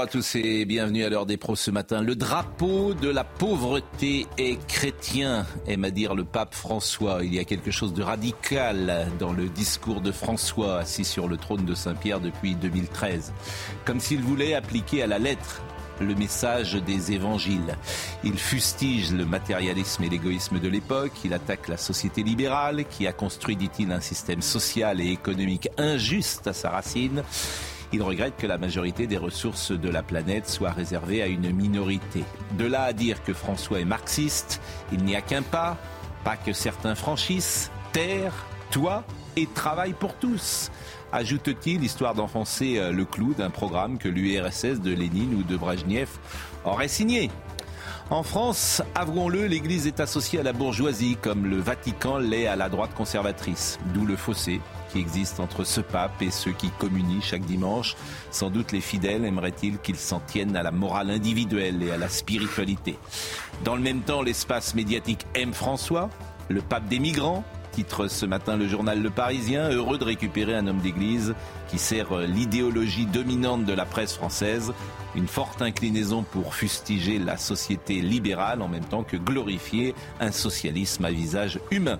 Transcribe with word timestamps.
À 0.00 0.06
tous 0.06 0.34
et 0.36 0.64
bienvenue 0.64 1.04
à 1.04 1.10
l'heure 1.10 1.26
des 1.26 1.36
pros 1.36 1.56
ce 1.56 1.70
matin. 1.70 2.00
Le 2.00 2.16
drapeau 2.16 2.94
de 2.94 3.10
la 3.10 3.22
pauvreté 3.22 4.26
est 4.38 4.56
chrétien, 4.66 5.44
aime 5.66 5.84
à 5.84 5.90
dire 5.90 6.14
le 6.14 6.24
pape 6.24 6.54
François. 6.54 7.18
Il 7.22 7.34
y 7.34 7.38
a 7.38 7.44
quelque 7.44 7.70
chose 7.70 7.92
de 7.92 8.02
radical 8.02 9.08
dans 9.18 9.34
le 9.34 9.50
discours 9.50 10.00
de 10.00 10.10
François, 10.10 10.78
assis 10.78 11.04
sur 11.04 11.28
le 11.28 11.36
trône 11.36 11.66
de 11.66 11.74
Saint-Pierre 11.74 12.20
depuis 12.20 12.54
2013. 12.54 13.34
Comme 13.84 14.00
s'il 14.00 14.22
voulait 14.22 14.54
appliquer 14.54 15.02
à 15.02 15.06
la 15.06 15.18
lettre 15.18 15.60
le 16.00 16.14
message 16.14 16.76
des 16.76 17.12
évangiles. 17.12 17.76
Il 18.24 18.38
fustige 18.38 19.12
le 19.12 19.26
matérialisme 19.26 20.02
et 20.02 20.08
l'égoïsme 20.08 20.58
de 20.58 20.68
l'époque, 20.68 21.12
il 21.24 21.34
attaque 21.34 21.68
la 21.68 21.76
société 21.76 22.22
libérale 22.22 22.86
qui 22.86 23.06
a 23.06 23.12
construit, 23.12 23.54
dit-il, 23.54 23.92
un 23.92 24.00
système 24.00 24.40
social 24.40 24.98
et 25.02 25.10
économique 25.10 25.68
injuste 25.76 26.46
à 26.46 26.54
sa 26.54 26.70
racine. 26.70 27.22
Il 27.92 28.02
regrette 28.02 28.36
que 28.36 28.46
la 28.46 28.58
majorité 28.58 29.06
des 29.06 29.16
ressources 29.16 29.72
de 29.72 29.88
la 29.88 30.02
planète 30.02 30.48
soit 30.48 30.70
réservée 30.70 31.22
à 31.22 31.26
une 31.26 31.52
minorité. 31.52 32.24
De 32.58 32.66
là 32.66 32.84
à 32.84 32.92
dire 32.92 33.22
que 33.24 33.32
François 33.32 33.80
est 33.80 33.84
marxiste, 33.84 34.60
il 34.92 35.04
n'y 35.04 35.16
a 35.16 35.20
qu'un 35.20 35.42
pas, 35.42 35.76
pas 36.24 36.36
que 36.36 36.52
certains 36.52 36.94
franchissent, 36.94 37.70
terre, 37.92 38.32
toi 38.70 39.04
et 39.36 39.46
travail 39.46 39.92
pour 39.92 40.14
tous 40.14 40.70
ajoute-t-il, 41.12 41.82
histoire 41.82 42.14
d'enfoncer 42.14 42.78
euh, 42.78 42.92
le 42.92 43.04
clou 43.04 43.34
d'un 43.34 43.50
programme 43.50 43.98
que 43.98 44.08
l'URSS 44.08 44.80
de 44.80 44.92
Lénine 44.92 45.34
ou 45.34 45.42
de 45.42 45.56
Brejnev 45.56 46.08
aurait 46.64 46.88
signé. 46.88 47.30
En 48.10 48.22
France, 48.22 48.82
avouons-le, 48.94 49.46
l'Église 49.46 49.86
est 49.86 50.00
associée 50.00 50.40
à 50.40 50.42
la 50.42 50.52
bourgeoisie 50.52 51.16
comme 51.20 51.46
le 51.46 51.58
Vatican 51.58 52.18
l'est 52.18 52.46
à 52.46 52.56
la 52.56 52.68
droite 52.68 52.92
conservatrice, 52.94 53.78
d'où 53.94 54.04
le 54.04 54.16
fossé 54.16 54.60
qui 54.92 54.98
existe 54.98 55.40
entre 55.40 55.64
ce 55.64 55.80
pape 55.80 56.22
et 56.22 56.30
ceux 56.30 56.52
qui 56.52 56.70
communient 56.70 57.22
chaque 57.22 57.44
dimanche. 57.44 57.96
Sans 58.30 58.50
doute 58.50 58.72
les 58.72 58.80
fidèles 58.80 59.24
aimeraient-ils 59.24 59.78
qu'ils 59.78 59.96
s'en 59.96 60.20
tiennent 60.20 60.56
à 60.56 60.62
la 60.62 60.70
morale 60.70 61.10
individuelle 61.10 61.82
et 61.82 61.90
à 61.90 61.96
la 61.96 62.08
spiritualité. 62.08 62.98
Dans 63.64 63.76
le 63.76 63.82
même 63.82 64.00
temps, 64.00 64.22
l'espace 64.22 64.74
médiatique 64.74 65.26
aime 65.34 65.52
François, 65.52 66.10
le 66.48 66.60
pape 66.60 66.88
des 66.88 66.98
migrants, 66.98 67.44
titre 67.70 68.08
ce 68.08 68.26
matin 68.26 68.56
le 68.56 68.66
journal 68.66 69.00
Le 69.00 69.10
Parisien, 69.10 69.70
heureux 69.70 69.98
de 69.98 70.04
récupérer 70.04 70.54
un 70.54 70.66
homme 70.66 70.80
d'église 70.80 71.34
qui 71.68 71.78
sert 71.78 72.16
l'idéologie 72.18 73.06
dominante 73.06 73.64
de 73.64 73.72
la 73.72 73.84
presse 73.84 74.14
française, 74.14 74.72
une 75.14 75.28
forte 75.28 75.62
inclinaison 75.62 76.22
pour 76.22 76.54
fustiger 76.54 77.18
la 77.18 77.36
société 77.36 78.00
libérale 78.00 78.62
en 78.62 78.68
même 78.68 78.84
temps 78.84 79.04
que 79.04 79.16
glorifier 79.16 79.94
un 80.20 80.32
socialisme 80.32 81.04
à 81.04 81.10
visage 81.10 81.60
humain. 81.70 81.98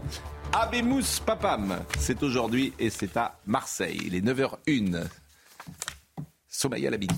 Abemous 0.53 1.21
Papam, 1.25 1.79
c'est 1.97 2.25
aujourd'hui 2.25 2.73
et 2.81 2.91
c'est 2.91 3.17
à 3.17 3.37
Marseille. 3.47 4.01
Il 4.05 4.17
est 4.17 4.21
9h01. 4.21 5.05
Somaya 6.49 6.91
Labidi. 6.91 7.15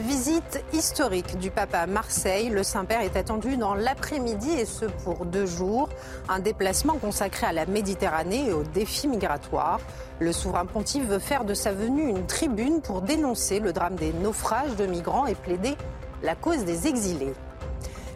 Visite 0.00 0.62
historique 0.74 1.38
du 1.38 1.50
pape 1.50 1.74
à 1.74 1.86
Marseille. 1.86 2.50
Le 2.50 2.62
Saint-Père 2.62 3.00
est 3.00 3.16
attendu 3.16 3.56
dans 3.56 3.74
l'après-midi 3.74 4.50
et 4.50 4.66
ce 4.66 4.84
pour 4.84 5.24
deux 5.24 5.46
jours. 5.46 5.88
Un 6.28 6.38
déplacement 6.40 6.98
consacré 6.98 7.46
à 7.46 7.52
la 7.52 7.64
Méditerranée 7.64 8.48
et 8.48 8.52
aux 8.52 8.64
défis 8.64 9.08
migratoires. 9.08 9.80
Le 10.20 10.32
souverain 10.32 10.66
pontife 10.66 11.06
veut 11.06 11.18
faire 11.18 11.44
de 11.46 11.54
sa 11.54 11.72
venue 11.72 12.08
une 12.08 12.26
tribune 12.26 12.82
pour 12.82 13.00
dénoncer 13.00 13.58
le 13.58 13.72
drame 13.72 13.96
des 13.96 14.12
naufrages 14.12 14.76
de 14.76 14.84
migrants 14.84 15.26
et 15.26 15.34
plaider 15.34 15.76
la 16.22 16.34
cause 16.34 16.64
des 16.66 16.86
exilés. 16.86 17.32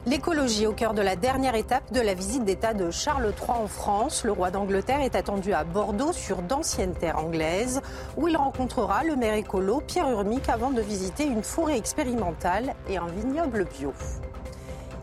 L'écologie 0.09 0.69
au 0.69 0.73
cœur 0.73 0.95
de 0.95 1.03
la 1.03 1.17
dernière 1.17 1.57
étape 1.57 1.93
de 1.93 2.01
la 2.01 2.15
visite 2.15 2.45
d'État 2.45 2.75
de 2.75 2.93
Charles 2.93 3.35
III 3.37 3.51
en 3.51 3.67
France. 3.67 4.23
Le 4.23 4.31
roi 4.31 4.53
d'Angleterre 4.53 5.01
est 5.01 5.17
attendu 5.17 5.53
à 5.53 5.65
Bordeaux 5.65 6.13
sur 6.13 6.43
d'anciennes 6.43 6.95
terres 6.95 7.19
anglaises 7.19 7.83
où 8.17 8.29
il 8.29 8.37
rencontrera 8.37 9.03
le 9.03 9.17
maire 9.17 9.35
écolo 9.35 9.83
Pierre 9.85 10.09
Urmic 10.09 10.49
avant 10.49 10.71
de 10.71 10.81
visiter 10.81 11.25
une 11.25 11.43
forêt 11.43 11.77
expérimentale 11.77 12.77
et 12.89 12.99
un 12.99 13.09
vignoble 13.09 13.65
bio. 13.65 13.93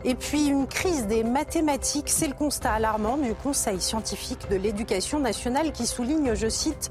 Et 0.06 0.14
puis 0.14 0.48
une 0.48 0.66
crise 0.66 1.06
des 1.06 1.24
mathématiques, 1.24 2.10
c'est 2.10 2.26
le 2.26 2.34
constat 2.34 2.74
alarmant 2.74 3.16
du 3.16 3.34
Conseil 3.34 3.80
scientifique 3.80 4.50
de 4.50 4.56
l'éducation 4.56 5.18
nationale 5.18 5.72
qui 5.72 5.86
souligne, 5.86 6.34
je 6.34 6.46
cite, 6.46 6.90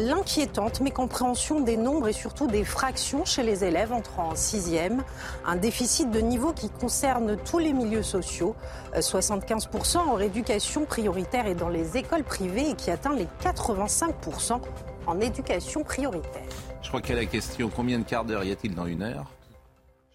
l'inquiétante 0.00 0.80
mécompréhension 0.80 1.60
des 1.60 1.76
nombres 1.76 2.08
et 2.08 2.14
surtout 2.14 2.46
des 2.46 2.64
fractions 2.64 3.26
chez 3.26 3.42
les 3.42 3.64
élèves 3.64 3.92
entrant 3.92 4.30
en 4.30 4.34
sixième. 4.34 5.04
Un 5.44 5.56
déficit 5.56 6.10
de 6.10 6.20
niveau 6.20 6.54
qui 6.54 6.70
concerne 6.70 7.36
tous 7.36 7.58
les 7.58 7.74
milieux 7.74 8.02
sociaux, 8.02 8.56
75% 8.96 9.98
en 9.98 10.18
éducation 10.18 10.86
prioritaire 10.86 11.46
et 11.46 11.54
dans 11.54 11.68
les 11.68 11.98
écoles 11.98 12.24
privées 12.24 12.70
et 12.70 12.74
qui 12.74 12.90
atteint 12.90 13.14
les 13.14 13.28
85% 13.42 14.60
en 15.06 15.20
éducation 15.20 15.82
prioritaire. 15.82 16.42
Je 16.80 16.88
crois 16.88 17.02
qu'à 17.02 17.14
la 17.14 17.26
question 17.26 17.68
combien 17.68 17.98
de 17.98 18.04
quarts 18.04 18.24
d'heure 18.24 18.42
y 18.42 18.52
a-t-il 18.52 18.74
dans 18.74 18.86
une 18.86 19.02
heure? 19.02 19.30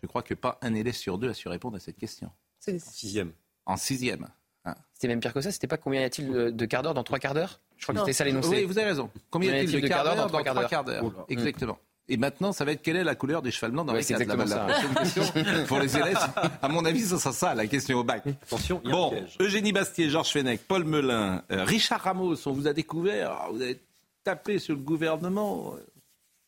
Je 0.02 0.08
crois 0.08 0.22
que 0.22 0.34
pas 0.34 0.58
un 0.62 0.74
élève 0.76 0.94
sur 0.96 1.18
deux 1.18 1.30
a 1.30 1.34
su 1.34 1.48
répondre 1.48 1.76
à 1.78 1.80
cette 1.80 1.98
question. 1.98 2.30
C'est 2.60 2.76
en 2.76 2.80
sixième. 2.80 3.32
En 3.66 3.78
sixième. 3.78 4.28
Hein. 4.66 4.76
C'était 4.94 5.08
même 5.08 5.20
pire 5.20 5.34
que 5.34 5.42
ça. 5.42 5.52
C'était 5.52 5.68
pas 5.68 5.78
combien 5.78 6.02
y 6.02 6.04
a-t-il 6.04 6.30
de 6.32 6.66
quart 6.66 6.84
d'heure 6.84 6.94
dans 6.94 7.04
trois 7.04 7.20
quarts 7.20 7.34
d'heure? 7.34 7.60
Je 7.78 7.84
crois 7.84 7.96
que 7.96 8.02
c'était 8.02 8.14
ça 8.14 8.26
l'énoncé. 8.26 8.50
Oui, 8.50 8.64
vous 8.66 8.78
avez 8.78 8.88
raison. 8.88 9.10
Combien 9.30 9.56
y 9.56 9.60
a-t-il 9.60 9.82
de 9.82 9.88
quart 9.88 10.04
d'heure 10.04 10.16
dans 10.16 10.28
trois 10.28 10.68
quarts 10.68 10.84
d'heure? 10.84 11.26
Exactement. 11.30 11.78
Et 12.12 12.18
maintenant, 12.18 12.52
ça 12.52 12.66
va 12.66 12.72
être 12.72 12.82
quelle 12.82 12.96
est 12.96 13.04
la 13.04 13.14
couleur 13.14 13.44
des 13.44 13.52
cheval 13.52 13.70
blancs 13.70 13.86
dans 13.86 13.94
ouais, 13.94 14.00
les 14.00 14.04
C'est 14.04 14.16
exactement 14.16 14.44
la, 14.44 14.50
ça. 14.50 14.66
la 14.68 14.74
prochaine 14.74 14.96
question 14.96 15.66
pour 15.68 15.80
les 15.80 15.96
élèves. 15.96 16.18
À 16.60 16.68
mon 16.68 16.84
avis, 16.84 17.02
ce 17.02 17.20
sera 17.20 17.31
ça 17.31 17.54
la 17.54 17.68
question 17.68 18.00
au 18.00 18.04
bac. 18.04 18.24
Attention, 18.26 18.81
il 18.84 18.90
y 18.90 18.92
a 18.92 18.96
Bon, 18.96 19.08
un 19.14 19.18
piège. 19.18 19.38
Eugénie 19.40 19.72
Bastier, 19.72 20.10
Georges 20.10 20.31
Fenech, 20.31 20.62
Paul 20.68 20.86
Melun, 20.86 21.44
euh, 21.52 21.64
Richard 21.66 22.02
Ramos, 22.02 22.48
on 22.48 22.52
vous 22.52 22.68
a 22.68 22.74
découvert. 22.74 23.50
Vous 23.52 23.62
avez 23.62 23.80
tapé 24.24 24.58
sur 24.58 24.74
le 24.74 24.81
gouvernement. 24.81 25.76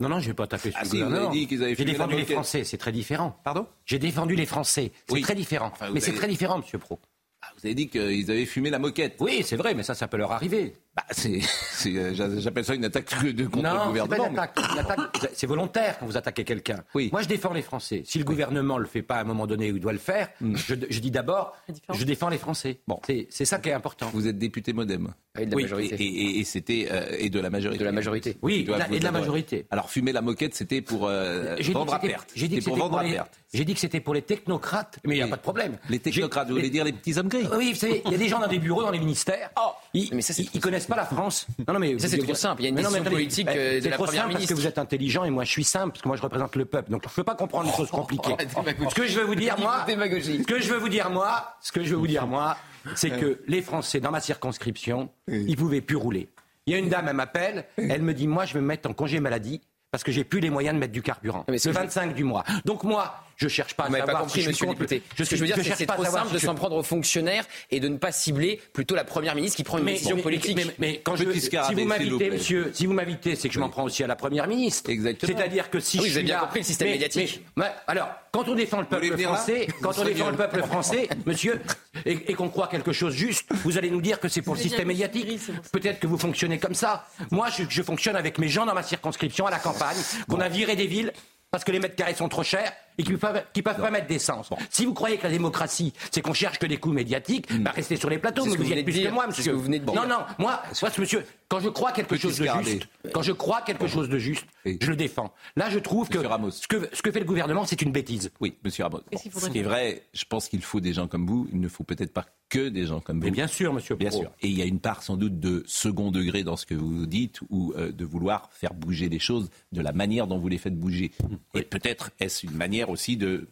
Non, 0.02 0.10
non, 0.10 0.20
je 0.20 0.28
vais 0.28 0.34
pas 0.34 0.48
taper 0.48 0.72
sur 0.72 0.80
Ah 0.80 0.84
le 0.84 0.90
si, 0.90 0.98
vous 0.98 1.04
gouvernement. 1.06 1.30
avez 1.30 1.40
dit 1.40 1.48
qu'ils 1.48 1.64
avaient 1.64 1.76
J'ai 1.76 1.86
défendu 1.86 2.16
les. 2.16 2.26
Français, 2.26 2.64
c'est 2.64 2.78
très 2.78 2.92
différent. 2.92 3.40
Pardon? 3.44 3.68
J'ai 3.86 4.00
défendu 4.00 4.36
les 4.36 4.46
Français, 4.46 4.92
c'est 5.08 5.14
Oui. 5.14 5.22
très 5.22 5.36
différent. 5.36 5.70
Enfin, 5.72 5.90
mais 5.94 6.00
c'est 6.00 6.14
très 6.14 6.28
différent, 6.28 6.58
Monsieur 6.58 6.78
Pro. 6.80 7.00
Ah, 7.44 7.48
Vous 7.58 7.66
avez 7.66 7.74
dit 7.76 7.88
qu'ils 7.88 8.30
avaient 8.30 8.46
fumé 8.46 8.70
la 8.70 8.78
moquette. 8.80 9.16
Oui, 9.20 9.42
c'est 9.44 9.56
vrai, 9.56 9.74
mais 9.74 9.84
ça, 9.84 9.96
ça 9.96 10.08
peut 10.08 10.18
leur 10.18 10.32
arriver. 10.32 10.74
Bah, 10.96 11.04
euh, 11.26 12.14
j'a- 12.14 12.40
j'appelle 12.40 12.66
ça 12.66 12.76
une 12.76 12.84
attaque 12.86 13.10
de 13.24 13.46
contre 13.46 13.64
le 13.64 13.70
non, 13.70 13.76
pas 13.78 13.86
gouvernement. 13.88 14.42
c'est 15.34 15.48
volontaire 15.48 15.98
quand 16.00 16.06
vous 16.06 16.18
attaquez 16.18 16.44
quelqu'un. 16.44 16.84
Oui. 16.94 17.10
Moi, 17.12 17.22
je 17.22 17.28
défends 17.30 17.54
les 17.54 17.62
Français. 17.62 18.04
Si 18.06 18.18
le 18.20 18.26
gouvernement 18.26 18.78
le 18.78 18.86
fait 18.86 19.02
pas 19.02 19.16
à 19.16 19.22
un 19.22 19.24
moment 19.24 19.48
donné 19.48 19.72
où 19.72 19.76
il 19.78 19.82
doit 19.82 19.94
le 19.94 19.98
faire, 20.00 20.28
Mm. 20.42 20.56
je, 20.58 20.76
je 20.90 21.00
dis 21.00 21.12
d'abord, 21.12 21.56
je 21.94 22.04
défends 22.04 22.30
les 22.30 22.38
Français. 22.38 22.80
Bon, 22.88 23.00
c'est 23.06 23.28
c'est 23.30 23.46
ça 23.46 23.60
qui 23.60 23.70
est 23.70 23.74
important. 23.74 24.10
Vous 24.14 24.28
êtes 24.28 24.38
député 24.38 24.74
modem. 24.74 25.14
Et 25.40 25.46
de 25.46 25.52
la 25.52 25.56
Oui, 25.56 25.64
majorité. 25.64 25.96
et, 25.96 26.06
et- 26.06 26.40
et 26.40 26.44
c'était 26.44 26.90
euh, 26.92 27.16
et 27.18 27.30
de 27.30 27.40
la 27.40 27.50
majorité. 27.50 27.80
De 27.80 27.86
la 27.86 27.92
majorité. 27.94 28.38
Oui, 28.42 28.56
et 28.56 28.64
de 28.64 28.72
la- 28.74 28.78
et 28.92 29.00
de 29.00 29.04
la 29.06 29.12
vous 29.12 29.18
adorer. 29.18 29.20
majorité. 29.22 29.66
Alors 29.72 29.90
fumer 29.90 30.12
la 30.12 30.22
moquette, 30.22 30.56
c'était 30.56 30.82
pour 30.82 31.08
euh, 31.08 31.56
J'ai 31.58 31.64
dit 31.68 31.72
vendre 31.72 31.92
que 31.92 31.96
à 31.98 32.02
c'était- 32.02 32.14
perte. 32.14 32.30
J'ai 32.36 32.48
dit 32.50 32.56
que 32.58 32.64
C'était 32.64 32.78
pour 32.78 32.90
pour 32.90 33.00
à 33.00 33.04
les, 33.04 33.14
perte. 33.14 33.40
j'ai 33.54 33.64
dit 33.64 33.74
que 33.74 33.80
c'était 33.80 34.02
pour 34.02 34.14
les 34.14 34.24
technocrates, 34.24 35.00
mais 35.06 35.16
il 35.16 35.18
n'y 35.20 35.24
a 35.24 35.28
pas 35.30 35.38
de 35.38 35.42
problème. 35.42 35.78
Les 35.90 36.00
technocrates, 36.00 36.50
vous 36.50 36.56
voulez 36.56 36.70
dire 36.70 36.84
les 36.84 36.92
petits 36.92 37.18
hommes 37.18 37.30
gris 37.30 37.48
Oui, 37.58 37.72
vous 37.72 37.80
savez, 37.80 38.02
il 38.06 38.12
y 38.12 38.16
a 38.16 38.18
des 38.18 38.28
gens 38.28 38.40
dans 38.40 38.48
des 38.48 38.60
bureaux, 38.60 38.82
dans 38.84 38.92
les 38.92 39.00
ministères. 39.00 39.52
Ils, 39.94 40.10
Mais 40.14 40.22
ça, 40.22 40.34
c'est 40.34 40.44
ils, 40.44 40.50
ils 40.54 40.60
connaissent 40.86 40.88
pas 40.88 40.96
la 40.96 41.06
France. 41.06 41.48
Non, 41.68 41.74
non, 41.74 41.80
mais 41.80 42.00
Ça, 42.00 42.08
c'est 42.08 42.18
trop 42.18 42.34
simple. 42.34 42.62
Il 42.62 42.66
y 42.66 42.68
a 42.68 42.70
une 42.70 42.76
décision 42.76 43.04
politique, 43.04 43.48
euh, 43.48 43.76
de 43.78 43.82
c'est 43.82 43.90
la 43.90 43.96
trop 43.96 44.06
première 44.06 44.22
simple 44.24 44.34
ministre. 44.36 44.50
Parce 44.54 44.60
que 44.60 44.64
vous 44.64 44.68
êtes 44.68 44.78
intelligent 44.78 45.24
et 45.24 45.30
moi, 45.30 45.44
je 45.44 45.52
suis 45.52 45.64
simple 45.64 45.92
parce 45.92 46.02
que 46.02 46.08
moi, 46.08 46.18
je 46.18 46.22
représente 46.22 46.56
le 46.56 46.66
peuple. 46.66 46.92
Donc, 46.92 47.04
je 47.08 47.14
peux 47.14 47.24
pas 47.24 47.36
comprendre 47.36 47.66
les 47.70 47.76
choses 47.76 47.90
compliquées. 47.92 48.36
démagogie. 48.38 48.90
Ce 48.90 48.96
que 48.96 49.08
je 49.08 49.20
veux 49.20 49.26
vous 49.26 49.36
dire, 49.36 49.58
moi, 49.60 49.84
Démagogie. 49.88 50.40
ce 50.42 50.44
que 50.48 50.60
je 50.60 50.74
veux 50.74 50.80
vous 50.80 50.90
dire, 50.90 51.10
moi, 51.10 51.56
ce 51.62 51.72
que 51.72 51.84
je 51.84 51.90
veux 51.90 51.98
vous 52.00 52.08
dire, 52.08 52.28
moi, 52.28 52.58
c'est 52.96 53.10
que 53.12 53.42
les 53.48 53.62
Français, 53.62 54.00
dans 54.00 54.12
ma 54.12 54.20
circonscription, 54.22 55.10
ils 55.28 55.56
pouvaient 55.58 55.82
plus 55.82 55.96
rouler. 55.98 56.30
Il 56.68 56.74
y 56.74 56.76
a 56.76 56.80
une 56.80 56.90
dame, 56.90 57.08
elle 57.08 57.16
m'appelle, 57.16 57.66
elle 57.78 58.02
me 58.02 58.14
dit, 58.14 58.28
moi, 58.28 58.46
je 58.46 58.54
vais 58.54 58.62
me 58.62 58.68
mettre 58.68 58.90
en 58.90 58.94
congé 58.94 59.20
maladie 59.20 59.62
parce 59.90 60.04
que 60.04 60.12
j'ai 60.12 60.24
plus 60.24 60.40
les 60.40 60.50
moyens 60.50 60.74
de 60.76 60.80
mettre 60.80 60.94
du 60.94 61.02
carburant. 61.02 61.44
Mais 61.48 61.54
le 61.56 61.60
c'est- 61.60 61.72
25 61.72 62.14
du 62.14 62.24
mois. 62.24 62.44
Donc 62.66 62.84
moi, 62.84 63.14
je 63.38 63.48
cherche 63.48 63.74
pas 63.76 63.84
à 63.84 63.88
Vous 63.88 63.96
savoir 63.96 64.16
pas 64.18 64.24
compris, 64.24 64.42
si 64.42 64.48
je 64.48 64.52
suis 64.52 64.68
député. 64.68 65.02
Je 65.16 65.24
Ce 65.24 65.30
que 65.30 65.36
je 65.36 65.42
veux 65.42 65.48
dire, 65.48 65.56
c'est 65.56 65.62
que 65.62 65.68
cherche 65.68 65.78
c'est 65.80 65.86
pas 65.86 65.94
à 65.94 65.96
trop 65.96 66.06
savoir 66.06 66.24
simple 66.26 66.36
si 66.38 66.42
de 66.42 66.48
s'en 66.48 66.56
prendre 66.56 66.76
aux 66.76 66.84
fonctionnaires 66.84 67.46
et 67.72 67.80
de 67.80 67.88
ne 67.88 67.98
pas 67.98 68.12
cibler 68.12 68.60
plutôt 68.74 68.96
la 68.96 69.04
première 69.04 69.36
ministre 69.36 69.58
qui 69.58 69.64
prend 69.64 69.78
une 69.78 69.84
Mais, 69.86 69.94
décision 69.94 70.16
mais- 70.18 70.22
politique. 70.22 70.56
mais- 70.56 70.66
mais 70.80 71.02
quand 71.04 71.16
je, 71.16 71.24
si 71.32 71.50
vous 71.76 71.86
m'invitez, 71.86 72.30
monsieur, 72.30 72.72
si 72.74 72.86
vous 72.86 72.94
m'invitez, 72.94 73.36
c'est 73.36 73.48
que 73.48 73.54
je 73.54 73.60
m'en 73.60 73.70
prends 73.70 73.84
aussi 73.84 74.04
à 74.04 74.08
la 74.08 74.16
première 74.16 74.48
ministre. 74.48 74.90
Exactement. 74.90 75.34
C'est-à-dire 75.38 75.70
que 75.70 75.80
si 75.80 75.98
Ah 75.98 76.02
oui, 76.04 76.10
je 76.10 76.14
suis 76.16 76.24
bien 76.24 76.40
compris 76.40 76.60
le 76.60 76.66
système 76.66 76.88
mais- 76.88 76.94
médiatique. 76.94 77.44
alors, 77.88 78.10
quand 78.32 78.48
on 78.48 78.56
défend 78.56 78.80
le 78.82 78.86
peuple 78.88 79.18
français, 79.18 79.68
quand 79.82 79.98
on 79.98 80.04
défend 80.06 80.30
le 80.30 80.38
peuple 80.38 80.62
français, 80.64 81.10
monsieur, 81.26 81.60
et, 82.06 82.32
et 82.32 82.34
qu'on 82.34 82.50
croit 82.50 82.68
quelque 82.68 82.92
chose 82.94 83.14
juste, 83.14 83.46
vous 83.64 83.78
allez 83.78 83.90
nous 83.92 84.02
dire 84.02 84.20
que 84.20 84.28
c'est 84.30 84.42
pour 84.42 84.56
le 84.56 84.62
système 84.62 84.88
médiatique. 84.88 85.28
Peut-être 85.72 86.00
que 86.00 86.08
vous 86.08 86.18
fonctionnez 86.18 86.58
comme 86.60 86.74
ça. 86.76 87.06
Moi, 87.32 87.48
je, 87.50 87.64
je 87.68 87.82
fonctionne 87.84 88.16
avec 88.16 88.38
mes 88.38 88.48
gens 88.48 88.66
dans 88.66 88.74
ma 88.74 88.84
circonscription 88.84 89.46
à 89.48 89.52
la 89.52 89.60
campagne, 89.60 89.98
qu'on 90.30 90.40
a 90.40 90.48
viré 90.50 90.76
des 90.76 90.88
villes 90.88 91.12
parce 91.52 91.66
que 91.66 91.72
les 91.74 91.80
mètres 91.80 91.96
carrés 91.96 92.16
sont 92.16 92.30
trop 92.30 92.44
chers 92.44 92.72
et 92.98 93.04
qu'ils 93.04 93.12
ne 93.14 93.18
peuvent, 93.18 93.44
pas 93.62 93.92
mettre 93.92 94.08
d'essence. 94.08 94.50
Si 94.70 94.86
vous 94.86 94.94
croyez 94.94 95.18
que 95.18 95.24
la 95.24 95.30
démocratie, 95.30 95.94
c'est 96.10 96.22
qu'on 96.22 96.34
cherche 96.34 96.60
que 96.60 96.66
des 96.66 96.78
coups 96.78 96.96
médiatiques, 96.96 97.52
bah 97.62 97.72
restez 97.76 97.98
sur 97.98 98.10
les 98.10 98.18
plateaux, 98.18 98.46
mais 98.46 98.56
vous 98.56 98.64
vous 98.64 98.70
y 98.70 98.74
êtes 98.74 98.86
plus 98.86 99.02
que 99.04 99.10
moi, 99.10 99.24
ce 99.24 99.28
monsieur. 99.30 99.52
que 99.52 99.58
vous 99.58 99.64
venez 99.64 99.80
de. 99.80 99.86
Non, 99.86 100.08
non, 100.08 100.20
moi, 100.40 100.62
moi, 100.82 100.90
ce 100.90 101.02
monsieur, 101.02 101.26
quand 101.50 101.60
je 101.60 101.70
crois 101.70 101.92
quelque 101.92 102.16
Petit 102.16 102.22
chose 102.22 102.38
de 102.40 102.48
juste, 102.64 102.88
quand 103.14 103.22
je 103.22 103.34
crois 103.34 103.62
quelque 103.62 103.88
chose 103.88 104.08
de 104.08 104.18
juste, 104.18 104.46
Oui. 104.66 104.78
je 104.82 104.90
le 104.90 104.96
défends. 104.96 105.34
Là, 105.58 105.70
je 105.70 105.80
trouve 105.80 106.08
que 106.08 106.20
ce, 106.52 106.68
que 106.68 106.90
ce 106.94 107.02
que 107.02 107.12
fait 107.12 107.20
le 107.20 107.26
gouvernement, 107.26 107.66
c'est 107.66 107.82
une 107.82 107.92
bêtise. 107.92 108.32
Oui, 108.40 108.58
monsieur 108.64 108.84
Ramos. 108.86 109.02
Qu'il 109.12 109.32
Ce 109.32 109.50
qui 109.50 109.60
est 109.60 109.64
vrai, 109.64 110.04
je 110.14 110.24
pense 110.26 110.48
qu'il 110.48 110.62
faut 110.64 110.80
des 110.80 110.94
gens 110.94 111.08
comme 111.08 111.26
vous. 111.28 111.48
Il 111.52 111.60
ne 111.60 111.68
faut 111.68 111.84
peut-être 111.84 112.14
pas 112.14 112.26
que 112.52 112.70
des 112.70 112.86
gens 112.86 113.00
comme 113.00 113.18
vous. 113.18 113.24
Mais 113.26 113.32
bien 113.32 113.48
sûr, 113.48 113.74
monsieur 113.74 113.96
Bien 113.96 114.10
Pro. 114.10 114.20
sûr. 114.22 114.32
Et 114.42 114.48
il 114.50 114.58
y 114.58 114.62
a 114.62 114.66
une 114.66 114.80
part 114.80 115.02
sans 115.02 115.18
doute 115.18 115.40
de 115.40 115.64
second 115.66 116.12
degré 116.12 116.44
dans 116.44 116.58
ce 116.58 116.66
que 116.68 116.76
vous 116.76 117.08
dites 117.08 117.40
ou 117.50 117.74
euh, 117.78 117.92
de 117.92 118.06
vouloir 118.06 118.50
faire 118.52 118.74
bouger 118.76 119.10
les 119.10 119.20
choses 119.20 119.50
de 119.72 119.82
la 119.82 119.94
manière 119.94 120.28
dont 120.28 120.38
vous 120.38 120.50
les 120.50 120.58
faites 120.60 120.78
bouger. 120.78 121.12
Et 121.56 121.64
peut-être 121.64 122.12
est-ce 122.20 122.46
une 122.46 122.54
manière 122.54 122.90
aussi 122.92 123.18
de 123.18 123.48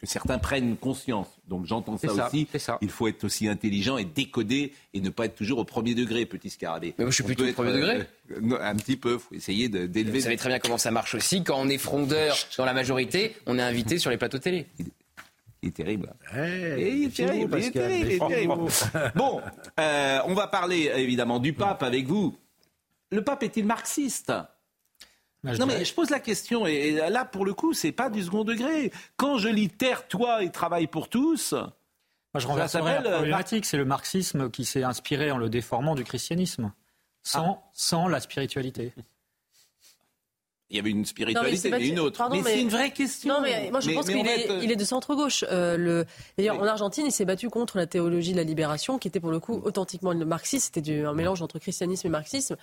que 0.00 0.06
certains 0.06 0.38
prennent 0.38 0.76
conscience. 0.76 1.26
Donc 1.48 1.66
j'entends 1.66 1.98
ça, 1.98 2.06
ça, 2.14 2.28
aussi. 2.28 2.46
c'est 2.52 2.60
ça. 2.60 2.78
Il 2.82 2.88
faut 2.88 3.08
être 3.08 3.24
aussi 3.24 3.48
intelligent 3.48 3.98
et 3.98 4.04
décoder 4.04 4.72
et 4.94 5.00
ne 5.00 5.10
pas 5.10 5.24
être 5.24 5.34
toujours 5.34 5.58
au 5.58 5.64
premier 5.64 5.96
degré, 5.96 6.24
petit 6.24 6.50
scarabée. 6.50 6.94
Mais 6.98 7.04
moi, 7.04 7.10
je 7.10 7.16
suis 7.16 7.24
On 7.24 7.26
plutôt 7.26 7.44
au 7.44 7.52
premier 7.52 7.72
degré. 7.72 7.96
euh, 8.30 8.40
non, 8.40 8.58
un 8.60 8.76
petit 8.76 8.96
peu. 8.96 9.14
Il 9.14 9.18
faut 9.18 9.34
essayer 9.34 9.68
d'élever. 9.68 10.18
Vous 10.18 10.20
savez 10.20 10.36
très 10.36 10.50
bien 10.50 10.60
comment 10.60 10.78
ça 10.78 10.92
marche 10.92 11.16
aussi. 11.16 11.42
Quand 11.42 11.58
on 11.60 11.68
est 11.68 11.78
frondeur 11.78 12.36
dans 12.56 12.64
la 12.64 12.74
majorité, 12.74 13.34
on 13.46 13.58
est 13.58 13.62
invité 13.62 13.98
sur 13.98 14.10
les 14.12 14.18
plateaux 14.18 14.38
télé. 14.38 14.66
Il 15.62 15.70
est 15.70 15.72
terrible. 15.72 16.14
Et 16.34 16.88
il 16.94 17.04
est 17.08 17.16
terrible, 17.16 17.58
il 17.58 17.64
est 17.64 17.70
terrible, 17.72 18.06
il 18.06 18.12
est 18.12 18.18
terrible. 18.28 18.54
Bon, 19.16 19.40
euh, 19.80 20.20
on 20.26 20.34
va 20.34 20.46
parler 20.46 20.92
évidemment 20.96 21.40
du 21.40 21.52
pape 21.52 21.82
avec 21.82 22.06
vous. 22.06 22.36
Le 23.10 23.24
pape 23.24 23.42
est-il 23.42 23.66
marxiste? 23.66 24.28
Bah, 24.28 25.52
je 25.54 25.58
Non 25.58 25.66
dirais- 25.66 25.78
mais 25.80 25.84
je 25.84 25.94
pose 25.94 26.10
la 26.10 26.20
question 26.20 26.66
et 26.66 26.92
là 27.10 27.24
pour 27.24 27.44
le 27.44 27.54
coup 27.54 27.72
c'est 27.72 27.92
pas 27.92 28.10
du 28.10 28.22
second 28.22 28.44
degré. 28.44 28.92
Quand 29.16 29.38
je 29.38 29.48
lis 29.48 29.68
Terre, 29.68 30.06
toi 30.08 30.42
et 30.42 30.50
travaille 30.50 30.86
pour 30.88 31.08
tous, 31.08 31.52
Moi, 31.52 31.64
je 32.36 32.46
renverserais 32.46 32.82
s'appelle, 32.82 33.02
la 33.04 33.10
euh, 33.10 33.14
problématique. 33.16 33.64
C'est 33.64 33.76
le 33.76 33.84
marxisme 33.84 34.50
qui 34.50 34.64
s'est 34.64 34.82
inspiré 34.84 35.30
en 35.30 35.38
le 35.38 35.48
déformant 35.48 35.94
du 35.94 36.04
christianisme, 36.04 36.72
sans, 37.22 37.62
sans 37.72 38.08
la 38.08 38.20
spiritualité. 38.20 38.92
Il 40.70 40.76
y 40.76 40.80
avait 40.80 40.90
une 40.90 40.98
Non, 40.98 41.04
spiritualité 41.04 41.60
mais 41.64 41.70
pas 41.70 41.78
mais 41.78 41.88
une 41.88 41.98
autre. 42.00 42.18
pardon, 42.18 42.36
mais, 42.36 42.42
mais- 42.42 42.50
c'est 42.54 42.60
une 42.62 42.68
vraie 42.68 42.90
question. 42.90 43.34
Non, 43.34 43.40
mais 43.40 43.70
moi 43.70 43.80
je 43.80 43.90
pense 43.90 44.06
qu'il 44.06 44.22
va 44.24 44.30
est, 44.32 44.44
être- 44.44 44.62
il 44.62 44.70
est 44.70 44.76
de 44.76 44.84
centre-gauche. 44.84 45.44
Euh, 45.50 45.76
le... 45.76 46.04
D'ailleurs, 46.36 46.60
en 46.60 46.64
Argentine, 46.66 47.06
il 47.06 47.12
s'est 47.12 47.24
battu 47.24 47.48
contre 47.48 47.76
la 47.78 47.86
théologie 47.86 48.32
de 48.32 48.36
la 48.36 48.42
libération, 48.44 48.98
qui 48.98 49.08
était 49.08 49.20
pour 49.20 49.30
le 49.30 49.40
coup 49.40 49.60
authentiquement 49.64 50.12
le 50.12 50.24
marxisme. 50.26 50.70
C'était 50.74 51.00
un 51.04 51.14
mélange 51.14 51.40
entre 51.42 51.58
christianisme 51.58 52.06
et 52.06 52.10
marxisme. 52.10 52.56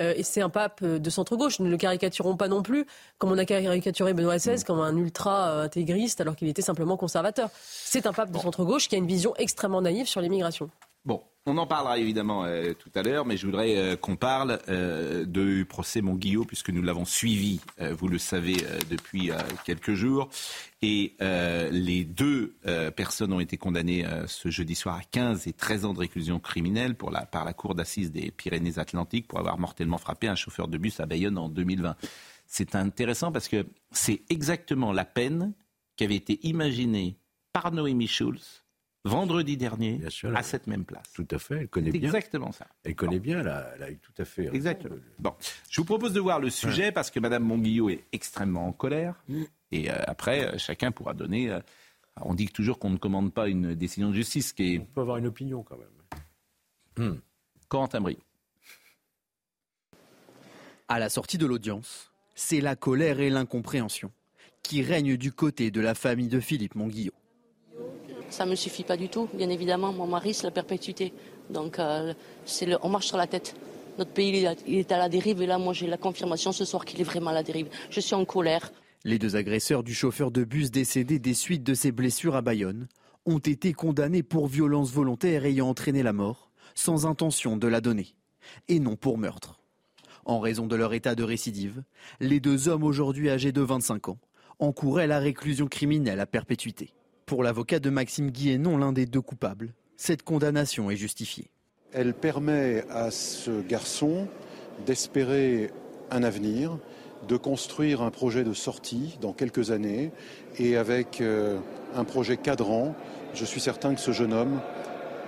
Euh, 0.00 0.14
et 0.16 0.22
c'est 0.22 0.40
un 0.40 0.48
pape 0.48 0.80
euh, 0.82 0.98
de 0.98 1.10
centre-gauche. 1.10 1.60
Ne 1.60 1.68
le 1.68 1.76
caricaturons 1.76 2.34
pas 2.36 2.48
non 2.48 2.62
plus, 2.62 2.86
comme 3.18 3.30
on 3.30 3.36
a 3.38 3.44
caricaturé 3.44 4.14
Benoît 4.14 4.38
XVI 4.38 4.64
comme 4.64 4.80
un 4.80 4.96
ultra-intégriste, 4.96 6.20
alors 6.20 6.34
qu'il 6.36 6.48
était 6.48 6.62
simplement 6.62 6.96
conservateur. 6.96 7.50
C'est 7.62 8.06
un 8.06 8.12
pape 8.12 8.30
de 8.30 8.38
centre-gauche 8.38 8.88
qui 8.88 8.94
a 8.94 8.98
une 8.98 9.06
vision 9.06 9.34
extrêmement 9.36 9.82
naïve 9.82 10.06
sur 10.06 10.20
l'immigration. 10.20 10.70
Bon, 11.04 11.22
on 11.44 11.58
en 11.58 11.66
parlera 11.66 11.98
évidemment 11.98 12.44
euh, 12.44 12.72
tout 12.72 12.90
à 12.94 13.02
l'heure, 13.02 13.26
mais 13.26 13.36
je 13.36 13.46
voudrais 13.46 13.76
euh, 13.76 13.96
qu'on 13.96 14.14
parle 14.14 14.60
euh, 14.68 15.24
du 15.24 15.64
procès 15.64 16.00
Monguillot, 16.00 16.44
puisque 16.44 16.70
nous 16.70 16.82
l'avons 16.82 17.04
suivi, 17.04 17.60
vous 17.78 18.06
le 18.06 18.18
savez, 18.18 18.56
depuis 18.90 19.30
quelques 19.64 19.94
jours. 19.94 20.28
Et 20.82 21.16
les 21.20 22.04
deux 22.04 22.54
personnes 22.96 23.32
ont 23.32 23.40
été 23.40 23.56
condamnées 23.56 24.04
ce 24.26 24.50
jeudi 24.50 24.74
soir 24.74 24.96
à 24.96 25.02
15 25.02 25.46
et 25.46 25.52
13 25.52 25.84
ans 25.84 25.92
de 25.92 25.98
réclusion 25.98 26.38
criminelle 26.38 26.94
par 26.94 27.44
la 27.44 27.52
Cour 27.52 27.74
d'assises 27.74 28.10
des 28.10 28.30
Pyrénées-Atlantiques 28.30 29.28
pour 29.28 29.38
avoir 29.38 29.58
mortellement 29.58 29.98
frappé 29.98 30.28
un 30.28 30.34
chauffeur 30.34 30.68
de 30.68 30.78
bus 30.78 31.00
à 31.00 31.06
Bayonne 31.06 31.38
en 31.38 31.48
2020. 31.48 31.96
C'est 32.46 32.74
intéressant 32.74 33.32
parce 33.32 33.48
que 33.48 33.66
c'est 33.90 34.22
exactement 34.28 34.92
la 34.92 35.04
peine 35.04 35.52
qui 35.96 36.04
avait 36.04 36.16
été 36.16 36.46
imaginée 36.46 37.16
par 37.52 37.72
Noémie 37.72 38.08
Schulz 38.08 38.61
vendredi 39.04 39.56
dernier 39.56 39.94
Bien 39.98 40.10
sûr, 40.10 40.36
à 40.36 40.42
cette 40.42 40.66
même 40.66 40.84
place. 40.84 41.12
Tout 41.14 41.26
à 41.30 41.38
fait, 41.38 41.56
elle 41.60 41.68
connaît 41.68 41.90
bien. 41.90 42.02
exactement 42.08 42.52
ça. 42.52 42.66
Elle 42.84 42.94
connaît 42.94 43.18
bien, 43.18 43.40
elle 43.40 43.48
a, 43.48 43.72
elle 43.76 43.82
a 43.82 43.90
eu 43.90 43.98
tout 43.98 44.12
à 44.18 44.24
fait. 44.24 44.42
raison. 44.42 44.54
Exactement. 44.54 44.96
Bon, 45.18 45.34
je 45.70 45.80
vous 45.80 45.84
propose 45.84 46.12
de 46.12 46.20
voir 46.20 46.38
le 46.40 46.50
sujet 46.50 46.92
parce 46.92 47.10
que 47.10 47.18
Madame 47.20 47.42
Monguillot 47.44 47.90
est 47.90 48.04
extrêmement 48.12 48.66
en 48.68 48.72
colère. 48.72 49.22
Et 49.72 49.90
euh, 49.90 49.94
après, 50.06 50.46
euh, 50.54 50.58
chacun 50.58 50.92
pourra 50.92 51.14
donner. 51.14 51.50
euh, 51.50 51.60
on 52.20 52.34
dit 52.34 52.46
toujours 52.48 52.78
qu'on 52.78 52.90
ne 52.90 52.98
commande 52.98 53.32
pas 53.32 53.48
une 53.48 53.74
décision 53.74 54.10
de 54.10 54.14
justice, 54.14 54.52
qui 54.52 54.74
est 54.74 54.78
On 54.80 54.84
peut 54.84 55.00
avoir 55.00 55.16
une 55.16 55.26
opinion 55.26 55.62
quand 55.62 55.78
même. 56.98 57.20
Corentin 57.68 58.00
Brie. 58.02 58.18
À 60.88 60.98
la 60.98 61.08
sortie 61.08 61.38
de 61.38 61.46
l'audience, 61.46 62.12
c'est 62.34 62.60
la 62.60 62.76
colère 62.76 63.18
et 63.20 63.30
l'incompréhension 63.30 64.12
qui 64.62 64.82
règnent 64.82 65.16
du 65.16 65.32
côté 65.32 65.70
de 65.70 65.80
la 65.80 65.94
famille 65.94 66.28
de 66.28 66.38
Philippe 66.38 66.74
Monguillot. 66.74 67.12
Ça 68.32 68.46
ne 68.46 68.50
me 68.50 68.54
suffit 68.56 68.82
pas 68.82 68.96
du 68.96 69.10
tout. 69.10 69.28
Bien 69.34 69.50
évidemment, 69.50 69.92
mon 69.92 70.06
mari, 70.06 70.32
c'est 70.32 70.44
la 70.44 70.50
perpétuité. 70.50 71.12
Donc, 71.50 71.78
euh, 71.78 72.14
le, 72.62 72.78
on 72.82 72.88
marche 72.88 73.08
sur 73.08 73.18
la 73.18 73.26
tête. 73.26 73.54
Notre 73.98 74.10
pays, 74.10 74.34
est, 74.46 74.64
il 74.66 74.78
est 74.78 74.90
à 74.90 74.96
la 74.96 75.10
dérive. 75.10 75.42
Et 75.42 75.46
là, 75.46 75.58
moi, 75.58 75.74
j'ai 75.74 75.86
la 75.86 75.98
confirmation 75.98 76.50
ce 76.50 76.64
soir 76.64 76.86
qu'il 76.86 76.98
est 76.98 77.04
vraiment 77.04 77.28
à 77.28 77.34
la 77.34 77.42
dérive. 77.42 77.68
Je 77.90 78.00
suis 78.00 78.14
en 78.14 78.24
colère. 78.24 78.72
Les 79.04 79.18
deux 79.18 79.36
agresseurs 79.36 79.82
du 79.82 79.92
chauffeur 79.92 80.30
de 80.30 80.44
bus 80.44 80.70
décédé 80.70 81.18
des 81.18 81.34
suites 81.34 81.62
de 81.62 81.74
ses 81.74 81.92
blessures 81.92 82.34
à 82.34 82.40
Bayonne 82.40 82.88
ont 83.26 83.38
été 83.38 83.74
condamnés 83.74 84.22
pour 84.22 84.46
violence 84.46 84.90
volontaire 84.92 85.44
ayant 85.44 85.68
entraîné 85.68 86.02
la 86.02 86.14
mort, 86.14 86.50
sans 86.74 87.04
intention 87.04 87.58
de 87.58 87.68
la 87.68 87.82
donner, 87.82 88.14
et 88.68 88.80
non 88.80 88.96
pour 88.96 89.18
meurtre. 89.18 89.60
En 90.24 90.40
raison 90.40 90.66
de 90.66 90.74
leur 90.74 90.94
état 90.94 91.14
de 91.14 91.22
récidive, 91.22 91.82
les 92.18 92.40
deux 92.40 92.68
hommes 92.68 92.84
aujourd'hui 92.84 93.28
âgés 93.28 93.52
de 93.52 93.60
25 93.60 94.08
ans 94.08 94.18
encouraient 94.58 95.06
la 95.06 95.18
réclusion 95.18 95.66
criminelle 95.66 96.20
à 96.20 96.26
perpétuité. 96.26 96.94
Pour 97.32 97.42
l'avocat 97.42 97.78
de 97.78 97.88
Maxime 97.88 98.30
Guillénon, 98.30 98.76
l'un 98.76 98.92
des 98.92 99.06
deux 99.06 99.22
coupables, 99.22 99.72
cette 99.96 100.22
condamnation 100.22 100.90
est 100.90 100.96
justifiée. 100.96 101.50
Elle 101.90 102.12
permet 102.12 102.84
à 102.90 103.10
ce 103.10 103.62
garçon 103.62 104.28
d'espérer 104.84 105.70
un 106.10 106.24
avenir, 106.24 106.76
de 107.26 107.38
construire 107.38 108.02
un 108.02 108.10
projet 108.10 108.44
de 108.44 108.52
sortie 108.52 109.16
dans 109.22 109.32
quelques 109.32 109.70
années 109.70 110.12
et 110.58 110.76
avec 110.76 111.22
euh, 111.22 111.58
un 111.94 112.04
projet 112.04 112.36
cadrant, 112.36 112.94
je 113.32 113.46
suis 113.46 113.62
certain 113.62 113.94
que 113.94 114.00
ce 114.02 114.12
jeune 114.12 114.34
homme 114.34 114.60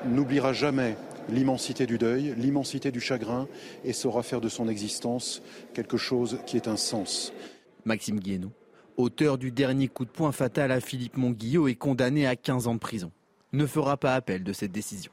n'oubliera 0.05 0.53
jamais 0.53 0.99
l'immensité 1.31 1.87
du 1.87 1.97
deuil, 1.97 2.35
l'immensité 2.37 2.91
du 2.91 3.01
chagrin 3.01 3.49
et 3.83 3.95
saura 3.95 4.23
faire 4.23 4.43
de 4.43 4.51
son 4.51 4.69
existence 4.69 5.41
quelque 5.73 5.97
chose 5.97 6.39
qui 6.45 6.59
ait 6.59 6.69
un 6.69 6.77
sens. 6.77 7.33
Maxime 7.87 8.21
Guillénon, 8.21 8.53
auteur 8.97 9.39
du 9.39 9.51
dernier 9.51 9.89
coup 9.89 10.05
de 10.05 10.11
poing 10.11 10.33
fatal 10.33 10.71
à 10.73 10.81
Philippe 10.81 11.17
Monguillot, 11.17 11.69
est 11.69 11.75
condamné 11.75 12.27
à 12.27 12.37
15 12.37 12.67
ans 12.67 12.75
de 12.75 12.79
prison. 12.81 13.11
Ne 13.53 13.67
fera 13.67 13.97
pas 13.97 14.15
appel 14.15 14.43
de 14.45 14.53
cette 14.53 14.73
décision. 14.73 15.13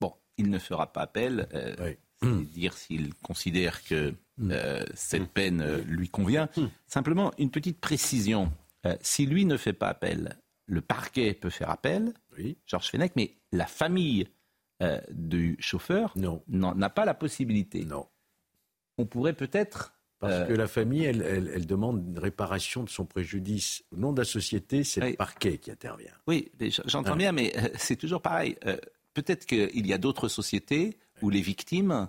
Bon, 0.00 0.14
il 0.38 0.50
ne 0.50 0.58
fera 0.58 0.92
pas 0.92 1.02
appel. 1.02 1.48
euh, 1.54 1.74
Oui. 1.80 1.96
c'est 2.22 2.50
dire 2.52 2.74
s'il 2.74 3.14
considère 3.16 3.82
que 3.84 4.14
euh, 4.40 4.84
cette 4.94 5.28
peine 5.30 5.60
euh, 5.60 5.82
lui 5.82 6.08
convient. 6.08 6.48
Simplement, 6.86 7.32
une 7.38 7.50
petite 7.50 7.80
précision. 7.80 8.52
Euh, 8.86 8.96
si 9.00 9.26
lui 9.26 9.44
ne 9.44 9.56
fait 9.56 9.72
pas 9.72 9.88
appel, 9.88 10.36
le 10.66 10.80
parquet 10.80 11.34
peut 11.34 11.50
faire 11.50 11.70
appel, 11.70 12.12
Oui. 12.36 12.56
Georges 12.66 12.88
Fenech, 12.90 13.12
mais 13.16 13.36
la 13.52 13.66
famille 13.66 14.28
euh, 14.82 15.00
du 15.10 15.56
chauffeur 15.60 16.14
n'a 16.48 16.90
pas 16.90 17.04
la 17.04 17.14
possibilité. 17.14 17.84
Non. 17.84 18.06
On 18.98 19.06
pourrait 19.06 19.34
peut-être. 19.34 19.94
Parce 20.22 20.32
euh, 20.34 20.46
que 20.46 20.52
la 20.54 20.66
famille, 20.68 21.04
elle, 21.04 21.20
elle- 21.22 21.50
elle 21.54 21.66
demande 21.66 22.02
une 22.08 22.18
réparation 22.18 22.82
de 22.84 22.88
son 22.88 23.04
préjudice. 23.04 23.82
Au 23.92 23.96
nom 23.98 24.12
de 24.12 24.20
la 24.20 24.24
société, 24.24 24.84
c'est 24.84 25.02
Oui. 25.02 25.10
le 25.10 25.16
parquet 25.16 25.58
qui 25.58 25.70
intervient. 25.70 26.12
Oui, 26.26 26.50
j'entends 26.86 27.16
bien, 27.16 27.32
mais 27.32 27.52
euh, 27.58 27.68
c'est 27.76 27.96
toujours 27.96 28.22
pareil. 28.22 28.56
Euh, 28.66 28.76
peut-être 29.14 29.44
qu'il 29.46 29.86
y 29.86 29.92
a 29.92 29.98
d'autres 29.98 30.28
sociétés 30.28 30.96
où 31.20 31.28
les 31.28 31.40
victimes 31.42 32.08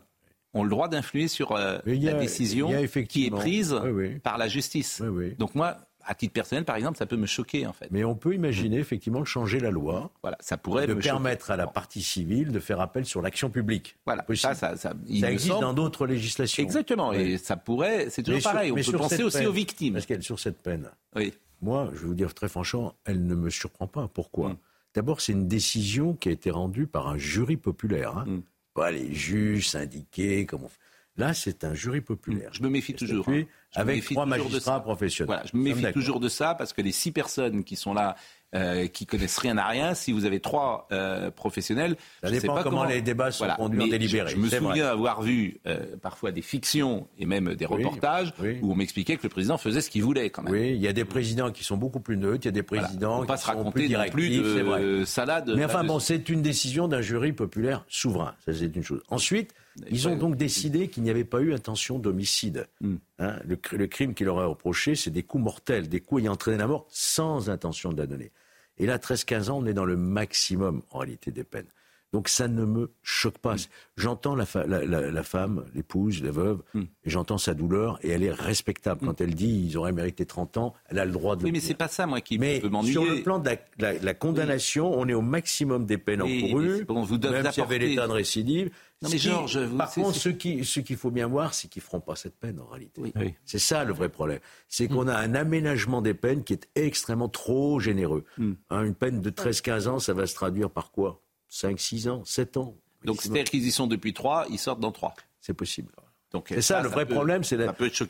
ont 0.53 0.63
le 0.63 0.69
droit 0.69 0.87
d'influer 0.87 1.27
sur 1.27 1.53
euh, 1.53 1.79
la 1.85 2.13
décision 2.13 2.69
qui 3.09 3.25
est 3.25 3.31
prise 3.31 3.73
Oui, 3.83 3.89
oui. 3.89 4.19
par 4.19 4.37
la 4.37 4.47
justice. 4.47 5.01
Donc 5.39 5.55
moi, 5.55 5.77
à 6.05 6.15
titre 6.15 6.33
personnel, 6.33 6.65
par 6.65 6.75
exemple, 6.75 6.97
ça 6.97 7.05
peut 7.05 7.15
me 7.17 7.25
choquer, 7.25 7.65
en 7.67 7.73
fait. 7.73 7.87
Mais 7.91 8.03
on 8.03 8.15
peut 8.15 8.33
imaginer, 8.33 8.77
effectivement, 8.77 9.19
de 9.21 9.25
changer 9.25 9.59
la 9.59 9.71
loi. 9.71 10.11
Voilà, 10.21 10.37
ça 10.39 10.57
pourrait 10.57 10.87
de 10.87 10.93
me 10.93 11.01
permettre 11.01 11.43
choquer. 11.45 11.53
à 11.53 11.57
la 11.57 11.67
partie 11.67 12.01
civile 12.01 12.51
de 12.51 12.59
faire 12.59 12.79
appel 12.81 13.05
sur 13.05 13.21
l'action 13.21 13.49
publique. 13.49 13.95
Voilà, 14.05 14.25
ça, 14.35 14.53
ça, 14.55 14.75
ça, 14.77 14.93
il 15.07 15.21
Ça 15.21 15.27
me 15.27 15.31
existe 15.33 15.51
semble- 15.51 15.61
dans 15.61 15.73
d'autres 15.73 16.05
législations. 16.07 16.63
Exactement, 16.63 17.09
Oui. 17.09 17.17
et 17.17 17.37
ça 17.37 17.55
pourrait, 17.57 18.09
c'est 18.09 18.23
toujours 18.23 18.37
Mais 18.37 18.41
sur- 18.41 18.51
pareil, 18.51 18.71
on 18.71 18.75
peut 18.75 18.97
penser 18.97 19.23
aussi 19.23 19.37
peine, 19.39 19.47
aux 19.47 19.51
victimes. 19.51 19.93
Parce 19.93 20.05
qu'elle 20.05 20.23
sur 20.23 20.39
cette 20.39 20.61
peine. 20.61 20.89
Oui. 21.15 21.33
Moi, 21.61 21.89
je 21.93 21.99
vais 22.01 22.07
vous 22.07 22.13
dire 22.13 22.33
très 22.33 22.49
franchement, 22.49 22.93
elle 23.05 23.25
ne 23.25 23.35
me 23.35 23.49
surprend 23.49 23.87
pas. 23.87 24.09
Pourquoi 24.13 24.49
Mm. 24.49 24.57
D'abord, 24.95 25.21
c'est 25.21 25.31
une 25.31 25.47
décision 25.47 26.13
qui 26.13 26.29
a 26.29 26.31
été 26.31 26.51
rendue 26.51 26.85
par 26.87 27.07
un 27.07 27.17
jury 27.17 27.57
populaire. 27.57 28.17
hein. 28.17 28.25
Mm. 28.27 28.41
Pas 28.75 28.91
les 28.91 29.13
juges, 29.13 29.69
syndiqués, 29.69 30.45
comme 30.45 30.63
on 30.63 30.67
fait. 30.67 30.77
Là, 31.15 31.33
c'est 31.33 31.63
un 31.63 31.73
jury 31.75 32.01
populaire. 32.01 32.49
Je 32.53 32.63
me 32.63 32.69
méfie 32.69 32.93
toujours. 32.95 33.23
statué 33.25 33.41
hein. 33.41 33.45
Je 33.75 33.79
me 33.79 33.81
Avec 33.83 33.95
méfie 33.97 34.13
trois 34.15 34.25
toujours 34.25 34.37
de 34.37 34.43
magistrats 34.51 34.73
ça. 34.75 34.79
professionnels. 34.79 35.27
Voilà, 35.27 35.43
je 35.51 35.57
me 35.57 35.63
méfie 35.63 35.81
d'accord. 35.81 35.93
toujours 35.93 36.19
de 36.19 36.27
ça 36.29 36.55
parce 36.55 36.73
que 36.73 36.81
les 36.81 36.91
six 36.91 37.11
personnes 37.11 37.63
qui 37.63 37.75
sont 37.75 37.93
là, 37.93 38.15
euh, 38.55 38.87
qui 38.87 39.05
connaissent 39.07 39.37
rien 39.37 39.57
à 39.57 39.67
rien, 39.67 39.93
si 39.95 40.11
vous 40.11 40.25
avez 40.25 40.39
trois 40.39 40.87
euh, 40.91 41.29
professionnels, 41.31 41.95
Ça 42.21 42.29
je 42.29 42.33
sais 42.35 42.41
dépend 42.41 42.55
pas 42.55 42.63
comment 42.63 42.83
les 42.83 43.01
débats 43.01 43.31
sont 43.31 43.47
conduits 43.57 43.81
en 43.81 43.83
mais 43.85 43.89
délibéré, 43.91 44.29
Je, 44.29 44.35
je 44.35 44.39
me 44.41 44.47
c'est 44.47 44.57
souviens 44.57 44.83
vrai. 44.85 44.91
avoir 44.91 45.21
vu 45.23 45.59
euh, 45.67 45.95
parfois 46.01 46.31
des 46.31 46.41
fictions 46.43 47.07
et 47.19 47.25
même 47.27 47.53
des 47.55 47.65
reportages 47.65 48.33
oui. 48.39 48.57
où 48.63 48.71
on 48.71 48.75
m'expliquait 48.75 49.17
que 49.17 49.23
le 49.23 49.29
président 49.29 49.57
faisait 49.57 49.81
ce 49.81 49.89
qu'il 49.91 50.03
voulait 50.03 50.29
quand 50.31 50.41
même. 50.43 50.53
Oui, 50.53 50.71
il 50.73 50.81
y 50.81 50.87
a 50.87 50.93
des 50.93 51.05
présidents 51.05 51.51
qui 51.51 51.63
sont 51.63 51.77
beaucoup 51.77 51.99
plus 51.99 52.17
neutres, 52.17 52.41
il 52.43 52.45
y 52.45 52.49
a 52.49 52.51
des 52.51 52.61
Voilà. 52.67 52.83
présidents 52.85 53.19
Faut 53.21 53.25
pas 53.25 53.35
qui 53.35 53.41
se 53.41 53.45
sont 53.47 53.51
raconter 53.57 53.71
plus 53.79 53.87
directifs, 53.87 54.13
plus 54.13 54.53
c'est 54.55 54.61
vrai. 54.61 54.81
de 54.81 55.05
salade. 55.05 55.51
Mais 55.55 55.65
enfin 55.65 55.83
bon, 55.83 55.99
c'est 55.99 56.29
une 56.29 56.41
décision 56.43 56.87
d'un 56.87 57.01
jury 57.01 57.33
populaire 57.33 57.85
souverain, 57.87 58.33
ça 58.45 58.53
c'est 58.53 58.75
une 58.75 58.83
chose. 58.83 59.01
Ensuite, 59.09 59.53
ils 59.89 60.07
ont 60.07 60.15
donc 60.15 60.35
décidé 60.35 60.87
qu'il 60.87 61.03
n'y 61.03 61.09
avait 61.09 61.23
pas 61.23 61.39
eu 61.41 61.53
intention 61.53 61.99
d'homicide. 61.99 62.67
Mm. 62.81 62.95
Hein, 63.19 63.39
le, 63.45 63.55
cr- 63.55 63.75
le 63.75 63.87
crime 63.87 64.13
qu'il 64.13 64.25
leur 64.27 64.39
a 64.39 64.45
reproché, 64.45 64.95
c'est 64.95 65.11
des 65.11 65.23
coups 65.23 65.43
mortels, 65.43 65.89
des 65.89 65.99
coups 65.99 66.21
ayant 66.21 66.33
entraîné 66.33 66.57
la 66.57 66.67
mort 66.67 66.85
sans 66.89 67.49
intention 67.49 67.91
de 67.91 67.97
la 67.97 68.07
donner. 68.07 68.31
Et 68.77 68.85
là, 68.85 68.97
13-15 68.97 69.49
ans, 69.49 69.59
on 69.59 69.65
est 69.65 69.73
dans 69.73 69.85
le 69.85 69.97
maximum 69.97 70.81
en 70.91 70.99
réalité 70.99 71.31
des 71.31 71.43
peines. 71.43 71.67
Donc 72.13 72.29
ça 72.29 72.47
ne 72.47 72.63
me 72.63 72.91
choque 73.01 73.39
pas. 73.39 73.55
J'entends 73.97 74.35
la, 74.35 74.45
fa- 74.45 74.65
la- 74.67 74.85
la- 74.85 75.09
la 75.11 75.23
femme, 75.23 75.65
l'épouse, 75.73 76.21
la 76.23 76.31
veuve, 76.31 76.61
Mm. 76.75 76.81
et 76.81 77.09
j'entends 77.09 77.37
sa 77.39 77.53
douleur, 77.55 77.99
et 78.03 78.09
elle 78.09 78.23
est 78.23 78.31
respectable. 78.31 79.01
Quand 79.05 79.19
elle 79.19 79.33
dit 79.35 79.65
ils 79.67 79.77
auraient 79.77 79.91
mérité 79.91 80.25
30 80.25 80.57
ans, 80.57 80.73
elle 80.89 80.99
a 80.99 81.05
le 81.05 81.11
droit 81.11 81.35
de 81.35 81.41
le 81.41 81.45
Oui, 81.47 81.51
mais 81.51 81.59
c'est 81.59 81.73
pas 81.73 81.87
ça, 81.87 82.05
moi, 82.05 82.21
qui 82.21 82.37
Mais 82.37 82.59
peut 82.59 82.69
m'ennuyer. 82.69 82.93
sur 82.93 83.03
le 83.03 83.21
plan 83.23 83.39
de 83.39 83.49
la, 83.49 83.55
la- 83.79 83.99
la 83.99 84.13
condamnation, 84.13 84.91
on 84.93 85.07
est 85.07 85.13
au 85.13 85.21
maximum 85.21 85.85
des 85.85 85.97
peines 85.97 86.21
Oui, 86.21 86.43
encourues, 86.45 86.85
bon, 86.85 87.01
vous 87.03 87.17
même 87.17 87.51
s'il 87.51 87.61
y 87.63 87.65
avait 87.65 87.79
l'état 87.79 88.07
de 88.07 88.11
récidive. 88.13 88.69
Non, 89.01 89.09
mais 89.11 89.17
Georges, 89.17 89.57
vous- 89.57 89.75
par 89.77 89.91
contre, 89.91 90.13
c'est- 90.13 90.19
ce 90.19 90.29
qui- 90.29 90.63
ce 90.63 90.79
qu'il 90.79 90.95
faut 90.95 91.11
bien 91.11 91.27
voir, 91.27 91.53
c'est 91.53 91.67
qu'ils 91.67 91.81
ne 91.81 91.85
feront 91.85 91.99
pas 91.99 92.15
cette 92.15 92.37
peine 92.39 92.59
en 92.61 92.67
réalité. 92.67 93.01
Oui. 93.15 93.33
C'est 93.43 93.59
ça 93.59 93.83
le 93.83 93.91
vrai 93.91 94.07
problème. 94.07 94.39
C'est 94.69 94.87
qu'on 94.87 95.07
a 95.09 95.15
un 95.17 95.33
aménagement 95.35 96.01
des 96.01 96.13
peines 96.13 96.43
qui 96.45 96.53
est 96.53 96.69
extrêmement 96.75 97.27
trop 97.27 97.79
généreux. 97.81 98.23
Mm. 98.37 98.51
Hein, 98.69 98.83
une 98.85 98.95
peine 98.95 99.19
de 99.21 99.29
13-15 99.29 99.87
ans, 99.89 99.99
ça 99.99 100.13
va 100.13 100.25
se 100.27 100.35
traduire 100.35 100.69
par 100.69 100.91
quoi? 100.91 101.19
5-6 101.53 102.09
ans 102.09 102.23
7 102.25 102.57
ans 102.57 102.75
Donc, 103.05 103.21
c'est-à-dire 103.21 103.43
qu'ils 103.45 103.65
y 103.65 103.71
sont 103.71 103.87
depuis 103.87 104.13
trois, 104.13 104.45
ils 104.49 104.57
sortent 104.59 104.79
dans 104.79 104.91
trois. 104.91 105.13
C'est 105.39 105.53
possible. 105.53 105.91
Donc, 106.31 106.47
C'est 106.49 106.61
ça, 106.63 106.81
le 106.81 106.89
vrai 106.89 107.05
peut- 107.05 107.13
problème, 107.13 107.43
c'est 107.43 107.57
la. 107.57 107.65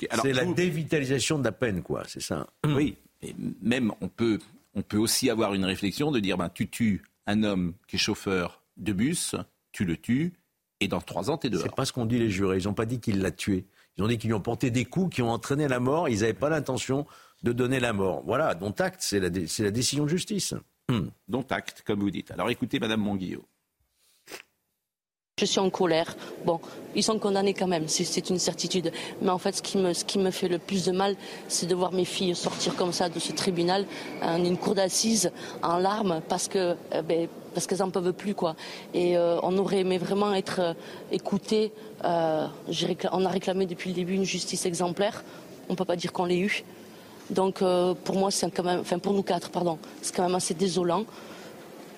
Alors, 0.10 0.26
la 0.26 0.44
vous- 0.46 0.54
dévitalisation 0.54 1.40
de 1.40 1.44
la 1.44 1.52
peine, 1.52 1.82
quoi. 1.84 2.04
C'est 2.08 2.22
ça. 2.22 2.48
Oui, 2.66 2.96
et 3.22 3.36
même 3.62 3.92
on 4.02 4.08
peut, 4.08 4.40
on 4.76 4.82
peut 4.82 4.98
aussi 4.98 5.30
avoir 5.30 5.54
une 5.54 5.66
réflexion 5.66 6.10
de 6.12 6.20
dire 6.20 6.38
ben, 6.38 6.50
tu 6.50 6.70
tues 6.70 7.04
un 7.28 7.44
homme 7.44 7.74
qui 7.88 7.98
est 7.98 8.00
chauffeur 8.00 8.62
de 8.78 8.94
bus, 8.94 9.36
tu 9.74 9.84
le 9.86 9.98
tues, 9.98 10.34
et 10.80 10.88
dans 10.88 11.02
trois 11.02 11.30
ans, 11.30 11.38
tu 11.38 11.48
es 11.48 11.50
dehors. 11.50 11.64
C'est 11.64 11.76
pas 11.76 11.86
ce 11.86 11.92
qu'ont 11.94 12.06
dit 12.06 12.20
les 12.20 12.30
jurés. 12.30 12.58
Ils 12.60 12.66
n'ont 12.66 12.74
pas 12.74 12.86
dit 12.86 13.00
qu'il 13.00 13.22
l'a 13.22 13.32
tué. 13.32 13.66
Ils 13.98 14.04
ont 14.04 14.08
dit 14.08 14.18
qu'ils 14.18 14.30
lui 14.30 14.34
ont 14.36 14.42
porté 14.42 14.72
des 14.72 14.86
coups 14.86 15.16
qui 15.16 15.22
ont 15.22 15.30
entraîné 15.32 15.68
la 15.68 15.80
mort. 15.80 16.08
Ils 16.10 16.22
n'avaient 16.22 16.34
pas 16.34 16.50
l'intention 16.50 17.06
de 17.44 17.52
donner 17.52 17.80
la 17.82 17.92
mort. 17.94 18.24
Voilà, 18.26 18.56
dont 18.56 18.72
acte, 18.80 19.02
c'est 19.02 19.20
la, 19.20 19.30
dé- 19.30 19.48
c'est 19.48 19.64
la 19.64 19.72
décision 19.72 20.06
de 20.06 20.10
justice. 20.10 20.54
Hum. 20.90 21.12
Dont 21.28 21.46
acte, 21.50 21.84
comme 21.86 22.00
vous 22.02 22.12
dites. 22.12 22.32
Alors 22.32 22.50
écoutez, 22.50 22.80
Madame 22.80 23.02
Monguillot. 23.02 23.46
Je 25.40 25.46
suis 25.46 25.60
en 25.60 25.72
colère. 25.72 26.16
Bon, 26.46 26.60
ils 26.94 27.02
sont 27.02 27.18
condamnés 27.18 27.56
quand 27.56 27.68
même, 27.68 27.88
c'est- 27.88 28.30
une 28.30 28.38
certitude. 28.38 28.92
Mais 29.22 29.30
en 29.30 29.40
fait, 29.40 29.54
ce 29.56 29.64
qui, 29.64 30.20
me, 30.20 30.32
fait 30.32 30.48
le 30.48 30.60
plus 30.60 30.86
de 30.86 30.92
mal, 30.92 31.16
c'est 31.48 31.66
de 31.66 31.74
voir 31.74 31.92
mes 31.92 32.06
filles 32.06 32.36
sortir 32.36 32.76
comme 32.76 32.94
ça 32.94 33.10
de 33.10 33.18
ce 33.20 33.32
tribunal, 33.32 33.86
en 34.22 34.44
une 34.46 34.58
cour 34.58 34.76
d'assises, 34.76 35.32
en 35.64 35.78
larmes, 35.78 36.22
parce 36.30 36.50
euh, 36.56 36.76
ben, 37.04 37.28
qu'elles 37.68 37.80
n'en 37.80 37.90
peuvent 37.90 38.14
plus. 38.14 38.36
Et 38.94 39.18
euh, 39.18 39.40
on 39.42 39.58
aurait 39.58 39.80
aimé 39.80 39.98
vraiment 39.98 40.34
être 40.36 40.60
euh, 40.60 40.74
écoutés. 41.12 41.72
Euh, 42.04 42.48
on 43.12 43.26
a 43.26 43.30
réclamé 43.30 43.66
depuis 43.66 43.90
le 43.90 43.96
début 43.96 44.14
une 44.14 44.26
justice 44.26 44.68
exemplaire. 44.68 45.24
On 45.68 45.74
peut 45.76 45.86
pas 45.86 45.96
dire 45.96 46.14
qu'on 46.14 46.26
l'ait 46.26 46.40
eue. 46.40 46.64
Donc, 47.30 47.62
euh, 47.62 47.94
pour 48.04 48.16
moi, 48.16 48.32
c'est 48.32 48.50
quand 48.52 48.64
même, 48.64 48.80
enfin 48.82 49.00
pour 49.00 49.14
nous 49.14 49.24
quatre, 49.24 49.50
pardon, 49.50 49.78
c'est 50.02 50.16
quand 50.16 50.24
même 50.24 50.36
assez 50.36 50.54
désolant 50.54 51.06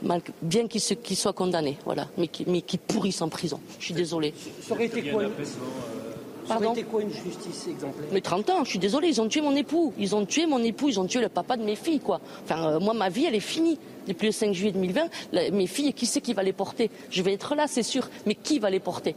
mal- 0.02 0.22
bien 0.42 0.68
qu'ils 0.68 0.82
se- 0.82 0.94
qu'ils 0.94 1.18
soient 1.18 1.34
condamnés, 1.34 1.78
voilà, 1.86 2.08
mais 2.18 2.28
qui, 2.28 2.46
mais 2.48 2.62
qui 2.62 2.78
pourrissent 2.78 3.22
en 3.22 3.30
prison. 3.30 3.60
Je 3.80 3.86
suis 3.86 3.94
désolée. 3.94 4.34
Ça 4.62 4.74
aurait 4.76 4.86
été 4.86 5.02
quoi, 5.10 5.24
une... 5.24 5.30
ça 5.30 5.44
aurait 5.44 6.48
Pardon 6.48 6.74
été 6.74 6.84
quoi 6.84 7.02
une 7.02 7.10
justice 7.12 7.68
exemplaire? 7.70 8.08
Mais 8.12 8.22
30 8.22 8.50
ans, 8.52 8.64
je 8.64 8.70
suis 8.70 8.80
désolée, 8.80 9.08
ils 9.08 9.20
ont 9.20 9.28
tué 9.28 9.42
mon 9.42 9.56
époux. 9.56 9.94
Ils 9.98 10.16
ont 10.16 10.26
tué 10.28 10.46
mon 10.46 10.60
époux, 10.64 10.90
ils 10.90 11.00
ont 11.00 11.08
tué 11.08 11.22
le 11.22 11.30
papa 11.30 11.58
de 11.58 11.64
mes 11.64 11.76
filles, 11.76 12.00
quoi. 12.02 12.22
Enfin, 12.44 12.74
euh, 12.76 12.80
moi, 12.80 12.94
ma 12.94 13.10
vie, 13.10 13.26
elle 13.26 13.36
est 13.36 13.40
finie. 13.40 13.80
Depuis 14.08 14.28
le 14.28 14.32
5 14.32 14.54
juillet 14.54 14.72
2020, 14.74 15.08
la- 15.32 15.50
mes 15.50 15.66
filles, 15.66 15.92
qui 15.94 16.06
c'est 16.06 16.22
qui 16.22 16.34
va 16.34 16.44
les 16.44 16.54
porter? 16.54 16.92
Je 17.10 17.24
vais 17.24 17.34
être 17.34 17.56
là, 17.56 17.66
c'est 17.68 17.82
sûr, 17.82 18.08
mais 18.28 18.36
qui 18.36 18.60
va 18.60 18.70
les 18.70 18.80
porter? 18.80 19.16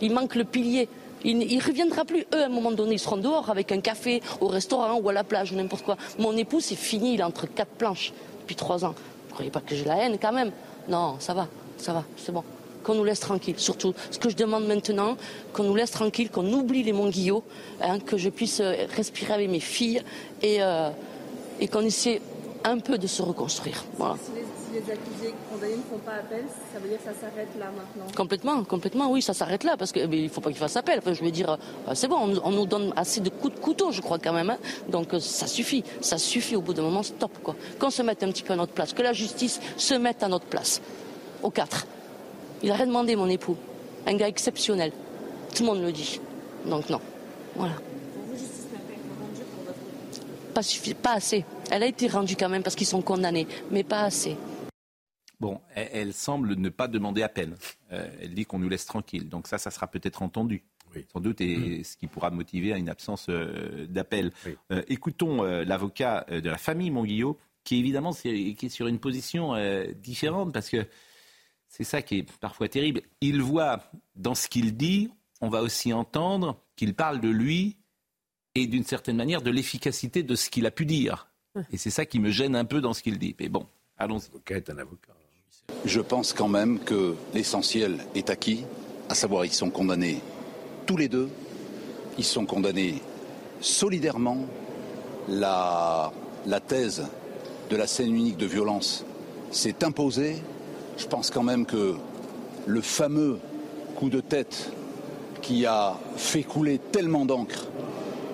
Il 0.00 0.12
manque 0.12 0.34
le 0.34 0.42
pilier. 0.44 0.88
Il 1.24 1.38
ne 1.38 1.64
reviendra 1.64 2.04
plus. 2.04 2.26
Eux, 2.34 2.42
à 2.42 2.46
un 2.46 2.50
moment 2.50 2.70
donné, 2.72 2.94
ils 2.94 2.98
seront 2.98 3.16
dehors 3.16 3.50
avec 3.50 3.72
un 3.72 3.80
café, 3.80 4.22
au 4.40 4.46
restaurant 4.46 5.00
ou 5.00 5.08
à 5.08 5.12
la 5.12 5.24
plage, 5.24 5.52
ou 5.52 5.56
n'importe 5.56 5.84
quoi. 5.84 5.96
Mon 6.18 6.36
époux, 6.36 6.60
c'est 6.60 6.76
fini, 6.76 7.14
il 7.14 7.20
est 7.20 7.24
entre 7.24 7.46
quatre 7.46 7.72
planches 7.72 8.12
depuis 8.40 8.56
trois 8.56 8.84
ans. 8.84 8.94
Vous 9.28 9.34
croyez 9.34 9.50
pas 9.50 9.60
que 9.60 9.74
j'ai 9.74 9.84
la 9.84 9.96
haine, 9.96 10.18
quand 10.20 10.32
même? 10.32 10.52
Non, 10.88 11.16
ça 11.18 11.32
va, 11.32 11.48
ça 11.78 11.92
va, 11.92 12.04
c'est 12.16 12.32
bon. 12.32 12.44
Qu'on 12.82 12.94
nous 12.94 13.04
laisse 13.04 13.20
tranquille. 13.20 13.54
Surtout, 13.56 13.94
ce 14.10 14.18
que 14.18 14.28
je 14.28 14.36
demande 14.36 14.66
maintenant, 14.66 15.16
qu'on 15.54 15.64
nous 15.64 15.74
laisse 15.74 15.90
tranquille, 15.90 16.30
qu'on 16.30 16.52
oublie 16.52 16.82
les 16.82 16.92
Montguillot, 16.92 17.42
hein, 17.80 17.98
que 17.98 18.18
je 18.18 18.28
puisse 18.28 18.60
euh, 18.60 18.74
respirer 18.94 19.32
avec 19.32 19.48
mes 19.48 19.60
filles 19.60 20.02
et, 20.42 20.62
euh, 20.62 20.90
et 21.58 21.68
qu'on 21.68 21.80
essaie 21.80 22.20
un 22.64 22.78
peu 22.78 22.98
de 22.98 23.06
se 23.06 23.22
reconstruire. 23.22 23.84
Voilà. 23.96 24.16
Les, 24.74 24.80
accusés 24.92 25.32
condamnés 25.52 25.76
ne 25.76 25.82
font 25.82 25.98
pas 26.04 26.14
appel, 26.14 26.44
ça 26.72 26.80
veut 26.80 26.88
dire 26.88 26.98
que 26.98 27.04
ça 27.04 27.12
s'arrête 27.20 27.48
là 27.60 27.66
maintenant 27.66 28.06
Complètement, 28.16 28.64
complètement, 28.64 29.10
oui, 29.12 29.22
ça 29.22 29.32
s'arrête 29.32 29.62
là, 29.62 29.76
parce 29.78 29.92
qu'il 29.92 30.08
ne 30.10 30.28
faut 30.28 30.40
pas 30.40 30.50
qu'il 30.50 30.58
fasse 30.58 30.76
appel. 30.76 30.98
Enfin, 30.98 31.12
je 31.12 31.22
veux 31.22 31.30
dire, 31.30 31.56
euh, 31.88 31.92
c'est 31.94 32.08
bon, 32.08 32.16
on, 32.16 32.40
on 32.44 32.50
nous 32.50 32.66
donne 32.66 32.92
assez 32.96 33.20
de 33.20 33.28
coups 33.30 33.54
de 33.54 33.60
couteau, 33.60 33.92
je 33.92 34.00
crois, 34.00 34.18
quand 34.18 34.32
même. 34.32 34.50
hein. 34.50 34.58
Donc, 34.88 35.14
euh, 35.14 35.20
ça 35.20 35.46
suffit, 35.46 35.84
ça 36.00 36.18
suffit 36.18 36.56
au 36.56 36.60
bout 36.60 36.74
d'un 36.74 36.82
moment, 36.82 37.04
stop, 37.04 37.30
quoi. 37.42 37.54
Qu'on 37.78 37.90
se 37.90 38.02
mette 38.02 38.22
un 38.24 38.28
petit 38.32 38.42
peu 38.42 38.52
à 38.52 38.56
notre 38.56 38.72
place, 38.72 38.92
que 38.92 39.02
la 39.02 39.12
justice 39.12 39.60
se 39.76 39.94
mette 39.94 40.22
à 40.24 40.28
notre 40.28 40.46
place. 40.46 40.80
Aux 41.42 41.50
quatre. 41.50 41.86
Il 42.62 42.70
a 42.72 42.74
rien 42.74 42.86
demandé, 42.86 43.14
mon 43.14 43.28
époux. 43.28 43.56
Un 44.06 44.14
gars 44.16 44.28
exceptionnel. 44.28 44.90
Tout 45.54 45.62
le 45.62 45.68
monde 45.68 45.82
le 45.82 45.92
dit. 45.92 46.20
Donc, 46.66 46.88
non. 46.90 47.00
Voilà. 47.54 47.74
Pour 47.74 48.24
vous, 48.24 48.32
justice 48.32 48.64
n'a 48.72 48.78
pas 48.80 48.92
été 48.92 49.02
rendue 49.20 49.44
pour 49.54 49.64
votre 49.66 50.52
Pas, 50.52 50.62
suffi- 50.62 50.94
pas 50.94 51.12
assez. 51.12 51.44
Elle 51.70 51.82
a 51.84 51.86
été 51.86 52.08
rendue 52.08 52.34
quand 52.36 52.48
même 52.48 52.62
parce 52.64 52.74
qu'ils 52.74 52.86
sont 52.88 53.02
condamnés, 53.02 53.46
mais 53.70 53.84
pas 53.84 54.02
assez. 54.02 54.36
Bon, 55.44 55.60
elle, 55.74 55.88
elle 55.92 56.12
semble 56.14 56.54
ne 56.56 56.68
pas 56.70 56.88
demander 56.88 57.22
appel. 57.22 57.54
Euh, 57.92 58.08
elle 58.22 58.32
dit 58.32 58.46
qu'on 58.46 58.58
nous 58.58 58.70
laisse 58.70 58.86
tranquille. 58.86 59.28
Donc 59.28 59.46
ça, 59.46 59.58
ça 59.58 59.70
sera 59.70 59.86
peut-être 59.88 60.22
entendu. 60.22 60.62
Sans 61.12 61.20
doute, 61.20 61.42
et 61.42 61.84
ce 61.84 61.98
qui 61.98 62.06
pourra 62.06 62.30
motiver 62.30 62.72
à 62.72 62.78
une 62.78 62.88
absence 62.88 63.26
euh, 63.28 63.86
d'appel. 63.88 64.32
Euh, 64.72 64.82
écoutons 64.88 65.44
euh, 65.44 65.62
l'avocat 65.64 66.24
euh, 66.30 66.40
de 66.40 66.48
la 66.48 66.56
famille 66.56 66.90
Monguillot, 66.90 67.38
qui 67.62 67.76
évidemment 67.78 68.12
c'est- 68.12 68.54
qui 68.56 68.66
est 68.66 68.68
sur 68.70 68.86
une 68.86 68.98
position 68.98 69.54
euh, 69.54 69.84
différente, 70.02 70.52
parce 70.54 70.70
que 70.70 70.86
c'est 71.68 71.84
ça 71.84 72.00
qui 72.00 72.18
est 72.20 72.32
parfois 72.38 72.68
terrible. 72.68 73.02
Il 73.20 73.42
voit 73.42 73.82
dans 74.16 74.34
ce 74.34 74.48
qu'il 74.48 74.76
dit, 74.78 75.10
on 75.42 75.50
va 75.50 75.60
aussi 75.62 75.92
entendre 75.92 76.58
qu'il 76.76 76.94
parle 76.94 77.20
de 77.20 77.28
lui 77.28 77.76
et 78.54 78.66
d'une 78.66 78.84
certaine 78.84 79.16
manière 79.16 79.42
de 79.42 79.50
l'efficacité 79.50 80.22
de 80.22 80.36
ce 80.36 80.48
qu'il 80.48 80.64
a 80.64 80.70
pu 80.70 80.86
dire. 80.86 81.28
Et 81.70 81.76
c'est 81.76 81.90
ça 81.90 82.06
qui 82.06 82.18
me 82.18 82.30
gêne 82.30 82.56
un 82.56 82.64
peu 82.64 82.80
dans 82.80 82.94
ce 82.94 83.02
qu'il 83.02 83.18
dit. 83.18 83.34
Mais 83.40 83.48
bon, 83.48 83.66
allons-y. 83.98 84.30
un 84.70 84.78
avocat. 84.78 85.12
Je 85.84 86.00
pense 86.00 86.32
quand 86.32 86.48
même 86.48 86.78
que 86.78 87.14
l'essentiel 87.34 87.98
est 88.14 88.30
acquis, 88.30 88.64
à 89.08 89.14
savoir 89.14 89.44
ils 89.44 89.52
sont 89.52 89.68
condamnés 89.68 90.20
tous 90.86 90.96
les 90.96 91.08
deux, 91.08 91.28
ils 92.16 92.24
sont 92.24 92.46
condamnés 92.46 93.02
solidairement. 93.60 94.38
La, 95.28 96.12
la 96.46 96.60
thèse 96.60 97.06
de 97.70 97.76
la 97.76 97.86
scène 97.86 98.14
unique 98.14 98.36
de 98.36 98.46
violence 98.46 99.04
s'est 99.50 99.84
imposée. 99.84 100.36
Je 100.96 101.06
pense 101.06 101.30
quand 101.30 101.42
même 101.42 101.66
que 101.66 101.94
le 102.66 102.80
fameux 102.80 103.38
coup 103.96 104.10
de 104.10 104.20
tête 104.20 104.70
qui 105.42 105.66
a 105.66 105.98
fait 106.16 106.42
couler 106.42 106.78
tellement 106.78 107.26
d'encre 107.26 107.66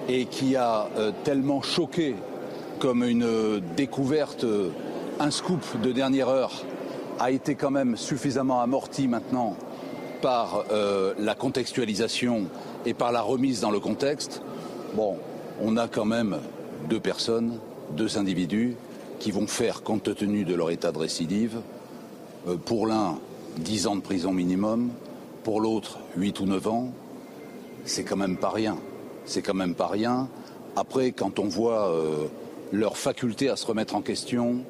et 0.09 0.27
qui 0.27 0.57
a 0.57 0.89
euh, 0.97 1.13
tellement 1.25 1.63
choqué 1.63 2.15
comme 2.79 3.03
une 3.03 3.25
euh, 3.25 3.61
découverte, 3.77 4.45
euh, 4.45 4.71
un 5.19 5.31
scoop 5.31 5.81
de 5.83 5.93
dernière 5.93 6.29
heure, 6.29 6.65
a 7.21 7.31
été 7.31 7.55
quand 7.55 7.71
même 7.71 7.97
suffisamment 7.97 8.63
amorti 8.63 9.07
maintenant 9.07 9.57
par 10.23 10.65
euh, 10.73 11.15
la 11.19 11.35
contextualisation 11.35 12.47
et 12.87 12.95
par 12.95 13.13
la 13.13 13.21
remise 13.21 13.61
dans 13.61 13.71
le 13.71 13.79
contexte. 13.79 14.43
Bon, 14.95 15.17
on 15.63 15.77
a 15.77 15.87
quand 15.87 16.07
même 16.07 16.39
deux 16.89 17.01
personnes 17.01 17.59
deux 17.97 18.19
individus 18.19 18.77
qui 19.19 19.31
vont 19.31 19.47
faire, 19.47 19.83
compte 19.83 20.15
tenu 20.15 20.45
de 20.45 20.55
leur 20.55 20.71
état 20.71 20.93
de 20.93 20.99
récidive, 20.99 21.61
euh, 22.49 22.57
pour 22.57 22.87
l'un 22.87 23.19
10 23.59 23.87
ans 23.89 23.97
de 23.97 24.01
prison 24.01 24.33
minimum, 24.33 24.91
pour 25.43 25.61
l'autre 25.61 25.99
8 26.17 26.41
ou 26.41 26.47
9 26.47 26.69
ans. 26.69 26.89
C'est 27.85 28.05
quand 28.05 28.17
même 28.17 28.37
pas 28.37 28.51
rien. 28.51 28.77
C'est 29.27 29.43
quand 29.43 29.55
même 29.55 29.75
pas 29.75 29.89
rien. 29.89 30.29
Après, 30.77 31.13
quand 31.13 31.39
on 31.39 31.49
voit 31.49 31.91
euh, 31.91 32.27
leur 32.73 32.97
faculté 32.97 33.51
à 33.51 33.57
se 33.57 33.67
remettre 33.67 33.95
en 33.95 34.01
question, 34.01 34.61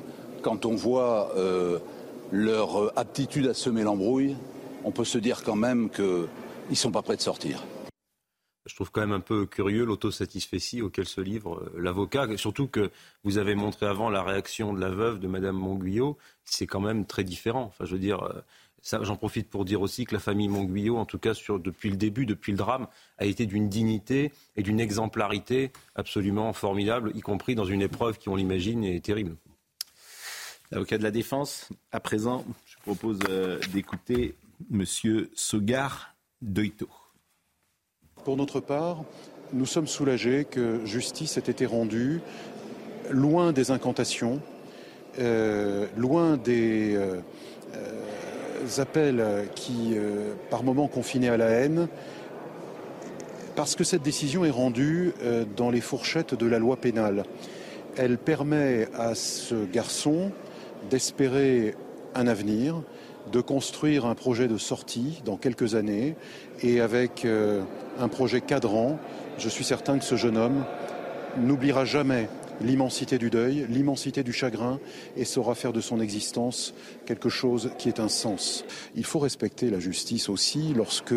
quand 0.43 0.65
on 0.65 0.75
voit 0.75 1.33
leur 2.33 2.99
aptitude 2.99 3.47
à 3.47 3.55
semer 3.55 3.83
l'embrouille, 3.83 4.37
on 4.85 4.91
peut 4.91 5.05
se 5.05 5.19
dire 5.19 5.43
quand 5.43 5.57
même 5.57 5.91
qu'ils 5.91 6.29
ne 6.71 6.75
sont 6.75 6.93
pas 6.93 7.03
prêts 7.03 7.17
de 7.17 7.23
sortir. 7.23 7.63
Je 8.67 8.75
trouve 8.75 8.91
quand 8.91 9.01
même 9.01 9.13
un 9.13 9.21
peu 9.21 9.47
curieux 9.47 9.85
l'autosatisfaitie 9.85 10.83
auquel 10.83 11.07
se 11.07 11.21
livre 11.21 11.57
euh, 11.57 11.81
l'avocat, 11.81 12.29
surtout 12.37 12.69
que 12.69 12.91
vous 13.25 13.39
avez 13.39 13.55
montré 13.55 13.87
avant 13.87 14.11
la 14.11 14.23
réaction 14.23 14.75
de 14.75 14.81
la 14.81 14.91
veuve 14.91 15.19
de 15.19 15.27
Madame 15.27 15.57
Monguillot, 15.57 16.19
c'est 16.45 16.67
quand 16.67 16.81
même 16.81 17.07
très 17.07 17.25
différent. 17.25 17.65
Enfin, 17.65 17.87
je 17.87 17.93
veux 17.93 17.99
dire, 17.99 18.23
euh, 18.23 19.03
j'en 19.03 19.17
profite 19.17 19.49
pour 19.49 19.65
dire 19.65 19.81
aussi 19.81 20.05
que 20.05 20.15
la 20.15 20.21
famille 20.21 20.49
Monguillot, 20.49 20.99
en 20.99 21.07
tout 21.07 21.19
cas 21.19 21.33
depuis 21.59 21.91
le 21.91 21.97
début, 21.97 22.27
depuis 22.27 22.53
le 22.53 22.59
drame, 22.59 22.87
a 23.19 23.25
été 23.25 23.47
d'une 23.47 23.69
dignité 23.69 24.31
et 24.57 24.63
d'une 24.63 24.79
exemplarité 24.79 25.73
absolument 25.95 26.53
formidable, 26.53 27.13
y 27.15 27.21
compris 27.23 27.55
dans 27.55 27.65
une 27.65 27.83
épreuve 27.83 28.19
qui, 28.19 28.29
on 28.29 28.37
l'imagine, 28.37 28.85
est 28.85 29.05
terrible. 29.05 29.37
L'avocat 30.73 30.99
de 30.99 31.03
la 31.03 31.11
défense, 31.11 31.69
à 31.91 31.99
présent, 31.99 32.45
je 32.65 32.77
propose 32.83 33.19
euh, 33.29 33.59
d'écouter 33.73 34.37
Monsieur 34.71 35.29
Sogar 35.35 36.15
Doito. 36.43 36.89
Pour 38.25 38.37
notre 38.37 38.61
part, 38.61 39.03
nous 39.53 39.67
sommes 39.67 39.89
soulagés 39.89 40.45
que 40.45 40.87
justice 40.87 41.37
ait 41.39 41.51
été 41.51 41.67
rendue 41.67 42.21
loin 43.11 43.53
des 43.53 43.73
incantations, 43.73 44.41
euh, 45.19 45.89
loin 45.97 46.37
des 46.37 46.95
euh, 46.95 47.21
appels 48.79 49.49
qui, 49.57 49.97
par 50.51 50.63
moments, 50.63 50.87
confinaient 50.87 51.31
à 51.31 51.37
la 51.37 51.49
haine, 51.49 51.89
parce 53.57 53.75
que 53.75 53.83
cette 53.83 54.03
décision 54.03 54.45
est 54.45 54.51
rendue 54.51 55.15
dans 55.57 55.71
les 55.71 55.81
fourchettes 55.81 56.35
de 56.35 56.47
la 56.47 56.61
loi 56.61 56.77
pénale. 56.77 57.25
Elle 57.97 58.19
permet 58.19 58.87
à 58.95 59.17
ce 59.17 59.65
garçon 59.65 60.31
d'espérer 60.91 61.75
un 62.15 62.27
avenir, 62.27 62.83
de 63.33 63.41
construire 63.41 64.07
un 64.07 64.15
projet 64.15 64.49
de 64.49 64.59
sortie 64.59 65.23
dans 65.25 65.37
quelques 65.37 65.75
années. 65.75 66.17
Et 66.63 66.81
avec 66.81 67.25
euh, 67.25 67.63
un 67.99 68.09
projet 68.09 68.41
cadrant, 68.41 68.99
je 69.39 69.49
suis 69.49 69.65
certain 69.65 69.99
que 69.99 70.05
ce 70.05 70.17
jeune 70.17 70.37
homme 70.37 70.65
n'oubliera 71.39 71.85
jamais 71.85 72.29
l'immensité 72.61 73.19
du 73.19 73.31
deuil, 73.31 73.67
l'immensité 73.69 74.23
du 74.23 74.33
chagrin, 74.33 74.81
et 75.17 75.25
saura 75.25 75.55
faire 75.55 75.73
de 75.73 75.81
son 75.81 76.01
existence 76.01 76.75
quelque 77.07 77.29
chose 77.29 77.71
qui 77.79 77.89
est 77.89 78.01
un 78.01 78.09
sens. 78.09 78.65
Il 78.95 79.05
faut 79.05 79.19
respecter 79.19 79.71
la 79.71 79.81
justice 79.81 80.29
aussi 80.29 80.73
lorsque 80.75 81.15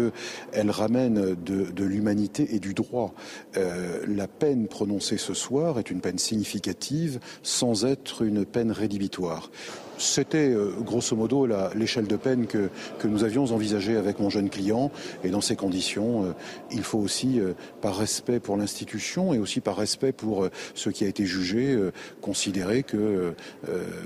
elle 0.52 0.72
ramène 0.72 1.36
de, 1.36 1.84
l'humanité 1.84 2.56
et 2.56 2.60
du 2.60 2.74
droit. 2.74 3.14
Euh, 3.58 4.04
la 4.08 4.28
peine 4.28 4.68
prononcée 4.68 5.18
ce 5.18 5.34
soir 5.34 5.80
est 5.80 5.92
une 5.92 6.02
peine 6.02 6.18
significative 6.18 7.20
sans 7.42 7.86
être 7.86 8.24
une 8.24 8.46
peine 8.46 8.72
rédhibitoire. 8.72 9.52
C'était 9.98 10.50
euh, 10.50 10.72
grosso 10.80 11.16
modo 11.16 11.48
l'échelle 11.76 12.08
de 12.08 12.16
peine 12.16 12.48
que, 12.48 12.70
nous 13.04 13.24
avions 13.24 13.46
envisagée 13.52 13.96
avec 13.98 14.20
mon 14.20 14.30
jeune 14.30 14.50
client. 14.50 14.92
Et 15.24 15.30
dans 15.30 15.42
ces 15.42 15.56
conditions, 15.56 16.26
euh, 16.26 16.34
il 16.72 16.84
faut 16.84 17.00
aussi, 17.00 17.40
euh, 17.40 17.54
par 17.82 17.98
respect 17.98 18.40
pour 18.40 18.58
l'institution 18.58 19.34
et 19.34 19.40
aussi 19.40 19.62
par 19.62 19.78
respect 19.78 20.12
pour 20.12 20.48
ce 20.74 20.90
qui 20.90 21.04
a 21.06 21.08
été 21.08 21.26
jugé, 21.26 21.78
considérer 22.22 22.84
que 22.84 23.36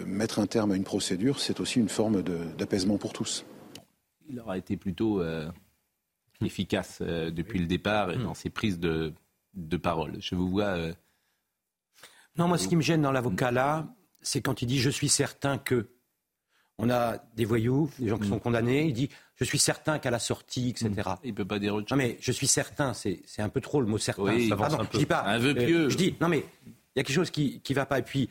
mettre 0.06 0.39
un 0.39 0.46
terme 0.46 0.72
à 0.72 0.75
une 0.75 0.84
procédure, 0.84 1.39
c'est 1.39 1.60
aussi 1.60 1.79
une 1.79 1.89
forme 1.89 2.22
d'apaisement 2.58 2.98
pour 2.98 3.13
tous. 3.13 3.46
Il 4.29 4.39
aura 4.39 4.58
été 4.58 4.77
plutôt 4.77 5.22
efficace 6.44 7.01
depuis 7.01 7.60
le 7.60 7.65
départ 7.65 8.12
et 8.12 8.17
dans 8.17 8.34
ses 8.34 8.50
prises 8.50 8.79
de, 8.79 9.13
de 9.53 9.77
parole. 9.77 10.13
Je 10.20 10.36
vous 10.36 10.50
vois. 10.50 10.75
Non, 12.38 12.48
moi, 12.48 12.58
ce 12.58 12.67
qui 12.67 12.75
me 12.75 12.82
gêne 12.82 13.01
dans 13.01 13.12
l'avocat 13.12 13.51
là, 13.51 13.88
c'est 14.27 14.41
quand 14.41 14.62
il 14.62 14.65
dit 14.65 14.79
je 14.79 14.89
suis 14.89 15.10
certain 15.10 15.57
que. 15.57 15.89
On 16.79 16.91
a 16.91 17.17
des 17.36 17.46
voyous, 17.46 17.89
des 17.98 18.07
gens 18.07 18.19
qui 18.19 18.27
sont 18.27 18.36
mm. 18.36 18.41
condamnés. 18.41 18.86
Il 18.86 18.93
dit 18.93 19.10
je 19.36 19.43
suis 19.43 19.57
certain 19.57 19.98
qu'à 19.98 20.12
la 20.12 20.19
sortie, 20.19 20.69
etc. 20.69 20.89
Mm. 20.91 21.13
Il 21.24 21.34
peut 21.34 21.46
pas 21.46 21.57
dire 21.57 21.74
autre 21.74 21.88
chose. 21.88 21.98
Non 21.98 22.03
mais 22.03 22.17
je 22.19 22.31
suis 22.31 22.46
certain, 22.46 22.93
c'est 22.93 23.24
un 23.39 23.50
peu 23.50 23.62
trop 23.62 23.81
le 23.81 23.88
mot 23.88 23.98
certain. 23.98 24.22
Oui, 24.22 24.50
Pardon, 24.50 24.86
je 24.91 24.98
dis 25.00 25.07
pas. 25.07 25.24
Un 25.24 25.39
vœu 25.39 25.55
pieux. 25.55 25.86
Euh, 25.86 25.89
je 25.89 25.98
dis 25.98 26.15
non 26.22 26.27
mais 26.27 26.46
il 26.65 26.98
y 26.98 27.00
a 27.00 27.03
quelque 27.03 27.15
chose 27.15 27.31
qui 27.31 27.62
qui 27.62 27.74
va 27.74 27.88
pas. 27.88 27.98
Et 27.98 28.03
puis 28.03 28.29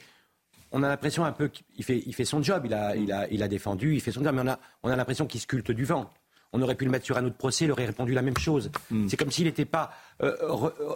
on 0.70 0.84
a 0.84 0.88
l'impression 0.88 1.24
un 1.24 1.32
peu 1.32 1.48
qu'il 1.48 1.84
fait 1.84 2.02
il 2.06 2.14
fait 2.14 2.24
son 2.24 2.40
job. 2.40 2.62
Il 2.66 2.74
a 2.74 2.94
il 2.94 3.10
a 3.10 3.26
il 3.28 3.42
a 3.42 3.48
défendu, 3.48 3.94
il 3.94 4.00
fait 4.00 4.12
son 4.12 4.22
job. 4.22 4.32
Mais 4.32 4.42
on 4.42 4.48
a 4.48 4.60
on 4.84 4.90
a 4.90 4.96
l'impression 4.96 5.26
qu'il 5.26 5.40
sculpte 5.40 5.72
du 5.72 5.84
vent. 5.84 6.12
On 6.52 6.62
aurait 6.62 6.76
pu 6.76 6.84
le 6.84 6.92
mettre 6.92 7.04
sur 7.04 7.18
un 7.18 7.24
autre 7.24 7.36
procès, 7.36 7.64
il 7.64 7.72
aurait 7.72 7.86
répondu 7.86 8.14
la 8.14 8.22
même 8.22 8.38
chose. 8.38 8.70
Mm. 8.90 9.08
C'est 9.08 9.16
comme 9.16 9.32
s'il 9.32 9.46
n'était 9.46 9.64
pas 9.64 9.90
euh, 10.22 10.36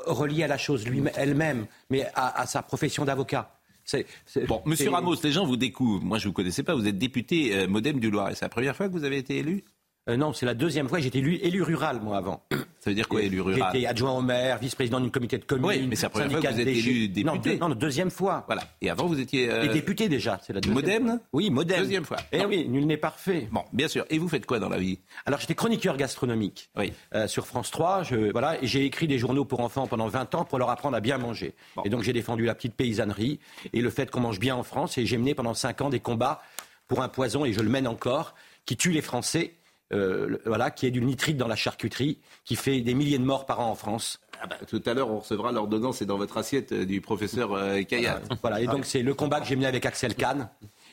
relié 0.07 0.45
à 0.45 0.47
la 0.47 0.57
chose 0.57 0.87
lui 0.87 1.03
elle-même, 1.17 1.67
mais 1.91 2.07
à, 2.15 2.41
à 2.41 2.47
sa 2.47 2.63
profession 2.63 3.05
d'avocat. 3.05 3.60
Bon, 4.47 4.63
Monsieur 4.67 4.91
Ramos, 4.91 5.17
les 5.23 5.33
gens 5.33 5.45
vous 5.45 5.57
découvrent. 5.57 6.05
Moi, 6.05 6.19
je 6.19 6.29
vous 6.29 6.35
connaissais 6.35 6.63
pas. 6.63 6.75
Vous 6.75 6.87
êtes 6.87 6.99
député 6.99 7.57
euh, 7.57 7.69
modem 7.69 8.01
du 8.01 8.11
Loiret. 8.11 8.35
C'est 8.35 8.45
la 8.45 8.49
première 8.49 8.77
fois 8.77 8.89
que 8.89 8.93
vous 8.93 9.05
avez 9.05 9.19
été 9.19 9.39
élu? 9.39 9.65
Euh, 10.11 10.17
non, 10.17 10.33
c'est 10.33 10.47
la 10.47 10.55
deuxième 10.55 10.89
fois. 10.89 10.99
J'étais 10.99 11.19
élu, 11.19 11.37
élu 11.37 11.63
rural, 11.63 12.01
moi, 12.03 12.17
avant. 12.17 12.43
Ça 12.51 12.91
veut 12.91 12.95
dire 12.95 13.09
quoi, 13.09 13.23
élu 13.23 13.41
rural 13.41 13.71
J'étais 13.73 13.87
adjoint 13.87 14.13
au 14.13 14.23
maire, 14.23 14.59
vice-président 14.59 15.01
d'une 15.01 15.11
comité 15.11 15.39
de 15.39 15.45
communes. 15.45 15.67
Oui, 15.67 15.87
mais 15.87 15.97
c'est 15.97 16.07
la 16.07 16.11
première 16.11 16.31
fois 16.31 16.41
que 16.41 16.55
vous 16.55 16.61
êtes 16.61 16.67
élu 16.67 17.09
député. 17.09 17.59
Non, 17.59 17.69
non, 17.69 17.75
deuxième 17.75 18.11
fois. 18.11 18.45
Voilà. 18.47 18.63
Et 18.81 18.91
avant, 18.91 19.07
vous 19.07 19.21
étiez... 19.21 19.51
Euh... 19.51 19.63
Et 19.63 19.69
député, 19.69 20.09
déjà. 20.09 20.41
C'est 20.43 20.53
la 20.53 20.61
deuxième. 20.61 20.75
Modem 21.05 21.21
Oui, 21.33 21.51
modem. 21.51 21.79
Deuxième 21.79 22.05
fois. 22.05 22.17
Eh 22.33 22.45
oui, 22.45 22.67
nul 22.69 22.87
n'est 22.87 22.97
parfait. 22.97 23.49
Bon, 23.53 23.63
bien 23.73 23.89
sûr. 23.89 24.05
Et 24.11 24.19
vous 24.19 24.29
faites 24.29 24.47
quoi 24.47 24.59
dans 24.59 24.69
la 24.69 24.79
vie? 24.79 24.99
Alors, 25.27 25.41
j'étais 25.41 25.55
chroniqueur 25.55 25.97
gastronomique 25.97 26.71
oui. 26.77 26.93
Euh, 27.15 27.29
sur 27.29 27.47
France 27.47 27.71
3. 27.71 28.03
Je, 28.03 28.33
voilà, 28.33 28.57
j'ai 28.63 28.85
écrit 28.85 29.07
des 29.07 29.19
journaux 29.19 29.45
pour 29.45 29.61
enfants 29.61 29.87
pendant 29.87 30.09
20 30.09 30.35
ans 30.35 30.45
pour 30.45 30.59
leur 30.59 30.71
apprendre 30.71 30.97
à 30.97 31.01
bien 31.01 31.19
manger. 31.19 31.55
Et 31.85 31.91
donc, 31.91 32.03
j'ai 32.03 32.13
défendu 32.13 32.45
la 32.45 32.55
petite 32.55 32.75
paysannerie 32.75 33.41
et 33.73 33.81
le 33.81 33.91
fait 33.91 34.11
qu'on 34.11 34.21
mange 34.21 34.41
bien 34.41 34.57
en 34.57 34.63
France. 34.63 34.99
Et 34.99 35.07
j'ai 35.07 35.19
mené 35.19 35.35
pendant 35.35 35.55
5 35.55 35.83
ans 35.83 35.91
des 35.91 36.01
combats 36.01 36.43
pour 36.91 37.03
un 37.03 37.09
poison, 37.09 37.45
et 37.45 37.53
je 37.53 37.61
le 37.61 37.69
mène 37.69 37.87
encore, 37.87 38.35
qui 38.67 38.77
tue 38.77 38.91
les 38.91 39.01
Français 39.01 39.55
euh, 39.93 40.39
voilà, 40.47 40.71
qui 40.71 40.87
est 40.87 40.91
du 40.91 41.01
nitrite 41.01 41.37
dans 41.37 41.49
la 41.49 41.57
charcuterie, 41.57 42.19
qui 42.45 42.57
fait 42.57 42.81
des 42.81 42.95
milliers 42.95 43.19
de 43.19 43.25
morts 43.25 43.47
par 43.47 43.61
an 43.61 43.71
en 43.71 43.75
France. 43.75 44.21
Ah 44.43 44.47
bah, 44.47 44.57
tout 44.67 44.83
à 44.87 44.95
l'heure, 44.95 45.11
on 45.11 45.19
recevra 45.19 45.53
l'ordonnance, 45.53 45.99
c'est 45.99 46.07
dans 46.07 46.17
votre 46.17 46.39
assiette 46.39 46.73
euh, 46.73 46.87
du 46.87 47.01
professeur 47.01 47.53
euh, 47.53 47.83
Voilà, 48.41 48.61
et 48.61 48.67
donc 48.67 48.87
c'est 48.87 49.03
le 49.03 49.15
combat 49.15 49.41
que 49.41 49.47
j'ai 49.47 49.57
mené 49.57 49.67
avec 49.67 49.85
Axel 49.85 50.15
Kahn 50.15 50.49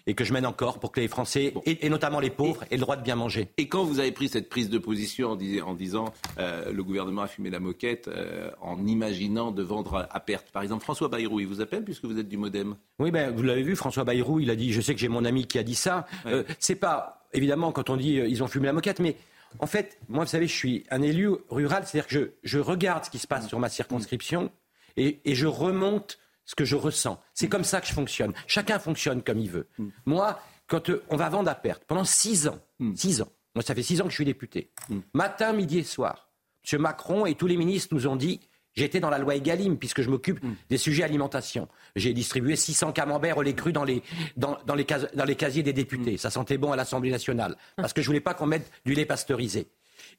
et 0.08 0.16
que 0.16 0.24
je 0.24 0.34
mène 0.34 0.46
encore 0.46 0.80
pour 0.80 0.92
que 0.92 1.02
les 1.02 1.10
Français, 1.10 1.54
et, 1.66 1.90
notamment 1.90 2.20
les 2.20 2.30
pauvres, 2.30 2.64
aient 2.72 2.78
le 2.78 2.82
droit 2.82 2.96
de 2.96 3.04
bien 3.04 3.16
manger. 3.16 3.50
Et 3.58 3.68
quand 3.68 3.84
vous 3.84 4.00
avez 4.00 4.14
pris 4.14 4.30
cette 4.30 4.50
prise 4.50 4.70
de 4.70 4.78
position 4.78 5.32
en, 5.32 5.74
disant 5.76 6.14
euh, 6.40 6.72
le 6.72 6.84
gouvernement 6.84 7.24
a 7.24 7.28
fumé 7.28 7.50
la 7.50 7.60
moquette, 7.60 8.08
euh, 8.08 8.50
en 8.62 8.88
imaginant 8.88 9.52
de 9.52 9.62
vendre 9.62 10.08
à, 10.10 10.20
perte, 10.22 10.50
par 10.52 10.64
exemple, 10.64 10.84
François 10.84 11.10
Bayrou, 11.10 11.42
il 11.42 11.48
vous 11.48 11.62
appelle 11.62 11.84
puisque 11.84 12.06
vous 12.06 12.18
êtes 12.18 12.30
du 12.30 12.38
Modem? 12.38 12.78
Oui, 13.00 13.12
ben, 13.12 13.36
vous 13.36 13.44
l'avez 13.44 13.64
vu, 13.64 13.76
François 13.76 14.06
Bayrou, 14.06 14.40
il 14.40 14.50
a 14.50 14.56
dit, 14.56 14.72
je 14.72 14.80
sais 14.80 14.94
que 14.94 15.00
j'ai 15.00 15.10
mon 15.10 15.26
ami 15.26 15.46
qui 15.46 15.60
a 15.60 15.64
dit 15.64 15.76
ça. 15.76 16.08
Euh, 16.26 16.44
c'est 16.58 16.76
pas, 16.76 17.28
évidemment, 17.34 17.74
quand 17.74 17.90
on 17.90 17.98
dit 17.98 18.14
ils 18.14 18.42
ont 18.42 18.48
fumé 18.48 18.68
la 18.68 18.74
moquette, 18.74 19.02
mais 19.02 19.18
en 19.60 19.68
fait, 19.68 20.00
moi, 20.08 20.24
vous 20.24 20.30
savez, 20.30 20.48
je 20.48 20.56
suis 20.56 20.86
un 20.90 21.02
élu 21.02 21.30
rural, 21.50 21.84
c'est-à-dire 21.86 22.08
que 22.08 22.34
je, 22.44 22.60
regarde 22.60 23.04
ce 23.04 23.10
qui 23.10 23.20
se 23.20 23.28
passe 23.28 23.48
sur 23.48 23.60
ma 23.60 23.70
circonscription 23.70 24.52
et, 24.96 25.20
et 25.26 25.36
je 25.36 25.48
remonte 25.48 26.18
ce 26.48 26.56
que 26.56 26.66
je 26.66 26.76
ressens. 26.76 27.22
C'est 27.36 27.50
comme 27.50 27.64
ça 27.64 27.80
que 27.80 27.86
je 27.86 27.94
fonctionne. 27.94 28.34
Chacun 28.48 28.80
fonctionne 28.80 29.22
comme 29.22 29.38
il 29.38 29.52
veut. 29.52 29.68
Mm. 29.78 29.88
Moi, 30.08 30.42
quand 30.66 30.90
euh, 30.90 31.04
on 31.10 31.18
va 31.18 31.30
vendre 31.30 31.52
à 31.52 31.56
perte, 31.56 31.84
pendant 31.86 32.06
six 32.06 32.48
ans, 32.48 32.58
mm. 32.80 32.96
six 32.96 33.22
ans, 33.22 33.30
moi 33.54 33.64
ça 33.64 33.76
fait 33.76 33.84
six 33.84 34.02
ans 34.02 34.06
que 34.06 34.10
je 34.10 34.16
suis 34.16 34.26
député, 34.26 34.72
mm. 34.90 35.00
matin, 35.14 35.54
midi 35.54 35.80
et 35.80 35.84
soir, 35.84 36.30
M. 36.72 36.80
Macron 36.82 37.28
et 37.28 37.36
tous 37.36 37.48
les 37.48 37.58
ministres 37.58 37.94
nous 37.94 38.08
ont 38.08 38.16
dit 38.16 38.40
J'étais 38.74 39.00
dans 39.00 39.10
la 39.10 39.18
loi 39.18 39.36
Egalim, 39.36 39.76
puisque 39.76 40.04
je 40.04 40.10
m'occupe 40.12 40.40
des 40.70 40.78
sujets 40.78 41.02
alimentation. 41.02 41.68
J'ai 41.96 42.14
distribué 42.14 42.56
600 42.56 42.92
camemberts 42.92 43.40
au 43.40 43.42
lait 43.42 43.56
cru 43.56 43.74
dans 43.74 43.84
les, 43.84 44.04
dans, 44.36 44.60
les, 44.76 44.86
dans 45.16 45.26
les 45.26 45.36
casiers 45.36 45.64
des 45.64 45.74
députés. 45.74 46.18
Ça 46.18 46.30
sentait 46.30 46.60
bon 46.60 46.72
à 46.72 46.76
l'Assemblée 46.76 47.10
nationale, 47.10 47.58
parce 47.76 47.92
que 47.92 48.04
je 48.04 48.08
voulais 48.08 48.20
pas 48.20 48.36
qu'on 48.36 48.46
mette 48.46 48.72
du 48.86 48.94
lait 48.94 49.08
pasteurisé. 49.08 49.68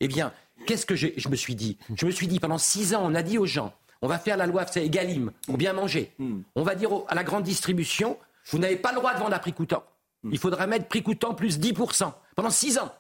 Eh 0.01 0.09
bien, 0.09 0.33
qu'est-ce 0.67 0.87
que 0.87 0.97
je 0.97 1.29
me 1.29 1.37
suis 1.37 1.55
dit? 1.55 1.79
Je 1.95 2.05
me 2.05 2.11
suis 2.11 2.27
dit, 2.27 2.41
pendant 2.41 2.59
six 2.59 2.97
ans, 2.97 3.03
on 3.05 3.14
a 3.14 3.23
dit 3.23 3.38
aux 3.38 3.47
gens, 3.47 3.73
on 4.03 4.09
va 4.09 4.19
faire 4.19 4.37
la 4.37 4.47
loi 4.47 4.65
c'est 4.67 4.85
Egalim 4.85 5.33
pour 5.47 5.57
bien 5.57 5.73
manger. 5.73 6.13
Hmm. 6.19 6.41
On 6.55 6.63
va 6.63 6.75
dire 6.75 6.91
à 7.09 7.15
la 7.15 7.25
grande 7.25 7.43
distribution, 7.43 8.19
vous 8.51 8.59
n'avez 8.59 8.77
pas 8.77 8.93
le 8.93 8.97
droit 8.97 9.15
de 9.15 9.19
vendre 9.19 9.35
à 9.35 9.39
prix 9.39 9.53
coûtant. 9.53 9.85
Hmm. 10.23 10.31
Il 10.33 10.39
faudra 10.39 10.67
mettre 10.67 10.87
prix 10.87 11.03
coûtant 11.03 11.35
plus 11.35 11.59
10% 11.59 12.13
pendant 12.37 12.51
6 12.51 12.79
ans. 12.79 12.93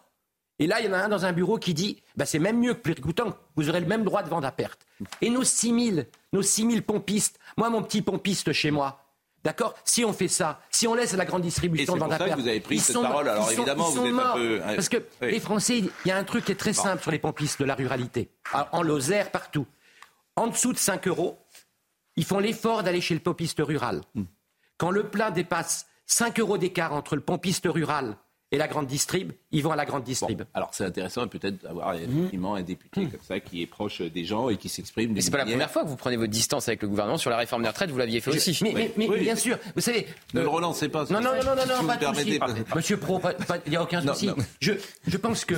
Et 0.60 0.66
là, 0.66 0.80
il 0.80 0.86
y 0.86 0.88
en 0.88 0.92
a 0.92 0.98
un 0.98 1.08
dans 1.08 1.24
un 1.24 1.32
bureau 1.32 1.58
qui 1.58 1.72
dit 1.72 2.02
bah, 2.16 2.26
c'est 2.26 2.40
même 2.40 2.58
mieux 2.58 2.74
que 2.74 2.80
prix 2.80 2.94
coûtant, 2.96 3.36
vous 3.56 3.68
aurez 3.68 3.80
le 3.80 3.86
même 3.86 4.04
droit 4.04 4.22
de 4.22 4.28
vendre 4.28 4.46
à 4.46 4.52
perte. 4.52 4.86
Hmm. 5.00 5.04
Et 5.22 5.30
nos 5.30 5.44
6000, 5.44 6.06
nos 6.32 6.42
6000 6.42 6.82
pompistes, 6.82 7.38
moi, 7.56 7.70
mon 7.70 7.82
petit 7.82 8.02
pompiste 8.02 8.52
chez 8.52 8.70
moi, 8.70 9.04
D'accord 9.44 9.74
Si 9.84 10.04
on 10.04 10.12
fait 10.12 10.28
ça, 10.28 10.60
si 10.68 10.88
on 10.88 10.94
laisse 10.94 11.14
la 11.14 11.24
grande 11.24 11.42
distribution 11.42 11.96
vendre 11.96 12.12
à 12.12 12.18
perte. 12.18 12.40
Vous 12.40 12.48
avez 12.48 12.58
pris 12.60 12.80
cette 12.80 13.00
parole. 13.00 13.28
Alors 13.28 13.50
évidemment, 13.50 13.88
vous 13.88 14.04
êtes 14.04 14.12
un 14.12 14.34
peu. 14.34 14.60
Parce 14.74 14.88
que 14.88 14.96
les 15.22 15.38
Français, 15.40 15.78
il 15.78 16.08
y 16.08 16.10
a 16.10 16.16
un 16.16 16.24
truc 16.24 16.44
qui 16.44 16.52
est 16.52 16.56
très 16.56 16.72
simple 16.72 17.00
sur 17.00 17.12
les 17.12 17.20
pompistes 17.20 17.60
de 17.60 17.64
la 17.64 17.76
ruralité. 17.76 18.30
En 18.72 18.82
Lozère, 18.82 19.30
partout 19.30 19.66
en 20.38 20.46
dessous 20.48 20.72
de 20.72 20.78
5 20.78 21.06
euros, 21.08 21.38
ils 22.16 22.24
font 22.24 22.38
l'effort 22.38 22.82
d'aller 22.82 23.00
chez 23.00 23.14
le 23.14 23.20
popiste 23.20 23.60
rural. 23.60 24.02
Hmm. 24.14 24.24
Quand 24.76 24.90
le 24.90 25.08
plein 25.08 25.30
dépasse 25.30 25.86
5 26.06 26.38
euros 26.40 26.58
d'écart 26.58 26.92
entre 26.92 27.14
le 27.16 27.20
pompiste 27.22 27.66
rural 27.66 28.16
et 28.50 28.56
la 28.56 28.66
grande 28.66 28.86
distrib, 28.86 29.32
ils 29.50 29.62
vont 29.62 29.72
à 29.72 29.76
la 29.76 29.84
grande 29.84 30.04
distrib. 30.04 30.40
alors 30.54 30.70
c'est 30.72 30.84
intéressant 30.84 31.28
peut-être 31.28 31.62
d'avoir 31.62 31.92
effectivement 31.94 32.54
un 32.54 32.62
député 32.62 33.06
comme 33.06 33.20
ça 33.20 33.40
qui 33.40 33.60
est 33.62 33.66
proche 33.66 34.00
des 34.00 34.24
gens 34.24 34.48
et 34.48 34.56
qui 34.56 34.70
s'exprime. 34.70 35.12
Mais 35.12 35.20
c'est 35.20 35.30
pas 35.30 35.36
la 35.38 35.44
première 35.44 35.70
fois 35.70 35.82
que 35.82 35.88
vous 35.88 35.96
prenez 35.96 36.16
votre 36.16 36.30
distance 36.30 36.66
avec 36.66 36.80
le 36.80 36.88
gouvernement 36.88 37.18
sur 37.18 37.28
la 37.30 37.36
réforme 37.36 37.62
des 37.62 37.68
retraites, 37.68 37.90
vous 37.90 37.98
l'aviez 37.98 38.20
fait 38.22 38.30
aussi. 38.30 38.58
Mais, 38.62 38.72
mais- 38.74 38.92
mais 38.96 39.18
bien 39.18 39.36
sûr, 39.36 39.58
vous 39.74 39.82
savez. 39.82 40.06
Ne 40.32 40.40
euh, 40.40 40.42
le 40.44 40.48
relancez 40.48 40.88
pas. 40.88 41.04
Non, 41.10 41.20
non, 41.20 41.30
non, 41.34 41.42
non, 41.44 41.54
non, 41.56 42.14
si 42.14 42.32
vous 42.32 42.38
pas 42.38 42.52
de. 42.52 42.74
Monsieur 42.74 42.96
Pro, 42.96 43.20
il 43.66 43.70
n'y 43.70 43.76
a 43.76 43.82
aucun 43.82 44.00
Non, 44.00 44.14
souci. 44.14 44.28
non. 44.28 44.36
Je, 44.60 44.72
je 45.06 45.16
pense 45.18 45.44
que 45.44 45.54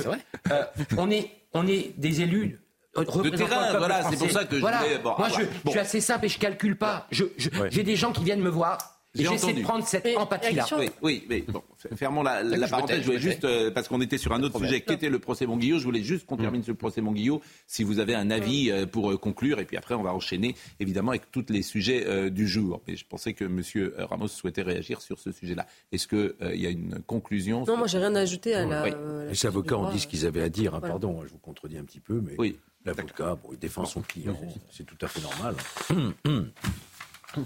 euh, 0.51 0.63
on, 0.97 1.09
est, 1.11 1.31
on 1.53 1.65
est 1.67 1.93
des 1.97 2.21
élus. 2.21 2.59
Représentants 2.95 3.37
terrain, 3.37 3.77
voilà, 3.77 4.03
c'est 4.09 4.17
pour 4.17 4.31
ça 4.31 4.45
que 4.45 4.55
je 4.55 4.61
Voilà. 4.61 4.79
voulais- 4.79 4.97
bon, 4.99 5.13
Moi, 5.17 5.27
ah, 5.31 5.37
je, 5.39 5.43
bon. 5.45 5.49
je 5.65 5.69
suis 5.71 5.79
assez 5.79 6.01
simple 6.01 6.25
et 6.25 6.29
je 6.29 6.39
calcule 6.39 6.77
pas. 6.77 7.07
Je- 7.11 7.25
je- 7.37 7.49
J'ai 7.69 7.83
des 7.83 7.95
gens 7.95 8.11
qui 8.11 8.23
viennent 8.23 8.41
me 8.41 8.49
voir 8.49 8.97
et 9.13 9.23
J'ai 9.23 9.29
j'essaie 9.29 9.51
de 9.53 9.61
prendre 9.61 9.85
cette 9.85 10.07
empathie-là. 10.15 10.65
Oui, 10.77 10.89
oui, 11.01 11.25
mais 11.29 11.41
bon, 11.41 11.61
fermons 11.97 12.23
la, 12.23 12.45
je 12.45 12.69
parenthèse. 12.69 13.01
Je 13.01 13.05
voulais 13.07 13.17
je 13.17 13.21
juste, 13.29 13.43
euh, 13.43 13.69
parce 13.69 13.89
qu'on 13.89 13.99
était 13.99 14.17
sur 14.17 14.31
un 14.31 14.41
autre 14.41 14.57
sujet 14.57 14.79
qui 14.81 14.93
était 14.93 15.09
le 15.09 15.19
procès 15.19 15.45
Monguillot, 15.45 15.79
je 15.79 15.83
voulais 15.83 16.01
juste 16.01 16.25
qu'on 16.25 16.37
termine 16.37 16.63
sur 16.63 16.71
le 16.71 16.77
procès 16.77 17.01
Monguillot, 17.01 17.41
si 17.67 17.83
vous 17.83 17.99
avez 17.99 18.15
un 18.15 18.31
avis 18.31 18.71
euh, 18.71 18.85
pour 18.85 19.11
euh, 19.11 19.17
conclure, 19.17 19.59
et 19.59 19.65
puis 19.65 19.75
après 19.75 19.95
on 19.95 20.01
va 20.01 20.13
enchaîner 20.13 20.55
évidemment 20.79 21.11
avec 21.11 21.29
tous 21.29 21.45
les 21.49 21.61
sujets 21.61 22.05
euh, 22.07 22.29
du 22.29 22.47
jour. 22.47 22.81
Mais 22.87 22.95
je 22.95 23.05
pensais 23.05 23.33
que 23.33 23.43
M. 23.43 23.61
Ramos 23.97 24.29
souhaitait 24.29 24.61
réagir 24.61 25.01
sur 25.01 25.19
ce 25.19 25.33
sujet-là. 25.33 25.65
Est-ce 25.91 26.07
qu'il 26.07 26.33
y 26.61 26.65
a 26.65 26.69
une 26.69 26.99
conclusion 27.05 27.65
Non, 27.65 27.75
moi, 27.75 27.87
j'ai 27.87 27.97
rien 27.97 28.15
à 28.15 28.21
ajouter 28.21 28.53
à 28.55 28.65
la. 28.65 28.83
Oui. 28.83 28.91
la 28.91 29.25
Les 29.31 29.45
avocats 29.45 29.77
ont 29.77 29.91
dit 29.91 29.99
ce 29.99 30.07
qu'ils 30.07 30.25
avaient 30.25 30.41
à 30.43 30.49
dire. 30.49 30.73
hein. 30.75 30.79
Pardon, 30.81 31.21
je 31.25 31.31
vous 31.31 31.37
contredis 31.37 31.77
un 31.77 31.83
petit 31.83 31.99
peu, 31.99 32.21
mais 32.25 32.35
Oui. 32.37 32.57
L'avocat, 32.85 33.35
bon, 33.35 33.49
il 33.53 33.59
défend 33.59 33.85
son 33.85 34.01
client. 34.01 34.37
C'est 34.71 34.85
tout 34.85 34.97
à 35.01 35.07
fait 35.07 35.21
normal. 35.21 35.55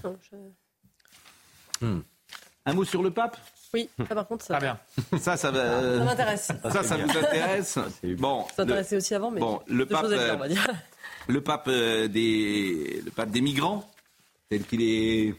Non, 0.04 0.18
je- 1.82 2.00
Un 2.66 2.74
mot 2.74 2.84
sur 2.84 3.04
le 3.04 3.12
pape? 3.12 3.38
Oui, 3.74 3.90
ça 4.08 4.16
par 4.16 4.28
contre, 4.28 4.46
ça, 4.46 4.56
Très 4.58 4.66
bien. 4.68 4.80
Ça, 5.20 5.36
ça 5.38 5.52
va. 5.52 5.82
ça 5.98 6.04
m'intéresse. 6.04 6.52
Ça, 6.64 6.84
ça 6.84 6.98
vous 6.98 7.18
intéresse? 7.18 7.78
Bon, 8.18 8.46
Ça 8.48 8.64
le, 8.64 8.66
m'intéressait 8.66 8.96
aussi 8.98 9.14
avant, 9.14 9.32
mais 9.32 9.42
bon, 9.42 9.60
deux 9.68 9.76
le 9.76 9.86
pape, 9.86 10.06
dire, 10.08 10.18
euh, 10.20 10.36
on 10.36 10.38
va 10.40 10.48
dire. 10.48 10.68
le 11.28 11.42
pape 11.42 11.68
euh, 11.68 12.08
des, 12.08 13.02
le 13.04 13.12
pape 13.12 13.32
des 13.32 13.42
migrants, 13.42 13.88
tel 14.50 14.64
qu'il 14.64 14.82
est 14.82 15.36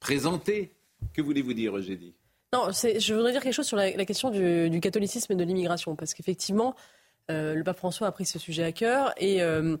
présenté. 0.00 0.72
Que 1.12 1.20
voulez-vous 1.20 1.52
dire, 1.52 1.76
Eugénie? 1.76 2.14
Non, 2.52 2.68
je 2.72 3.14
voudrais 3.14 3.32
dire 3.32 3.42
quelque 3.42 3.52
chose 3.52 3.66
sur 3.66 3.76
la, 3.76 3.90
la 3.90 4.04
question 4.06 4.30
du, 4.30 4.70
du 4.70 4.80
catholicisme 4.80 5.32
et 5.34 5.36
de 5.36 5.44
l'immigration, 5.44 5.94
parce 5.96 6.14
qu'effectivement, 6.14 6.74
euh, 6.74 6.80
le 7.28 7.62
pape 7.62 7.78
François 7.78 8.06
a 8.08 8.12
pris 8.12 8.24
ce 8.26 8.38
sujet 8.38 8.64
à 8.64 8.72
cœur 8.72 9.12
et, 9.18 9.42
euh, 9.42 9.76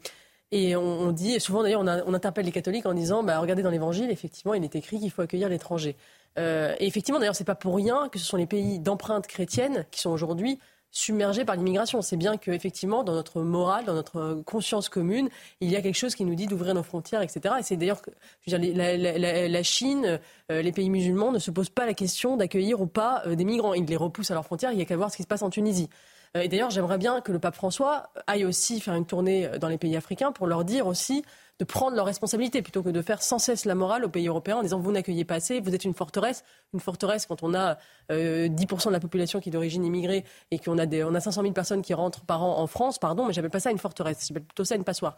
on, 0.52 1.12
dit, 1.12 1.34
et 1.34 1.40
souvent 1.40 1.62
d'ailleurs, 1.62 1.82
on, 1.82 2.14
interpelle 2.14 2.46
les 2.46 2.52
catholiques 2.52 2.86
en 2.86 2.94
disant, 2.94 3.22
bah, 3.22 3.38
regardez 3.40 3.62
dans 3.62 3.70
l'Évangile, 3.70 4.10
effectivement, 4.10 4.54
il 4.54 4.64
est 4.64 4.74
écrit 4.76 4.98
qu'il 4.98 5.10
faut 5.10 5.22
accueillir 5.22 5.48
l'étranger. 5.48 5.96
Euh, 6.38 6.74
et 6.78 6.86
effectivement, 6.86 7.18
d'ailleurs, 7.18 7.36
c'est 7.36 7.44
pas 7.44 7.54
pour 7.54 7.76
rien 7.76 8.08
que 8.08 8.18
ce 8.18 8.24
sont 8.24 8.36
les 8.36 8.46
pays 8.46 8.78
d'empreinte 8.78 9.26
chrétienne 9.26 9.86
qui 9.90 10.00
sont 10.00 10.10
aujourd'hui 10.10 10.58
submergés 10.90 11.44
par 11.44 11.56
l'immigration. 11.56 12.00
C'est 12.00 12.16
bien 12.16 12.36
que 12.36 12.50
effectivement, 12.50 13.04
dans 13.04 13.12
notre 13.12 13.42
morale, 13.42 13.84
dans 13.84 13.94
notre 13.94 14.42
conscience 14.46 14.88
commune, 14.88 15.28
il 15.60 15.70
y 15.70 15.76
a 15.76 15.82
quelque 15.82 15.96
chose 15.96 16.14
qui 16.14 16.24
nous 16.24 16.34
dit 16.34 16.46
d'ouvrir 16.46 16.74
nos 16.74 16.82
frontières, 16.82 17.22
etc. 17.22 17.56
Et 17.58 17.62
c'est 17.62 17.76
d'ailleurs 17.76 18.00
la, 18.46 18.96
la- 18.96 19.48
la- 19.48 19.62
Chine, 19.62 20.20
euh, 20.50 20.62
les 20.62 20.72
pays 20.72 20.88
musulmans 20.88 21.32
ne 21.32 21.38
se 21.38 21.50
posent 21.50 21.70
pas 21.70 21.86
la 21.86 21.94
question 21.94 22.36
d'accueillir 22.36 22.80
ou 22.80 22.86
pas 22.86 23.22
euh, 23.26 23.34
des 23.34 23.44
migrants. 23.44 23.74
Ils 23.74 23.84
les 23.84 23.96
repoussent 23.96 24.30
à 24.30 24.34
leurs 24.34 24.44
frontières. 24.46 24.72
Il 24.72 24.78
y 24.78 24.82
a 24.82 24.84
qu'à 24.86 24.96
voir 24.96 25.10
ce 25.10 25.16
qui 25.16 25.22
se 25.22 25.28
passe 25.28 25.42
en 25.42 25.50
Tunisie. 25.50 25.88
Euh, 26.36 26.40
Et 26.42 26.48
d'ailleurs, 26.48 26.70
j'aimerais 26.70 26.98
bien 26.98 27.20
que 27.20 27.32
le 27.32 27.38
pape 27.38 27.54
François 27.56 28.10
aille 28.26 28.44
aussi 28.44 28.80
faire 28.80 28.94
une 28.94 29.06
tournée 29.06 29.48
dans 29.60 29.68
les 29.68 29.78
pays 29.78 29.96
africains 29.96 30.30
pour 30.32 30.46
leur 30.46 30.64
dire 30.64 30.86
aussi 30.86 31.24
de 31.58 31.64
prendre 31.64 31.96
leurs 31.96 32.04
responsabilités 32.04 32.60
plutôt 32.60 32.82
que 32.82 32.90
de 32.90 33.00
faire 33.00 33.22
sans 33.22 33.38
cesse 33.38 33.64
la 33.64 33.74
morale 33.74 34.04
aux 34.04 34.10
pays 34.10 34.28
européens 34.28 34.56
en 34.58 34.62
disant 34.62 34.78
vous 34.78 34.92
n'accueillez 34.92 35.24
pas 35.24 35.36
assez, 35.36 35.60
vous 35.60 35.74
êtes 35.74 35.84
une 35.84 35.94
forteresse. 35.94 36.44
Une 36.74 36.80
forteresse, 36.80 37.24
quand 37.24 37.42
on 37.42 37.54
a 37.54 37.78
euh, 38.12 38.46
10% 38.48 38.88
de 38.88 38.92
la 38.92 39.00
population 39.00 39.40
qui 39.40 39.48
est 39.48 39.52
d'origine 39.52 39.82
immigrée 39.84 40.24
et 40.50 40.58
qu'on 40.58 40.76
a, 40.76 40.84
des, 40.84 41.02
on 41.02 41.14
a 41.14 41.20
500 41.20 41.40
000 41.40 41.54
personnes 41.54 41.80
qui 41.80 41.94
rentrent 41.94 42.26
par 42.26 42.42
an 42.42 42.58
en 42.58 42.66
France, 42.66 42.98
pardon, 42.98 43.24
mais 43.24 43.32
j'appelle 43.32 43.50
pas 43.50 43.60
ça 43.60 43.70
une 43.70 43.78
forteresse, 43.78 44.26
j'appelle 44.28 44.44
plutôt 44.44 44.64
ça 44.64 44.74
une 44.74 44.84
passoire. 44.84 45.16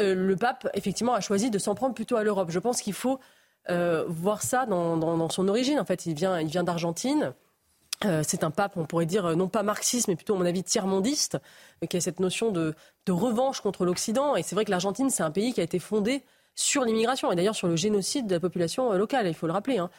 Euh, 0.00 0.14
le 0.16 0.34
pape, 0.36 0.68
effectivement, 0.74 1.14
a 1.14 1.20
choisi 1.20 1.48
de 1.50 1.58
s'en 1.58 1.76
prendre 1.76 1.94
plutôt 1.94 2.16
à 2.16 2.24
l'Europe. 2.24 2.50
Je 2.50 2.58
pense 2.58 2.80
qu'il 2.82 2.92
faut 2.92 3.20
euh, 3.70 4.04
voir 4.08 4.42
ça 4.42 4.66
dans, 4.66 4.96
dans- 4.96 5.16
dans 5.16 5.28
son 5.28 5.46
origine. 5.46 5.78
En 5.78 5.84
fait, 5.84 6.06
il 6.06 6.14
vient, 6.14 6.40
il 6.40 6.48
vient 6.48 6.64
d'Argentine. 6.64 7.34
Euh, 8.04 8.22
c'est 8.24 8.44
un 8.44 8.50
pape, 8.50 8.76
on 8.76 8.84
pourrait 8.84 9.06
dire, 9.06 9.26
euh, 9.26 9.34
non 9.34 9.48
pas 9.48 9.64
marxiste, 9.64 10.06
mais 10.06 10.14
plutôt, 10.14 10.34
à 10.34 10.38
mon 10.38 10.46
avis, 10.46 10.62
tiers-mondiste, 10.62 11.38
euh, 11.82 11.86
qui 11.86 11.96
a 11.96 12.00
cette 12.00 12.20
notion 12.20 12.52
de, 12.52 12.74
revanche 13.08 13.60
contre 13.60 13.84
l'Occident. 13.84 14.36
Et 14.36 14.42
c'est 14.42 14.54
vrai 14.54 14.64
que 14.64 14.70
l'Argentine, 14.70 15.10
c'est 15.10 15.22
un 15.22 15.30
pays 15.30 15.52
qui 15.52 15.60
a 15.60 15.64
été 15.64 15.78
fondé 15.78 16.22
sur 16.54 16.84
l'immigration 16.84 17.32
et 17.32 17.36
d'ailleurs 17.36 17.54
sur 17.54 17.68
le 17.68 17.76
génocide 17.76 18.26
de 18.26 18.34
la 18.34 18.40
population 18.40 18.92
locale, 18.92 19.26
il 19.28 19.34
faut 19.34 19.46
le 19.46 19.52
rappeler. 19.52 19.78
hein. 19.78 19.90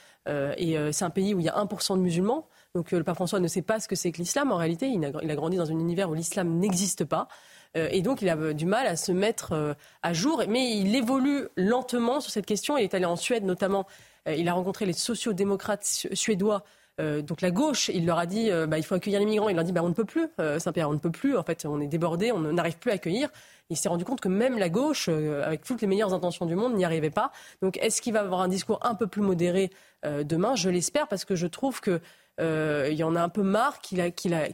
Et 0.57 0.75
c'est 0.91 1.05
un 1.05 1.09
pays 1.09 1.33
où 1.33 1.39
il 1.39 1.45
y 1.45 1.49
a 1.49 1.55
1% 1.55 1.95
de 1.95 2.01
musulmans. 2.01 2.47
Donc 2.75 2.91
le 2.91 3.01
pape 3.03 3.15
François 3.15 3.39
ne 3.39 3.47
sait 3.47 3.61
pas 3.63 3.79
ce 3.79 3.87
que 3.87 3.95
c'est 3.95 4.11
que 4.11 4.17
l'islam. 4.17 4.51
En 4.51 4.57
réalité, 4.57 4.87
il 4.89 5.03
a, 5.05 5.11
il 5.23 5.31
a 5.31 5.35
grandi 5.35 5.55
dans 5.57 5.71
un 5.71 5.79
univers 5.79 6.09
où 6.09 6.13
l'islam 6.15 6.59
n'existe 6.59 7.05
pas. 7.05 7.29
Et 7.75 8.01
donc, 8.01 8.21
il 8.21 8.29
a 8.29 8.53
du 8.53 8.65
mal 8.65 8.85
à 8.87 8.95
se 8.97 9.11
mettre 9.13 9.75
à 10.03 10.13
jour. 10.13 10.43
Mais 10.49 10.77
il 10.77 10.93
évolue 10.95 11.47
lentement 11.55 12.19
sur 12.19 12.29
cette 12.29 12.45
question. 12.45 12.77
Il 12.77 12.83
est 12.83 12.93
allé 12.93 13.05
en 13.05 13.15
Suède, 13.15 13.45
notamment. 13.45 13.87
Il 14.27 14.47
a 14.49 14.53
rencontré 14.53 14.85
les 14.85 14.93
sociodémocrates 14.93 15.85
su- 15.85 16.13
suédois. 16.15 16.63
Euh, 16.99 17.21
donc 17.21 17.41
la 17.41 17.51
gauche, 17.51 17.89
il 17.93 18.05
leur 18.05 18.19
a 18.19 18.25
dit 18.25 18.51
euh, 18.51 18.67
bah, 18.67 18.77
il 18.77 18.83
faut 18.83 18.95
accueillir 18.95 19.19
les 19.19 19.25
migrants. 19.25 19.49
Il 19.49 19.55
leur 19.55 19.61
a 19.61 19.63
dit 19.63 19.71
bah, 19.71 19.83
on 19.83 19.89
ne 19.89 19.93
peut 19.93 20.05
plus, 20.05 20.27
euh, 20.39 20.59
Saint-Pierre, 20.59 20.89
on 20.89 20.93
ne 20.93 20.99
peut 20.99 21.11
plus. 21.11 21.37
En 21.37 21.43
fait, 21.43 21.65
on 21.65 21.79
est 21.79 21.87
débordé, 21.87 22.31
on 22.31 22.39
n'arrive 22.39 22.77
plus 22.77 22.91
à 22.91 22.95
accueillir. 22.95 23.29
Il 23.69 23.77
s'est 23.77 23.89
rendu 23.89 24.03
compte 24.03 24.19
que 24.19 24.27
même 24.27 24.57
la 24.57 24.69
gauche, 24.69 25.07
euh, 25.09 25.45
avec 25.45 25.63
toutes 25.63 25.81
les 25.81 25.87
meilleures 25.87 26.13
intentions 26.13 26.45
du 26.45 26.55
monde, 26.55 26.75
n'y 26.75 26.85
arrivait 26.85 27.11
pas. 27.11 27.31
Donc 27.61 27.77
est-ce 27.77 28.01
qu'il 28.01 28.13
va 28.13 28.21
avoir 28.21 28.41
un 28.41 28.47
discours 28.47 28.79
un 28.81 28.95
peu 28.95 29.07
plus 29.07 29.21
modéré 29.21 29.71
demain? 30.03 30.55
Je 30.55 30.69
l'espère 30.69 31.07
parce 31.07 31.25
que 31.25 31.35
je 31.35 31.47
trouve 31.47 31.81
que 31.81 31.99
il 32.39 32.93
y 32.93 33.03
en 33.03 33.17
a 33.17 33.21
un 33.21 33.27
peu 33.27 33.43
marre 33.43 33.79
qu'il 33.81 34.01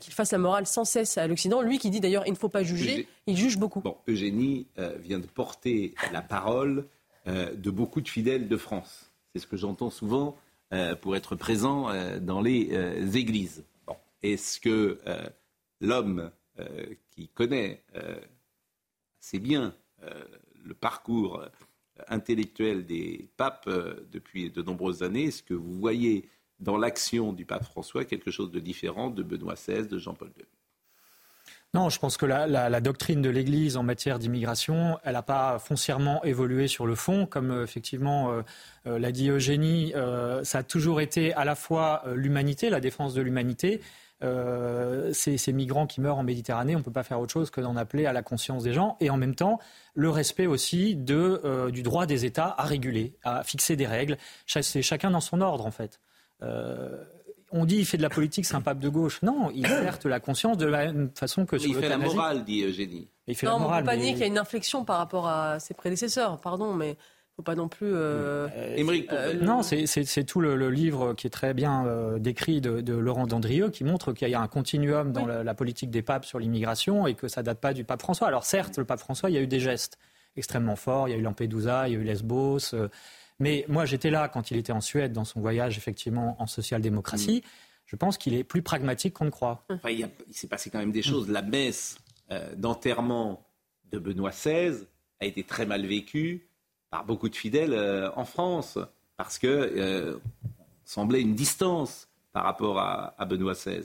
fasse 0.10 0.32
la 0.32 0.40
morale 0.40 0.66
sans 0.66 0.86
cesse 0.86 1.20
à 1.20 1.28
l'Occident. 1.28 1.62
Lui 1.62 1.78
qui 1.78 1.92
dit 1.92 2.00
d'ailleurs 2.00 2.24
il 2.26 2.32
ne 2.32 2.38
faut 2.38 2.50
pas 2.50 2.64
juger, 2.64 3.08
il 3.28 3.38
juge 3.38 3.58
beaucoup. 3.58 3.80
Bon, 3.80 3.96
Eugénie 4.08 4.66
vient 5.00 5.20
de 5.20 5.28
porter 5.28 5.94
la 6.12 6.22
parole 6.22 6.88
de 7.28 7.70
beaucoup 7.70 8.02
de 8.02 8.10
fidèles 8.10 8.48
de 8.48 8.58
France. 8.58 9.12
C'est 9.34 9.40
ce 9.40 9.48
que 9.48 9.56
j'entends 9.56 9.92
souvent 9.92 10.36
pour 11.02 11.16
être 11.16 11.36
présent 11.36 11.90
euh, 11.90 12.20
dans 12.20 12.42
les 12.42 12.70
euh, 12.72 13.12
églises. 13.12 13.64
Est-ce 14.24 14.60
que 14.60 15.00
euh, 15.06 15.30
l'homme 15.82 16.32
euh, 16.60 16.86
qui 17.12 17.28
connaît 17.30 17.84
euh, 17.96 18.20
assez 19.22 19.40
bien 19.40 19.76
euh, 20.04 20.24
le 20.64 20.74
parcours 20.74 21.40
euh, 21.40 21.48
intellectuel 22.08 22.86
des 22.86 23.30
papes 23.38 23.66
euh, 23.68 24.08
depuis 24.12 24.50
de 24.50 24.62
nombreuses 24.62 25.04
années, 25.04 25.26
est-ce 25.26 25.44
que 25.44 25.54
vous 25.54 25.76
voyez 25.76 26.30
dans 26.60 26.78
l'action 26.78 27.34
du 27.34 27.46
pape 27.46 27.66
François 27.66 28.06
quelque 28.06 28.32
chose 28.32 28.52
de 28.52 28.60
différent 28.60 29.10
de 29.10 29.24
Benoît 29.24 29.56
XVI, 29.56 29.88
de 29.88 29.98
Jean-Paul 29.98 30.32
II 30.38 30.46
Non, 31.76 31.90
je 31.90 32.00
pense 32.00 32.16
que 32.16 32.26
la, 32.26 32.48
la- 32.48 32.70
la 32.70 32.80
doctrine 32.80 33.22
de 33.22 33.30
l'Église 33.30 33.76
en 33.76 33.84
matière 33.84 34.18
d'immigration, 34.18 34.98
elle 35.04 35.12
n'a 35.12 35.22
pas 35.22 35.60
foncièrement 35.60 36.24
évolué 36.24 36.70
sur 36.70 36.86
le 36.86 36.96
fond, 36.96 37.26
comme 37.26 37.52
euh, 37.52 37.64
effectivement 37.66 38.32
euh, 38.32 38.44
euh, 38.88 38.98
l'a 38.98 39.12
dit 39.12 39.28
Eugénie. 39.30 39.92
euh, 39.94 40.42
ça 40.46 40.60
a 40.60 40.64
toujours 40.64 41.02
été 41.02 41.34
à 41.34 41.44
la 41.44 41.54
fois 41.54 42.04
euh, 42.08 42.16
l'humanité, 42.16 42.70
la 42.70 42.80
défense 42.80 43.14
de 43.14 43.22
l'humanité. 43.22 43.82
Ces, 45.12 45.38
ces 45.38 45.54
migrants 45.54 45.86
qui 45.86 46.02
meurent 46.02 46.18
en 46.18 46.24
Méditerranée, 46.24 46.76
on 46.76 46.80
ne 46.80 46.84
peut 46.84 46.92
pas 46.92 47.04
faire 47.04 47.20
autre 47.20 47.32
chose 47.34 47.52
que 47.52 47.62
d'en 47.62 47.76
appeler 47.76 48.08
à 48.08 48.14
la 48.14 48.24
conscience 48.24 48.64
des 48.64 48.74
gens, 48.74 48.96
et 49.00 49.12
en 49.12 49.18
même 49.18 49.36
temps 49.36 49.60
le 49.94 50.10
respect 50.10 50.48
aussi 50.48 50.96
de, 50.96 51.70
du 51.70 51.84
droit 51.84 52.08
des 52.08 52.26
États 52.26 52.56
à 52.58 52.64
réguler, 52.64 53.14
à 53.24 53.44
fixer 53.44 53.76
des 53.76 53.86
règles. 53.86 54.18
C'est 54.48 54.82
chacun 54.82 55.12
dans 55.12 55.20
son 55.20 55.42
ordre 55.42 55.68
en 55.68 55.72
fait. 55.72 56.00
Euh, 56.42 57.04
on 57.52 57.66
dit 57.66 57.78
il 57.78 57.86
fait 57.86 57.98
de 57.98 58.02
la 58.02 58.10
politique, 58.10 58.46
c'est 58.46 58.56
un 58.56 58.62
pape 58.62 58.80
de 58.80 58.90
gauche. 58.90 59.22
Non, 59.22 59.52
il 59.54 59.66
alerte 59.72 60.06
la 60.06 60.20
conscience 60.20 60.58
de 60.58 60.66
la 60.66 60.86
même 60.92 61.10
façon 61.16 61.46
que 61.46 61.58
sur 61.58 61.70
Il 61.70 61.76
fait 61.76 61.90
la 61.90 61.98
morale, 61.98 62.44
dit 62.44 62.64
Eugénie. 62.64 63.08
Il 63.28 63.36
fait 63.36 63.46
non, 63.46 63.54
la 63.54 63.58
mais 63.60 63.64
on 63.64 63.68
morale. 63.68 63.84
peut 63.84 63.90
pas 63.92 63.96
mais- 63.98 64.02
nier 64.04 64.12
qu'il 64.12 64.22
y 64.22 64.24
a 64.24 64.28
une 64.28 64.38
inflexion 64.38 64.86
par 64.86 64.98
rapport 64.98 65.28
à 65.28 65.60
ses 65.60 65.74
prédécesseurs, 65.74 66.40
pardon, 66.40 66.74
mais 66.74 66.96
faut 67.36 67.42
pas 67.44 67.56
non 67.56 67.68
plus. 67.68 67.92
euh, 67.92 68.48
Émeric, 68.78 69.12
euh, 69.12 69.34
Non, 69.42 69.62
c'est- 69.62 70.24
tout 70.24 70.40
le, 70.40 70.56
le 70.56 70.70
livre 70.70 71.14
qui 71.14 71.28
est 71.28 71.32
très 71.32 71.54
bien 71.54 71.86
euh, 71.86 72.18
décrit 72.18 72.62
de, 72.62 72.80
de 72.82 72.94
Laurent 72.94 73.28
Dandrieux 73.28 73.70
qui 73.70 73.84
montre 73.84 74.14
qu'il 74.14 74.30
y 74.30 74.36
a 74.36 74.40
un 74.42 74.48
continuum 74.48 75.12
dans 75.12 75.26
la, 75.26 75.44
la 75.44 75.54
politique 75.54 75.90
des 75.92 76.02
papes 76.02 76.24
sur 76.26 76.40
l'immigration 76.40 77.08
et 77.08 77.14
que 77.14 77.28
ça 77.28 77.44
date 77.44 77.60
pas 77.60 77.74
du 77.74 77.84
pape 77.84 78.02
François. 78.02 78.28
Alors 78.28 78.46
certes, 78.46 78.78
le 78.78 78.86
pape 78.86 79.00
François, 79.00 79.30
il 79.30 79.34
y 79.34 79.38
a 79.38 79.42
eu 79.42 79.48
des 79.48 79.60
gestes 79.60 79.98
extrêmement 80.38 80.76
forts. 80.78 81.10
Il 81.10 81.12
y 81.12 81.14
a 81.14 81.18
eu 81.18 81.22
Lampedusa, 81.22 81.90
il 81.90 81.94
y 81.94 81.98
a 81.98 82.00
eu 82.00 82.04
Lesbos. 82.04 82.74
Mais 83.40 83.66
moi, 83.68 83.86
j'étais 83.86 84.10
là 84.10 84.28
quand 84.30 84.52
il 84.52 84.58
était 84.58 84.72
en 84.72 84.82
Suède 84.82 85.12
dans 85.14 85.26
son 85.26 85.40
voyage 85.42 85.78
effectivement 85.78 86.36
en 86.42 86.48
social-démocratie. 86.48 87.44
Je 87.86 87.96
pense 87.96 88.18
qu'il 88.18 88.34
est 88.34 88.44
plus 88.44 88.62
pragmatique 88.64 89.14
qu'on 89.14 89.26
ne 89.26 89.30
croit. 89.30 89.64
Enfin, 89.70 89.90
il, 89.90 90.00
y 90.00 90.04
a- 90.04 90.10
il 90.28 90.34
s'est 90.36 90.48
passé 90.48 90.70
quand 90.70 90.80
même 90.80 90.92
des 90.92 91.04
choses. 91.04 91.30
La 91.30 91.42
messe 91.42 91.98
euh, 92.32 92.56
d'enterrement 92.56 93.46
de 93.92 94.00
Benoît 94.00 94.32
XVI 94.32 94.86
a 95.20 95.26
été 95.26 95.44
très 95.44 95.66
mal 95.66 95.86
vécue 95.86 96.48
par 96.90 97.06
beaucoup 97.06 97.30
de 97.30 97.36
fidèles 97.36 97.74
euh, 97.74 98.10
en 98.16 98.26
France 98.26 98.80
parce 99.18 99.38
que 99.38 99.48
euh, 99.48 100.18
semblait 100.84 101.22
une 101.22 101.36
distance 101.36 102.08
par 102.34 102.44
rapport 102.46 102.80
à, 102.80 103.14
à 103.22 103.26
Benoît 103.26 103.54
XVI. 103.54 103.84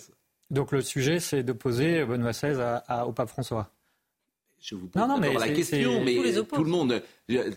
Donc 0.50 0.72
le 0.72 0.80
sujet, 0.80 1.20
c'est 1.20 1.42
d'opposer 1.42 2.04
Benoît 2.04 2.32
XVI 2.32 2.60
à- 2.60 2.76
à- 2.88 3.06
au 3.06 3.12
pape 3.12 3.28
François. 3.28 3.70
Je 4.60 4.74
vous 4.74 4.86
pose 4.88 5.00
Non, 5.00 5.08
non, 5.08 5.18
mais 5.18 5.32
la 5.34 5.40
c'est- 5.46 5.52
question, 5.54 6.02
mais 6.04 6.16
tout 6.52 6.64
le 6.64 6.70
monde, 6.70 7.02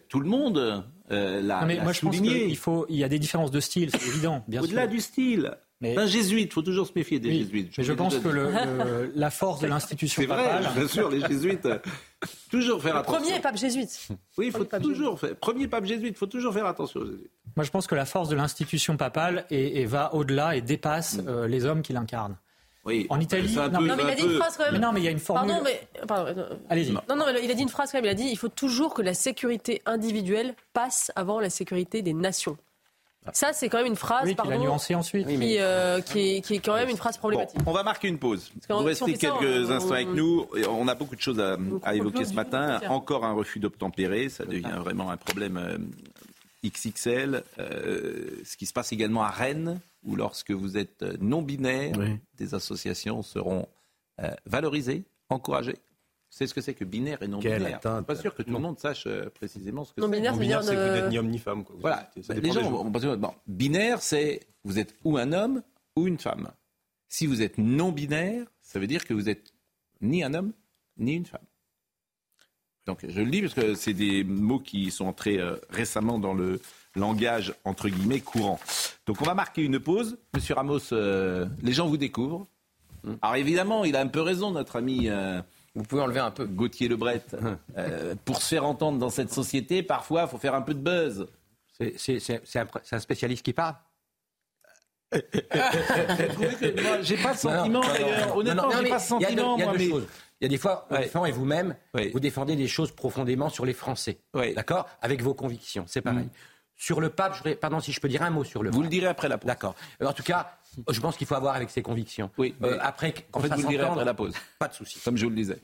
tout 0.09 0.19
le 0.19 0.27
monde 0.29 0.83
euh, 1.11 1.41
l'a 1.41 1.61
Non, 1.61 1.67
mais 1.67 1.75
l'a 1.75 1.83
moi, 1.83 1.91
je 1.93 2.01
pense 2.01 2.19
qu'il 2.19 2.57
faut, 2.57 2.85
il 2.89 2.95
y 2.97 3.03
a 3.03 3.09
des 3.09 3.19
différences 3.19 3.51
de 3.51 3.59
style, 3.59 3.89
c'est 3.91 4.07
évident, 4.07 4.43
bien 4.47 4.61
sûr. 4.61 4.69
Au-delà 4.69 4.87
du 4.87 4.99
style, 5.01 5.55
Mais- 5.81 5.97
un 5.97 6.05
jésuite, 6.05 6.49
il 6.49 6.53
faut 6.53 6.61
toujours 6.61 6.87
se 6.87 6.93
méfier 6.95 7.19
des 7.19 7.29
Oui, 7.29 7.39
jésuites. 7.39 7.77
mais 7.77 7.83
je 7.83 7.91
vous 7.91 7.97
l'ai 7.97 8.03
pense 8.03 8.15
que 8.17 8.27
dit. 8.29 8.33
le- 8.33 8.51
le- 8.51 9.11
la 9.15 9.29
force 9.29 9.59
de 9.59 9.67
l'institution 9.67 10.21
C'est 10.21 10.27
vrai, 10.27 10.43
papale. 10.43 10.69
bien 10.75 10.87
sûr, 10.87 11.09
les 11.09 11.19
jésuites, 11.27 11.65
euh, 11.65 11.77
toujours 12.49 12.81
faire 12.81 12.95
attention. 12.97 13.21
Premier 13.21 13.39
pape 13.41 13.57
jésuite. 13.57 14.07
Oui, 14.37 14.45
il 14.47 14.51
faut 14.51 14.59
Premier 14.59 14.69
pape 14.69 14.81
toujours 14.83 15.19
faire. 15.19 15.35
Premier 15.35 15.67
pape 15.67 15.85
jésuite, 15.85 16.15
il 16.15 16.17
faut 16.17 16.25
toujours 16.25 16.53
faire 16.53 16.65
attention 16.65 17.01
aux 17.01 17.05
jésuites. 17.05 17.31
Moi, 17.55 17.63
je 17.65 17.69
pense 17.71 17.85
que 17.87 17.95
la 17.95 18.05
force 18.05 18.29
de 18.29 18.35
l'institution 18.35 18.97
papale 18.97 19.45
est- 19.51 19.81
est- 19.81 19.85
va 19.85 20.13
au-delà 20.15 20.55
et 20.55 20.61
dépasse 20.61 21.19
euh, 21.27 21.47
les 21.47 21.65
hommes 21.65 21.81
qui 21.81 21.93
l'incarnent. 21.93 22.37
Oui. 22.85 23.07
En 23.09 23.19
Italie, 23.19 23.49
C'est 23.53 23.59
un 23.59 23.69
non, 23.69 23.79
peu- 23.79 23.87
Non, 23.87 23.95
mais 23.95 24.03
il 24.03 24.09
a 24.09 24.15
dit 24.15 24.21
une 24.23 24.27
peu- 24.29 24.37
phrase 24.39 24.57
quand 24.57 24.63
même. 24.63 24.73
Mais 24.73 24.79
non, 24.79 24.91
mais 24.91 24.99
il 25.01 25.03
y 25.05 25.07
a 25.07 25.11
une 25.11 25.19
formule. 25.19 25.47
Pardon, 25.51 25.63
mais. 25.63 25.87
pardon, 26.05 26.33
euh, 26.37 26.49
Allez-y. 26.69 26.91
Non, 26.91 27.01
non, 27.15 27.25
mais 27.31 27.43
il 27.43 27.49
a 27.49 27.53
dit 27.53 27.61
une 27.63 27.69
phrase 27.69 27.91
quand 27.91 27.97
même. 27.97 28.05
Il 28.05 28.09
a 28.09 28.13
dit 28.13 28.27
il 28.29 28.37
faut 28.37 28.49
toujours 28.49 28.93
que 28.93 29.01
la 29.01 29.13
sécurité 29.13 29.81
individuelle 29.85 30.53
passe 30.73 31.11
avant 31.15 31.39
la 31.39 31.49
sécurité 31.49 32.01
des 32.01 32.13
nations. 32.13 32.57
Ça, 33.31 33.53
c'est 33.53 33.69
quand 33.69 33.77
même 33.77 33.85
une 33.87 33.95
phrase, 33.95 34.23
Oui, 34.25 34.31
qu'il 34.35 34.41
a 34.41 34.43
pardon, 34.43 34.61
nuancé 34.65 34.95
ensuite. 34.95 35.25
qui, 35.25 35.55
euh, 35.57 36.01
qui, 36.01 36.35
est, 36.35 36.41
qui 36.41 36.55
est 36.55 36.59
quand 36.59 36.73
même 36.73 36.89
une 36.89 36.97
phrase 36.97 37.15
Bon, 37.15 37.19
problématique. 37.19 37.57
on 37.65 37.71
va 37.71 37.81
marquer 37.81 38.09
une 38.09 38.17
pause. 38.19 38.51
Vous 38.67 38.77
restez 38.79 39.15
ça, 39.15 39.29
quelques 39.39 39.69
on- 39.69 39.71
instants 39.71 39.93
avec 39.93 40.09
nous. 40.09 40.45
On 40.69 40.89
a 40.89 40.95
beaucoup 40.95 41.15
de 41.15 41.21
choses 41.21 41.39
à, 41.39 41.55
à 41.83 41.95
évoquer 41.95 42.25
ce 42.25 42.33
matin. 42.33 42.81
Encore 42.89 43.23
un 43.23 43.31
refus 43.31 43.59
d'obtempérer. 43.61 44.27
Ça 44.27 44.43
devient 44.43 44.65
vraiment 44.77 45.09
un 45.09 45.15
problème 45.15 45.55
euh, 45.55 45.77
XXL. 46.69 47.43
Euh, 47.59 48.29
ce 48.43 48.57
qui 48.57 48.65
se 48.65 48.73
passe 48.73 48.91
également 48.91 49.23
à 49.23 49.29
Rennes, 49.29 49.79
où 50.03 50.15
lorsque 50.15 50.51
vous 50.51 50.77
êtes 50.77 51.03
non-binaire, 51.21 51.95
Oui. 51.97 52.17
des 52.35 52.53
associations 52.55 53.21
seront 53.23 53.67
euh, 54.21 54.31
valorisées, 54.45 55.03
encouragées. 55.29 55.77
Savez 56.29 56.47
ce 56.47 56.53
que 56.55 56.61
c'est 56.61 56.73
que 56.73 56.83
binaire 56.83 57.21
et 57.21 57.27
non-binaire 57.27 57.79
pas 57.79 58.15
sûr 58.15 58.33
que 58.33 58.41
tout 58.41 58.53
le 58.53 58.59
monde 58.59 58.79
sache 58.79 59.03
euh, 59.05 59.29
précisément 59.29 59.83
ce 59.85 59.89
que 59.93 60.01
c'est. 60.01 60.07
Non-binaire. 60.07 60.33
Non-binaire, 60.33 60.63
c'est 60.63 60.73
que 60.75 60.87
vous 60.89 60.95
n'êtes 60.95 61.09
ni 61.11 61.19
homme 61.19 61.29
ni 61.29 61.37
femme. 61.37 61.63
quoi. 61.63 61.75
Voilà. 61.79 62.09
ça 62.23 62.33
les 62.33 62.41
dépend 62.41 62.53
gens 62.55 62.91
penser, 62.91 63.15
bon, 63.17 63.33
binaire, 63.45 64.01
c'est 64.01 64.39
vous 64.63 64.79
êtes 64.79 64.95
ou 65.03 65.17
un 65.17 65.31
homme 65.31 65.61
ou 65.95 66.07
une 66.07 66.17
femme. 66.17 66.49
Si 67.07 67.27
vous 67.27 67.43
êtes 67.43 67.59
non 67.59 67.91
binaire, 67.91 68.47
ça 68.61 68.79
veut 68.79 68.87
dire 68.87 69.05
que 69.05 69.13
vous 69.13 69.29
êtes 69.29 69.53
ni 70.01 70.23
un 70.23 70.33
homme 70.33 70.53
ni 70.97 71.13
une 71.13 71.25
femme. 71.27 71.45
Donc 72.85 72.99
je 73.07 73.21
le 73.21 73.29
dis 73.31 73.41
parce 73.41 73.53
que 73.53 73.75
c'est 73.75 73.93
des 73.93 74.23
mots 74.23 74.59
qui 74.59 74.91
sont 74.91 75.05
entrés 75.05 75.37
euh, 75.39 75.55
récemment 75.69 76.19
dans 76.19 76.33
le 76.33 76.59
langage 76.95 77.53
entre 77.63 77.87
guillemets 77.89 78.19
courant. 78.19 78.59
Donc 79.05 79.21
on 79.21 79.25
va 79.25 79.33
marquer 79.33 79.61
une 79.63 79.79
pause. 79.79 80.17
Monsieur 80.33 80.53
Ramos, 80.55 80.79
euh, 80.91 81.45
les 81.61 81.71
gens 81.73 81.87
vous 81.87 81.97
découvrent. 81.97 82.45
Alors 83.21 83.35
évidemment, 83.35 83.83
il 83.85 83.95
a 83.95 84.01
un 84.01 84.07
peu 84.07 84.21
raison, 84.21 84.51
notre 84.51 84.75
ami. 84.77 85.09
euh, 85.09 85.41
Vous 85.75 85.83
pouvez 85.83 86.01
enlever 86.01 86.19
un 86.19 86.31
peu. 86.31 86.45
Gauthier 86.45 86.87
Lebret, 86.87 87.23
Euh, 87.77 88.15
pour 88.25 88.41
se 88.41 88.47
faire 88.49 88.65
entendre 88.65 88.97
dans 88.99 89.09
cette 89.09 89.31
société, 89.33 89.81
parfois, 89.83 90.23
il 90.23 90.27
faut 90.29 90.37
faire 90.37 90.53
un 90.55 90.61
peu 90.61 90.73
de 90.73 90.79
buzz. 90.79 91.27
C'est- 91.97 92.41
un, 92.91 92.99
spécialiste 92.99 93.43
qui 93.43 93.53
parle. 93.53 93.75
J'ai 97.01 97.17
pas 97.17 97.33
de 97.33 97.37
sentiment, 97.37 97.81
d'ailleurs. 97.81 98.35
Honnêtement, 98.37 98.69
j'ai 98.71 98.89
pas 98.89 98.97
de 98.99 99.03
il 99.19 99.21
y 99.21 99.25
a 99.25 99.31
deux- 99.31 99.41
sentiment, 99.41 99.57
Il 100.43 100.47
y 100.47 100.47
a 100.47 100.49
des 100.49 100.57
fois, 100.57 100.85
on 100.89 100.95
Ouais. 100.95 101.03
défend 101.03 101.23
et 101.23 101.31
vous-même, 101.31 101.73
vous 102.11 102.19
défendez 102.19 102.57
des 102.57 102.67
choses 102.67 102.91
profondément 102.91 103.47
sur 103.47 103.63
les 103.65 103.71
Français. 103.73 104.19
D'accord? 104.55 104.89
Avec 105.01 105.21
vos 105.21 105.33
convictions, 105.33 105.85
c'est 105.87 106.01
pareil. 106.01 106.27
Sur 106.75 106.99
le 106.99 107.09
pape, 107.09 107.39
je 107.45 107.53
pardon 107.53 107.79
si 107.79 107.93
je 107.93 108.01
peux 108.01 108.09
dire 108.09 108.23
un 108.23 108.29
mot 108.29 108.43
sur 108.43 108.61
le 108.61 108.69
Vous 108.69 108.79
pape. 108.79 108.83
le 108.83 108.89
direz 108.89 109.07
après 109.07 109.29
la 109.29 109.37
pause. 109.37 109.47
D'accord. 109.47 109.73
Euh, 110.01 110.05
En 110.07 110.11
tout 110.11 110.23
cas, 110.23 110.57
je 110.89 110.99
pense 110.99 111.15
qu'il 111.15 111.25
faut 111.27 111.35
avoir 111.35 111.55
avec 111.55 111.69
ses 111.69 111.81
convictions. 111.81 112.29
Oui, 112.37 112.55
mais 112.59 112.67
Euh, 112.71 112.77
après, 112.81 113.13
En 113.31 113.39
quand 113.39 113.39
fait, 113.39 113.47
ça 113.47 113.55
vous 113.55 113.61
le 113.61 113.67
direz 113.69 113.85
après 113.85 114.03
la 114.03 114.13
pause, 114.13 114.33
Pas 114.59 114.67
de 114.67 114.73
souci. 114.73 114.99
comme 114.99 115.15
je 115.15 115.23
vous 115.23 115.29
le 115.29 115.35
disais. 115.37 115.59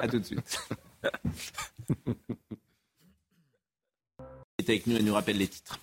à 0.00 0.08
tout 0.08 0.18
de 0.18 0.24
suite. 0.24 0.58
est 4.58 4.68
avec 4.68 4.86
nous 4.88 4.96
et 4.96 5.02
nous 5.02 5.14
rappelle 5.14 5.38
les 5.38 5.46
titres. 5.46 5.78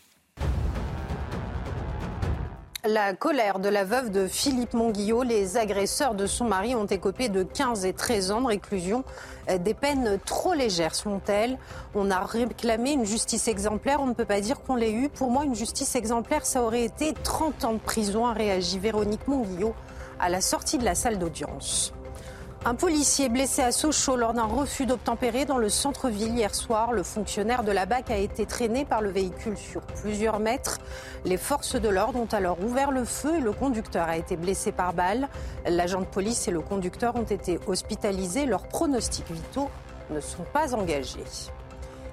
La 2.88 3.15
colère 3.15 3.58
de 3.58 3.67
la 3.67 3.84
veuve 3.84 4.12
de 4.12 4.28
Philippe 4.28 4.76
Monguillot, 4.76 5.24
les 5.24 5.58
agresseurs 5.58 6.13
de 6.13 6.28
son 6.28 6.45
mari 6.45 6.76
ont 6.76 6.86
écopé 6.86 7.30
de 7.30 7.41
15 7.41 7.84
et 7.84 7.93
13 7.93 8.30
ans 8.30 8.41
de 8.41 8.48
réclusion. 8.48 9.04
Euh, 9.50 9.58
Des 9.58 9.74
peines 9.74 10.19
trop 10.24 10.54
légères, 10.54 10.93
selon-elles. 10.93 11.58
On 11.95 12.12
a 12.12 12.19
réclamé 12.19 12.91
une 12.91 13.06
justice 13.06 13.48
exemplaire, 13.48 14.02
on 14.02 14.06
ne 14.06 14.13
peut 14.13 14.26
pas 14.26 14.39
dire 14.39 14.62
qu'on 14.62 14.76
l'ait 14.76 14.91
eue. 14.91 15.10
Pour 15.10 15.32
moi, 15.32 15.45
une 15.45 15.56
justice 15.56 15.95
exemplaire, 15.95 16.45
ça 16.45 16.62
aurait 16.62 16.84
été 16.84 17.15
30 17.24 17.65
ans 17.65 17.74
de 17.74 17.80
prison, 17.80 18.28
a 18.28 18.34
réagi 18.34 18.78
Véronique 18.78 19.28
Monguillot 19.28 19.74
à 20.19 20.30
la 20.30 20.41
sortie 20.41 20.78
de 20.78 20.86
la 20.86 20.93
salle 20.93 21.17
d'audience. 21.17 21.91
Un 22.67 22.73
policier 22.73 23.30
blessé 23.30 23.62
à 23.62 23.71
Sochaux 23.71 24.15
lors 24.15 24.34
d'un 24.34 24.45
refus 24.45 24.88
d'obtempérer 24.88 25.45
dans 25.45 25.60
le 25.60 25.69
centre-ville 25.69 26.34
hier 26.34 26.56
soir. 26.56 26.93
Le 26.93 27.04
fonctionnaire 27.04 27.63
de 27.63 27.71
la 27.71 27.86
BAC 27.86 28.10
a 28.10 28.17
été 28.17 28.47
traîné 28.47 28.86
par 28.86 29.01
le 29.01 29.12
véhicule 29.12 29.56
sur 29.56 29.82
plusieurs 29.82 30.39
mètres. 30.39 30.80
Les 31.25 31.38
forces 31.38 31.75
de 31.75 31.88
l'ordre 31.88 32.19
ont 32.19 32.34
alors 32.34 32.58
ouvert 32.60 32.89
le 32.89 33.06
feu 33.06 33.36
et 33.38 33.39
le 33.39 33.51
conducteur 33.51 34.10
a 34.10 34.17
été 34.17 34.36
blessé 34.36 34.71
par 34.71 34.93
balle. 34.93 35.30
L'agent 35.67 35.99
de 35.99 36.08
police 36.08 36.47
et 36.47 36.51
le 36.51 36.62
conducteur 36.62 37.15
ont 37.15 37.21
été 37.21 37.60
hospitalisés. 37.67 38.47
Leurs 38.47 38.67
pronostics 38.67 39.30
vitaux 39.30 39.69
ne 40.10 40.19
sont 40.19 40.45
pas 40.51 40.73
engagés. 40.73 41.23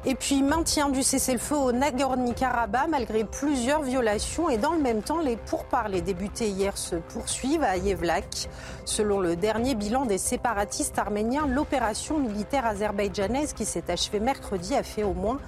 Et 0.05 0.17
puis 0.17 0.43
maintien 0.43 0.89
du 0.89 1.05
cessez-le-feu 1.05 1.55
au 1.55 1.71
Nagorno-Karabakh 1.71 2.89
malgré 2.89 3.23
plusieurs 3.23 3.83
violations 3.83 4.49
et 4.49 4.59
dans 4.59 4.73
le 4.73 4.81
même 4.81 5.01
temps 5.01 5.21
les 5.21 5.37
pourparlers 5.37 6.03
débutés 6.03 6.49
hier 6.49 6.77
se 6.77 6.97
poursuivent 6.97 7.63
à 7.63 7.77
Yevlak. 7.77 8.49
Selon 8.85 9.21
le 9.21 9.37
dernier 9.37 9.77
bilan 9.77 10.05
des 10.05 10.19
séparatistes 10.19 10.99
arméniens, 10.99 11.47
l'opération 11.47 12.19
militaire 12.19 12.67
azerbaïdjanaise 12.67 13.53
qui 13.53 13.65
s'est 13.65 13.91
achevée 13.91 14.19
mercredi 14.19 14.75
a 14.75 14.83
fait 14.83 15.05
au 15.05 15.15
moins 15.15 15.39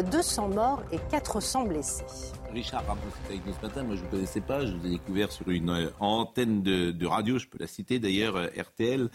200 0.00 0.48
morts 0.48 0.82
et 0.92 0.98
400 1.10 1.64
blessés. 1.64 2.04
Richard 2.52 2.86
Ramos 2.86 3.00
est 3.24 3.32
avec 3.32 3.46
nous 3.46 3.52
ce 3.52 3.66
matin. 3.66 3.82
Moi, 3.82 3.96
je 3.96 4.00
ne 4.00 4.06
vous 4.06 4.10
connaissais 4.12 4.40
pas. 4.40 4.64
Je 4.64 4.72
vous 4.72 4.86
ai 4.86 4.90
découvert 4.90 5.32
sur 5.32 5.48
une 5.50 5.70
euh, 5.70 5.90
antenne 5.98 6.62
de, 6.62 6.92
de 6.92 7.06
radio. 7.06 7.38
Je 7.38 7.48
peux 7.48 7.58
la 7.58 7.66
citer 7.66 7.98
d'ailleurs, 7.98 8.36
euh, 8.36 8.46
RTL. 8.56 9.08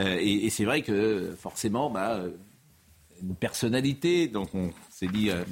Euh, 0.00 0.16
et 0.20 0.46
et 0.46 0.50
c'est 0.50 0.64
vrai 0.64 0.82
que 0.82 1.34
forcément, 1.36 1.90
bah, 1.90 2.12
euh, 2.14 2.30
une 3.22 3.36
personnalité. 3.36 4.28
Donc, 4.28 4.54
on 4.54 4.70
s'est 4.90 5.06
dit 5.06 5.30
euh, 5.30 5.44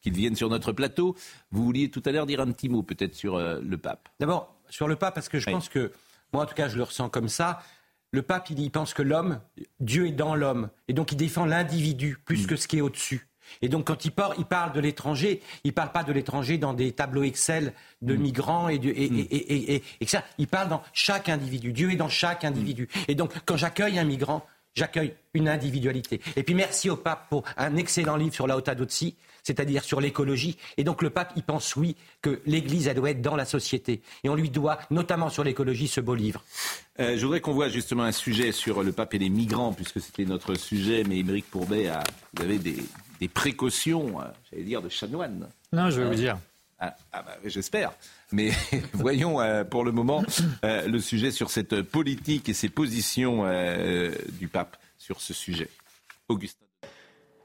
qu'il 0.00 0.12
vienne 0.14 0.36
sur 0.36 0.48
notre 0.48 0.72
plateau. 0.72 1.16
Vous 1.50 1.64
vouliez 1.64 1.90
tout 1.90 2.02
à 2.06 2.12
l'heure 2.12 2.26
dire 2.26 2.40
un 2.40 2.50
petit 2.52 2.68
mot 2.68 2.82
peut-être 2.82 3.14
sur 3.14 3.36
euh, 3.36 3.60
le 3.62 3.78
pape. 3.78 4.08
D'abord, 4.20 4.54
sur 4.68 4.88
le 4.88 4.96
pape, 4.96 5.14
parce 5.14 5.28
que 5.28 5.38
je 5.38 5.46
Oui. 5.46 5.52
pense 5.52 5.68
que, 5.68 5.92
moi 6.32 6.42
en 6.44 6.46
tout 6.46 6.54
cas, 6.54 6.68
je 6.68 6.76
le 6.76 6.82
ressens 6.82 7.08
comme 7.08 7.28
ça. 7.28 7.62
Le 8.10 8.22
pape, 8.22 8.48
il, 8.50 8.58
il 8.60 8.70
pense 8.70 8.94
que 8.94 9.02
l'homme, 9.02 9.40
Dieu 9.80 10.06
est 10.06 10.12
dans 10.12 10.34
l'homme. 10.34 10.70
Et 10.88 10.92
donc, 10.94 11.12
il 11.12 11.16
défend 11.16 11.44
l'individu 11.44 12.16
plus 12.24 12.46
que 12.46 12.56
ce 12.56 12.66
qui 12.68 12.78
est 12.78 12.80
au-dessus. 12.80 13.26
Et 13.62 13.70
donc, 13.70 13.86
quand 13.86 14.04
il 14.04 14.10
parle, 14.12 14.34
il 14.38 14.44
parle 14.44 14.72
de 14.74 14.80
l'étranger, 14.80 15.40
il 15.64 15.72
parle 15.72 15.90
pas 15.90 16.04
de 16.04 16.12
l'étranger 16.12 16.58
dans 16.58 16.74
des 16.74 16.92
tableaux 16.92 17.22
Excel 17.22 17.72
de 18.02 18.14
migrants 18.14 18.68
et, 18.68 18.78
de, 18.78 18.90
et, 18.90 18.92
et, 19.04 19.74
et, 19.76 19.82
et- 20.00 20.06
ça. 20.06 20.22
Il 20.36 20.48
parle 20.48 20.68
dans 20.68 20.82
chaque 20.92 21.30
individu. 21.30 21.72
Dieu 21.72 21.90
est 21.90 21.96
dans 21.96 22.10
chaque 22.10 22.44
individu. 22.44 22.88
Et 23.08 23.14
donc, 23.14 23.32
quand 23.46 23.56
j'accueille 23.56 23.98
un 23.98 24.04
migrant, 24.04 24.44
j'accueille 24.78 25.14
une 25.34 25.48
individualité. 25.48 26.20
Et 26.36 26.42
puis, 26.42 26.54
merci 26.54 26.88
au 26.88 26.96
pape 26.96 27.28
pour 27.28 27.44
un 27.56 27.76
excellent 27.76 28.16
livre 28.16 28.34
sur 28.34 28.46
la 28.46 28.56
Otadotsi, 28.56 29.16
c'est-à-dire 29.42 29.84
sur 29.84 30.00
l'écologie. 30.00 30.56
Et 30.76 30.84
donc, 30.84 31.02
le 31.02 31.10
pape, 31.10 31.32
il 31.36 31.42
pense, 31.42 31.76
oui, 31.76 31.96
que 32.22 32.40
l'Église, 32.46 32.86
elle 32.86 32.96
doit 32.96 33.10
être 33.10 33.22
dans 33.22 33.36
la 33.36 33.44
société. 33.44 34.02
Et 34.24 34.28
on 34.28 34.34
lui 34.34 34.50
doit, 34.50 34.78
notamment 34.90 35.28
sur 35.28 35.44
l'écologie, 35.44 35.88
ce 35.88 36.00
beau 36.00 36.14
livre. 36.14 36.42
Euh, 37.00 37.16
je 37.16 37.24
voudrais 37.24 37.40
qu'on 37.40 37.52
voit 37.52 37.68
justement 37.68 38.04
un 38.04 38.12
sujet 38.12 38.52
sur 38.52 38.82
le 38.82 38.92
pape 38.92 39.14
et 39.14 39.18
les 39.18 39.28
migrants, 39.28 39.72
puisque 39.72 40.00
c'était 40.00 40.24
notre 40.24 40.54
sujet. 40.54 41.04
Mais 41.06 41.18
Émeric 41.18 41.50
Pourbet, 41.50 41.88
a, 41.88 42.02
vous 42.34 42.44
avez 42.44 42.58
des, 42.58 42.76
des 43.20 43.28
précautions, 43.28 44.20
euh, 44.20 44.24
j'allais 44.50 44.64
dire, 44.64 44.82
de 44.82 44.88
chanoine. 44.88 45.48
Non, 45.72 45.90
je 45.90 46.00
vais 46.00 46.08
vous 46.08 46.14
dire. 46.14 46.38
Ah, 46.80 46.94
ah 47.12 47.22
bah, 47.22 47.36
j'espère. 47.44 47.92
Mais 48.30 48.50
voyons 48.92 49.40
euh, 49.40 49.64
pour 49.64 49.84
le 49.84 49.92
moment 49.92 50.22
euh, 50.64 50.86
le 50.86 51.00
sujet 51.00 51.30
sur 51.30 51.50
cette 51.50 51.82
politique 51.82 52.48
et 52.48 52.54
ces 52.54 52.68
positions 52.68 53.42
euh, 53.44 54.12
du 54.38 54.48
pape 54.48 54.76
sur 54.96 55.20
ce 55.20 55.34
sujet. 55.34 55.68
Augustin. 56.28 56.66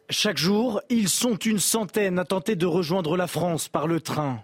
Chaque 0.10 0.38
jour, 0.38 0.82
ils 0.89 1.10
sont 1.10 1.38
une 1.38 1.60
centaine 1.60 2.19
à 2.19 2.26
tenter 2.26 2.56
de 2.56 2.65
rejoindre 2.65 3.17
la 3.17 3.28
France 3.28 3.69
par 3.69 3.88
le 3.88 4.02
train. 4.02 4.43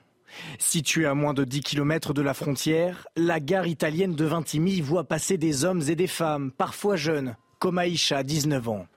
Située 0.58 1.06
à 1.06 1.14
moins 1.14 1.34
de 1.34 1.44
10 1.44 1.62
km 1.62 2.14
de 2.14 2.22
la 2.22 2.34
frontière, 2.34 3.08
la 3.16 3.40
gare 3.40 3.68
italienne 3.68 4.16
de 4.16 4.26
Vintimille 4.26 4.82
voit 4.82 5.04
passer 5.04 5.38
des 5.38 5.66
hommes 5.66 5.82
et 5.88 5.96
des 5.96 6.08
femmes, 6.08 6.52
parfois 6.52 6.96
jeunes, 6.96 7.36
comme 7.60 7.78
Aïcha, 7.78 8.24
19 8.24 8.70
ans. 8.70 8.88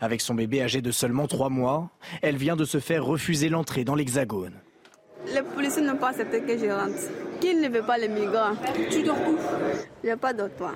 Avec 0.00 0.20
son 0.20 0.34
bébé 0.34 0.62
âgé 0.62 0.82
de 0.82 0.90
seulement 0.90 1.28
3 1.28 1.50
mois, 1.50 1.90
elle 2.20 2.36
vient 2.36 2.56
de 2.56 2.64
se 2.64 2.80
faire 2.80 3.04
refuser 3.04 3.48
l'entrée 3.48 3.84
dans 3.84 3.94
l'Hexagone. 3.94 4.61
Les 5.26 5.42
policiers 5.42 5.82
n'ont 5.82 5.96
pas 5.96 6.08
accepté 6.08 6.40
que 6.42 6.56
je 6.58 6.66
rentre. 6.66 7.38
Qu'ils 7.40 7.60
ne 7.60 7.68
veulent 7.68 7.86
pas 7.86 7.98
les 7.98 8.08
migrants. 8.08 8.54
Tu 8.90 9.02
dors 9.02 9.16
où? 9.28 9.36
Il 10.02 10.06
n'y 10.06 10.10
a 10.10 10.16
pas 10.16 10.32
d'autre 10.32 10.54
point. 10.54 10.74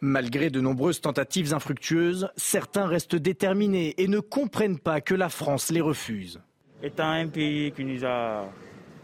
Malgré 0.00 0.50
de 0.50 0.60
nombreuses 0.60 1.00
tentatives 1.00 1.54
infructueuses, 1.54 2.28
certains 2.36 2.86
restent 2.86 3.16
déterminés 3.16 3.94
et 3.96 4.06
ne 4.06 4.20
comprennent 4.20 4.78
pas 4.78 5.00
que 5.00 5.14
la 5.14 5.28
France 5.28 5.70
les 5.70 5.80
refuse. 5.80 6.40
étant 6.82 7.08
un 7.10 7.28
pays 7.28 7.72
qui 7.72 7.84
nous 7.84 8.04
a 8.04 8.44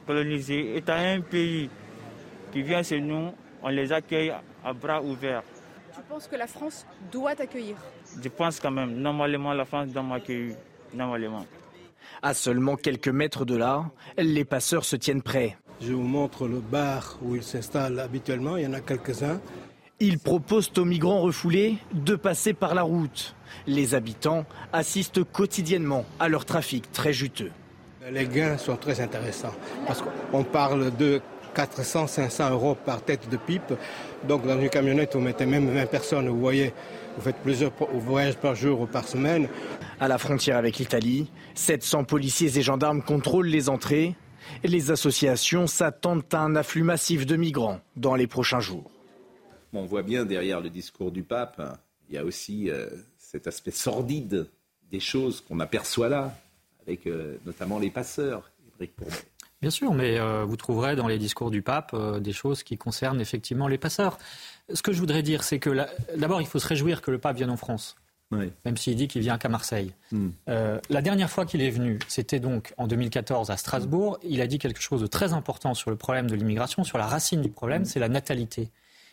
colonisés, 0.06 0.76
étant 0.76 0.92
un 0.94 1.20
pays 1.20 1.70
qui 2.52 2.62
vient 2.62 2.83
chez 2.83 3.00
nous, 3.00 3.33
on 3.62 3.68
les 3.68 3.90
accueille 3.92 4.33
à 4.62 4.72
bras 4.72 5.02
ouverts. 5.02 5.42
Tu 5.94 6.00
penses 6.09 6.26
que 6.28 6.37
la 6.37 6.46
France 6.46 6.87
doit 7.11 7.35
t'accueillir? 7.35 7.76
Je 8.22 8.28
pense 8.28 8.61
quand 8.61 8.70
même, 8.70 8.96
normalement, 8.96 9.54
la 9.54 9.64
France 9.64 9.88
doit 9.88 10.02
m'accueillir. 10.02 10.56
Normalement. 10.92 11.46
À 12.22 12.35
seulement 12.35 12.76
quelques 12.76 13.09
mètres 13.09 13.46
de 13.46 13.56
là, 13.56 13.90
les 14.18 14.44
passeurs 14.44 14.85
se 14.85 14.94
tiennent 14.94 15.22
prêts. 15.22 15.56
Je 15.80 15.94
vous 15.94 16.02
montre 16.02 16.46
le 16.46 16.61
bar 16.61 17.18
où 17.22 17.35
ils 17.35 17.42
s'installent 17.42 17.98
habituellement. 17.98 18.59
Il 18.59 18.64
y 18.64 18.66
en 18.66 18.74
a 18.74 18.80
quelques-uns. 18.80 19.40
Ils 20.00 20.18
proposent 20.18 20.70
aux 20.76 20.85
migrants 20.85 21.22
refoulés 21.22 21.78
de 21.94 22.16
passer 22.16 22.52
par 22.52 22.74
la 22.74 22.83
route. 22.83 23.35
Les 23.66 23.94
habitants 23.94 24.44
assistent 24.74 25.24
quotidiennement 25.24 26.04
à 26.18 26.28
leur 26.28 26.44
trafic 26.44 26.92
très 26.92 27.14
juteux. 27.14 27.52
Les 28.11 28.26
gains 28.26 28.59
sont 28.59 28.76
très 28.76 29.00
intéressants 29.00 29.54
parce 29.87 30.02
qu'on 30.02 30.44
parle 30.44 30.94
de 30.96 31.22
400, 31.54 32.06
500 32.06 32.50
euros 32.50 32.74
par 32.74 33.02
tête 33.02 33.30
de 33.30 33.38
pipe. 33.38 33.72
Donc 34.28 34.46
dans 34.46 34.61
une 34.61 34.68
camionnette, 34.68 35.14
vous 35.14 35.20
mettez 35.20 35.46
même 35.46 35.70
20 35.70 35.87
personnes. 35.87 36.28
Vous 36.28 36.40
voyez, 36.40 36.74
vous 37.16 37.23
faites 37.23 37.37
plusieurs 37.37 37.73
voyages 37.92 38.37
par 38.37 38.55
jour 38.55 38.81
ou 38.81 38.87
par 38.87 39.07
semaine. 39.07 39.49
À 39.99 40.09
la 40.09 40.18
frontière 40.18 40.57
avec 40.57 40.79
l'Italie, 40.79 41.31
700 41.55 42.05
policiers 42.05 42.57
et 42.57 42.62
gendarmes 42.62 43.03
contrôlent 43.03 43.49
les 43.49 43.68
entrées. 43.68 44.14
Les 44.64 44.90
associations 44.90 45.66
s'attendent 45.66 46.25
à 46.33 46.40
un 46.40 46.57
afflux 46.57 46.83
massif 46.83 47.27
de 47.27 47.37
migrants 47.37 47.81
dans 47.96 48.14
les 48.14 48.27
prochains 48.27 48.61
jours. 48.61 48.90
Bon, 49.73 49.83
on 49.83 49.87
voit 49.87 50.03
bien 50.03 50.25
derrière 50.25 50.61
le 50.61 50.70
discours 50.70 51.12
du 51.12 51.23
pape, 51.23 51.61
il 52.11 52.16
y 52.16 52.18
a 52.18 52.25
aussi 52.25 52.68
euh, 52.68 52.88
cet 53.18 53.46
aspect 53.46 53.70
sordide 53.70 54.49
des 54.90 54.99
choses 54.99 55.40
qu'on 55.40 55.61
aperçoit 55.61 56.09
là, 56.09 56.35
avec 56.85 57.07
euh, 57.07 57.37
notamment 57.46 57.79
les 57.79 57.90
passeurs. 57.90 58.51
Bien 59.61 59.70
sûr, 59.70 59.94
mais 59.94 60.18
euh, 60.18 60.44
vous 60.44 60.57
trouverez 60.57 60.96
dans 60.96 61.07
les 61.07 61.18
discours 61.18 61.51
du 61.51 61.62
pape 61.62 61.94
des 62.18 62.33
choses 62.33 62.64
qui 62.64 62.77
concernent 62.77 63.20
effectivement 63.20 63.68
les 63.68 63.79
passeurs. 63.79 64.18
Ce 64.74 64.83
que 64.83 64.92
je 64.92 64.98
voudrais 65.00 65.22
dire, 65.22 65.42
c'est 65.42 65.59
que 65.59 65.87
d'abord, 66.16 66.40
il 66.40 66.46
faut 66.46 66.59
se 66.59 66.66
réjouir 66.66 67.02
que 67.02 67.11
le 67.11 67.18
pape 67.18 67.37
vienne 67.37 67.50
en 67.50 67.56
France. 67.56 67.96
Même 68.64 68.76
s'il 68.76 68.94
dit 68.94 69.09
qu'il 69.09 69.22
vient 69.22 69.38
qu'à 69.38 69.48
Marseille. 69.48 69.92
Hmm. 70.12 70.28
la 70.46 71.02
dernière 71.02 71.30
fois 71.30 71.46
qu'il 71.46 71.62
est 71.62 71.70
venu, 71.70 71.98
c'était 72.06 72.38
donc 72.38 72.72
en 72.76 72.87
2014 72.87 73.50
à 73.50 73.56
Strasbourg. 73.56 74.18
Il 74.22 74.40
a 74.40 74.46
dit 74.46 74.59
quelque 74.59 74.80
chose 74.80 75.00
de 75.00 75.06
très 75.06 75.33
important 75.33 75.74
sur 75.74 75.90
le 75.90 75.96
problème 75.96 76.28
de 76.28 76.37
l'immigration, 76.37 76.85
sur 76.85 76.98
la 76.98 77.06
racine 77.06 77.42
du 77.42 77.50
problème, 77.50 77.85
c'est 77.85 77.98
la 77.98 78.09
natalité. 78.09 78.70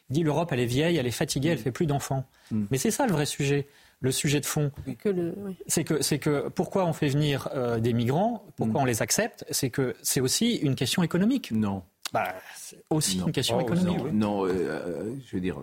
Il 0.10 0.14
dit 0.14 0.24
l'Europe, 0.24 0.52
elle 0.52 0.60
est 0.60 0.66
vieille, 0.66 0.98
elle 0.98 1.08
est 1.08 1.12
fatiguée, 1.12 1.50
elle 1.50 1.58
fait 1.58 1.72
plus 1.72 1.86
d'enfants. 1.86 2.26
Hmm. 2.52 2.66
Mais 2.72 2.78
c'est 2.78 2.92
ça 2.92 3.08
le 3.08 3.12
vrai 3.12 3.26
sujet. 3.26 3.68
Le 4.00 4.12
sujet 4.12 4.40
de 4.40 4.46
fond, 4.46 4.72
c'est 5.66 5.84
que, 5.84 6.04
c'est 6.04 6.20
que 6.20 6.50
pourquoi 6.50 6.86
on 6.86 6.94
fait 6.94 7.08
venir 7.08 7.50
euh, 7.56 7.80
des 7.80 7.94
migrants, 7.94 8.46
pourquoi 8.56 8.82
Hmm. 8.82 8.84
on 8.84 8.86
les 8.86 9.02
accepte, 9.02 9.44
c'est 9.50 9.72
que 9.72 9.96
c'est 10.04 10.22
aussi 10.22 10.56
une 10.58 10.76
question 10.76 11.02
économique. 11.02 11.52
Non. 11.52 11.82
Bah, 12.14 12.34
c'est 12.56 12.84
aussi 12.90 13.18
Non. 13.18 13.26
une 13.28 13.32
question 13.34 13.58
Oh, 13.58 13.62
économique. 13.62 13.98
Non, 13.98 14.04
oui. 14.06 14.12
non, 14.14 14.46
euh, 14.46 14.50
euh, 14.50 15.14
je 15.26 15.36
veux 15.36 15.42
dire, 15.42 15.58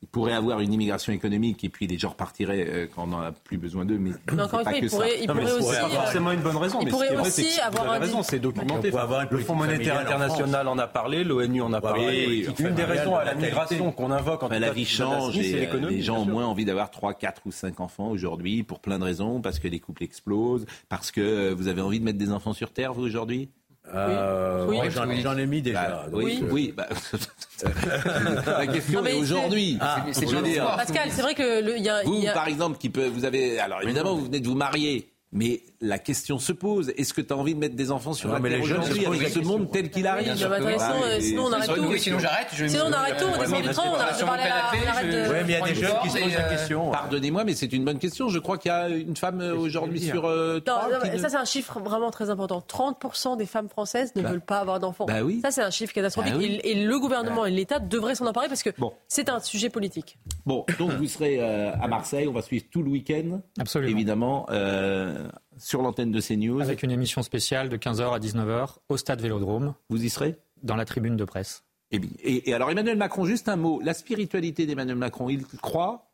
il 0.00 0.06
pourrait 0.08 0.34
avoir 0.34 0.60
une 0.60 0.72
immigration 0.72 1.12
économique 1.12 1.64
et 1.64 1.68
puis 1.70 1.86
les 1.88 1.98
gens 1.98 2.10
repartiraient 2.10 2.66
euh, 2.68 2.86
quand 2.94 3.04
on 3.04 3.06
n'en 3.08 3.20
a 3.20 3.32
plus 3.32 3.56
besoin 3.56 3.84
d'eux. 3.84 3.98
Mais, 3.98 4.10
Mais 4.32 4.42
encore 4.42 4.60
une 4.60 4.64
fois, 4.66 4.72
que 4.74 4.78
il 4.84 4.90
ça. 4.90 4.96
pourrait- 4.96 5.20
il 5.22 5.26
Non, 5.26 5.34
pourrait 5.34 5.52
aussi, 5.52 5.74
euh, 5.74 5.88
forcément 5.88 6.30
une 6.32 6.40
bonne 6.40 6.56
raison. 6.56 6.78
il 6.80 6.84
mais 6.84 6.90
pourrait 6.90 7.14
vrai, 7.14 7.26
aussi 7.26 7.42
que 7.56 7.62
avoir 7.66 7.90
un 7.92 7.98
raison, 7.98 8.22
c'est 8.22 8.38
documenté. 8.38 8.94
Avoir 8.94 9.26
Le 9.28 9.38
Fonds 9.38 9.54
monétaire 9.56 9.96
familiale 9.96 10.06
en 10.06 10.20
international 10.20 10.68
en 10.68 10.78
a 10.78 10.86
parlé, 10.86 11.24
l'ONU 11.24 11.62
en 11.62 11.72
a 11.72 11.78
avoir 11.78 11.94
parlé. 11.94 12.18
une 12.18 12.24
politique 12.44 12.58
Une 12.60 12.74
des 12.74 12.84
raisons 12.84 13.16
à 13.16 13.24
la 13.24 13.34
migration 13.34 13.90
qu'on 13.90 14.10
invoque 14.12 14.42
en 14.44 14.48
tout 14.48 14.54
la 14.58 14.70
vie 14.70 14.84
change 14.84 15.36
et 15.38 15.66
euh, 15.66 15.88
les 15.88 16.02
gens 16.02 16.18
ont 16.18 16.26
moins 16.26 16.46
envie 16.46 16.64
d'avoir 16.66 16.90
3, 16.90 17.14
4 17.14 17.42
ou 17.46 17.50
5 17.52 17.80
enfants 17.80 18.08
aujourd'hui 18.10 18.62
pour 18.62 18.78
plein 18.80 18.98
de 19.00 19.04
raisons, 19.04 19.40
parce 19.40 19.58
que 19.58 19.66
les 19.66 19.80
couples 19.80 20.04
explosent, 20.04 20.66
parce 20.88 21.10
que 21.10 21.20
euh, 21.22 21.54
vous 21.56 21.66
avez 21.68 21.80
envie 21.80 21.98
de 22.00 22.04
mettre 22.04 22.18
des 22.18 22.30
enfants 22.32 22.52
sur 22.52 22.70
Terre, 22.70 22.92
vous, 22.92 23.02
aujourd'hui? 23.02 23.48
Euh, 23.94 24.66
Oui. 24.68 24.76
moi, 24.76 24.84
Oui. 24.86 25.20
j'en, 25.22 25.36
ai 25.38 25.46
mis 25.46 25.62
déjà. 25.62 25.82
Bah, 25.88 26.06
donc, 26.10 26.22
oui, 26.22 26.40
euh, 26.42 26.48
oui. 26.50 26.74
bah, 26.76 26.86
la 28.58 28.66
question 28.66 29.00
Non, 29.02 29.06
est 29.06 29.14
aujourd'hui. 29.14 29.78
Ah, 29.80 30.04
c'est 30.12 30.26
soir. 30.26 30.76
Pascal, 30.76 31.08
c'est 31.10 31.22
vrai 31.22 31.34
que 31.34 31.62
le- 31.62 31.76
il 31.76 31.82
y 31.84 31.88
a, 31.88 32.02
il 32.02 32.08
Vous, 32.08 32.20
y 32.22 32.28
a- 32.28 32.32
par 32.32 32.48
exemple, 32.48 32.78
qui 32.78 32.90
peut, 32.90 33.06
vous 33.08 33.24
avez. 33.24 33.58
Alors 33.58 33.82
évidemment, 33.82 34.14
vous 34.14 34.24
venez 34.26 34.40
de 34.40 34.46
vous 34.48 34.54
marier. 34.54 35.08
Mais 35.32 35.60
la 35.80 35.98
question 35.98 36.38
se 36.38 36.52
pose 36.52 36.92
est-ce 36.96 37.14
que 37.14 37.20
tu 37.20 37.32
as 37.32 37.36
envie 37.36 37.54
de 37.54 37.58
mettre 37.60 37.76
des 37.76 37.90
enfants 37.92 38.12
sur 38.12 38.28
Non, 38.28 38.34
la 38.34 38.40
mais 38.40 38.48
terre 38.50 38.58
les 38.58 38.64
jeunes 38.64 38.82
se 38.82 38.88
aujourd'hui 38.90 39.04
posent 39.06 39.16
avec 39.20 39.28
ce 39.28 39.38
monde 39.38 39.70
tel 39.70 39.90
qu'il 39.90 40.06
arrive 40.06 40.32
Oui, 40.32 40.40
bah, 40.48 40.58
sinon, 40.78 41.02
euh, 41.04 41.20
sinon, 41.20 41.44
on 41.44 41.52
arrête 41.52 41.74
tout. 41.74 41.84
Oui, 41.84 42.00
sinon 42.00 42.18
j'arrête. 42.18 42.48
Sinon, 42.50 42.84
on 42.88 42.92
arrête 42.92 43.16
tout, 43.16 43.26
on 43.26 43.38
descend 43.38 43.62
du 43.62 43.68
train, 43.70 43.90
on 43.90 43.94
arrête 43.94 44.18
de 44.20 44.24
parler 44.24 44.42
à 44.42 45.28
Ouais, 45.30 45.44
mais 45.46 45.52
il 45.52 45.58
y 45.58 45.62
a 45.62 45.64
des 45.64 45.70
une 45.70 45.76
jeunes 45.76 45.96
qui 46.02 46.10
se 46.10 46.18
posent 46.18 46.32
la 46.34 46.46
euh, 46.46 46.50
question. 46.50 46.90
Pardonnez-moi, 46.90 47.44
mais 47.44 47.54
c'est 47.54 47.72
une 47.72 47.84
bonne 47.84 47.98
question. 47.98 48.28
Je 48.28 48.38
crois 48.38 48.58
qu'il 48.58 48.70
y 48.70 48.74
a 48.74 48.88
une 48.88 49.16
femme 49.16 49.40
euh, 49.40 49.54
aujourd'hui 49.56 50.00
sur 50.00 50.22
Non, 50.22 50.60
trois 50.64 50.88
ça 51.18 51.28
c'est 51.28 51.36
un 51.36 51.44
chiffre 51.44 51.78
vraiment 51.80 52.10
très 52.10 52.30
important. 52.30 52.62
30% 52.68 53.36
des 53.36 53.46
femmes 53.46 53.68
françaises 53.68 54.12
ne 54.16 54.22
Bah. 54.22 54.30
veulent 54.30 54.40
pas 54.40 54.58
avoir 54.58 54.80
d'enfants. 54.80 55.06
Bah 55.06 55.22
oui. 55.22 55.40
Ça 55.42 55.50
c'est 55.50 55.62
un 55.62 55.70
chiffre 55.70 55.92
catastrophique. 55.92 56.32
Bah 56.32 56.38
oui. 56.40 56.60
et, 56.64 56.74
le 56.74 56.98
gouvernement 56.98 57.46
et 57.46 57.50
l'État 57.50 57.78
devraient 57.78 58.14
s'en 58.14 58.26
emparer 58.26 58.48
parce 58.48 58.62
que 58.62 58.70
c'est 59.06 59.28
un 59.28 59.40
sujet 59.40 59.70
politique. 59.70 60.18
Bon, 60.44 60.64
donc 60.78 60.92
vous 60.92 61.06
serez 61.06 61.40
à 61.40 61.86
Marseille. 61.88 62.26
On 62.26 62.32
va 62.32 62.42
suivre 62.42 62.64
tout 62.70 62.82
le 62.82 62.90
week-end, 62.90 63.40
Absolument. 63.60 63.90
évidemment, 63.90 64.46
euh, 64.50 65.28
sur 65.58 65.82
l'antenne 65.82 66.10
de 66.12 66.20
CNews. 66.20 66.60
Avec 66.60 66.82
une 66.82 66.90
émission 66.90 67.22
spéciale 67.22 67.68
de 67.68 67.76
15h 67.76 68.14
à 68.14 68.18
19h 68.18 68.76
au 68.88 68.96
stade 68.96 69.20
Vélodrome, 69.20 69.74
Vous 69.90 70.02
y 70.04 70.10
serez? 70.10 70.36
Dans 70.62 70.76
la 70.76 70.84
tribune 70.84 71.16
de 71.16 71.24
presse. 71.24 71.62
et, 71.90 71.98
bien- 71.98 72.10
et, 72.22 72.50
et 72.50 72.54
alors 72.54 72.70
Emmanuel 72.70 72.96
Macron, 72.96 73.24
juste 73.24 73.48
un 73.48 73.56
mot. 73.56 73.80
La 73.82 73.94
spiritualité 73.94 74.66
d'Emmanuel 74.66 74.96
Macron, 74.96 75.28
il 75.28 75.44
croit? 75.46 76.10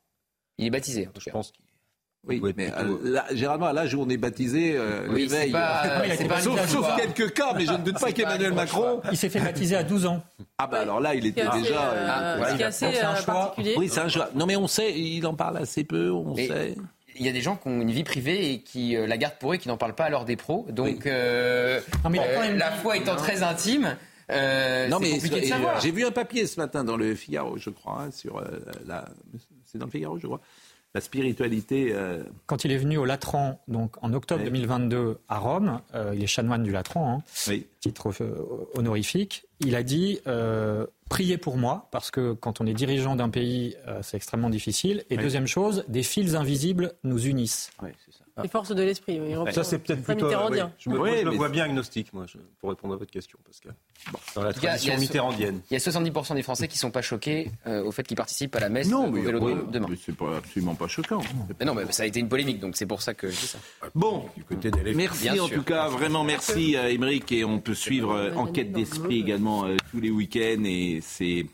Il 0.59 0.67
est 0.67 0.71
baptisé, 0.71 1.09
en 1.09 1.11
tout 1.11 1.21
Je 1.21 1.25
cas. 1.27 1.31
pense 1.33 1.51
qu'il 1.51 1.65
Oui, 2.27 2.41
mais 2.57 2.71
plutôt- 2.71 2.79
euh, 3.05 3.11
là, 3.11 3.25
généralement, 3.33 3.67
à 3.67 3.73
l'âge 3.73 3.95
où 3.95 4.01
on 4.01 4.09
est 4.09 4.17
baptisé, 4.17 4.75
euh, 4.77 5.07
Oui, 5.11 5.23
l'éveil, 5.23 5.51
pas- 5.51 5.83
euh, 6.05 6.29
pas 6.29 6.41
sauf, 6.41 6.69
sauf 6.69 6.87
quelques 6.97 7.33
cas, 7.35 7.53
mais 7.55 7.67
je 7.67 7.73
ne 7.73 7.79
doute 7.79 7.99
pas 7.99 8.13
qu'Emmanuel 8.13 8.53
Macron. 8.55 9.01
Il 9.11 9.17
s'est 9.17 9.29
fait 9.29 9.41
baptiser 9.41 9.77
à 9.77 9.83
12 9.83 10.07
ans. 10.07 10.23
Ah 10.59 10.67
bah 10.67 10.81
alors 10.81 11.01
là, 11.01 11.15
il 11.15 11.27
était 11.27 11.41
assez, 11.43 11.63
déjà. 11.63 11.91
euh, 11.91 12.39
euh, 12.45 12.51
donc 12.59 12.73
c'est 12.73 13.01
un 13.01 13.13
euh, 13.13 13.17
choix. 13.17 13.55
Oui, 13.77 13.89
c'est 13.89 14.01
un 14.01 14.09
choix. 14.09 14.31
Non, 14.35 14.47
mais 14.47 14.57
on 14.57 14.67
sait, 14.69 14.99
il 14.99 15.27
en 15.27 15.35
parle 15.35 15.57
assez 15.59 15.85
peu, 15.85 16.11
on 16.13 16.35
Mais- 16.35 16.47
sait. 16.47 16.75
Il 17.17 17.25
y 17.25 17.29
a 17.29 17.33
des 17.33 17.41
gens 17.43 17.57
qui 17.57 17.69
ont 17.69 17.81
une 17.81 17.91
vie 17.91 18.05
privée 18.05 18.53
et 18.53 18.61
qui 18.61 18.97
euh, 18.97 19.07
la 19.07 19.17
gardent 19.17 19.37
pour 19.39 19.53
eux 19.53 19.55
et 19.57 19.59
qui 19.59 19.69
n'en 19.69 19.77
parlent 19.77 19.95
pas 19.95 20.05
à 20.05 20.11
leurs 20.11 20.25
des 20.25 20.37
pros. 20.37 20.67
Donc, 20.71 20.87
Oui. 20.87 21.01
euh, 21.07 21.81
Non, 22.05 22.11
mais 22.11 22.19
euh, 22.19 22.35
quand 22.35 22.41
même 22.43 22.59
la 22.59 22.73
foi 22.73 22.97
étant 22.97 23.17
très 23.17 23.43
intime, 23.43 23.97
euh, 24.31 24.89
Non, 24.89 24.99
c'est 24.99 25.05
mais 25.05 25.11
compliqué 25.13 25.41
de 25.41 25.45
et, 25.45 25.49
savoir. 25.49 25.81
j'ai 25.81 25.91
vu 25.91 26.05
un 26.05 26.11
papier 26.11 26.47
ce 26.47 26.59
matin 26.61 26.83
dans 26.85 26.97
le 26.97 27.15
Figaro, 27.15 27.57
je 27.59 27.71
crois, 27.71 28.03
hein, 28.03 28.11
sur 28.11 28.39
euh, 28.39 28.45
la. 28.87 29.05
C'est 29.65 29.79
dans 29.79 29.87
le 29.87 29.93
Figaro, 29.93 30.19
je 30.19 30.27
crois. 30.27 30.41
La 30.95 31.01
spiritualité. 31.01 31.89
euh, 31.93 32.23
Quand 32.47 32.65
il 32.65 32.71
est 32.71 32.77
venu 32.77 32.97
au 32.99 33.05
Latran, 33.05 33.61
donc 33.67 33.97
en 34.03 34.13
octobre 34.15 34.43
Oui. 34.45 34.51
2022 34.51 35.19
à 35.29 35.39
Rome, 35.39 35.81
euh, 35.95 36.13
il 36.15 36.23
est 36.23 36.27
chanoine 36.29 36.63
du 36.63 36.71
Latran, 36.71 37.19
hein, 37.19 37.23
oui. 37.49 37.67
titre 37.81 38.13
euh, 38.21 38.69
honorifique, 38.77 39.45
il 39.61 39.75
a 39.75 39.83
dit 39.83 40.21
euh, 40.29 40.87
priez 41.09 41.37
pour 41.37 41.57
moi, 41.57 41.89
parce 41.91 42.11
que 42.13 42.33
quand 42.33 42.61
on 42.61 42.67
est 42.67 42.75
dirigeant 42.75 43.17
d'un 43.17 43.29
pays, 43.29 43.77
c'est 44.03 44.17
extrêmement 44.17 44.51
difficile. 44.51 45.05
Et 45.11 45.17
Oui. 45.17 45.23
deuxième 45.23 45.47
chose, 45.49 45.85
des 45.89 46.03
fils 46.03 46.35
invisibles 46.35 46.93
nous 47.03 47.27
unissent. 47.27 47.71
Ouais, 47.83 47.93
c'est 48.05 48.17
ça. 48.17 48.24
Les 48.43 48.49
forces 48.49 48.75
de 48.75 48.83
l'esprit. 48.83 49.21
oui, 49.21 49.53
Ça, 49.53 49.63
c'est 49.63 49.79
peut-être 49.79 50.03
plutôt. 50.03 50.25
mitterrandien. 50.27 50.67
oui, 50.67 50.73
je 50.79 50.91
me, 50.91 50.95
Oui, 50.99 51.11
moi, 51.11 51.19
je 51.21 51.25
le 51.25 51.31
vois 51.37 51.49
bien 51.49 51.65
agnostique, 51.65 52.13
moi, 52.13 52.25
je- 52.27 52.39
pour 52.59 52.71
répondre 52.71 52.95
à 52.95 52.97
votre 52.97 53.13
question, 53.13 53.39
Pascal. 53.47 53.75
Dans 54.35 54.43
la 54.43 54.53
tradition 54.53 54.93
il 54.93 54.97
a 54.97 54.99
mitterrandienne. 54.99 55.61
Il 55.71 55.75
y 55.75 55.77
a 55.77 55.79
70% 55.79 56.35
des 56.35 56.43
Français 56.43 56.67
qui 56.67 56.75
ne 56.75 56.81
sont 56.81 56.91
pas 56.91 57.01
choqués 57.03 57.53
euh, 57.69 57.85
au 57.85 57.93
fait 57.93 58.03
qu'ils 58.03 58.17
participent 58.17 58.57
à 58.57 58.61
la 58.61 58.69
messe 58.71 58.89
Non, 58.89 59.07
au 59.07 59.11
mais, 59.13 59.21
Vélodrome 59.21 59.53
ouais, 59.61 59.65
demain. 59.71 59.87
mais 59.89 59.97
c'est 60.05 60.17
pas, 60.17 60.39
absolument 60.39 60.75
pas 60.75 60.89
choquant. 60.89 61.21
Mais 61.61 61.65
non, 61.65 61.75
mais 61.75 61.91
ça 61.93 62.03
a 62.03 62.07
été 62.07 62.19
une 62.19 62.29
polémique, 62.29 62.59
donc 62.59 62.77
c'est 62.77 62.87
pour 62.87 63.03
ça 63.03 63.15
que 63.15 63.29
je 63.31 63.39
dis 63.39 63.47
ça. 63.47 63.59
Bon, 63.95 64.29
Du 64.37 64.43
côté 64.43 64.71
des 64.73 64.81
LFI. 64.81 64.97
Merci 64.97 65.23
Bien 65.31 65.41
en 65.43 65.47
sûr. 65.47 65.57
tout 65.59 65.63
cas, 65.63 65.89
vraiment 65.89 66.25
merci 66.25 66.77
euh, 66.77 66.89
Émeric 66.91 67.31
et 67.31 67.45
on 67.45 67.61
peut 67.61 67.75
suivre 67.75 68.13
euh, 68.15 68.35
Enquête 68.35 68.73
d'esprit 68.73 69.21
également 69.21 69.65
euh, 69.67 69.77
tous 69.93 70.01
les 70.01 70.11
week-ends 70.11 70.65
et 70.65 71.01
c'est 71.03 71.47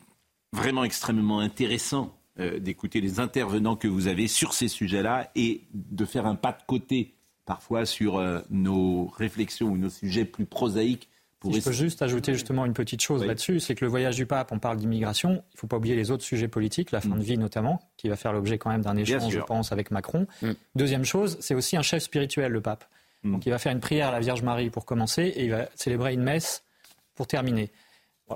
vraiment 0.54 0.84
extrêmement 0.84 1.40
intéressant 1.40 2.16
euh, 2.38 2.58
d'écouter 2.58 3.00
les 3.00 3.18
intervenants 3.20 3.76
que 3.76 3.88
vous 3.88 4.06
avez 4.06 4.28
sur 4.28 4.54
ces 4.54 4.68
sujets-là 4.68 5.30
et 5.34 5.62
de 5.74 6.04
faire 6.04 6.26
un 6.26 6.36
pas 6.36 6.52
de 6.52 6.62
côté 6.66 7.14
parfois 7.44 7.84
sur 7.86 8.18
euh, 8.18 8.40
nos 8.50 9.06
réflexions 9.08 9.66
ou 9.68 9.76
nos 9.76 9.90
sujets 9.90 10.24
plus 10.24 10.46
prosaïques 10.46 11.08
pour 11.40 11.52
Si 11.54 11.60
je 11.60 11.64
peux 11.64 11.72
juste 11.72 12.02
ajouter 12.02 12.34
justement 12.34 12.66
une 12.66 12.74
petite 12.74 13.00
chose 13.00 13.22
Oui. 13.22 13.26
là-dessus, 13.26 13.60
c'est 13.60 13.74
que 13.74 13.84
le 13.84 13.90
voyage 13.90 14.14
du 14.14 14.26
pape, 14.26 14.52
on 14.52 14.58
parle 14.58 14.76
d'immigration, 14.76 15.30
il 15.30 15.54
ne 15.54 15.58
faut 15.58 15.66
pas 15.66 15.78
oublier 15.78 15.96
les 15.96 16.10
autres 16.10 16.22
sujets 16.22 16.48
politiques, 16.48 16.90
la 16.92 17.00
fin 17.00 17.16
de 17.16 17.22
vie 17.22 17.38
notamment, 17.38 17.80
qui 17.96 18.08
va 18.10 18.16
faire 18.16 18.32
l'objet 18.34 18.58
quand 18.58 18.68
même 18.70 18.82
d'un 18.82 18.96
échange, 18.96 19.32
je 19.32 19.38
Mm. 19.38 19.44
pense, 19.46 19.72
avec 19.72 19.90
Macron. 19.90 20.26
Mm. 20.42 20.50
Deuxième 20.76 21.04
chose, 21.04 21.38
c'est 21.40 21.54
aussi 21.54 21.78
un 21.78 21.82
chef 21.82 22.02
spirituel, 22.02 22.52
le 22.52 22.60
pape. 22.60 22.84
Mm. 23.24 23.32
Donc 23.32 23.46
il 23.46 23.50
va 23.50 23.58
faire 23.58 23.72
une 23.72 23.80
prière 23.80 24.08
à 24.08 24.12
la 24.12 24.20
Vierge 24.20 24.42
Marie 24.42 24.68
pour 24.68 24.84
commencer 24.84 25.22
et 25.34 25.44
il 25.46 25.50
va 25.50 25.66
célébrer 25.74 26.12
une 26.12 26.22
messe 26.22 26.62
pour 27.14 27.26
terminer 27.26 27.70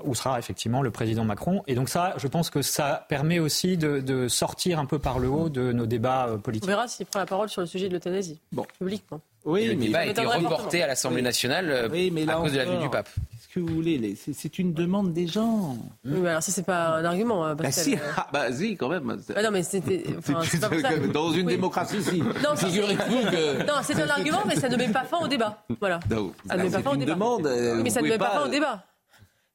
où 0.03 0.15
sera 0.15 0.37
effectivement 0.39 0.81
le 0.81 0.91
président 0.91 1.23
Macron. 1.23 1.63
Et 1.67 1.75
donc 1.75 1.89
ça, 1.89 2.13
je 2.17 2.27
pense 2.27 2.49
que 2.49 2.61
ça 2.61 3.05
permet 3.09 3.39
aussi 3.39 3.77
de, 3.77 3.99
de 3.99 4.27
sortir 4.27 4.79
un 4.79 4.85
peu 4.85 4.99
par 4.99 5.19
le 5.19 5.29
haut 5.29 5.49
de 5.49 5.71
nos 5.71 5.85
débats 5.85 6.27
euh, 6.27 6.35
On 6.35 6.39
politiques. 6.39 6.67
verra 6.69 6.87
s'il 6.87 7.05
prend 7.05 7.19
la 7.19 7.25
parole 7.25 7.49
sur 7.49 7.61
le 7.61 7.67
sujet 7.67 7.87
de 7.87 7.93
l'euthanasie. 7.93 8.39
Bon. 8.51 8.65
Publiquement. 8.79 9.21
Oui, 9.45 9.67
le 9.67 9.75
mais, 9.75 9.85
débat 9.85 9.99
a 9.99 10.05
été 10.07 10.25
reporté 10.25 10.81
à 10.81 10.87
l'Assemblée 10.87 11.21
nationale 11.21 11.69
euh, 11.69 11.87
Oui, 11.91 12.09
mais 12.11 12.25
là 12.25 12.37
à 12.37 12.41
cause 12.41 12.51
de 12.53 12.57
la 12.57 12.65
venue 12.65 12.81
du 12.81 12.89
pape. 12.89 13.07
qu'est-ce 13.31 13.47
que 13.53 13.59
vous 13.59 13.67
voulez 13.75 14.15
c'est, 14.33 14.57
une 14.57 14.73
demande 14.73 15.13
des 15.13 15.27
gens. 15.27 15.77
Oui, 16.03 16.19
mais 16.19 16.29
alors 16.29 16.41
ça, 16.41 16.51
c'est 16.51 16.65
pas 16.65 16.97
un 16.97 17.05
argument. 17.05 17.45
hein, 17.45 17.53
Bah 17.53 17.69
si, 17.71 17.93
Euh, 17.93 17.97
ah, 18.17 18.27
bah 18.33 18.51
si, 18.51 18.75
quand 18.75 18.89
même. 18.89 19.15
ah 19.35 19.43
non, 19.43 19.51
mais 19.51 19.61
c'était. 19.61 20.03
Enfin. 20.17 20.41
Dans 21.13 21.31
une 21.31 21.45
Oui. 21.45 21.53
démocratie, 21.53 22.01
si. 22.01 22.21
Non, 22.23 22.55
Figurez-vous 22.55 23.29
que. 23.29 23.67
Non, 23.67 23.75
c'est 23.83 24.01
un 24.01 24.09
argument, 24.09 24.41
mais 24.47 24.55
ça 24.55 24.67
ne 24.67 24.75
met 24.77 24.87
pas 24.89 25.03
fin 25.03 25.19
au 25.19 25.27
débat. 25.27 25.63
Voilà. 25.79 25.99
Non, 26.09 26.33
Ça 26.49 26.57
ne 26.57 26.63
met 26.63 26.69
pas 26.71 26.81
fin 26.81 26.91
au 26.93 26.95
débat. 26.95 27.13
demande. 27.13 27.45
euh, 27.45 27.81
mais 27.83 27.91
ça 27.91 28.01
ne 28.01 28.07
met 28.09 28.17
pas 28.17 28.31
fin 28.31 28.45
au 28.45 28.49
débat. 28.49 28.83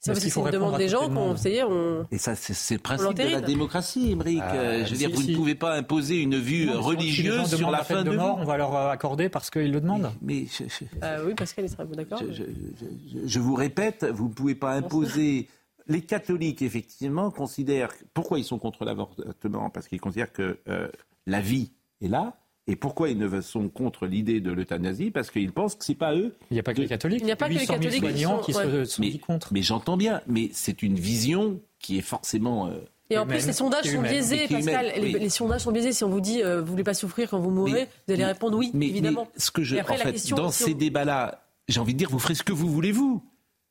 C'est 0.03 0.13
parce 0.13 0.25
que 0.25 0.31
c'est 0.31 0.41
une 0.41 0.51
demande 0.51 0.79
des 0.79 0.89
gens 0.89 1.09
qu'on 1.11 1.33
on. 1.35 2.07
Et 2.11 2.17
ça, 2.17 2.35
c'est 2.35 2.75
le 2.75 2.81
principe 2.81 3.13
de 3.15 3.23
la 3.23 3.41
démocratie, 3.43 4.13
Émeric. 4.13 4.41
Ah, 4.43 4.83
je 4.85 4.91
veux 4.93 4.97
dire, 4.97 5.11
vous 5.11 5.21
si. 5.21 5.33
ne 5.33 5.37
pouvez 5.37 5.55
pas 5.55 5.75
imposer 5.77 6.23
une 6.23 6.37
vue 6.39 6.65
Non, 6.67 6.81
religieuse 6.81 7.55
sur 7.55 7.71
la 7.71 7.79
la 7.79 7.85
fin 7.85 8.03
de 8.03 8.11
de 8.11 8.17
mort, 8.17 8.37
vie. 8.37 8.43
on 8.43 8.47
va 8.47 8.57
leur 8.57 8.75
accorder 8.75 9.29
parce 9.29 9.51
qu'ils 9.51 9.71
le 9.71 9.81
demandent. 9.81 10.11
Mais 10.23 10.47
je, 10.47 10.65
je- 10.65 10.85
Ah 11.03 11.17
oui, 11.27 11.35
Pascal 11.35 11.67
est 11.67 11.69
très 11.69 11.85
d'accord. 11.85 12.19
je- 12.21 12.33
je- 12.43 13.27
je 13.27 13.39
vous 13.41 13.55
répète, 13.55 14.05
vous 14.07 14.29
ne 14.29 14.33
pouvez 14.33 14.55
pas 14.55 14.73
imposer. 14.73 15.49
Les 15.87 16.03
catholiques, 16.03 16.63
effectivement, 16.63 17.31
considèrent. 17.31 17.93
Pourquoi 18.15 18.39
ils 18.39 18.45
sont 18.45 18.59
contre 18.59 18.85
l'avortement? 18.85 19.71
Parce 19.71 19.89
qu'ils 19.89 20.01
considèrent 20.01 20.33
que 20.33 20.59
euh, 20.69 20.89
la 21.27 21.41
vie 21.41 21.73
est 22.01 22.07
là. 22.09 22.39
Et 22.71 22.77
pourquoi 22.77 23.09
ils 23.09 23.19
ne 23.19 23.41
sont 23.41 23.69
contre 23.69 24.07
l'idée 24.07 24.41
de 24.41 24.53
l'euthanasie? 24.53 25.11
Parce 25.11 25.31
qu'ils 25.31 25.51
pensent 25.51 25.75
que 25.75 25.85
c'est 25.85 25.97
pas 25.97 26.15
eux. 26.15 26.37
Il 26.51 26.55
n'y 26.55 26.61
a 26.61 26.63
pas 26.63 26.73
que 26.73 26.81
les 26.81 26.87
catholiques. 26.87 27.21
Il 27.21 27.25
n'y 27.27 27.33
a 27.33 27.37
pas 27.37 27.49
que 27.49 27.55
les 27.55 27.61
800 27.61 27.73
000 27.73 27.83
catholiques 27.83 28.05
qui 28.05 28.21
soignants 28.23 28.37
sont- 28.39 28.45
qui 28.45 28.53
se 28.53 28.85
sont 28.85 29.03
mais, 29.03 29.19
contre. 29.19 29.49
mais 29.53 29.63
j'entends 29.63 29.97
bien. 29.97 30.21
Mais 30.29 30.51
c'est 30.53 30.83
une 30.83 30.95
vision 30.95 31.59
qui 31.81 31.99
est 31.99 32.03
forcément. 32.03 32.69
euh, 32.69 32.75
Et 33.11 33.19
en 33.19 33.25
humaine, 33.25 33.39
plus, 33.39 33.47
les 33.49 33.53
sondages 33.53 33.85
sont 33.87 33.91
humaine, 33.99 34.13
biaisés, 34.13 34.37
mais 34.43 34.47
qui 34.47 34.55
est 34.55 34.57
Pascal. 34.59 34.85
humaine, 34.87 35.03
Les, 35.03 35.15
oui. 35.15 35.21
les 35.21 35.29
sondages 35.31 35.63
sont 35.63 35.73
biaisés. 35.73 35.93
Si 35.93 36.05
on 36.05 36.11
vous 36.11 36.21
dit, 36.21 36.43
euh, 36.45 36.61
vous 36.61 36.71
voulez 36.71 36.85
pas 36.85 36.95
souffrir 36.95 37.29
quand 37.29 37.41
vous 37.41 37.51
mourrez, 37.51 37.73
Mais- 37.73 37.89
vous 38.07 38.15
allez 38.15 38.25
répondre 38.25 38.57
oui, 38.57 38.71
mais, 38.73 38.87
évidemment. 38.87 39.27
mais 39.35 39.41
ce 39.41 39.51
que 39.51 39.65
je, 39.65 39.75
après, 39.77 39.95
en 39.95 39.99
la 39.99 40.05
fait, 40.05 40.13
question, 40.13 40.37
dans 40.37 40.53
si 40.53 40.63
ces 40.63 40.75
on- 40.75 40.79
débat-là, 40.79 41.43
j'ai 41.67 41.81
envie 41.81 41.95
de 41.95 41.99
dire, 41.99 42.09
vous 42.09 42.21
ferez 42.21 42.37
ce 42.37 42.45
que 42.45 42.53
vous 42.53 42.69
voulez 42.71 42.93
vous. 42.93 43.21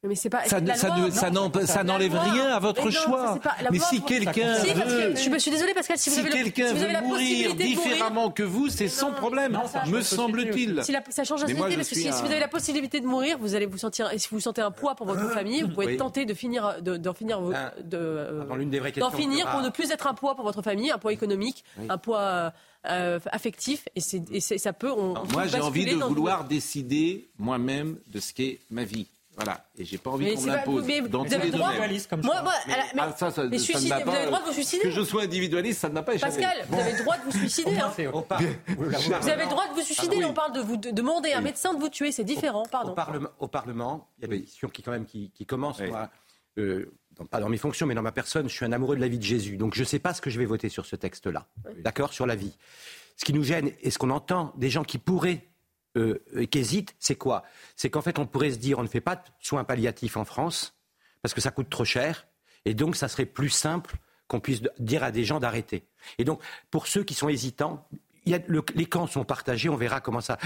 Mais 0.07 0.15
c'est 0.15 0.29
pas. 0.29 0.45
Ça, 0.45 0.61
n'enlève 1.83 2.13
rien 2.17 2.45
à 2.47 2.53
Mais 2.55 2.59
votre 2.61 2.85
non, 2.85 2.91
choix. 2.91 3.37
pas- 3.43 3.55
Mais 3.69 3.79
si 3.79 4.01
quelqu'un 4.01 4.55
Si, 4.55 4.71
veut- 4.71 5.13
que 5.13 5.19
je, 5.19 5.29
me 5.29 5.37
suis 5.37 5.51
désolée, 5.51 5.73
Pascal, 5.73 5.97
si, 5.97 6.09
vous 6.09 6.15
Si 6.15 6.23
quelqu'un 6.23 6.69
si 6.69 6.75
veut 6.75 6.87
la 6.87 7.01
mourir 7.01 7.17
possibilité 7.17 7.53
de 7.53 7.75
mourir- 7.75 7.83
différemment 7.95 8.31
que 8.31 8.43
vous, 8.43 8.69
c'est 8.69 8.87
sans 8.87 9.11
problème, 9.11 9.59
me 9.87 10.01
semble-t-il. 10.01 10.81
Ça 11.09 11.23
change 11.25 11.41
la 11.41 11.47
société, 11.49 11.75
parce 11.75 11.89
que 11.89 11.95
si, 11.95 12.07
un- 12.07 12.11
vous 12.11 12.25
avez 12.31 12.39
la 12.39 12.47
possibilité 12.47 13.01
de 13.01 13.07
mourir, 13.07 13.37
vous 13.39 13.55
allez 13.55 13.65
vous 13.65 13.77
sentir, 13.77 14.09
et 14.13 14.19
si 14.19 14.29
vous 14.31 14.39
sentez 14.39 14.61
un 14.61 14.71
poids 14.71 14.95
pour 14.95 15.05
votre 15.05 15.29
famille, 15.33 15.63
vous 15.63 15.69
pouvez 15.69 15.87
Oui. 15.87 15.97
tenter 15.97 16.25
de 16.25 16.33
finir, 16.33 16.81
de- 16.81 16.95
d'en 16.95 17.13
finir, 17.13 17.41
vos- 17.41 17.51
Ah, 17.53 17.73
de, 17.83 17.97
euh, 17.97 18.45
Dans 18.45 18.55
l'une 18.55 18.69
des 18.69 18.79
vraies 18.79 18.93
d'en 18.93 19.11
finir 19.11 19.47
Ah, 19.49 19.51
pour 19.51 19.61
ne 19.61 19.69
plus 19.69 19.91
être 19.91 20.07
un 20.07 20.13
poids 20.13 20.33
pour 20.35 20.45
votre 20.45 20.61
famille, 20.61 20.91
un 20.91 20.97
poids 20.97 21.11
économique, 21.11 21.65
un 21.89 21.97
poids 21.97 22.53
euh, 22.89 23.19
affectif, 23.33 23.83
et, 23.97 23.99
ça 24.39 24.71
peut. 24.71 24.91
On, 24.91 25.13
Moi, 25.33 25.47
j'ai 25.47 25.59
envie 25.59 25.85
de 25.85 25.95
vouloir 26.01 26.45
décider 26.45 27.27
moi-même 27.37 27.97
de 28.07 28.21
ce 28.21 28.33
qu'est 28.33 28.59
ma 28.71 28.85
vie. 28.85 29.07
Voilà. 29.43 29.65
Et 29.77 29.85
j'ai 29.85 29.97
pas 29.97 30.09
envie 30.11 30.25
Mais 30.25 30.33
qu'on 30.35 30.41
c'est 30.41 30.47
pas- 30.47 30.55
l'impose. 30.57 30.85
mais 30.85 31.01
dans 31.01 31.19
vous 31.23 31.25
tous 31.29 31.33
avez 31.33 31.45
les 31.45 31.51
le 31.51 31.57
droit- 31.57 31.73
domaines. 31.73 32.01
Moi, 32.23 32.41
moi, 32.41 32.53
Mais- 32.67 32.73
à 32.73 32.77
la- 32.77 32.83
mais- 32.93 33.01
ah, 33.01 33.15
ça, 33.17 33.31
ça- 33.31 33.43
mais 33.45 33.57
ça 33.57 33.73
ne 33.79 33.85
vous 33.85 33.91
avez 33.93 34.19
le 34.21 34.25
droit 34.27 34.39
de 34.41 34.45
vous 34.45 34.51
suicider. 34.53 34.81
Que 34.83 34.91
je 34.91 35.01
sois 35.01 35.23
individualiste, 35.23 35.79
ça 35.79 35.89
ne 35.89 35.93
m'a 35.93 36.03
pas 36.03 36.13
échappé. 36.15 36.33
Pascal, 36.41 36.65
vous 36.67 36.79
avez 36.79 36.91
le 36.91 36.97
droit 37.03 37.17
de 37.17 37.23
vous 37.23 37.31
suicider. 37.31 37.77
hein. 37.77 37.91
Vous 37.95 39.29
avez 39.29 39.43
le 39.43 39.49
droit 39.49 39.67
de 39.67 39.73
vous 39.73 39.81
suicider. 39.81 40.15
Ah 40.17 40.19
oui. 40.19 40.25
On 40.25 40.33
parle 40.33 40.53
de 40.53 40.59
vous 40.61 40.77
de 40.77 40.91
demander 40.91 41.31
à 41.31 41.37
un 41.37 41.41
médecin 41.41 41.73
de 41.73 41.79
vous 41.79 41.89
tuer, 41.89 42.11
c'est 42.11 42.23
différent. 42.23 42.63
Pardon. 42.69 42.91
Au 42.91 42.95
Parlement, 42.95 43.29
au 43.39 43.47
Parlement, 43.47 44.07
il 44.17 44.21
y 44.23 44.25
a 44.25 44.27
des 44.27 44.41
questions 44.43 44.67
qui, 44.69 44.81
quand 44.81 44.91
même, 44.91 45.05
qui, 45.05 45.31
qui 45.31 45.45
commencent. 45.45 45.79
Moi, 45.81 46.09
euh, 46.57 46.91
dans- 47.17 47.25
pas 47.25 47.39
dans 47.39 47.49
mes 47.49 47.57
fonctions, 47.57 47.85
mais 47.85 47.95
dans 47.95 48.01
ma 48.01 48.11
personne, 48.11 48.49
je 48.49 48.53
suis 48.53 48.65
un 48.65 48.71
amoureux 48.71 48.95
de 48.95 49.01
la 49.01 49.07
vie 49.07 49.17
de 49.19 49.23
Jésus. 49.23 49.57
Donc, 49.57 49.73
je 49.75 49.81
ne 49.81 49.85
sais 49.85 49.99
pas 49.99 50.13
ce 50.13 50.21
que 50.21 50.29
je 50.29 50.37
vais 50.39 50.45
voter 50.45 50.69
sur 50.69 50.85
ce 50.85 50.95
texte-là. 50.95 51.45
D'accord? 51.79 52.13
Sur 52.13 52.25
la 52.25 52.35
vie. 52.35 52.57
Ce 53.17 53.25
qui 53.25 53.33
nous 53.33 53.43
gêne, 53.43 53.71
et 53.81 53.91
ce 53.91 53.97
qu'on 53.97 54.09
entend 54.11 54.53
des 54.57 54.69
gens 54.69 54.83
qui 54.83 54.97
pourraient, 54.97 55.45
euh, 55.97 56.19
qui 56.51 56.59
hésitent, 56.59 56.95
c'est 56.99 57.15
quoi? 57.15 57.43
C'est 57.75 57.89
qu'en 57.89 58.01
fait, 58.01 58.19
on 58.19 58.25
pourrait 58.25 58.51
se 58.51 58.57
dire, 58.57 58.79
on 58.79 58.83
ne 58.83 58.87
fait 58.87 59.01
pas 59.01 59.15
de 59.15 59.21
soins 59.39 59.63
palliatifs 59.63 60.17
en 60.17 60.25
France, 60.25 60.75
parce 61.21 61.33
que 61.33 61.41
ça 61.41 61.51
coûte 61.51 61.69
trop 61.69 61.85
cher, 61.85 62.27
et 62.65 62.73
donc 62.73 62.95
ça 62.95 63.07
serait 63.07 63.25
plus 63.25 63.49
simple 63.49 63.95
qu'on 64.27 64.39
puisse 64.39 64.61
dire 64.79 65.03
à 65.03 65.11
des 65.11 65.23
gens 65.23 65.39
d'arrêter. 65.39 65.85
Et 66.19 66.23
donc, 66.23 66.41
pour 66.69 66.85
ceux 66.87 67.03
qui 67.03 67.13
sont 67.15 67.29
hésitants, 67.29 67.87
il 68.25 68.33
y 68.33 68.35
a 68.35 68.39
le- 68.47 68.63
les 68.75 68.85
camps 68.85 69.07
sont 69.07 69.23
partagés, 69.23 69.69
on 69.69 69.75
verra 69.75 70.01
comment 70.01 70.21
ça. 70.21 70.37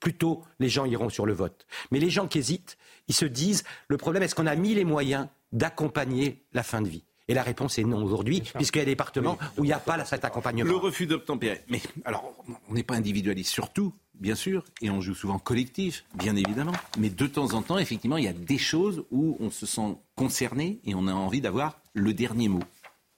Plutôt, 0.00 0.42
les 0.58 0.68
gens 0.68 0.84
iront 0.84 1.10
sur 1.10 1.26
le 1.26 1.32
vote. 1.32 1.66
Mais 1.92 2.00
les 2.00 2.10
gens 2.10 2.26
qui 2.26 2.38
hésitent, 2.38 2.76
ils 3.06 3.14
se 3.14 3.24
disent 3.26 3.62
le 3.88 3.96
problème, 3.98 4.22
est-ce 4.24 4.34
qu'on 4.34 4.46
a 4.46 4.56
mis 4.56 4.74
les 4.74 4.84
moyens 4.84 5.28
d'accompagner 5.52 6.42
la 6.52 6.62
fin 6.62 6.82
de 6.82 6.88
vie? 6.88 7.04
Et 7.28 7.34
la 7.34 7.44
réponse 7.44 7.78
est 7.78 7.84
non 7.84 8.02
aujourd'hui, 8.02 8.40
puisqu'il 8.56 8.80
y 8.80 8.82
a 8.82 8.84
des 8.86 8.90
départements 8.92 9.38
où 9.56 9.62
il 9.64 9.68
n'y 9.68 9.72
a 9.72 9.78
pas 9.78 10.04
cet 10.04 10.24
accompagnement. 10.24 10.68
Le 10.68 10.76
refus 10.76 11.06
d'obtempérer. 11.06 11.62
Mais 11.68 11.80
alors, 12.04 12.34
on 12.68 12.74
n'est 12.74 12.82
pas 12.82 12.94
individualiste 12.96 13.52
surtout, 13.52 13.94
bien 14.20 14.34
sûr, 14.34 14.64
et 14.80 14.90
on 14.90 15.00
joue 15.00 15.14
souvent 15.14 15.38
collectif, 15.38 16.04
bien 16.14 16.36
évidemment. 16.36 16.72
Mais 16.98 17.10
de 17.10 17.26
temps 17.26 17.52
en 17.54 17.62
temps, 17.62 17.78
effectivement, 17.78 18.16
il 18.18 18.24
y 18.24 18.28
a 18.28 18.32
des 18.32 18.58
choses 18.58 19.04
où 19.10 19.36
on 19.40 19.50
se 19.50 19.66
sent 19.66 19.96
concerné 20.16 20.80
et 20.84 20.94
on 20.94 21.06
a 21.08 21.12
envie 21.12 21.40
d'avoir 21.40 21.80
le 21.94 22.12
dernier 22.14 22.48
mot. 22.48 22.60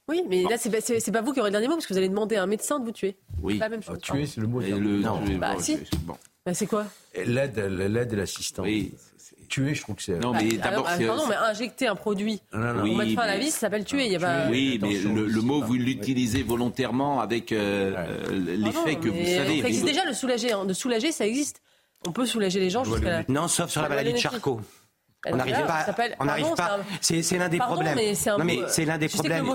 Oui, 0.08 0.22
mais 0.28 0.42
là, 0.42 0.58
c'est 0.58 0.70
pas, 0.70 1.12
pas 1.12 1.22
vous 1.22 1.32
qui 1.32 1.40
aurez 1.40 1.50
le 1.50 1.52
dernier 1.52 1.68
mot, 1.68 1.74
parce 1.74 1.86
que 1.86 1.92
vous 1.94 1.98
allez 1.98 2.08
demander 2.08 2.36
à 2.36 2.42
un 2.42 2.46
médecin 2.46 2.78
de 2.80 2.84
vous 2.84 2.92
tuer. 2.92 3.16
Oui. 3.40 3.54
C'est 3.54 3.58
pas 3.60 3.64
la 3.66 3.70
même 3.70 3.82
chose. 3.82 3.98
Tuer, 4.00 4.26
c'est 4.26 4.40
le 4.40 4.46
mot. 4.48 4.60
Le- 4.60 5.00
Non. 5.00 5.24
tuer, 5.24 5.36
Bah, 5.36 5.54
bon, 5.54 5.60
si. 5.60 5.78
Bah, 6.44 6.54
c'est 6.54 6.66
quoi? 6.66 6.86
L'aide, 7.24 7.58
l'aide 7.58 8.12
et 8.12 8.16
l'assistance. 8.16 8.66
Oui. 8.66 8.92
Tuer, 9.48 9.74
je 9.74 9.82
trouve 9.82 9.96
que 9.96 10.02
c'est. 10.02 10.18
Non, 10.18 10.32
mais 10.32 10.58
alors, 10.62 10.62
d'abord, 10.62 10.86
ah, 10.88 10.96
c'est- 10.96 11.06
Pardon, 11.06 11.26
mais 11.28 11.34
injecter 11.36 11.86
un 11.86 11.94
produit 11.94 12.40
Non, 12.54 12.58
non, 12.60 12.66
non. 12.68 12.74
pour 12.74 12.82
Oui, 12.84 12.96
mettre 12.96 13.12
fin 13.14 13.22
à 13.22 13.26
la 13.26 13.38
vie, 13.38 13.50
ça 13.50 13.58
s'appelle 13.58 13.84
tuer. 13.84 14.06
Il 14.06 14.12
y 14.12 14.16
a 14.16 14.18
pas... 14.18 14.46
Oui, 14.48 14.78
mais 14.80 14.98
le, 14.98 15.40
mot, 15.42 15.60
vous 15.62 15.74
l'utilisez 15.74 16.42
volontairement 16.42 17.20
avec 17.20 17.52
euh, 17.52 17.92
euh, 17.96 18.56
l'effet 18.56 18.96
que 18.96 19.08
vous 19.08 19.24
savez. 19.26 19.60
Ça 19.60 19.68
existe 19.68 19.84
Mais- 19.84 19.90
déjà, 19.92 20.04
le 20.06 20.14
soulager. 20.14 20.52
hein. 20.52 20.64
De 20.64 20.72
soulager, 20.72 21.12
ça 21.12 21.26
existe. 21.26 21.60
On 22.06 22.12
peut 22.12 22.24
soulager 22.24 22.60
les 22.60 22.70
gens 22.70 22.82
jusqu'à 22.82 23.10
la... 23.10 23.24
Non, 23.28 23.46
sauf 23.46 23.70
sur 23.70 23.82
la 23.82 23.88
La 23.88 23.94
maladie 23.96 24.14
de. 24.14 24.18
Charcot. 24.18 24.60
On 25.30 25.36
n'arrive 25.36 25.54
pas. 25.66 25.86
On 26.18 26.24
n'arrive 26.24 26.54
pas. 26.56 26.78
c'est 27.00 27.16
un- 27.16 27.20
C'est 27.20 27.22
c'est 27.22 27.38
l'un 27.38 27.48
des 27.48 27.58
Pardon, 27.58 27.74
problèmes. 27.74 27.94
mais 27.94 28.14
c'est 28.14 28.30
un 28.30 28.38
non, 28.38 28.44
mais 28.44 28.58
c'est 28.68 28.84
l'un 28.84 28.98
des 28.98 29.08
je 29.08 29.12
problèmes. 29.14 29.46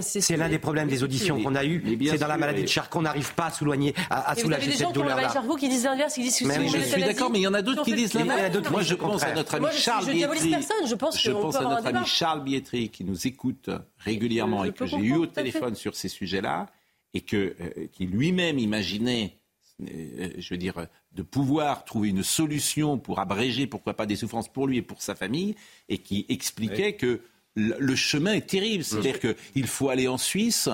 c'est- 0.00 0.20
C'est 0.20 0.36
l'un 0.36 0.48
des 0.48 0.58
problèmes 0.58 0.88
des 0.88 1.04
auditions 1.04 1.40
qu'on 1.40 1.54
a 1.54 1.64
eu. 1.64 1.80
Mais 1.84 1.94
bien 1.96 2.12
C'est 2.12 2.18
dans 2.18 2.26
la 2.26 2.36
maladie 2.36 2.62
de 2.62 2.66
Charcot, 2.68 2.98
on 2.98 3.02
n'arrive 3.02 3.32
pas 3.34 3.46
à 3.46 3.50
soigner, 3.50 3.94
à, 4.10 4.30
à 4.30 4.34
soulager 4.34 4.66
des 4.66 4.72
gens 4.72 4.78
cette 4.78 4.92
qui 4.94 4.98
ont 4.98 5.02
la 5.04 5.14
maladie 5.14 5.28
de 5.28 5.32
douleur-là. 5.32 5.32
Charcot 5.32 5.56
qui 5.56 5.68
disent 5.68 5.84
l'inverse, 5.84 6.14
qui 6.14 6.22
disent 6.22 6.38
que 6.40 6.44
Mais 6.46 6.68
je 6.68 6.78
suis 6.78 7.02
d'accord, 7.02 7.30
mais 7.30 7.38
il 7.38 7.42
y 7.42 7.46
en 7.46 7.54
a 7.54 7.62
d'autres 7.62 7.84
qui 7.84 7.94
disent 7.94 8.10
il 8.14 8.18
y 8.20 8.22
a 8.22 8.24
l'inverse. 8.36 8.56
qui 8.66 8.72
Moi, 8.72 8.82
je 8.82 8.94
pense 8.94 9.22
à 9.22 9.32
notre 9.34 9.54
ami 9.54 9.66
Charles 9.72 10.06
Bietri. 10.06 10.50
personne, 10.50 10.86
je 10.86 10.94
pense 10.94 11.56
à 11.56 11.62
notre 11.62 11.86
ami. 11.86 12.06
Charles 12.06 12.42
Bietri 12.42 12.88
qui 12.88 13.04
nous 13.04 13.26
écoute 13.26 13.70
régulièrement 13.98 14.64
et 14.64 14.72
que 14.72 14.86
j'ai 14.86 14.96
eu 14.96 15.14
au 15.14 15.26
téléphone 15.26 15.74
sur 15.76 15.94
ces 15.94 16.08
sujets-là 16.08 16.66
et 17.14 17.20
que 17.20 17.36
euh, 17.36 17.86
qui 17.92 18.06
lui-même 18.06 18.58
imaginait, 18.58 19.36
je 19.80 20.48
veux 20.50 20.58
dire, 20.58 20.86
de 21.12 21.22
pouvoir 21.22 21.84
trouver 21.84 22.10
une 22.10 22.22
solution 22.22 22.98
pour 22.98 23.18
abréger, 23.18 23.66
pourquoi 23.66 23.94
pas, 23.94 24.06
des 24.06 24.16
souffrances 24.16 24.48
pour 24.48 24.66
lui 24.66 24.78
et 24.78 24.82
pour 24.82 25.02
sa 25.02 25.14
famille, 25.14 25.54
et 25.88 25.98
qui 25.98 26.26
expliquait 26.28 26.94
que 26.94 27.20
le 27.54 27.96
chemin 27.96 28.34
est 28.34 28.48
terrible. 28.48 28.84
C'est-à-dire 28.84 29.18
qu'il 29.20 29.66
faut 29.66 29.88
aller 29.88 30.08
en 30.08 30.18
Suisse, 30.18 30.68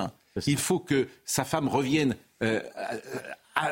il 0.45 0.57
faut 0.57 0.79
que 0.79 1.07
sa 1.25 1.43
femme 1.43 1.67
revienne 1.67 2.15
euh, 2.41 2.61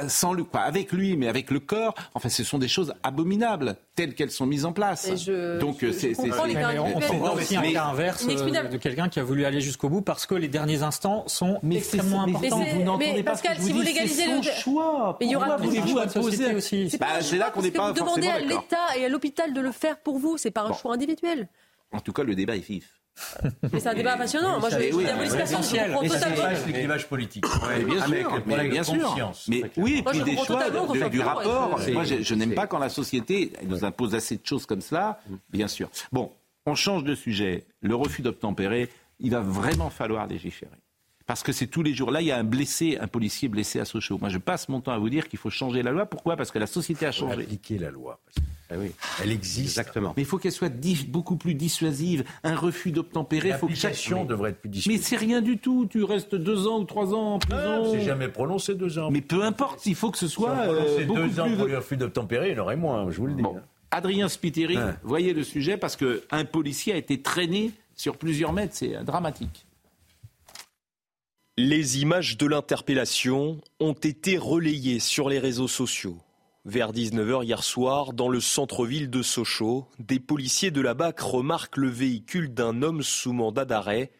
sans 0.07 0.33
lui, 0.33 0.43
quoi, 0.45 0.61
avec 0.61 0.91
lui, 0.91 1.15
mais 1.15 1.27
avec 1.27 1.49
le 1.51 1.59
corps. 1.59 1.93
Enfin, 2.13 2.29
ce 2.29 2.43
sont 2.43 2.57
des 2.57 2.67
choses 2.67 2.93
abominables, 3.03 3.75
telles 3.95 4.15
qu'elles 4.15 4.31
sont 4.31 4.45
mises 4.45 4.65
en 4.65 4.73
place. 4.73 5.09
Je- 5.15 5.59
Donc, 5.59 5.77
je- 5.81 5.87
euh, 5.87 5.91
je 5.93 5.97
c'est. 5.97 6.13
Mais 6.23 7.29
aussi 7.29 7.55
un 7.55 7.61
mais- 7.61 7.73
cas 7.73 7.85
inverse 7.85 8.25
euh, 8.27 8.67
de 8.69 8.77
quelqu'un 8.77 9.09
qui 9.09 9.19
a 9.19 9.23
voulu 9.23 9.45
aller 9.45 9.61
jusqu'au 9.61 9.89
bout 9.89 10.01
parce 10.01 10.25
que 10.25 10.35
les 10.35 10.47
derniers 10.47 10.83
instants 10.83 11.23
sont 11.27 11.59
Mais 11.63 11.77
extrêmement 11.77 12.25
mais 12.25 12.35
importants. 12.35 12.63
c'est- 12.63 12.73
vous 12.73 12.83
n'entendez 12.83 13.13
mais 13.13 13.23
pas 13.23 13.35
ce 13.35 13.41
que 13.43 13.47
Pascal, 13.47 13.55
je 13.57 13.61
vous 13.61 13.67
si 13.67 13.73
vous 13.73 13.81
légalisez 13.81 14.25
son 14.25 14.35
le- 14.37 14.41
choix. 14.51 15.17
Mais 15.19 15.25
il 15.27 15.31
y 15.31 15.35
aura 15.35 15.57
de 15.57 15.63
voulez-vous 15.63 15.87
choix 15.87 16.05
aussi. 16.55 16.89
C'est 16.89 16.97
Bah, 16.99 17.07
un 17.19 17.37
là 17.37 17.49
qu'on 17.51 17.61
n'est 17.61 17.71
que 17.71 17.77
pas 17.77 17.87
Vous 17.91 17.93
demandez 17.99 18.21
forcément 18.27 18.35
à 18.35 18.41
d'accord. 18.41 18.61
l'État 18.69 18.97
et 18.99 19.05
à 19.05 19.09
l'hôpital 19.09 19.53
de 19.53 19.61
le 19.61 19.71
faire 19.71 19.97
pour 19.99 20.17
vous, 20.19 20.37
c'est 20.37 20.51
pas 20.51 20.63
un 20.63 20.73
choix 20.73 20.93
individuel. 20.93 21.47
En 21.91 21.99
tout 21.99 22.11
cas, 22.13 22.23
le 22.23 22.35
débat 22.35 22.55
est 22.55 22.67
vif. 22.67 22.99
Mais 23.73 23.79
c'est 23.79 23.87
un 23.89 23.93
débat 23.93 24.15
passionnant. 24.17 24.59
Moi, 24.59 24.69
je 24.69 24.77
oui, 24.77 25.05
je 25.05 25.29
c'est 25.45 25.55
totalement. 25.57 26.01
c'est 26.03 26.65
l'éclivage 26.67 27.07
politique. 27.07 27.45
Mais 27.69 27.83
bien 27.83 28.01
Avec 28.01 28.19
sûr, 28.21 28.41
mais 28.45 28.69
bien 28.69 28.81
de 28.81 28.85
sûr. 28.85 29.01
conscience. 29.03 29.45
Mais 29.47 29.63
oui, 29.77 29.97
et 29.99 30.03
puis 30.03 30.21
des 30.23 30.35
choix 30.37 30.69
de- 30.69 30.97
soit 30.97 31.09
du 31.09 31.21
rapport. 31.21 31.77
ouais, 31.79 31.91
Moi, 31.91 32.03
je, 32.03 32.21
je 32.21 32.35
n'aime 32.35 32.53
pas 32.53 32.67
quand 32.67 32.79
la 32.79 32.89
société 32.89 33.51
nous 33.65 33.83
impose 33.85 34.15
assez 34.15 34.37
de 34.37 34.45
choses 34.45 34.65
comme 34.65 34.81
cela, 34.81 35.19
bien 35.49 35.67
sûr. 35.67 35.89
Bon, 36.11 36.31
on 36.65 36.75
change 36.75 37.03
de 37.03 37.15
sujet. 37.15 37.65
Le 37.81 37.95
refus 37.95 38.21
d'obtempérer, 38.21 38.89
il 39.19 39.31
va 39.31 39.39
vraiment 39.41 39.89
falloir 39.89 40.27
légiférer. 40.27 40.71
Parce 41.25 41.43
que 41.43 41.51
c'est 41.51 41.67
tous 41.67 41.83
les 41.83 41.93
jours. 41.93 42.11
Là, 42.11 42.21
il 42.21 42.27
y 42.27 42.31
a 42.31 42.37
un 42.37 42.43
blessé, 42.45 42.97
un 43.01 43.07
policier 43.07 43.49
blessé 43.49 43.79
à 43.81 43.85
Sochaux. 43.85 44.17
Moi, 44.17 44.29
je 44.29 44.37
passe 44.37 44.69
mon 44.69 44.79
temps 44.79 44.93
à 44.93 44.97
vous 44.97 45.09
dire 45.09 45.27
qu'il 45.27 45.37
faut 45.39 45.49
changer 45.49 45.83
la 45.83 45.91
loi. 45.91 46.05
Pourquoi? 46.05 46.37
Parce 46.37 46.51
que 46.51 46.59
la 46.59 46.67
société 46.67 47.05
a 47.05 47.09
Il 47.09 47.13
faut 47.13 47.27
changé. 47.27 47.41
appliquer 47.43 47.77
la 47.79 47.89
loi. 47.91 48.19
Ah 48.69 48.75
oui. 48.77 48.91
Elle 49.23 49.31
existe. 49.31 49.77
Exactement. 49.77 50.13
Mais 50.17 50.23
il 50.23 50.25
faut 50.25 50.37
qu'elle 50.37 50.51
soit 50.51 50.73
beaucoup 51.07 51.37
plus 51.37 51.53
dissuasive. 51.53 52.23
Un 52.43 52.55
refus 52.55 52.91
d'obtempérer, 52.91 53.49
il 53.49 53.55
faut 53.55 53.67
que 53.67 53.75
chaque... 53.75 53.95
Devrait 54.27 54.49
être 54.51 54.59
plus 54.59 54.69
Mais 54.69 54.73
discutée. 54.73 54.97
c'est 54.97 55.15
rien 55.15 55.41
du 55.41 55.57
tout. 55.57 55.87
Tu 55.89 56.03
restes 56.03 56.35
deux 56.35 56.67
ans 56.67 56.79
ou 56.79 56.83
trois 56.83 57.13
ans 57.13 57.35
en 57.35 57.39
prison. 57.39 57.91
C'est 57.93 58.01
jamais 58.01 58.27
prononcé 58.27 58.75
deux 58.75 58.99
ans. 58.99 59.09
Mais 59.09 59.21
peu 59.21 59.43
importe, 59.43 59.85
il 59.85 59.95
faut 59.95 60.11
que 60.11 60.17
ce 60.17 60.27
Si 60.27 60.33
soit 60.33 60.51
on 60.51 60.73
euh, 60.73 61.05
beaucoup 61.05 61.21
deux 61.21 61.39
ans 61.39 61.45
plus... 61.47 61.55
pour 61.55 61.65
le 61.67 61.77
refus 61.77 61.95
d'obtempérer, 61.97 62.49
il 62.51 62.57
y 62.57 62.59
en 62.59 62.63
aurait 62.63 62.75
moins, 62.75 63.09
je 63.09 63.17
vous 63.17 63.27
le 63.27 63.33
dis. 63.35 63.41
Bon. 63.41 63.55
Adrien 63.91 64.27
Spiteri, 64.27 64.77
Ouais. 64.77 64.93
voyez 65.03 65.33
le 65.33 65.43
sujet 65.43 65.77
parce 65.77 65.95
qu'un 65.95 66.43
policier 66.45 66.91
a 66.93 66.97
été 66.97 67.21
traîné 67.21 67.71
sur 67.95 68.17
plusieurs 68.17 68.51
mètres, 68.51 68.73
c'est 68.75 68.97
euh, 68.97 69.03
dramatique. 69.03 69.65
Les 71.57 72.01
images 72.01 72.37
de 72.37 72.45
l'interpellation 72.45 73.59
ont 73.79 73.93
été 73.93 74.37
relayées 74.37 74.99
sur 74.99 75.29
les 75.29 75.39
réseaux 75.39 75.67
sociaux. 75.67 76.17
Vers 76.67 76.91
19h 76.91 77.45
hier 77.45 77.63
soir, 77.63 78.11
dans 78.11 78.27
le 78.27 78.41
centre-ville 78.41 79.09
de 79.09 79.21
Sochaux, 79.21 79.87
des 79.99 80.19
policiers 80.19 80.69
de 80.69 80.81
la 80.81 80.95
BAC 80.95 81.17
remarquent 81.21 81.77
le 81.77 81.87
véhicule 81.87 82.53
d'un 82.53 82.81
homme 82.81 83.03
sous 83.03 83.31
mandat 83.31 83.63
d'arrêt. 83.63 84.11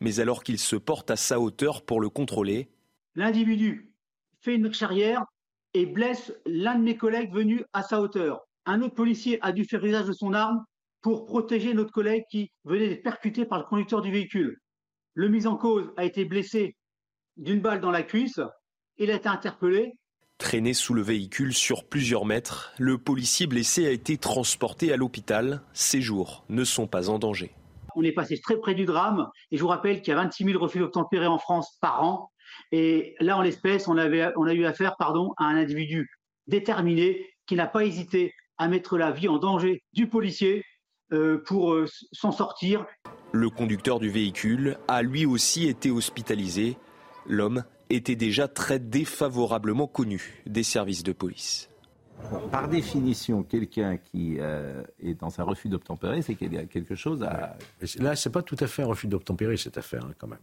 Mais 0.00 0.18
alors 0.18 0.42
qu'il 0.42 0.58
se 0.58 0.74
porte 0.74 1.12
à 1.12 1.16
sa 1.16 1.38
hauteur 1.38 1.84
pour 1.84 2.00
le 2.00 2.08
contrôler, 2.08 2.68
L'individu 3.14 3.92
fait 4.40 4.56
une 4.56 4.62
marche 4.62 4.82
arrière 4.82 5.26
et 5.74 5.86
blesse 5.86 6.32
l'un 6.44 6.74
de 6.74 6.82
mes 6.82 6.96
collègues 6.96 7.32
venu 7.32 7.62
à 7.72 7.84
sa 7.84 8.00
hauteur. 8.00 8.40
Un 8.64 8.82
autre 8.82 8.96
policier 8.96 9.38
a 9.42 9.52
dû 9.52 9.64
faire 9.64 9.84
usage 9.84 10.06
de 10.06 10.12
son 10.12 10.32
arme 10.32 10.64
pour 11.02 11.24
protéger 11.24 11.72
notre 11.72 11.92
collègue 11.92 12.24
qui 12.28 12.50
venait 12.64 12.88
d'être 12.88 13.04
percuté 13.04 13.44
par 13.44 13.60
le 13.60 13.64
conducteur 13.64 14.02
du 14.02 14.10
véhicule. 14.10 14.56
Le 15.14 15.28
mis 15.28 15.46
en 15.46 15.56
cause 15.56 15.92
a 15.96 16.04
été 16.04 16.24
blessé 16.24 16.74
d'une 17.36 17.60
balle 17.60 17.80
dans 17.80 17.92
la 17.92 18.02
cuisse. 18.02 18.40
Il 18.98 19.12
a 19.12 19.14
été 19.14 19.28
interpellé. 19.28 19.92
Traîné 20.38 20.74
sous 20.74 20.92
le 20.92 21.00
véhicule 21.00 21.54
sur 21.54 21.84
plusieurs 21.84 22.26
mètres, 22.26 22.74
le 22.78 22.98
policier 22.98 23.46
blessé 23.46 23.86
a 23.86 23.90
été 23.90 24.18
transporté 24.18 24.92
à 24.92 24.96
l'hôpital. 24.98 25.62
Ses 25.72 26.02
jours 26.02 26.44
ne 26.50 26.62
sont 26.62 26.86
pas 26.86 27.08
en 27.08 27.18
danger. 27.18 27.52
On 27.94 28.02
est 28.02 28.12
passé 28.12 28.38
très 28.38 28.58
près 28.58 28.74
du 28.74 28.84
drame 28.84 29.28
et 29.50 29.56
je 29.56 29.62
vous 29.62 29.68
rappelle 29.68 30.02
qu'il 30.02 30.12
y 30.12 30.16
a 30.16 30.22
26 30.22 30.44
000 30.44 30.58
refus 30.62 30.78
d'obtempérer 30.78 31.26
en 31.26 31.38
France 31.38 31.78
par 31.80 32.04
an. 32.04 32.30
Et 32.70 33.14
là, 33.18 33.38
en 33.38 33.40
l'espèce, 33.40 33.88
on, 33.88 33.96
avait, 33.96 34.30
on 34.36 34.46
a 34.46 34.52
eu 34.52 34.66
affaire 34.66 34.96
pardon, 34.98 35.32
à 35.38 35.44
un 35.44 35.56
individu 35.56 36.10
déterminé 36.46 37.26
qui 37.46 37.54
n'a 37.54 37.66
pas 37.66 37.84
hésité 37.86 38.34
à 38.58 38.68
mettre 38.68 38.98
la 38.98 39.12
vie 39.12 39.28
en 39.28 39.38
danger 39.38 39.82
du 39.94 40.06
policier 40.06 40.62
euh, 41.12 41.42
pour 41.46 41.72
euh, 41.72 41.86
s'en 42.12 42.30
sortir. 42.30 42.84
Le 43.32 43.48
conducteur 43.48 44.00
du 44.00 44.10
véhicule 44.10 44.76
a 44.86 45.00
lui 45.02 45.24
aussi 45.24 45.66
été 45.66 45.90
hospitalisé. 45.90 46.76
L'homme 47.26 47.64
était 47.90 48.16
déjà 48.16 48.48
très 48.48 48.78
défavorablement 48.78 49.86
connu 49.86 50.42
des 50.46 50.62
services 50.62 51.02
de 51.02 51.12
police. 51.12 51.68
Par 52.50 52.68
définition, 52.68 53.42
quelqu'un 53.42 53.98
qui 53.98 54.36
euh, 54.40 54.82
est 55.02 55.14
dans 55.14 55.38
un 55.38 55.44
refus 55.44 55.68
d'obtempérer, 55.68 56.22
c'est 56.22 56.34
qu'il 56.34 56.52
y 56.52 56.58
a 56.58 56.64
quelque 56.64 56.94
chose 56.94 57.22
à. 57.22 57.56
Là, 57.98 58.16
c'est 58.16 58.30
pas 58.30 58.42
tout 58.42 58.56
à 58.58 58.66
fait 58.66 58.82
un 58.82 58.86
refus 58.86 59.06
d'obtempérer 59.06 59.56
cette 59.56 59.76
affaire, 59.76 60.04
hein, 60.04 60.14
quand 60.18 60.26
même. 60.26 60.38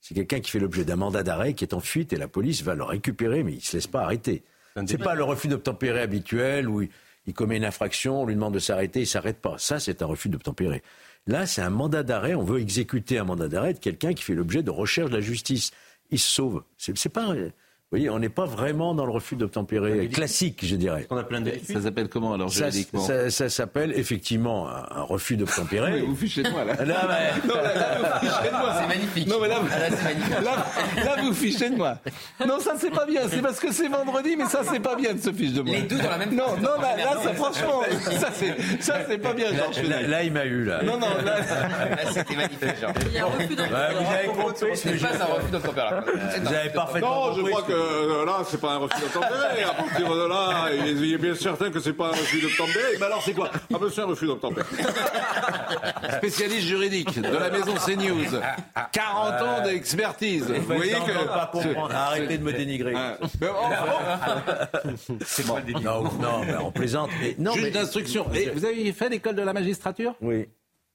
C'est 0.00 0.14
quelqu'un 0.14 0.40
qui 0.40 0.50
fait 0.50 0.58
l'objet 0.58 0.84
d'un 0.84 0.96
mandat 0.96 1.22
d'arrêt, 1.22 1.54
qui 1.54 1.64
est 1.64 1.74
en 1.74 1.80
fuite, 1.80 2.12
et 2.12 2.16
la 2.16 2.28
police 2.28 2.62
va 2.62 2.74
le 2.74 2.82
récupérer, 2.84 3.42
mais 3.42 3.52
il 3.52 3.56
ne 3.56 3.60
se 3.60 3.76
laisse 3.76 3.86
pas 3.86 4.02
arrêter. 4.02 4.42
C'est 4.86 4.96
pas 4.96 5.14
le 5.14 5.24
refus 5.24 5.48
d'obtempérer 5.48 6.00
habituel 6.00 6.68
où 6.68 6.82
il, 6.82 6.88
il 7.28 7.34
commet 7.34 7.58
une 7.58 7.64
infraction, 7.66 8.22
on 8.22 8.26
lui 8.26 8.34
demande 8.34 8.54
de 8.54 8.58
s'arrêter, 8.58 9.00
il 9.00 9.06
s'arrête 9.06 9.38
pas. 9.38 9.56
Ça, 9.58 9.78
c'est 9.78 10.00
un 10.00 10.06
refus 10.06 10.30
d'obtempérer. 10.30 10.82
Là, 11.26 11.44
c'est 11.44 11.60
un 11.60 11.68
mandat 11.68 12.02
d'arrêt. 12.02 12.34
On 12.34 12.42
veut 12.42 12.58
exécuter 12.58 13.18
un 13.18 13.24
mandat 13.24 13.48
d'arrêt 13.48 13.74
de 13.74 13.78
quelqu'un 13.78 14.14
qui 14.14 14.24
fait 14.24 14.34
l'objet 14.34 14.62
de 14.62 14.70
recherche 14.70 15.10
de 15.10 15.16
la 15.16 15.20
justice. 15.20 15.70
Il 16.10 16.18
se 16.18 16.28
sauve. 16.28 16.64
C'est 16.76 17.08
pas. 17.08 17.34
Vous 17.90 17.96
voyez, 17.96 18.10
on 18.10 18.18
n'est 18.18 18.28
pas 18.28 18.44
vraiment 18.44 18.94
dans 18.94 19.06
le 19.06 19.12
refus 19.12 19.34
d'obtempérer 19.34 20.08
classique, 20.08 20.60
je 20.62 20.76
dirais. 20.76 21.06
On 21.08 21.16
a 21.16 21.24
plein 21.24 21.40
de... 21.40 21.50
Ça 21.72 21.80
s'appelle 21.80 22.10
comment 22.10 22.34
alors 22.34 22.52
ça, 22.52 22.68
juridiquement 22.68 23.00
Ça, 23.00 23.30
ça 23.30 23.48
s'appelle 23.48 23.98
effectivement 23.98 24.68
un, 24.68 25.00
refus 25.04 25.38
d'obtempérer. 25.38 26.02
vous 26.06 26.14
fichez 26.14 26.42
de 26.42 26.50
moi 26.50 26.64
là. 26.66 26.74
Là, 26.84 27.08
mais... 27.08 27.48
non, 27.48 27.54
là, 27.54 27.74
là, 27.74 28.20
vous 28.20 28.26
fichez 28.26 28.50
de 28.50 28.56
moi. 28.58 28.74
C'est 28.78 28.88
magnifique. 28.88 29.26
Non, 29.26 29.36
mais 29.40 29.48
là, 29.48 29.60
Ah, 29.72 29.78
là, 29.78 29.96
c'est 29.96 30.04
magnifique. 30.04 30.34
là, 30.44 31.02
là, 31.02 31.22
vous 31.22 31.32
fichez 31.32 31.70
de 31.70 31.76
moi. 31.76 31.96
Non, 32.46 32.60
ça 32.60 32.74
c'est 32.76 32.90
pas 32.90 33.06
bien. 33.06 33.22
C'est 33.26 33.40
parce 33.40 33.58
que 33.58 33.72
c'est 33.72 33.88
vendredi, 33.88 34.36
mais 34.36 34.44
ça 34.44 34.60
c'est 34.70 34.80
pas 34.80 34.94
bien 34.94 35.14
de 35.14 35.20
se 35.22 35.32
fiche 35.32 35.54
de 35.54 35.62
moi. 35.62 35.74
Les 35.74 35.82
deux 35.84 35.96
dans 35.96 36.10
la 36.10 36.18
même 36.18 36.34
Non, 36.34 36.56
non, 36.60 36.78
là, 36.82 36.94
Non, 36.94 37.04
là, 37.04 37.14
non, 37.14 37.22
ça, 37.22 37.32
franchement, 37.32 37.82
ça 38.20 38.28
c'est, 38.34 38.54
ça 38.82 38.98
c'est 39.08 39.16
pas 39.16 39.32
bien, 39.32 39.46
Georges 39.54 39.80
Là, 39.82 40.24
il 40.24 40.32
m'a 40.34 40.44
eu 40.44 40.62
là. 40.62 40.82
Non, 40.82 40.98
non, 40.98 41.06
là. 41.24 41.38
Là, 41.38 41.96
c'était 42.12 42.36
magnifique, 42.36 42.80
genre. 42.82 42.92
Il 43.06 43.14
y 43.14 43.18
a 43.18 43.22
un 43.24 43.28
refus 43.28 43.54
d'obtempérer. 43.56 43.94
Vous 43.94 44.14
avez 44.14 44.26
compris. 44.26 44.76
Ce 44.76 44.88
pas 44.88 45.24
un 45.24 45.34
refus 45.36 45.52
d'obtempérer. 45.52 46.00
Vous 46.42 46.52
avez 46.52 46.68
parfaitement 46.68 47.28
Non, 47.28 47.32
je 47.32 47.40
compris 47.40 47.52
crois 47.52 47.62
ce 47.62 47.72
que 47.72 47.77
euh, 47.78 48.24
là, 48.24 48.42
c'est 48.48 48.60
pas 48.60 48.72
un 48.74 48.78
refus 48.78 49.00
d'obtempérer. 49.00 49.62
À 49.64 49.74
partir 49.74 50.08
de 50.14 50.28
là, 50.28 50.68
il 50.86 51.14
est 51.14 51.18
bien 51.18 51.34
certain 51.34 51.70
que 51.70 51.80
c'est 51.80 51.92
pas 51.92 52.08
un 52.08 52.10
refus 52.10 52.40
d'obtempérer. 52.40 52.96
Mais 52.98 53.06
alors, 53.06 53.22
c'est 53.22 53.32
quoi? 53.34 53.50
Ah 53.54 53.78
ben, 53.80 53.88
c'est 53.92 54.00
un 54.00 54.06
refus 54.06 54.26
d'obtempérer. 54.26 54.66
Spécialiste 56.18 56.66
juridique 56.66 57.20
de 57.20 57.36
la 57.36 57.50
maison 57.50 57.74
CNews. 57.74 58.40
40 58.92 59.42
ans 59.42 59.62
d'expertise. 59.64 60.44
Vous 60.50 60.62
voyez 60.74 60.92
pas 60.92 61.50
que. 61.52 61.58
comprendre. 61.68 61.94
Arrêtez 61.94 62.38
de 62.38 62.42
me 62.44 62.52
dénigrer. 62.52 62.94
Ah, 62.96 63.16
mais 63.40 63.48
oh, 63.50 64.92
C'est 65.24 65.46
quoi 65.46 65.60
le 65.60 65.66
déni? 65.72 65.84
Non, 65.84 66.02
non, 66.04 66.44
mais 66.46 66.54
on 66.60 66.70
plaisante. 66.72 67.10
Mais, 67.20 67.34
non, 67.38 67.52
Juste 67.52 67.64
mais- 67.66 67.70
d'instruction. 67.70 68.26
Et 68.34 68.50
vous 68.50 68.64
avez 68.64 68.92
fait 68.92 69.08
l'école 69.08 69.34
de 69.34 69.42
la 69.42 69.52
magistrature? 69.52 70.14
Oui. 70.20 70.48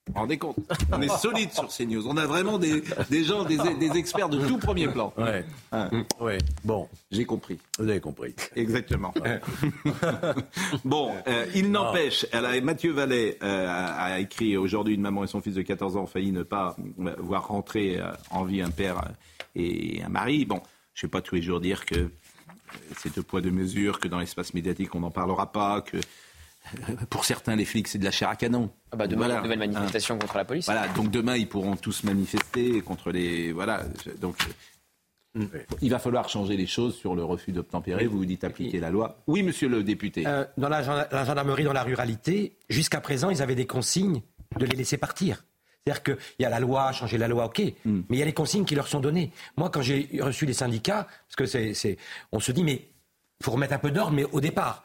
Vous 0.08 0.14
vous 0.16 0.20
rendez 0.20 0.38
compte 0.38 0.58
On 0.92 1.02
est 1.02 1.18
solide 1.18 1.52
sur 1.54 1.68
CNews. 1.70 2.06
On 2.08 2.18
a 2.18 2.26
vraiment 2.26 2.58
des, 2.60 2.84
des 3.10 3.24
gens, 3.24 3.46
des, 3.46 3.58
des 3.80 3.98
experts 3.98 4.28
de 4.28 4.46
tout 4.46 4.58
premier 4.58 4.88
plan. 4.90 5.14
Ouais. 5.18 5.46
Hein, 5.72 5.90
Ouais. 6.20 6.38
Bon, 6.66 6.90
J'ai 7.10 7.24
compris. 7.26 7.58
vous 7.80 7.88
avez 7.88 8.02
compris. 8.02 8.36
Exactement. 8.56 9.14
bon, 10.86 11.12
euh, 11.28 11.46
il 11.56 11.72
n'empêche, 11.72 12.26
elle 12.32 12.46
a- 12.46 12.60
Mathieu 12.62 12.92
Vallet 12.92 13.38
euh, 13.44 13.68
a, 13.68 13.86
a 14.16 14.20
écrit 14.20 14.58
aujourd'hui 14.58 14.96
une 14.96 15.02
maman 15.02 15.24
et 15.24 15.28
son 15.28 15.42
fils 15.42 15.56
de 15.56 15.62
14 15.62 15.96
ans 15.98 16.02
ont 16.04 16.08
failli 16.08 16.32
ne 16.32 16.44
pas 16.44 16.76
euh, 17.00 17.16
voir 17.20 17.48
rentrer 17.48 18.00
euh, 18.00 18.12
en 18.30 18.44
vie 18.44 18.62
un 18.62 18.72
père 18.72 19.02
et 19.56 20.02
un 20.04 20.10
mari. 20.10 20.46
Bon, 20.46 20.62
je 20.94 21.06
ne 21.06 21.08
vais 21.08 21.12
pas 21.12 21.22
tous 21.22 21.36
les 21.36 21.42
jours 21.42 21.62
dire 21.62 21.86
que 21.86 22.10
c'est 22.98 23.16
deux 23.16 23.24
poids 23.24 23.40
deux 23.42 23.52
mesures, 23.52 24.00
que 24.00 24.08
dans 24.08 24.20
l'espace 24.20 24.54
médiatique 24.54 24.94
on 24.96 25.00
n'en 25.02 25.12
parlera 25.12 25.52
pas, 25.52 25.82
que 25.82 25.98
pour 27.10 27.26
certains 27.26 27.56
les 27.56 27.66
flics 27.66 27.88
c'est 27.88 27.98
de 28.00 28.06
la 28.06 28.12
chair 28.12 28.30
à 28.30 28.36
canon. 28.36 28.70
Ah 28.92 28.96
bah, 28.96 29.08
demain, 29.08 29.26
Voilà. 29.26 29.42
nouvelle 29.42 29.60
manifestation 29.60 30.18
contre 30.18 30.38
la 30.38 30.46
police. 30.46 30.66
Voilà, 30.66 30.88
donc 30.90 31.12
demain 31.12 31.36
ils 31.36 31.48
pourront 31.48 31.76
tous 31.76 32.04
manifester 32.04 32.82
contre 32.82 33.12
les. 33.12 33.52
Voilà, 33.52 33.84
donc. 34.20 34.38
Il 35.82 35.90
va 35.90 35.98
falloir 35.98 36.30
changer 36.30 36.56
les 36.56 36.68
choses 36.68 36.96
sur 36.96 37.16
le 37.16 37.24
refus 37.24 37.52
d'obtempérer. 37.52 38.06
Vous 38.06 38.20
vous 38.20 38.26
dites 38.26 38.44
appliquer 38.44 38.80
la 38.80 38.92
loi. 38.92 39.18
Oui, 39.26 39.42
monsieur 39.42 39.68
le 39.68 39.82
député. 39.84 40.28
Euh, 40.28 40.46
dans 40.60 40.70
la, 40.70 40.84
gen- 40.84 41.08
la 41.12 41.26
gendarmerie, 41.26 41.64
dans 41.64 41.74
la 41.74 41.82
ruralité, 41.82 42.56
jusqu'à 42.70 43.02
présent, 43.02 43.32
ils 43.32 43.42
avaient 43.42 43.56
des 43.56 43.66
consignes 43.66 44.22
de 44.60 44.66
les 44.68 44.76
laisser 44.76 44.98
partir. 44.98 45.44
C'est-à-dire 45.84 46.04
qu'il 46.04 46.18
y 46.38 46.46
a 46.46 46.50
la 46.50 46.60
loi, 46.60 46.92
changer 46.92 47.18
la 47.18 47.28
loi, 47.28 47.46
ok, 47.46 47.64
Hmm. 47.84 48.02
mais 48.10 48.18
il 48.18 48.20
y 48.20 48.22
a 48.22 48.26
les 48.26 48.34
consignes 48.34 48.64
qui 48.64 48.76
leur 48.76 48.88
sont 48.88 49.00
données. 49.00 49.32
Moi, 49.58 49.72
quand 49.72 49.82
j'ai 49.82 50.08
reçu 50.22 50.46
les 50.46 50.54
syndicats, 50.54 51.08
parce 51.28 51.36
que 51.36 51.46
c'est, 51.74 51.98
on 52.32 52.40
se 52.40 52.52
dit, 52.52 52.64
mais 52.64 52.88
il 53.40 53.44
faut 53.44 53.52
remettre 53.52 53.74
un 53.74 53.80
peu 53.80 53.90
d'ordre, 53.90 54.12
mais 54.14 54.26
au 54.26 54.40
départ, 54.40 54.84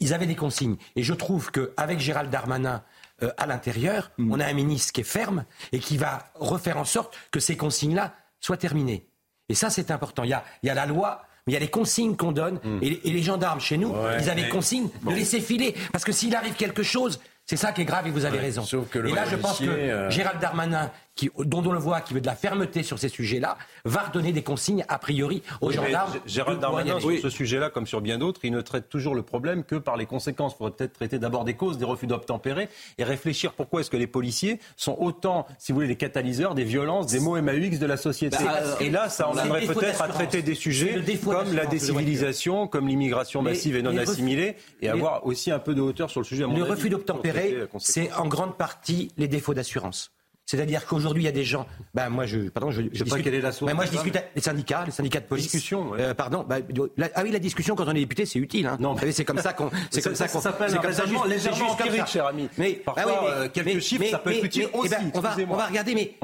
ils, 0.00 0.14
avaient 0.14 0.26
des 0.26 0.36
consignes. 0.36 0.76
Et 0.94 1.02
je 1.02 1.14
trouve 1.14 1.50
qu'avec 1.50 1.98
Gérald 1.98 2.30
Darmanin 2.30 2.82
euh, 3.22 3.30
à 3.38 3.46
l'intérieur, 3.46 4.10
Hmm. 4.18 4.32
on 4.32 4.40
a 4.40 4.46
un 4.46 4.52
ministre 4.52 4.92
qui 4.92 5.00
est 5.00 5.04
ferme 5.04 5.44
et 5.72 5.78
qui 5.78 5.96
va 5.96 6.26
refaire 6.34 6.76
en 6.76 6.84
sorte 6.84 7.16
que 7.30 7.40
ces 7.40 7.56
consignes-là 7.56 8.14
soient 8.40 8.56
terminées. 8.58 9.06
Et 9.48 9.54
ça, 9.54 9.70
c'est 9.70 9.90
important. 9.90 10.22
Il 10.24 10.30
y 10.30 10.34
a, 10.34 10.44
il 10.62 10.66
y 10.66 10.70
a 10.70 10.74
la 10.74 10.86
loi, 10.86 11.22
mais 11.46 11.52
il 11.52 11.54
y 11.54 11.56
a 11.56 11.60
les 11.60 11.70
consignes 11.70 12.14
qu'on 12.16 12.32
donne. 12.32 12.60
Et, 12.82 12.90
les- 12.90 13.00
et 13.04 13.10
les 13.12 13.22
gendarmes 13.22 13.60
chez 13.60 13.76
nous, 13.78 13.88
Ouais, 13.88 14.18
ils 14.20 14.28
avaient 14.30 14.42
mais- 14.42 14.48
consigne 14.50 14.88
de 15.04 15.10
laisser 15.14 15.40
filer. 15.40 15.74
Parce 15.92 16.04
que 16.04 16.12
s'il 16.12 16.34
arrive 16.36 16.54
quelque 16.54 16.82
chose, 16.82 17.20
c'est 17.46 17.56
ça 17.56 17.72
qui 17.72 17.80
est 17.82 17.84
grave 17.84 18.06
et 18.06 18.10
vous 18.10 18.24
avez 18.24 18.36
Ouais, 18.38 18.44
raison. 18.44 18.64
sauf 18.64 18.88
que 18.90 18.98
le 18.98 19.08
et 19.10 19.12
là, 19.14 19.24
je 19.30 19.36
pense 19.36 19.60
que 19.60 19.64
euh, 19.64 20.10
Gérald 20.10 20.40
Darmanin, 20.40 20.90
qui, 21.16 21.30
dont 21.38 21.62
on 21.66 21.72
le 21.72 21.78
voit, 21.78 22.00
qui 22.02 22.14
veut 22.14 22.20
de 22.20 22.26
la 22.26 22.36
fermeté 22.36 22.82
sur 22.82 22.98
ces 22.98 23.08
sujets-là, 23.08 23.56
va 23.84 24.02
redonner 24.02 24.32
des 24.32 24.42
consignes 24.42 24.84
a 24.88 24.98
priori 24.98 25.42
aux 25.60 25.68
Oui, 25.70 25.74
gendarmes. 25.74 26.12
Gérald 26.26 26.60
Darmanin, 26.60 27.00
sur 27.00 27.10
ce 27.20 27.30
sujet-là, 27.30 27.70
comme 27.70 27.86
sur 27.86 28.00
bien 28.02 28.18
d'autres, 28.18 28.40
il 28.44 28.52
ne 28.52 28.60
traite 28.60 28.88
toujours 28.88 29.14
le 29.14 29.22
problème 29.22 29.64
que 29.64 29.76
par 29.76 29.96
les 29.96 30.04
conséquences. 30.06 30.52
Il 30.54 30.58
faudrait 30.58 30.76
peut-être 30.76 30.92
traiter 30.92 31.18
d'abord 31.18 31.44
des 31.44 31.54
causes, 31.54 31.78
des 31.78 31.84
refus 31.86 32.06
d'obtempérer 32.06 32.68
et 32.98 33.04
réfléchir 33.04 33.54
pourquoi 33.54 33.80
est-ce 33.80 33.90
que 33.90 33.96
les 33.96 34.06
policiers 34.06 34.60
sont 34.76 34.96
autant, 35.00 35.46
si 35.58 35.72
vous 35.72 35.76
voulez, 35.76 35.88
les 35.88 35.96
catalyseurs 35.96 36.54
des 36.54 36.64
violences, 36.64 37.06
des 37.06 37.20
mots 37.20 37.40
MAUX 37.40 37.78
de 37.78 37.86
la 37.86 37.96
société. 37.96 38.36
Bah, 38.44 38.58
euh, 38.62 38.74
et 38.80 38.90
là, 38.90 39.08
ça 39.08 39.30
défaut 39.58 39.72
peut-être 39.80 40.02
à 40.02 40.08
traiter 40.08 40.42
des 40.42 40.54
sujets 40.54 41.02
comme 41.24 41.54
la 41.54 41.64
décivilisation, 41.66 42.66
comme 42.68 42.88
l'immigration 42.88 43.42
Les- 43.42 43.50
massive 43.52 43.76
et 43.76 43.82
non 43.82 43.90
refus- 43.90 44.10
assimilée, 44.10 44.56
et 44.82 44.82
les- 44.82 44.88
avoir 44.88 45.24
aussi 45.26 45.50
un 45.50 45.58
peu 45.58 45.74
de 45.74 45.80
hauteur 45.80 46.10
sur 46.10 46.20
le 46.20 46.26
sujet. 46.26 46.44
à 46.44 46.46
mon 46.46 46.56
Le 46.56 46.62
avis, 46.62 46.70
refus 46.72 46.90
d'obtempérer, 46.90 47.56
c'est 47.78 48.12
en 48.12 48.26
grande 48.26 48.56
partie 48.56 49.10
les 49.16 49.28
défauts 49.28 49.54
d'assurance. 49.54 50.10
C'est-à-dire 50.48 50.86
qu'aujourd'hui, 50.86 51.24
il 51.24 51.26
y 51.26 51.28
a 51.28 51.32
des 51.32 51.42
gens. 51.44 51.66
Ben 51.92 52.08
moi, 52.08 52.24
je, 52.24 52.48
pardon, 52.50 52.70
je, 52.70 52.82
je 52.82 52.86
sais 52.86 52.98
pas 52.98 53.04
discute- 53.04 53.24
quelle 53.24 53.34
est 53.34 53.40
la 53.40 53.50
source 53.50 53.68
Ben, 53.68 53.74
moi, 53.74 53.84
je 53.84 53.90
discute 53.90 54.14
avec 54.14 54.30
les 54.36 54.40
syndicats, 54.42 54.84
les 54.86 54.92
syndicats 54.92 55.18
de 55.18 55.24
police. 55.26 55.46
Discussion, 55.46 55.90
ouais. 55.90 56.00
Euh, 56.00 56.14
pardon. 56.14 56.44
ben, 56.48 56.62
la- 56.96 57.10
ah 57.16 57.22
oui, 57.24 57.32
la 57.32 57.40
discussion 57.40 57.74
quand 57.74 57.84
on 57.86 57.90
est 57.90 57.94
député, 57.94 58.26
c'est 58.26 58.38
utile. 58.38 58.66
Hein. 58.68 58.76
Non. 58.78 58.96
Savez, 58.96 59.10
c'est 59.10 59.24
comme 59.24 59.38
ça 59.40 59.52
qu'on. 59.52 59.70
C'est 59.90 60.02
comme 60.02 60.14
ça 60.14 60.28
ça 60.28 60.32
qu'on. 60.32 60.40
s'appelle 60.40 60.70
ça, 60.70 60.80
raisonnement 60.80 61.22
c'est 61.24 61.30
légèrement 61.30 61.70
empirique, 61.72 62.06
cher 62.06 62.26
ami. 62.26 62.48
Mais 62.58 62.74
Parfois, 62.74 63.02
ah 63.04 63.08
oui, 63.08 63.14
mais- 63.24 63.30
euh, 63.44 63.48
quelques 63.48 63.66
mais- 63.66 63.80
chiffres, 63.80 64.02
mais- 64.04 64.10
ça 64.12 64.18
peut 64.18 64.30
être 64.30 64.40
mais- 64.42 64.46
utile 64.46 64.62
mais- 64.62 64.68
eh 64.84 64.88
ben, 64.88 64.96
aussi, 64.98 65.10
on 65.14 65.20
va, 65.20 65.28
excusez-moi. 65.30 65.56
on 65.56 65.60
va 65.60 65.66
regarder, 65.66 65.94
mais 65.96 66.14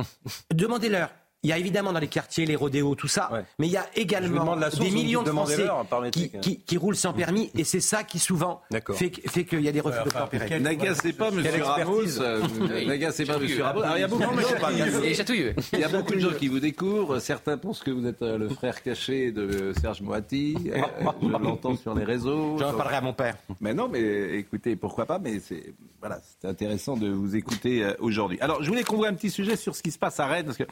demandez-leur. 0.54 1.08
Il 1.44 1.50
y 1.50 1.52
a 1.52 1.58
évidemment 1.58 1.92
dans 1.92 1.98
les 1.98 2.06
quartiers 2.06 2.46
les 2.46 2.54
rodéos, 2.54 2.94
tout 2.94 3.08
ça, 3.08 3.28
Ouais. 3.32 3.44
mais 3.58 3.66
il 3.66 3.72
y 3.72 3.76
a 3.76 3.84
également 3.96 4.54
source, 4.70 4.78
des 4.78 4.92
millions 4.92 5.24
de 5.24 5.30
Français 5.30 5.66
qui, 6.12 6.30
qui, 6.40 6.60
qui 6.60 6.76
roulent 6.76 6.94
sans 6.94 7.12
permis, 7.12 7.50
et 7.58 7.64
c'est 7.64 7.80
ça 7.80 8.04
qui 8.04 8.20
souvent 8.20 8.62
fait, 8.94 9.10
qu'il 9.10 9.60
y 9.60 9.66
a 9.66 9.72
des 9.72 9.80
refus 9.80 9.96
Ouais, 9.96 10.02
enfin, 10.06 10.20
d'obtempérer. 10.20 10.46
quel- 10.48 10.62
N'agacez 10.62 11.12
pas 11.12 11.32
Monsieur 11.32 11.64
Ramos. 11.64 12.20
euh, 12.20 12.42
N'agacez 12.86 13.24
pas 13.24 13.38
Monsieur 13.40 13.64
Ramos. 13.64 13.82
Alors, 13.82 13.96
il 13.96 14.00
y 14.02 14.04
a 14.04 14.06
beaucoup 14.06 14.36
de 14.36 14.40
gens 14.40 15.00
qui- 15.00 15.06
Et 15.08 15.14
chatouille. 15.14 15.52
Il 15.72 15.80
y 15.80 15.84
a 15.84 15.88
beaucoup 15.88 16.12
de 16.14 16.20
gens 16.20 16.32
qui 16.38 16.46
vous 16.46 16.60
découvrent. 16.60 17.18
Certains 17.18 17.58
pensent 17.58 17.82
que 17.82 17.90
vous 17.90 18.06
êtes 18.06 18.22
euh, 18.22 18.38
le 18.38 18.48
frère 18.48 18.80
caché 18.80 19.32
de 19.32 19.72
Serge 19.80 20.00
Moati. 20.00 20.54
Euh, 20.72 20.78
je 21.20 21.26
l'entends 21.26 21.76
sur 21.76 21.92
les 21.96 22.04
réseaux. 22.04 22.56
J'en 22.60 22.72
parlerai 22.74 22.96
à 22.96 23.00
mon 23.00 23.14
père. 23.14 23.34
Mais 23.60 23.74
non, 23.74 23.88
mais 23.88 24.38
écoutez, 24.38 24.76
pourquoi 24.76 25.06
pas 25.06 25.18
Mais 25.18 25.40
c'est 25.40 25.74
voilà, 25.98 26.20
c'est 26.40 26.46
intéressant 26.48 26.96
de 26.96 27.08
vous 27.08 27.34
écouter 27.34 27.82
euh, 27.84 27.94
aujourd'hui. 27.98 28.38
Alors, 28.40 28.62
je 28.62 28.68
voulais 28.68 28.84
qu'on 28.84 28.96
voit 28.96 29.08
un 29.08 29.14
petit 29.14 29.30
sujet 29.30 29.56
sur 29.56 29.74
ce 29.74 29.82
qui 29.82 29.90
se 29.90 29.98
passe 29.98 30.20
à 30.20 30.26
Rennes, 30.26 30.46
parce 30.46 30.58
que 30.58 30.64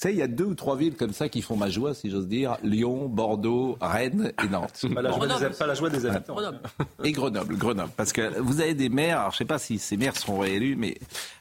savez, 0.00 0.14
il 0.14 0.18
y 0.18 0.22
a 0.22 0.26
deux 0.28 0.44
ou 0.44 0.54
trois 0.54 0.76
villes 0.76 0.96
comme 0.96 1.12
ça 1.12 1.28
qui 1.28 1.42
font 1.42 1.56
ma 1.56 1.68
joie, 1.70 1.94
si 1.94 2.10
j'ose 2.10 2.26
dire 2.28 2.56
Lyon, 2.62 3.08
Bordeaux, 3.08 3.76
Rennes 3.80 4.32
et 4.42 4.48
Nantes. 4.48 4.84
Pas 4.94 5.02
la 5.02 5.10
joie 5.12 5.26
des- 5.26 5.32
Grenoble. 5.34 5.54
pas 5.56 5.66
la 5.66 5.74
joie 5.74 5.90
des 5.90 6.06
habitants. 6.06 6.32
Grenoble. 6.34 6.58
Et 7.04 7.12
Grenoble, 7.12 7.56
Grenoble. 7.56 7.90
Parce 7.96 8.12
que 8.12 8.38
vous 8.40 8.60
avez 8.60 8.74
des 8.74 8.88
maires, 8.88 9.20
alors 9.20 9.32
je 9.32 9.36
sais 9.38 9.44
pas 9.44 9.58
si 9.58 9.78
ces 9.78 9.96
maires 9.96 10.16
seront 10.16 10.38
réélus, 10.40 10.76
mais 10.76 10.96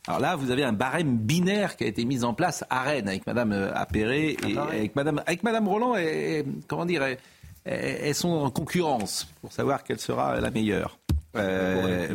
alors 0.07 0.19
là, 0.19 0.35
vous 0.35 0.51
avez 0.51 0.63
un 0.63 0.73
barème 0.73 1.17
binaire 1.17 1.75
qui 1.77 1.83
a 1.85 1.87
été 1.87 2.05
mis 2.05 2.23
en 2.23 2.33
place 2.33 2.63
à 2.69 2.81
Rennes 2.83 3.07
avec 3.07 3.25
Madame 3.27 3.51
euh, 3.51 3.71
Appéré 3.73 4.37
et 4.47 4.57
avec 4.57 4.95
Madame, 4.95 5.21
avec 5.25 5.43
Madame 5.43 5.67
Roland 5.67 5.95
et, 5.95 6.39
et- 6.39 6.45
comment 6.67 6.85
dire, 6.85 7.03
elles, 7.03 7.17
elles 7.65 8.15
sont 8.15 8.29
en 8.29 8.49
concurrence 8.49 9.27
pour 9.41 9.51
savoir 9.51 9.83
quelle 9.83 9.99
sera 9.99 10.39
la 10.41 10.49
meilleure. 10.51 10.97
Euh, 11.35 12.07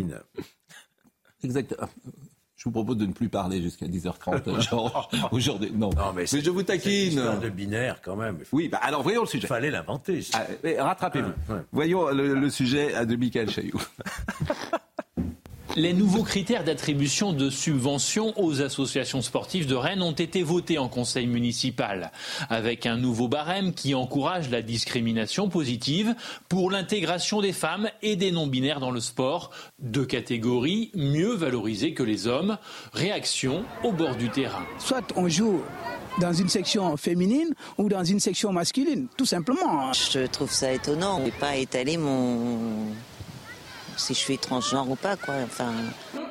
exact. 1.43 1.75
Je 2.65 2.71
vous 2.71 2.73
propose 2.73 2.97
de 2.97 3.05
ne 3.05 3.13
plus 3.13 3.29
parler 3.29 3.61
jusqu'à 3.61 3.85
10h30, 3.85 4.59
Georges. 4.71 5.09
Aujourd'hui, 5.33 5.71
non. 5.75 5.91
mais, 6.17 6.25
je 6.25 6.49
vous 6.49 6.63
taquine. 6.63 7.21
C'est 7.23 7.45
de 7.45 7.51
binaire 7.51 8.01
quand 8.03 8.17
même. 8.17 8.39
Oui, 8.53 8.71
bah 8.71 8.79
alors 8.81 9.03
voyons 9.03 9.21
le 9.21 9.27
sujet. 9.27 9.45
Il 9.45 9.49
fallait 9.49 9.71
l'inventer. 9.71 10.27
Ah, 10.33 10.47
Rattrapez-vous. 10.83 11.33
Voyons 11.73 12.09
le, 12.09 12.35
le 12.35 12.49
sujet 12.49 13.05
de 13.05 13.17
Michael 13.17 13.51
Chailloux. 13.51 13.83
Les 15.77 15.93
nouveaux 15.93 16.23
critères 16.23 16.63
d'attribution 16.63 17.33
de 17.33 17.51
subventions 17.51 18.33
aux 18.41 18.63
associations 18.63 19.23
sportives 19.23 19.67
de 19.67 19.75
Rennes 19.75 20.03
ont 20.03 20.13
été 20.13 20.45
votés 20.45 20.79
en 20.79 20.89
conseil 20.89 21.27
municipal, 21.27 22.13
avec 22.49 22.87
un 22.87 22.97
nouveau 22.97 23.27
barème 23.27 23.75
qui 23.75 23.93
encourage 23.95 24.51
la 24.51 24.63
discrimination 24.63 25.49
positive 25.49 26.15
pour 26.49 26.71
l'intégration 26.71 27.41
des 27.41 27.53
femmes 27.53 27.89
et 28.03 28.15
des 28.15 28.31
non-binaires 28.31 28.79
dans 28.79 28.93
le 28.93 29.01
sport, 29.01 29.51
deux 29.81 30.07
catégories 30.07 30.93
mieux 30.95 31.35
valorisées 31.35 31.93
que 31.93 32.05
les 32.05 32.29
hommes. 32.29 32.57
Réaction 32.93 33.65
au 33.83 33.91
bord 33.91 34.15
du 34.15 34.31
terrain. 34.31 34.65
Soit 34.79 35.13
on 35.17 35.29
joue 35.29 35.61
dans 36.21 36.33
une 36.33 36.49
section 36.49 36.97
féminine 36.97 37.53
ou 37.79 37.89
dans 37.89 38.05
une 38.05 38.21
section 38.21 38.53
masculine, 38.53 39.09
tout 39.17 39.27
simplement. 39.27 39.93
Je 39.93 40.27
trouve 40.27 40.53
ça 40.53 40.73
étonnant. 40.73 41.17
Je 41.17 41.21
ne 41.23 41.25
vais 41.27 41.39
pas 41.39 41.57
étaler 41.57 41.97
mon 41.97 42.87
si 43.97 44.15
je 44.15 44.19
suis 44.19 44.39
transgenre 44.39 44.91
ou 44.91 44.97
pas, 44.97 45.17
quoi. 45.17 45.35
Enfin. 45.45 45.73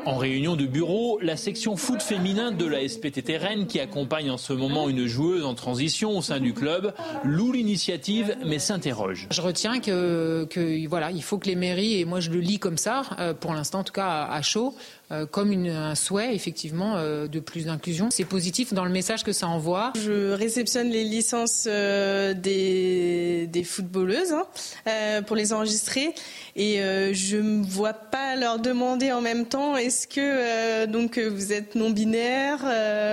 En 0.05 0.18
réunion 0.18 0.57
de 0.57 0.66
bureau, 0.66 1.18
la 1.22 1.38
section 1.38 1.78
foot 1.78 2.01
féminin 2.01 2.51
de 2.51 2.66
la 2.66 2.86
SPTT 2.86 3.38
Rennes, 3.38 3.68
qui 3.68 3.80
accompagne 3.80 4.30
en 4.30 4.38
ce 4.38 4.51
moment 4.51 4.89
une 4.89 5.07
joueuse 5.07 5.45
en 5.45 5.53
transition 5.53 6.18
au 6.18 6.22
sein 6.22 6.41
du 6.41 6.53
club, 6.53 6.93
loue 7.24 7.53
l'initiative 7.53 8.36
mais 8.45 8.59
s'interroge. 8.59 9.28
Je 9.32 9.41
retiens 9.41 9.80
que, 9.80 10.45
que, 10.49 10.86
voilà, 10.89 11.11
il 11.11 11.24
faut 11.24 11.38
que 11.38 11.47
les 11.47 11.55
mairies, 11.55 12.01
et 12.01 12.05
moi 12.05 12.20
je 12.20 12.32
le 12.32 12.41
lis 12.41 12.59
comme 12.59 12.78
ça, 12.78 13.03
euh, 13.20 13.34
pour 13.34 13.53
l'instant 13.53 13.80
en 13.80 13.84
tout 13.86 13.93
cas 13.93 14.28
à 14.30 14.41
chaud, 14.41 14.76
euh, 15.14 15.26
comme 15.28 15.51
une, 15.51 15.70
un 15.70 15.95
souhait 15.95 16.34
effectivement 16.34 16.95
euh, 16.97 17.28
de 17.28 17.39
plus 17.39 17.66
d'inclusion. 17.66 18.09
C'est 18.11 18.26
positif 18.26 18.74
dans 18.74 18.84
le 18.84 18.89
message 18.89 19.24
que 19.24 19.32
ça 19.32 19.47
envoie. 19.47 19.93
Je 19.95 20.32
réceptionne 20.32 20.89
les 20.89 21.03
licences 21.03 21.66
des, 21.66 23.47
des, 23.47 23.64
footballeuses 23.64 24.34
hein, 24.34 25.22
pour 25.28 25.36
les 25.36 25.53
enregistrer. 25.53 26.14
Et 26.55 26.80
je 27.14 27.38
ne 27.38 27.64
vois 27.64 27.93
pas 27.93 28.36
leur 28.36 28.59
demander 28.59 29.11
en 29.11 29.22
même 29.22 29.45
temps 29.45 29.78
est-ce 29.78 30.07
que 30.07 30.86
donc 30.86 31.18
vous 31.18 31.53
êtes 31.53 31.76
non 31.76 31.89
binaire 31.89 32.59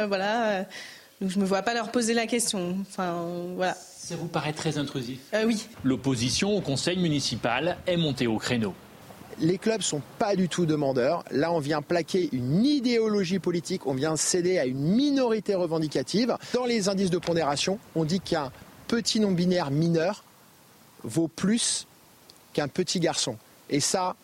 voilà. 0.09 0.67
Donc 1.21 1.31
je 1.31 1.39
me 1.39 1.45
vois 1.45 1.63
pas 1.63 1.75
leur 1.75 1.91
poser 1.91 2.15
la 2.15 2.27
question. 2.27 2.77
Enfin 2.83 3.27
voilà. 3.57 3.75
Ça 3.75 4.17
vous 4.17 4.29
paraît 4.29 4.53
très 4.53 4.79
intrusif? 4.79 5.21
Oui. 5.47 5.67
L'opposition 5.85 6.57
au 6.57 6.61
conseil 6.61 6.99
municipal 6.99 7.77
est 7.87 7.97
montée 7.97 8.27
au 8.27 8.39
créneau 8.39 8.75
les 9.41 9.59
clubs 9.59 9.83
sont 9.83 10.03
pas 10.19 10.37
du 10.37 10.49
tout 10.49 10.67
demandeurs. 10.67 11.25
Là, 11.31 11.53
on 11.53 11.59
vient 11.59 11.83
plaquer 11.83 12.29
une 12.33 12.65
idéologie 12.65 13.39
politique, 13.39 13.87
on 13.87 13.95
vient 13.95 14.17
céder 14.17 14.59
à 14.59 14.67
une 14.67 14.81
minorité 14.81 15.55
revendicative. 15.55 16.37
Dans 16.55 16.67
les 16.67 16.89
indices 16.89 17.11
de 17.11 17.19
pondération, 17.19 17.79
on 17.95 18.05
dit 18.05 18.21
qu'un 18.21 18.53
petit 18.87 19.21
non-binaire 19.21 19.71
mineur 19.71 20.25
vaut 21.05 21.29
plus 21.29 21.87
qu'un 22.53 22.69
petit 22.69 23.01
garçon. 23.01 23.37
Et 23.71 23.81
ça, 23.81 24.17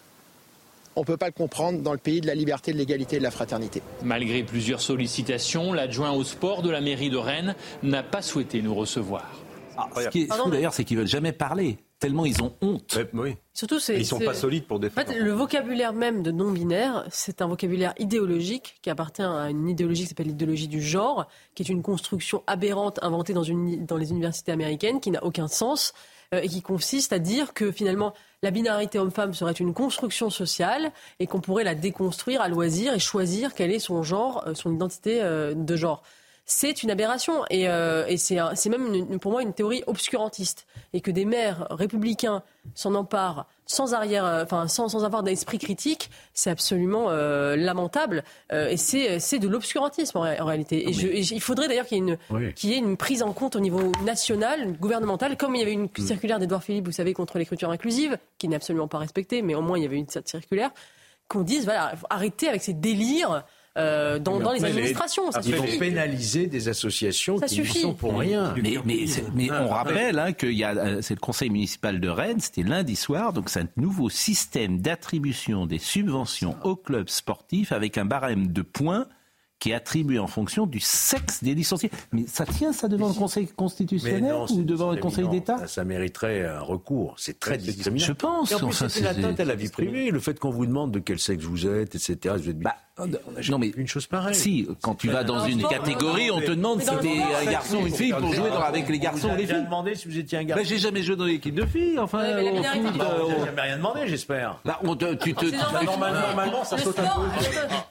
on 0.97 1.01
ne 1.01 1.07
peut 1.07 1.17
pas 1.17 1.27
le 1.27 1.33
comprendre 1.33 1.81
dans 1.81 1.93
le 1.93 1.99
pays 1.99 2.21
de 2.21 2.27
la 2.27 2.35
liberté, 2.35 2.73
de 2.73 2.79
l'égalité 2.79 3.17
et 3.17 3.19
de 3.19 3.25
la 3.25 3.31
fraternité. 3.31 3.83
Malgré 4.03 4.43
plusieurs 4.43 4.81
sollicitations, 4.81 5.73
l'adjoint 5.73 6.11
au 6.13 6.25
sport 6.25 6.63
de 6.63 6.71
la 6.71 6.81
mairie 6.81 7.11
de 7.11 7.17
Rennes 7.17 7.55
n'a 7.83 8.03
pas 8.03 8.23
souhaité 8.23 8.63
nous 8.63 8.75
recevoir. 8.75 9.31
Ah, 9.77 9.89
ce 9.95 10.09
qui 10.09 10.23
est 10.23 10.33
fou 10.33 10.51
d'ailleurs, 10.51 10.73
c'est 10.73 10.85
qu'ils 10.85 10.97
veulent 10.97 11.07
jamais 11.07 11.33
parler 11.33 11.79
tellement 11.99 12.27
ils 12.27 12.43
ont 12.43 12.55
honte. 12.61 12.99
oui. 13.15 13.37
Surtout, 13.55 13.81
c'est, 13.81 13.99
ils 13.99 14.05
sont 14.05 14.19
pas 14.19 14.35
solides 14.35 14.67
pour 14.67 14.79
défendre. 14.79 15.09
En 15.09 15.13
fait, 15.13 15.19
le 15.19 15.33
vocabulaire 15.33 15.95
même 15.95 16.23
de 16.23 16.31
non-binaire, 16.31 17.07
c'est 17.11 17.41
un 17.41 17.47
vocabulaire 17.47 17.95
idéologique 17.99 18.79
qui 18.83 18.91
appartient 18.91 19.23
à 19.23 19.49
une 19.49 19.69
idéologie 19.69 20.03
qui 20.03 20.09
s'appelle 20.09 20.27
l'idéologie 20.27 20.69
du 20.69 20.83
genre, 20.83 21.27
qui 21.55 21.63
est 21.63 21.69
une 21.69 21.83
construction 21.83 22.43
aberrante 22.47 22.99
inventée 23.03 23.33
dans, 23.33 23.43
une, 23.43 23.87
dans 23.87 23.97
les 23.97 24.11
universités 24.11 24.53
américaines, 24.53 25.01
qui 25.01 25.11
n'a 25.11 25.25
aucun 25.25 25.49
sens 25.49 25.95
euh, 26.35 26.41
et 26.43 26.49
qui 26.49 26.61
consiste 26.61 27.13
à 27.13 27.19
dire 27.19 27.55
que 27.55 27.71
finalement 27.71 28.13
la 28.43 28.51
binarité 28.51 28.99
homme-femme 28.99 29.33
serait 29.33 29.53
une 29.53 29.73
construction 29.73 30.29
sociale 30.29 30.93
et 31.19 31.27
qu'on 31.27 31.41
pourrait 31.41 31.65
la 31.65 31.75
déconstruire 31.75 32.41
à 32.43 32.49
loisir 32.49 32.93
et 32.95 32.99
choisir 32.99 33.55
quel 33.55 33.71
est 33.71 33.79
son 33.79 34.03
genre, 34.03 34.45
euh, 34.47 34.55
son 34.55 34.75
identité 34.75 35.23
euh, 35.23 35.55
de 35.55 35.77
genre 35.77 36.03
c'est 36.47 36.83
une 36.83 36.91
aberration. 36.91 37.45
Et, 37.51 37.69
euh, 37.69 38.07
et 38.07 38.17
c'est 38.17 38.69
même 38.69 39.19
pour 39.19 39.33
moi 39.33 39.43
une 39.43 39.53
théorie 39.53 39.83
obscurantiste. 39.87 40.67
Et 40.93 41.01
que 41.01 41.11
des 41.11 41.25
maires 41.25 41.67
républicains 41.71 42.43
s'en 42.75 42.95
emparent 42.95 43.47
sans 43.67 43.95
arrière, 43.95 44.25
euh, 44.25 44.45
enfin 44.45 44.69
sans, 44.69 44.89
sans 44.89 45.05
avoir 45.05 45.23
d'esprit 45.23 45.59
critique, 45.59 46.11
c'est 46.33 46.51
absolument 46.51 47.07
euh, 47.11 47.57
lamentable. 47.57 48.23
Euh, 48.53 48.69
et 48.69 48.77
c'est 48.77 49.39
de 49.39 49.49
l'obscurantisme 49.49 50.19
en, 50.19 50.23
réalité. 50.45 50.89
Et, 50.89 50.93
je, 50.93 51.09
et, 51.09 51.21
il 51.21 51.41
faudrait 51.41 51.69
d'ailleurs 51.69 51.87
qu'il 51.87 51.99
y, 51.99 52.01
ait 52.01 52.05
une, 52.05 52.19
oui. 52.31 52.55
y 52.63 52.73
ait 52.73 52.79
une 52.79 52.97
prise 52.97 53.23
en 53.23 53.33
compte 53.33 53.57
au 53.57 53.61
niveau 53.61 53.91
national, 54.05 54.73
gouvernemental, 54.79 55.37
comme 55.37 55.57
il 55.57 55.59
y 55.59 55.63
avait 55.63 55.73
une 55.73 55.89
mm. 55.99 56.07
circulaire 56.07 56.39
d'Edouard 56.39 56.63
Philippe, 56.63 56.87
vous 56.87 56.93
savez, 56.93 57.13
contre 57.13 57.39
l'écriture 57.39 57.71
inclusive, 57.71 58.19
qui 58.39 58.49
n'est 58.49 58.57
absolument 58.57 58.89
pas 58.89 58.99
respectée, 58.99 59.43
mais 59.43 59.55
au 59.55 59.63
moins 59.63 59.79
il 59.79 59.83
y 59.83 59.87
avait 59.87 59.99
une 59.99 60.07
circulaire, 60.25 60.71
qu'on 61.29 61.43
dise, 61.43 61.65
voilà, 61.65 61.95
arrêtez 62.09 62.49
avec 62.49 62.63
ces 62.63 62.73
délires 62.73 63.45
euh, 63.77 64.19
dans, 64.19 64.39
dans 64.39 64.53
les 64.53 64.65
administrations. 64.65 65.31
Ça 65.31 65.41
ils 65.45 65.55
vont 65.55 65.65
pénaliser 65.79 66.47
des 66.47 66.69
associations 66.69 67.39
ça 67.39 67.47
qui 67.47 67.57
suffit. 67.57 67.81
sont 67.81 67.95
pour 67.95 68.19
rien. 68.19 68.55
Mais, 68.63 68.77
mais, 68.85 69.05
mais 69.35 69.51
on 69.51 69.69
rappelle 69.69 70.19
hein, 70.19 70.33
que 70.33 70.47
euh, 70.47 71.03
c'est 71.03 71.15
le 71.15 71.21
conseil 71.21 71.51
municipal 71.51 72.01
de 72.01 72.09
Rennes, 72.09 72.41
c'était 72.41 72.63
lundi 72.63 72.97
soir, 72.97 73.33
donc 73.33 73.51
c'est 73.51 73.61
un 73.61 73.69
nouveau 73.77 74.09
système 74.09 74.81
d'attribution 74.81 75.67
des 75.67 75.79
subventions 75.79 76.57
aux 76.65 76.77
clubs 76.77 77.09
sportifs 77.09 77.73
avec 77.73 77.99
un 77.99 78.05
barème 78.05 78.49
de 78.49 78.63
points 78.63 79.07
qui 79.59 79.71
est 79.71 79.75
attribué 79.75 80.19
en 80.19 80.27
fonction 80.27 80.67
du 80.67 80.81
sexe 80.81 81.43
des 81.43 81.55
licenciés. 81.55 81.91
Mais 82.13 82.27
ça 82.27 82.45
tient 82.45 82.73
ça 82.73 82.89
devant 82.89 83.09
le 83.09 83.15
Conseil 83.15 83.47
constitutionnel 83.47 84.23
non, 84.23 84.47
ou 84.51 84.63
devant 84.63 84.93
le 84.93 84.99
Conseil 84.99 85.29
d'État 85.29 85.59
ça, 85.59 85.67
ça, 85.67 85.85
mériterait 85.85 86.47
un 86.47 86.61
recours. 86.61 87.15
C'est 87.19 87.39
très 87.39 87.57
discriminant. 87.57 88.07
Je 88.07 88.13
pense. 88.13 88.53
Et 88.53 88.55
en 88.55 88.69
plus, 88.69 88.89
c'est 88.89 89.01
l'atteinte 89.01 89.41
à 89.41 89.45
la 89.45 89.55
vie 89.55 89.69
privée. 89.69 90.11
Le 90.11 90.21
fait 90.21 90.39
qu'on 90.39 90.51
vous 90.51 90.67
demande 90.67 90.93
de 90.93 90.99
quel 90.99 91.19
sexe 91.19 91.45
vous 91.45 91.67
êtes, 91.67 91.95
etc. 91.95 92.35
Vous 92.37 92.51
êtes... 92.51 92.59
Bah, 92.59 92.77
non 92.99 93.59
mais 93.59 93.69
une 93.77 93.87
chose 93.87 94.07
pareille. 94.07 94.35
Si, 94.35 94.67
quand 94.81 94.95
tu 94.95 95.09
vas 95.09 95.23
dans 95.23 95.45
une 95.45 95.63
catégorie, 95.67 96.31
on 96.31 96.41
te 96.41 96.53
demande 96.53 96.81
si 96.81 96.91
t'es 97.03 97.21
un 97.21 97.51
garçon 97.51 97.79
ou 97.83 97.87
une 97.87 97.95
fille 97.95 98.13
pour 98.13 98.33
jouer 98.33 98.51
avec 98.51 98.89
les 98.89 98.99
garçons 98.99 99.31
ou 99.31 99.37
les 99.37 99.47
filles. 99.47 99.65
demandé 99.65 99.95
si 99.95 100.09
vous 100.09 100.19
étiez 100.19 100.39
un 100.39 100.45
garçon. 100.45 100.63
Ben, 100.63 100.69
j'ai 100.69 100.79
jamais 100.79 101.03
joué 101.03 101.17
dans 101.17 101.27
l'équipe 101.27 101.55
de 101.55 101.67
filles. 101.67 101.99
Enfin, 101.99 102.25
on 102.25 103.45
jamais 103.45 103.61
rien 103.61 103.77
demandé, 103.77 104.01
j'espère. 104.07 104.61
Bah, 104.65 104.81
tu 105.23 105.35
te, 105.35 105.45
normalement, 105.85 106.65
ça 106.65 106.79
saute 106.79 106.99
un 106.99 107.03
peu. 107.03 107.27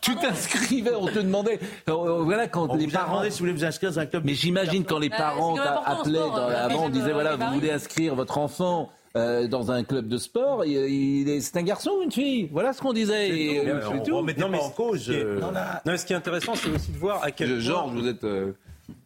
Tu 0.01 0.16
t'inscrivais, 0.16 0.95
on 0.95 1.08
te 1.08 1.20
demandait. 1.20 1.60
Voilà 1.88 2.47
quand 2.47 2.74
les 2.76 2.88
parents. 2.88 3.24
si 3.24 3.30
vous 3.30 3.38
voulez 3.38 3.53
vous 3.53 3.66
inscrire 3.66 3.91
dans 3.91 3.99
un 3.99 4.06
club. 4.06 4.24
Mais 4.26 4.34
j'imagine 4.34 4.86
quand 4.86 4.99
les 4.99 5.10
parents 5.10 5.56
appelaient 5.86 6.20
avant, 6.20 6.86
on 6.86 6.89
disait 6.89 7.14
voilà, 7.14 7.36
vous 7.36 7.53
voulez 7.53 7.72
inscrire 7.72 8.16
votre 8.16 8.38
enfant. 8.38 8.89
Euh, 9.16 9.47
dans 9.47 9.72
un 9.72 9.84
club 9.86 10.09
de 10.09 10.18
sport, 10.18 10.66
il, 10.66 10.74
il 10.74 11.41
c'est 11.41 11.55
un 11.55 11.63
garçon 11.63 11.91
ou 11.99 12.03
une 12.03 12.11
fille? 12.11 12.49
Voilà 12.51 12.74
ce 12.74 12.82
qu'on 12.82 12.91
disait. 12.91 13.30
Et, 13.30 13.68
euh, 13.68 13.80
on, 13.89 13.99
tout. 14.03 14.11
on 14.11 14.24
non, 14.24 14.49
mais 14.49 14.59
en 14.59 14.70
cause. 14.70 15.09
Euh... 15.09 15.39
Non, 15.39 15.97
ce 15.97 16.05
qui 16.05 16.11
est 16.11 16.18
intéressant, 16.18 16.53
c'est 16.55 16.70
aussi 16.70 16.91
de 16.91 16.97
voir 16.97 17.24
à 17.24 17.32
quel 17.32 17.49
point. 17.49 17.59
Georges, 17.59 17.93
vous 17.93 18.07
êtes. 18.07 18.26
Euh... 18.26 18.51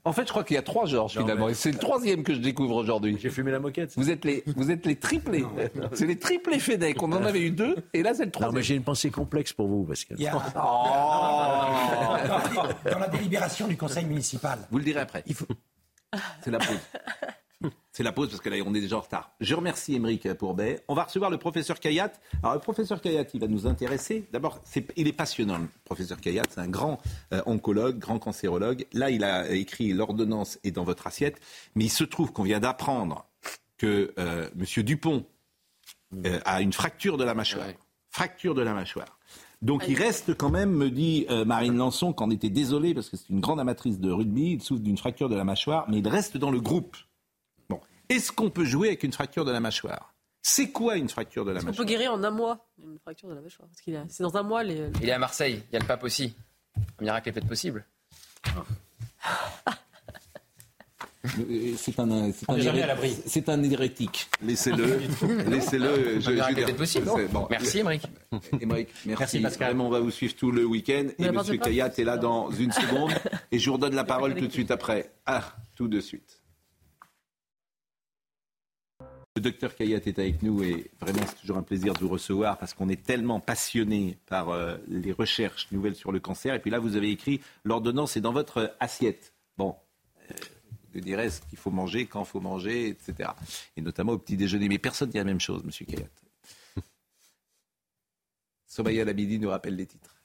En 0.03 0.11
fait, 0.11 0.23
je 0.23 0.29
crois 0.31 0.43
qu'il 0.43 0.55
y 0.55 0.57
a 0.57 0.63
trois 0.63 0.87
Georges 0.87 1.11
finalement. 1.11 1.45
Mais... 1.45 1.51
Et 1.51 1.55
c'est 1.55 1.71
le 1.71 1.77
troisième 1.77 2.23
que 2.23 2.33
je 2.33 2.39
découvre 2.39 2.75
aujourd'hui. 2.75 3.17
J'ai 3.21 3.29
fumé 3.29 3.51
la 3.51 3.59
moquette. 3.59 3.93
Vous 3.95 4.09
êtes 4.09 4.25
les, 4.25 4.43
vous 4.47 4.71
êtes 4.71 4.87
les 4.87 4.95
triplés. 4.95 5.45
C'est 5.93 6.07
les 6.07 6.17
triplés 6.17 6.57
Fedec. 6.57 7.01
On 7.03 7.11
en 7.11 7.23
avait 7.23 7.41
eu 7.41 7.51
deux, 7.51 7.75
et 7.93 8.01
là 8.01 8.15
c'est 8.15 8.25
le 8.25 8.31
troisième. 8.31 8.53
Non, 8.53 8.57
mais 8.57 8.63
j'ai 8.63 8.75
une 8.75 8.83
pensée 8.83 9.11
complexe 9.11 9.53
pour 9.53 9.67
vous, 9.67 9.83
Pascal. 9.83 10.17
A... 10.25 10.33
oh 10.55 12.27
dans, 12.27 12.91
dans 12.91 12.99
la 12.99 13.07
délibération 13.09 13.67
du 13.67 13.77
conseil 13.77 14.05
municipal. 14.05 14.57
Vous 14.71 14.79
le 14.79 14.83
direz 14.83 15.01
après. 15.01 15.23
Il 15.27 15.35
faut. 15.35 15.45
C'est 16.43 16.49
la 16.49 16.57
pause. 16.57 16.79
C'est 17.91 18.03
la 18.03 18.11
pause 18.11 18.29
parce 18.29 18.41
que 18.41 18.49
là, 18.49 18.57
on 18.65 18.73
est 18.73 18.81
déjà 18.81 18.97
en 18.97 19.01
retard. 19.01 19.31
Je 19.39 19.53
remercie 19.55 19.95
Émeric 19.95 20.33
Pourbet. 20.33 20.83
On 20.87 20.93
va 20.93 21.03
recevoir 21.03 21.29
le 21.29 21.37
professeur 21.37 21.79
Kayat. 21.79 22.13
Alors, 22.43 22.55
le 22.55 22.61
professeur 22.61 23.01
Kayat, 23.01 23.25
il 23.33 23.39
va 23.39 23.47
nous 23.47 23.67
intéresser. 23.67 24.27
D'abord, 24.31 24.61
il 24.95 25.07
est 25.07 25.13
passionnant, 25.13 25.57
le 25.57 25.67
professeur 25.83 26.19
Kayat. 26.21 26.43
C'est 26.49 26.61
un 26.61 26.69
grand 26.69 26.99
euh, 27.33 27.41
oncologue, 27.45 27.99
grand 27.99 28.19
cancérologue. 28.19 28.85
Là, 28.93 29.09
il 29.09 29.23
a 29.23 29.49
écrit 29.51 29.91
L'ordonnance 29.93 30.59
est 30.63 30.71
dans 30.71 30.83
votre 30.83 31.07
assiette. 31.07 31.39
Mais 31.75 31.85
il 31.85 31.89
se 31.89 32.03
trouve 32.03 32.31
qu'on 32.31 32.43
vient 32.43 32.59
d'apprendre 32.59 33.25
que 33.77 34.13
euh, 34.17 34.49
M. 34.57 34.83
Dupont 34.83 35.25
euh, 36.25 36.39
a 36.45 36.61
une 36.61 36.73
fracture 36.73 37.17
de 37.17 37.23
la 37.23 37.33
mâchoire. 37.33 37.67
Ouais. 37.67 37.77
Fracture 38.09 38.55
de 38.55 38.61
la 38.61 38.73
mâchoire. 38.73 39.19
Donc 39.61 39.83
il 39.89 39.95
reste 39.97 40.35
quand 40.37 40.49
même, 40.49 40.71
me 40.71 40.89
dit 40.89 41.27
Marine 41.45 41.75
Lançon, 41.75 42.13
qu'en 42.13 42.29
était 42.29 42.49
désolé 42.49 42.93
parce 42.93 43.09
que 43.09 43.17
c'est 43.17 43.27
une 43.27 43.41
grande 43.41 43.59
amatrice 43.59 43.99
de 43.99 44.09
rugby, 44.09 44.53
il 44.53 44.61
souffre 44.63 44.81
d'une 44.81 44.97
fracture 44.97 45.27
de 45.27 45.35
la 45.35 45.43
mâchoire, 45.43 45.85
mais 45.89 45.97
il 45.99 46.07
reste 46.07 46.37
dans 46.37 46.49
le 46.49 46.61
groupe. 46.61 46.95
Est-ce 48.09 48.31
qu'on 48.31 48.49
peut 48.49 48.65
jouer 48.65 48.87
avec 48.89 49.03
une 49.03 49.13
fracture 49.13 49.45
de 49.45 49.51
la 49.51 49.59
mâchoire? 49.59 50.13
C'est 50.41 50.71
quoi 50.71 50.95
une 50.95 51.09
fracture 51.09 51.45
de 51.45 51.51
la 51.51 51.55
mâchoire 51.61 51.73
On 51.73 51.77
peut 51.77 51.83
guérir 51.85 52.13
en 52.13 52.23
un 52.23 52.31
mois 52.31 52.65
une 52.83 52.97
fracture 52.99 53.29
de 53.29 53.35
la 53.35 53.41
mâchoire? 53.41 53.67
Parce 53.69 53.81
qu'il 53.81 53.95
a... 53.95 54.05
C'est 54.09 54.23
dans 54.23 54.35
un 54.37 54.43
mois 54.43 54.63
les. 54.63 54.87
Il 55.01 55.09
est 55.09 55.11
à 55.11 55.19
Marseille. 55.19 55.61
Il 55.69 55.73
y 55.73 55.75
a 55.77 55.79
le 55.79 55.85
pape 55.85 56.03
aussi. 56.03 56.33
Un 56.99 57.03
miracle 57.03 57.29
est 57.29 57.31
peut-être 57.33 57.47
possible. 57.47 57.85
Euh, 61.37 61.73
C'est 61.77 61.99
un, 61.99 62.31
c'est 62.31 62.45
On 62.49 62.53
un, 62.53 62.57
n'est 62.57 62.63
jamais 62.63 62.79
héré- 62.79 62.83
à 62.83 62.87
l'abri. 62.87 63.15
c'est 63.25 63.49
un 63.49 63.61
hérétique. 63.61 64.29
Laissez-le. 64.41 64.99
Laissez-le. 65.49 66.19
Verra 66.19 66.53
quel 66.53 66.69
est 66.69 66.73
possible, 66.73 67.09
bon. 67.31 67.45
Merci, 67.49 67.79
Émeric. 67.79 68.03
Émeric, 68.61 68.87
merci. 69.05 69.19
Merci, 69.19 69.39
Pascal. 69.41 69.67
Vraiment, 69.67 69.87
on 69.87 69.91
va 69.91 69.99
vous 69.99 70.11
suivre 70.11 70.35
tout 70.35 70.51
le 70.51 70.65
week-end. 70.65 71.07
Et 71.19 71.25
M. 71.25 71.41
Kayat 71.61 71.91
est 71.97 72.03
là 72.05 72.17
dans 72.17 72.49
une 72.51 72.71
seconde. 72.81 73.11
Et 73.51 73.59
je 73.59 73.69
vous 73.69 73.75
redonne 73.75 73.95
la 73.95 74.05
parole 74.05 74.33
tout 74.35 74.47
de 74.47 74.51
suite 74.51 74.71
après. 74.71 75.11
Ah, 75.25 75.43
tout 75.75 75.89
de 75.89 75.99
suite. 75.99 76.38
Le 79.39 79.43
docteur 79.43 79.73
Kayat 79.73 80.01
est 80.05 80.19
avec 80.19 80.43
nous 80.43 80.61
et 80.63 80.91
vraiment 80.99 81.25
c'est 81.25 81.39
toujours 81.39 81.55
un 81.55 81.63
plaisir 81.63 81.93
de 81.93 81.99
vous 81.99 82.09
recevoir 82.09 82.57
parce 82.57 82.73
qu'on 82.73 82.89
est 82.89 83.01
tellement 83.01 83.39
passionné 83.39 84.17
par 84.25 84.49
euh, 84.49 84.75
les 84.89 85.13
recherches 85.13 85.69
nouvelles 85.71 85.95
sur 85.95 86.11
le 86.11 86.19
cancer. 86.19 86.53
Et 86.53 86.59
puis 86.59 86.69
là, 86.69 86.77
vous 86.77 86.97
avez 86.97 87.09
écrit 87.09 87.39
l'ordonnance 87.63 88.17
est 88.17 88.19
dans 88.19 88.33
votre 88.33 88.75
assiette. 88.81 89.33
Bon, 89.57 89.77
euh, 90.29 90.33
je 90.93 90.99
dirais 90.99 91.29
ce 91.29 91.39
qu'il 91.39 91.57
faut 91.57 91.71
manger, 91.71 92.05
quand 92.05 92.19
il 92.19 92.27
faut 92.27 92.41
manger, 92.41 92.89
etc. 92.89 93.29
Et 93.77 93.81
notamment 93.81 94.11
au 94.11 94.17
petit 94.17 94.35
déjeuner. 94.35 94.67
Mais 94.67 94.77
personne 94.77 95.07
ne 95.07 95.13
dit 95.13 95.19
la 95.19 95.23
même 95.23 95.39
chose, 95.39 95.63
Monsieur 95.63 95.85
Kayat. 95.85 96.09
Somaya 98.67 99.05
Labidi 99.05 99.39
nous 99.39 99.51
rappelle 99.51 99.77
les 99.77 99.85
titres. 99.85 100.18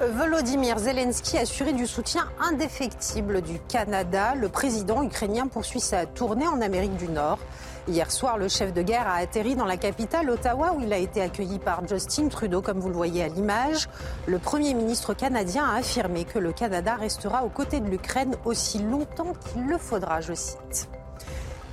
Volodymyr 0.00 0.76
Zelensky 0.78 1.38
assuré 1.38 1.72
du 1.72 1.86
soutien 1.86 2.26
indéfectible 2.40 3.42
du 3.42 3.60
Canada. 3.68 4.34
Le 4.34 4.48
président 4.48 5.04
ukrainien 5.04 5.46
poursuit 5.46 5.80
sa 5.80 6.04
tournée 6.04 6.48
en 6.48 6.60
Amérique 6.60 6.96
du 6.96 7.06
Nord. 7.06 7.38
Hier 7.86 8.10
soir, 8.10 8.36
le 8.36 8.48
chef 8.48 8.72
de 8.72 8.82
guerre 8.82 9.06
a 9.06 9.14
atterri 9.14 9.54
dans 9.54 9.66
la 9.66 9.76
capitale, 9.76 10.30
Ottawa, 10.30 10.72
où 10.76 10.80
il 10.80 10.92
a 10.92 10.98
été 10.98 11.22
accueilli 11.22 11.60
par 11.60 11.86
Justin 11.86 12.26
Trudeau, 12.28 12.60
comme 12.60 12.80
vous 12.80 12.88
le 12.88 12.94
voyez 12.94 13.22
à 13.22 13.28
l'image. 13.28 13.88
Le 14.26 14.40
Premier 14.40 14.74
ministre 14.74 15.14
canadien 15.14 15.64
a 15.64 15.76
affirmé 15.76 16.24
que 16.24 16.40
le 16.40 16.52
Canada 16.52 16.96
restera 16.96 17.44
aux 17.44 17.50
côtés 17.50 17.78
de 17.78 17.88
l'Ukraine 17.88 18.34
aussi 18.44 18.80
longtemps 18.80 19.32
qu'il 19.52 19.66
le 19.66 19.78
faudra, 19.78 20.20
je 20.20 20.34
cite. 20.34 20.88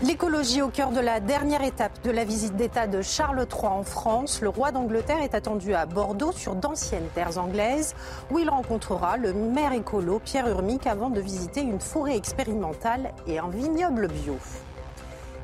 L'écologie 0.04 0.64
au 0.64 0.70
cœur 0.70 0.89
de 0.89 0.99
la 0.99 1.20
dernière 1.20 1.62
étape 1.62 2.04
de 2.04 2.10
la 2.10 2.24
visite 2.24 2.56
d'État 2.56 2.88
de 2.88 3.04
Charles 3.04 3.45
III 3.47 3.68
en 3.68 3.84
France. 3.84 4.41
Le 4.41 4.49
roi 4.49 4.72
d'Angleterre 4.72 5.22
est 5.22 5.36
attendu 5.36 5.76
à 5.76 5.86
Bordeaux 5.86 6.32
sur 6.32 6.56
d'anciennes 6.56 7.08
terres 7.14 7.38
anglaises 7.38 7.93
où 8.32 8.39
il 8.39 8.49
rencontrera 8.49 9.18
le 9.18 9.32
maire 9.32 9.74
écolo 9.74 10.18
Pierre 10.18 10.47
Urmic 10.47 10.88
avant 10.88 11.12
de 11.12 11.22
visiter 11.22 11.62
une 11.62 11.80
forêt 11.80 12.16
expérimentale 12.16 13.14
et 13.28 13.38
un 13.38 13.49
vignoble 13.49 14.08
bio. 14.08 14.38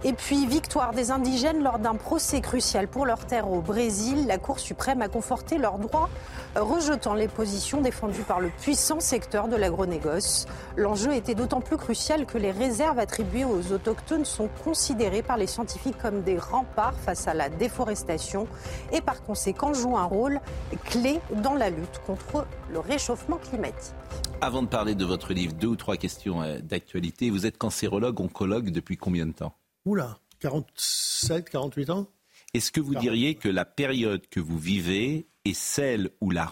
Et 0.04 0.14
puis, 0.14 0.45
victoire 0.45 0.93
des 0.93 1.10
indigènes 1.10 1.64
lors 1.64 1.80
d'un 1.80 1.95
procès 1.95 2.39
crucial 2.39 2.88
pour 2.88 3.06
leurs 3.06 3.26
terres 3.26 3.50
au 3.52 3.62
Brésil. 3.62 4.28
La 4.28 4.38
Cour 4.38 4.60
suprême 4.60 5.02
a 5.02 5.08
conforté 5.08 5.58
leurs 5.58 5.80
droits, 5.80 6.10
rejetant 6.56 7.16
les 7.16 7.28
positions 7.28 7.82
défendues 7.82 8.22
par 8.22 8.39
le 8.39 8.50
puissant 8.50 9.00
secteur 9.00 9.48
de 9.48 9.56
l'agronégoce. 9.56 10.45
L'enjeu 10.76 11.14
était 11.14 11.34
d'autant 11.34 11.62
plus 11.62 11.78
crucial 11.78 12.28
que 12.28 12.38
les 12.38 12.52
réserves 12.52 13.00
attribuées 13.00 13.45
aux 13.45 13.72
autochtones 13.72 14.26
sont 14.26 14.50
considérées 14.64 15.24
par 15.24 15.38
les 15.38 15.48
scientifiques 15.48 15.98
comme 15.98 16.22
des 16.22 16.38
remparts 16.38 16.98
face 17.00 17.28
à 17.28 17.34
la 17.34 17.50
déforestation 17.50 18.48
et 18.91 19.02
par 19.02 19.24
conséquent 19.24 19.74
jouent 19.74 19.98
un 19.98 20.06
rôle 20.06 20.39
clé 20.86 21.20
dans 21.43 21.56
la 21.56 21.72
lutte 21.72 22.02
contre 22.06 22.45
le 22.72 22.80
réchauffement 22.80 23.38
climatique. 23.38 23.93
Avant 24.41 24.62
de 24.62 24.68
parler 24.68 24.93
de 24.93 25.06
votre 25.06 25.34
livre, 25.34 25.54
deux 25.54 25.68
ou 25.68 25.76
trois 25.76 25.98
questions 25.98 26.43
euh, 26.43 26.60
d'actualité. 26.60 27.32
Vous 27.32 27.48
êtes 27.48 27.58
cancérologue, 27.58 28.22
oncologue 28.22 28.70
depuis 28.70 28.95
combien 28.95 29.26
de 29.26 29.32
temps? 29.32 29.54
Oula, 29.88 30.20
47, 30.42 31.50
48 31.50 31.90
ans? 31.92 32.12
Est-ce 32.54 32.74
que 32.74 32.82
vous 32.82 32.94
diriez 32.94 33.36
que 33.36 33.48
la 33.48 33.64
période 33.64 34.28
que 34.28 34.42
vous 34.42 34.58
vivez 34.58 35.28
est 35.46 35.54
celle 35.54 36.10
où 36.20 36.30
la 36.30 36.52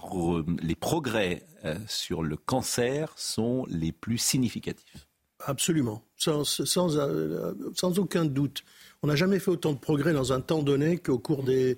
les 0.61 0.75
progrès 0.75 1.45
euh, 1.65 1.75
sur 1.85 2.23
le 2.23 2.37
cancer 2.37 3.11
sont 3.17 3.65
les 3.67 3.91
plus 3.91 4.19
significatifs? 4.19 5.07
Absolument, 5.45 6.01
sans, 6.15 6.45
sans, 6.45 6.97
euh, 6.97 7.53
sans 7.75 7.99
aucun 7.99 8.23
doute. 8.23 8.63
On 9.03 9.07
n'a 9.07 9.17
jamais 9.17 9.39
fait 9.39 9.51
autant 9.51 9.73
de 9.73 9.79
progrès 9.79 10.13
dans 10.13 10.31
un 10.31 10.39
temps 10.39 10.63
donné 10.63 10.97
qu'au 10.97 11.19
cours 11.19 11.43
des 11.43 11.75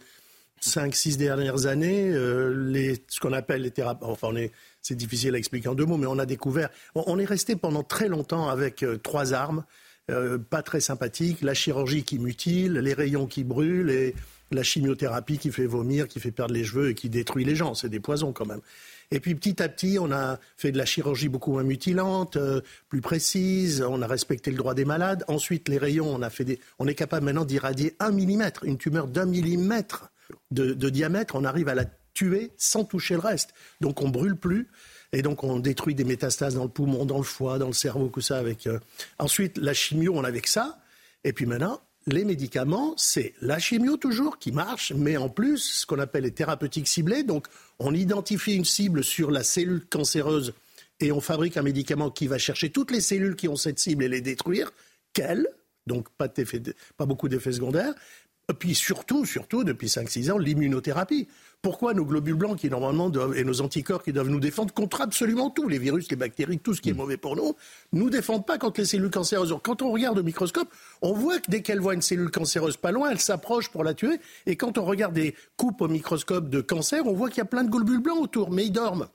5-6 0.62 1.18
dernières 1.18 1.66
années. 1.66 2.12
euh, 2.12 2.50
les, 2.70 3.04
ce 3.08 3.20
qu'on 3.20 3.34
appelle 3.34 3.64
les 3.64 3.72
thérapies, 3.72 4.06
enfin 4.06 4.30
c'est 4.84 4.96
difficile 4.96 5.34
à 5.34 5.40
expliquer 5.40 5.70
en 5.70 5.76
deux 5.76 5.86
mots, 5.86 5.98
mais 5.98 6.08
on 6.08 6.20
a 6.20 6.28
découvert, 6.28 6.70
on, 6.94 7.04
on 7.08 7.18
est 7.18 7.26
resté 7.26 7.56
pendant 7.56 7.82
très 7.84 8.10
longtemps 8.10 8.48
avec 8.48 8.84
euh, 8.84 8.98
trois 8.98 9.34
armes, 9.34 9.66
euh, 10.10 10.38
pas 10.38 10.62
très 10.62 10.80
sympathiques, 10.80 11.42
la 11.42 11.54
chirurgie 11.54 12.04
qui 12.04 12.20
mutile, 12.20 12.74
les 12.74 12.94
rayons 12.94 13.28
qui 13.28 13.44
brûlent 13.44 13.90
et 13.90 14.16
la 14.52 14.64
chimiothérapie 14.64 15.38
qui 15.38 15.52
fait 15.52 15.66
vomir, 15.66 16.08
qui 16.08 16.20
fait 16.20 16.32
perdre 16.32 16.54
les 16.54 16.64
cheveux 16.64 16.90
et 16.90 16.94
qui 16.94 17.10
détruit 17.10 17.44
les 17.44 17.56
gens. 17.56 17.74
C'est 17.74 17.90
des 17.90 18.00
poisons 18.00 18.32
quand 18.32 18.46
même. 18.46 18.62
Et 19.12 19.20
puis 19.20 19.36
petit 19.36 19.62
à 19.62 19.70
petit, 19.70 19.98
on 20.00 20.12
a 20.12 20.40
fait 20.58 20.72
de 20.72 20.78
la 20.78 20.86
chirurgie 20.86 21.30
beaucoup 21.30 21.52
moins 21.52 21.64
mutilante, 21.64 22.38
euh, 22.38 22.62
plus 22.90 23.02
précise. 23.02 23.82
On 23.82 24.02
a 24.02 24.08
respecté 24.08 24.52
le 24.52 24.58
droit 24.58 24.74
des 24.74 24.86
malades. 24.86 25.24
Ensuite, 25.28 25.70
les 25.70 25.78
rayons, 25.78 26.14
on 26.14 26.22
a 26.22 26.30
fait 26.30 26.46
des, 26.46 26.60
on 26.80 26.88
est 26.88 26.96
capable 26.96 27.26
maintenant 27.26 27.46
d'irradier 27.46 27.96
un 28.00 28.12
millimètre, 28.12 28.64
une 28.64 28.78
tumeur 28.78 29.08
d'un 29.08 29.26
millimètre 29.26 30.12
de, 30.52 30.74
de 30.74 30.90
diamètre. 30.90 31.36
On 31.36 31.46
arrive 31.46 31.70
à 31.70 31.76
la 31.76 31.86
tuer 32.14 32.52
sans 32.58 32.84
toucher 32.84 33.14
le 33.14 33.22
reste. 33.22 33.54
Donc 33.80 34.02
on 34.02 34.10
brûle 34.10 34.36
plus. 34.36 34.68
Et 35.14 35.22
donc 35.22 35.44
on 35.44 35.60
détruit 35.60 35.96
des 35.96 36.04
métastases 36.04 36.56
dans 36.56 36.64
le 36.64 36.70
poumon, 36.70 37.06
dans 37.06 37.18
le 37.18 37.24
foie, 37.24 37.58
dans 37.60 37.68
le 37.68 37.74
cerveau, 37.74 38.10
tout 38.10 38.22
ça 38.22 38.38
avec. 38.38 38.68
euh, 38.68 38.80
Ensuite, 39.20 39.58
la 39.58 39.74
chimio, 39.74 40.14
on 40.16 40.24
avait 40.24 40.42
que 40.42 40.50
ça. 40.50 40.80
Et 41.24 41.34
puis 41.34 41.46
maintenant, 41.46 41.82
les 42.08 42.24
médicaments, 42.24 42.94
c'est 42.98 43.34
la 43.42 43.60
chimio 43.60 43.98
toujours 43.98 44.40
qui 44.40 44.52
marche, 44.52 44.94
mais 44.96 45.18
en 45.18 45.30
plus, 45.30 45.58
ce 45.82 45.86
qu'on 45.86 46.00
appelle 46.00 46.24
les 46.24 46.32
thérapeutiques 46.32 46.88
ciblées. 46.88 47.24
Donc, 47.24 47.48
on 47.80 47.94
identifie 47.94 48.56
une 48.56 48.66
cible 48.66 49.04
sur 49.04 49.30
la 49.30 49.44
cellule 49.44 49.86
cancéreuse 49.90 50.54
et 51.00 51.12
on 51.12 51.20
fabrique 51.20 51.58
un 51.58 51.64
médicament 51.64 52.10
qui 52.10 52.28
va 52.28 52.38
chercher 52.38 52.70
toutes 52.70 52.92
les 52.92 53.02
cellules 53.02 53.36
qui 53.36 53.48
ont 53.48 53.58
cette 53.58 53.80
cible 53.80 54.04
et 54.06 54.08
les 54.10 54.22
détruire. 54.22 54.72
Quelles 55.14 55.48
Donc, 55.86 56.10
pas, 56.12 56.30
pas 56.96 57.06
beaucoup 57.06 57.28
d'effets 57.28 57.52
secondaires. 57.52 57.94
Et 58.50 58.54
puis 58.54 58.74
surtout, 58.74 59.26
surtout, 59.26 59.66
depuis 59.66 59.88
5-6 59.88 60.32
ans, 60.32 60.38
l'immunothérapie. 60.38 61.28
Pourquoi 61.62 61.94
nos 61.94 62.06
globules 62.06 62.36
blancs 62.36 62.60
qui 62.60 62.70
normalement 62.70 63.10
doivent, 63.10 63.36
et 63.36 63.44
nos 63.44 63.62
anticorps 63.62 64.04
qui 64.04 64.14
doivent 64.14 64.30
nous 64.30 64.40
défendre 64.40 64.74
contre 64.74 65.02
absolument 65.02 65.50
tout, 65.50 65.68
les 65.68 65.80
virus, 65.80 66.10
les 66.10 66.16
bactéries, 66.16 66.60
tout 66.60 66.74
ce 66.74 66.82
qui 66.82 66.92
est 66.92 66.94
mauvais 66.94 67.18
pour 67.18 67.36
nous, 67.36 67.56
nous 67.94 68.10
défendent 68.10 68.46
pas 68.46 68.58
contre 68.58 68.80
les 68.80 68.86
cellules 68.86 69.10
cancéreuses. 69.10 69.56
Quand 69.64 69.82
on 69.82 69.92
regarde 69.92 70.20
au 70.20 70.24
microscope, 70.24 70.70
on 71.02 71.14
voit 71.14 71.40
que 71.40 71.50
dès 71.50 71.62
qu'elle 71.62 71.80
voit 71.80 71.96
une 71.96 72.02
cellule 72.02 72.30
cancéreuse 72.30 72.78
pas 72.78 72.92
loin, 72.92 73.10
elle 73.10 73.20
s'approche 73.20 73.70
pour 73.70 73.84
la 73.84 73.94
tuer. 73.94 74.20
Et 74.46 74.56
quand 74.56 74.78
on 74.78 74.86
regarde 74.86 75.14
des 75.14 75.36
coupes 75.58 75.82
au 75.82 75.88
microscope 75.88 76.50
de 76.50 76.62
cancer, 76.62 77.06
on 77.08 77.14
voit 77.14 77.30
qu'il 77.30 77.40
y 77.40 77.42
a 77.42 77.46
plein 77.46 77.64
de 77.64 77.72
globules 77.72 78.02
blancs 78.02 78.22
autour, 78.22 78.52
mais 78.52 78.66
ils 78.66 78.72
dorment. 78.72 79.08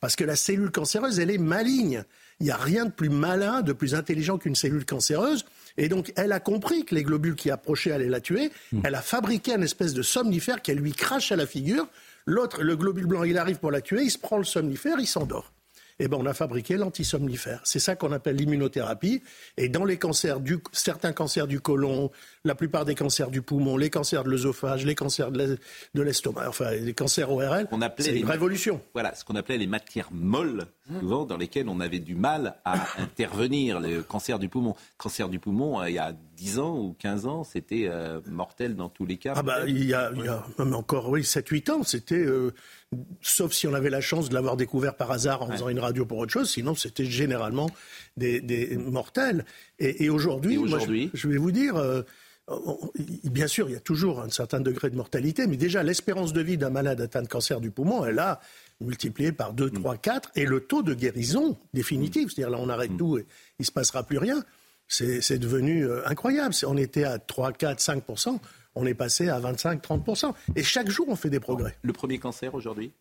Parce 0.00 0.16
que 0.16 0.24
la 0.24 0.36
cellule 0.36 0.70
cancéreuse, 0.70 1.20
elle 1.20 1.30
est 1.30 1.38
maligne. 1.38 2.04
Il 2.40 2.46
n'y 2.46 2.52
a 2.52 2.56
rien 2.56 2.84
de 2.84 2.90
plus 2.90 3.08
malin, 3.08 3.62
de 3.62 3.72
plus 3.72 3.94
intelligent 3.94 4.36
qu'une 4.36 4.56
cellule 4.56 4.84
cancéreuse. 4.84 5.44
Et 5.76 5.88
donc, 5.88 6.12
elle 6.16 6.32
a 6.32 6.40
compris 6.40 6.84
que 6.84 6.94
les 6.94 7.02
globules 7.02 7.34
qui 7.34 7.50
approchaient 7.50 7.92
allaient 7.92 8.08
la 8.08 8.20
tuer. 8.20 8.50
Elle 8.84 8.94
a 8.94 9.02
fabriqué 9.02 9.54
un 9.54 9.62
espèce 9.62 9.94
de 9.94 10.02
somnifère 10.02 10.62
qu'elle 10.62 10.78
lui 10.78 10.92
crache 10.92 11.32
à 11.32 11.36
la 11.36 11.46
figure. 11.46 11.88
L'autre, 12.26 12.62
le 12.62 12.76
globule 12.76 13.06
blanc, 13.06 13.24
il 13.24 13.36
arrive 13.38 13.58
pour 13.58 13.70
la 13.70 13.80
tuer, 13.80 14.02
il 14.02 14.10
se 14.10 14.18
prend 14.18 14.38
le 14.38 14.44
somnifère, 14.44 14.98
il 14.98 15.06
s'endort. 15.06 15.53
Eh 16.00 16.08
ben, 16.08 16.16
on 16.20 16.26
a 16.26 16.34
fabriqué 16.34 16.76
l'antisomnifère. 16.76 17.60
C'est 17.64 17.78
ça 17.78 17.94
qu'on 17.96 18.12
appelle 18.12 18.36
l'immunothérapie. 18.36 19.22
Et 19.56 19.68
dans 19.68 19.84
les 19.84 19.96
cancers, 19.96 20.40
du, 20.40 20.58
certains 20.72 21.12
cancers 21.12 21.46
du 21.46 21.60
côlon, 21.60 22.10
la 22.44 22.54
plupart 22.54 22.84
des 22.84 22.94
cancers 22.94 23.30
du 23.30 23.42
poumon, 23.42 23.76
les 23.76 23.90
cancers 23.90 24.24
de 24.24 24.30
l'œsophage, 24.30 24.84
les 24.84 24.94
cancers 24.94 25.30
de 25.30 25.38
l'es- 25.38 25.58
de 25.94 26.02
l'estomac, 26.02 26.48
enfin 26.48 26.72
les 26.72 26.94
cancers 26.94 27.30
ORL, 27.30 27.68
On 27.70 27.80
appelait 27.82 28.04
c'est 28.06 28.12
les 28.12 28.20
une 28.20 28.26
révolution. 28.30 28.80
Voilà, 28.92 29.14
ce 29.14 29.24
qu'on 29.24 29.36
appelait 29.36 29.58
les 29.58 29.66
matières 29.66 30.08
molles, 30.12 30.66
souvent 31.00 31.24
dans 31.24 31.36
lesquelles 31.36 31.68
on 31.68 31.80
avait 31.80 31.98
du 32.00 32.14
mal 32.16 32.56
à 32.64 32.74
intervenir. 32.98 33.80
Le 33.80 34.02
cancer 34.02 34.38
du 34.38 34.48
poumon. 34.48 34.74
Cancer 34.98 35.28
du 35.28 35.38
poumon, 35.38 35.80
euh, 35.80 35.88
il 35.90 35.94
y 35.94 35.98
a 35.98 36.12
10 36.36 36.58
ans 36.58 36.76
ou 36.78 36.96
15 36.98 37.26
ans, 37.26 37.44
c'était 37.44 37.86
euh, 37.88 38.20
mortel 38.26 38.74
dans 38.74 38.88
tous 38.88 39.06
les 39.06 39.16
cas. 39.16 39.34
Ah 39.36 39.42
bah, 39.42 39.60
il 39.66 39.84
y 39.84 39.94
a, 39.94 40.10
il 40.16 40.24
y 40.24 40.28
a 40.28 40.44
même 40.58 40.74
encore, 40.74 41.08
oui, 41.10 41.22
7-8 41.22 41.70
ans, 41.70 41.82
c'était, 41.84 42.16
euh, 42.16 42.52
sauf 43.20 43.52
si 43.52 43.66
on 43.66 43.74
avait 43.74 43.90
la 43.90 44.00
chance 44.00 44.28
de 44.28 44.34
l'avoir 44.34 44.56
découvert 44.56 44.94
par 44.96 45.10
hasard 45.10 45.42
en 45.42 45.50
faisant 45.50 45.68
une 45.68 45.78
radio 45.80 46.04
pour 46.06 46.18
autre 46.18 46.32
chose, 46.32 46.50
sinon 46.50 46.74
c'était 46.74 47.04
généralement 47.04 47.70
des, 48.16 48.40
des 48.40 48.76
mortels. 48.76 49.44
Et, 49.78 50.04
et 50.04 50.10
aujourd'hui, 50.10 50.56
je- 51.14 51.28
vais 51.28 51.36
vous 51.36 51.50
dire, 51.52 51.76
euh, 51.76 52.02
bien 53.24 53.46
sûr, 53.46 53.68
il 53.68 53.72
y 53.72 53.76
a 53.76 53.80
toujours 53.80 54.20
un 54.20 54.28
certain 54.30 54.60
degré 54.60 54.90
de 54.90 54.96
mortalité, 54.96 55.46
mais 55.46 55.56
déjà 55.56 55.82
l'espérance 55.82 56.32
de 56.32 56.40
vie 56.42 56.58
d'un 56.58 56.70
malade 56.70 57.00
atteint 57.00 57.22
de 57.22 57.28
cancer 57.28 57.60
du 57.60 57.70
poumon, 57.70 58.04
elle 58.04 58.18
a 58.18 58.40
multiplié 58.80 59.32
par 59.32 59.52
2, 59.54 59.70
3, 59.70 59.96
4, 59.96 60.30
et 60.36 60.44
le 60.44 60.60
taux 60.60 60.82
de 60.82 60.94
guérison 60.94 61.56
définitif, 61.72 62.32
c'est-à-dire 62.34 62.50
là 62.50 62.58
on 62.60 62.68
arrête 62.68 62.96
tout 62.98 63.18
et 63.18 63.22
il 63.58 63.62
ne 63.62 63.64
se 63.64 63.72
passera 63.72 64.02
plus 64.02 64.18
rien, 64.18 64.44
c'est 64.88 65.38
devenu 65.38 65.86
euh, 65.86 66.06
incroyable. 66.06 66.54
On 66.66 66.76
était 66.76 67.04
à 67.04 67.18
3, 67.18 67.52
4, 67.52 67.80
5 67.80 68.04
on 68.74 68.86
est 68.86 68.94
passé 68.94 69.28
à 69.28 69.38
25, 69.38 69.82
30% 69.82 70.32
Et 70.56 70.62
chaque 70.62 70.88
jour, 70.90 71.06
on 71.08 71.16
fait 71.16 71.30
des 71.30 71.40
progrès. 71.40 71.76
Le 71.82 71.92
premier 71.92 72.18
cancer 72.18 72.54
aujourd'hui? 72.54 72.92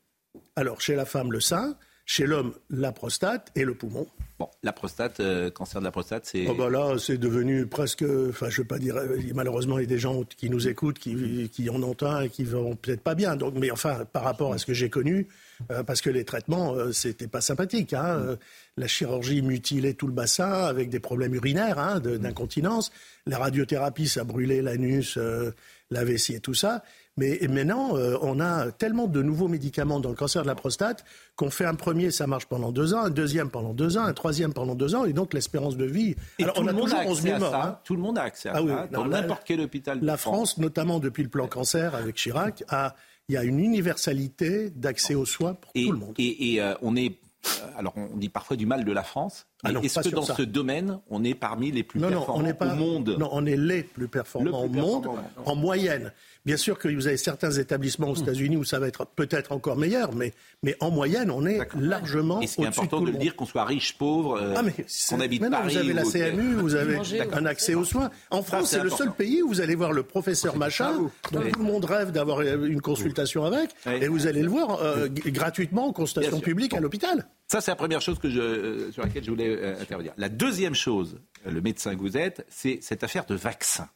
Alors, 0.55 0.81
chez 0.81 0.95
la 0.95 1.05
femme, 1.05 1.31
le 1.31 1.39
sein. 1.39 1.75
Chez 2.05 2.25
l'homme, 2.25 2.53
la 2.69 2.91
prostate 2.91 3.49
et 3.55 3.63
le 3.63 3.75
poumon. 3.75 4.05
Bon, 4.37 4.49
la 4.61 4.73
prostate, 4.73 5.21
euh, 5.21 5.49
cancer 5.49 5.79
de 5.79 5.85
la 5.85 5.91
prostate, 5.91 6.25
c'est. 6.25 6.47
Oh 6.49 6.53
bah 6.53 6.69
là, 6.69 6.97
c'est 6.99 7.17
devenu 7.17 7.65
presque. 7.65 8.03
Enfin, 8.27 8.49
je 8.49 8.61
veux 8.61 8.67
pas 8.67 8.77
dire. 8.77 8.97
euh, 8.97 9.17
Malheureusement, 9.33 9.77
il 9.79 9.83
y 9.83 9.85
a 9.85 9.87
des 9.87 9.99
gens 9.99 10.23
qui 10.23 10.49
nous 10.49 10.67
écoutent, 10.67 10.99
qui, 10.99 11.49
qui 11.49 11.69
en 11.69 11.81
ont 11.81 11.95
un 12.01 12.23
et 12.23 12.29
qui 12.29 12.43
vont 12.43 12.75
peut-être 12.75 12.99
pas 12.99 13.15
bien. 13.15 13.37
Donc, 13.37 13.53
mais 13.55 13.71
enfin, 13.71 14.03
par 14.11 14.23
rapport 14.23 14.51
à 14.51 14.57
ce 14.57 14.65
que 14.65 14.73
j'ai 14.73 14.89
connu, 14.89 15.29
euh, 15.71 15.83
parce 15.83 16.01
que 16.01 16.09
les 16.09 16.25
traitements, 16.25 16.73
euh, 16.75 16.91
c'était 16.91 17.27
pas 17.27 17.41
sympathique. 17.41 17.93
Hein, 17.93 18.05
euh, 18.05 18.35
la 18.77 18.87
chirurgie 18.87 19.41
mutilait 19.41 19.93
tout 19.93 20.07
le 20.07 20.13
bassin 20.13 20.51
avec 20.51 20.89
des 20.89 20.99
problèmes 20.99 21.33
urinaires, 21.35 21.79
hein, 21.79 21.99
de- 21.99 22.17
d'incontinence. 22.17 22.91
La 23.25 23.37
radiothérapie, 23.37 24.07
ça 24.07 24.23
brûlait 24.23 24.61
l'anus, 24.61 25.17
euh, 25.17 25.51
la 25.91 26.03
vessie 26.03 26.33
et 26.35 26.39
tout 26.39 26.53
ça. 26.55 26.83
Mais 27.15 27.39
maintenant, 27.47 27.91
on 28.23 28.39
a 28.39 28.71
tellement 28.71 29.05
de 29.05 29.21
nouveaux 29.21 29.47
médicaments 29.47 29.99
dans 29.99 30.09
le 30.09 30.15
cancer 30.15 30.41
de 30.41 30.47
la 30.47 30.55
prostate 30.55 31.05
qu'on 31.35 31.51
fait 31.51 31.65
un 31.65 31.75
premier, 31.75 32.09
ça 32.09 32.25
marche 32.25 32.47
pendant 32.47 32.71
deux 32.71 32.95
ans, 32.95 33.01
un 33.03 33.11
deuxième 33.11 33.51
pendant 33.51 33.75
deux 33.75 33.99
ans, 33.99 34.03
un 34.03 34.13
troisième 34.13 34.51
pendant 34.51 34.73
deux 34.73 34.95
ans, 34.95 35.05
et 35.05 35.13
donc 35.13 35.35
l'espérance 35.35 35.77
de 35.77 35.85
vie. 35.85 36.15
Et 36.39 36.43
Alors, 36.43 36.55
tout 36.55 36.61
on 36.61 36.63
le 36.63 36.69
a 36.71 36.73
monde 36.73 36.83
toujours 36.85 36.99
a 36.99 37.05
11 37.05 37.17
accès 37.19 37.21
000 37.29 37.35
à 37.35 37.39
morts. 37.39 37.51
ça. 37.51 37.63
hein. 37.67 37.79
Tout 37.83 37.95
le 37.95 38.01
monde 38.01 38.17
a 38.17 38.23
accès 38.23 38.49
à 38.49 38.53
Ah 38.55 38.63
oui, 38.63 38.69
ça. 38.71 38.87
non, 38.91 39.01
Dans 39.03 39.07
n'importe 39.09 39.43
quel 39.45 39.61
hôpital. 39.61 39.99
La 40.01 40.17
France. 40.17 40.33
France, 40.33 40.57
notamment 40.57 40.99
depuis 40.99 41.21
le 41.21 41.29
plan 41.29 41.45
cancer 41.47 41.93
avec 41.93 42.15
Chirac, 42.15 42.63
a, 42.69 42.95
il 43.29 43.35
y 43.35 43.37
a 43.37 43.43
une 43.43 43.59
universalité 43.59 44.69
d'accès 44.69 45.15
aux 45.15 45.25
soins 45.25 45.53
pour 45.53 45.71
Et, 45.75 45.85
tout 45.85 45.91
le 45.91 45.97
monde. 45.97 46.15
et- 46.17 46.53
et, 46.55 46.61
euh, 46.61 46.73
on 46.81 46.95
est. 46.95 47.15
euh, 47.61 47.67
alors, 47.77 47.93
on 47.97 48.17
dit 48.17 48.29
parfois 48.29 48.57
du 48.57 48.65
mal 48.65 48.83
de 48.85 48.91
la 48.91 49.03
France. 49.03 49.45
Ah 49.63 49.71
est-ce 49.81 49.99
que 50.01 50.09
dans 50.15 50.23
ça. 50.23 50.35
ce 50.35 50.41
domaine, 50.41 50.99
on 51.09 51.23
est 51.23 51.33
parmi 51.35 51.71
les 51.71 51.83
plus 51.83 51.99
Non, 51.99 52.07
non, 52.09 52.17
performants 52.17 52.39
on 52.41 52.43
n'est 52.43 52.53
pas 52.53 52.73
au 52.73 52.75
monde? 52.75 53.15
Non, 53.19 53.29
on 53.31 53.45
est 53.45 53.55
les 53.55 53.83
plus 53.83 54.07
performants 54.07 54.63
Le 54.63 54.69
plus 54.69 54.79
au 54.79 54.83
monde 54.83 55.03
performant. 55.03 55.27
en 55.45 55.55
moyenne. 55.55 56.11
Bien 56.45 56.57
sûr 56.57 56.77
que 56.77 56.89
vous 56.89 57.07
avez 57.07 57.15
certains 57.15 57.51
établissements 57.51 58.09
aux 58.09 58.15
États-Unis 58.15 58.57
où 58.57 58.65
ça 58.65 58.77
va 58.77 58.89
être 58.89 59.05
peut-être 59.05 59.53
encore 59.53 59.77
meilleur, 59.77 60.13
mais, 60.13 60.33
mais 60.61 60.75
en 60.81 60.91
moyenne, 60.91 61.31
on 61.31 61.45
est 61.45 61.59
largement 61.79 62.41
Et 62.41 62.47
ce 62.47 62.55
qui 62.57 62.63
est 62.63 62.65
au-dessus 62.65 62.79
important 62.81 62.99
de 62.99 63.11
le 63.11 63.17
dire, 63.17 63.37
qu'on 63.37 63.45
soit 63.45 63.63
riche, 63.63 63.97
pauvre, 63.97 64.35
euh, 64.41 64.53
Ah, 64.57 64.61
qu'on 64.61 64.71
c'est- 64.85 65.21
habite 65.21 65.41
mais 65.41 65.47
non, 65.49 65.57
Paris. 65.59 65.73
vous 65.75 65.79
avez 65.79 65.93
la 65.93 66.03
CMU, 66.03 66.55
vous 66.55 66.75
avez 66.75 66.99
un 67.31 67.45
accès 67.45 67.75
aux 67.75 67.85
soins. 67.85 68.09
En 68.29 68.43
France, 68.43 68.71
c'est 68.71 68.77
c'est 68.79 68.83
le 68.83 68.89
seul 68.89 69.13
pays 69.13 69.41
où 69.41 69.47
vous 69.47 69.61
allez 69.61 69.75
voir 69.75 69.93
le 69.93 70.03
professeur 70.03 70.57
machin, 70.57 70.91
dont 71.31 71.39
Oui. 71.39 71.51
tout 71.53 71.59
le 71.59 71.65
monde 71.65 71.85
rêve 71.85 72.11
d'avoir 72.11 72.41
une 72.41 72.81
consultation 72.81 73.45
avec, 73.45 73.69
et 73.87 74.09
vous 74.09 74.27
allez 74.27 74.41
le 74.41 74.49
voir 74.49 74.79
euh, 74.83 75.07
gratuitement 75.07 75.87
en 75.87 75.93
consultation 75.93 76.41
publique 76.41 76.73
à 76.73 76.81
l'hôpital. 76.81 77.25
Ça, 77.47 77.61
c'est 77.61 77.71
la 77.71 77.75
première 77.75 78.01
chose 78.01 78.19
que 78.19 78.29
je, 78.29 78.39
euh, 78.39 78.91
sur 78.91 79.03
laquelle 79.03 79.23
je 79.23 79.29
voulais 79.29 79.49
euh, 79.49 79.79
intervenir. 79.79 80.13
La 80.17 80.29
deuxième 80.29 80.73
chose, 80.73 81.19
euh, 81.45 81.51
le 81.51 81.61
médecin 81.61 81.95
que 81.95 81.99
vous 81.99 82.17
êtes, 82.17 82.45
c'est 82.49 82.79
cette 82.81 83.03
affaire 83.03 83.25
de 83.25 83.35
vaccin. 83.35 83.89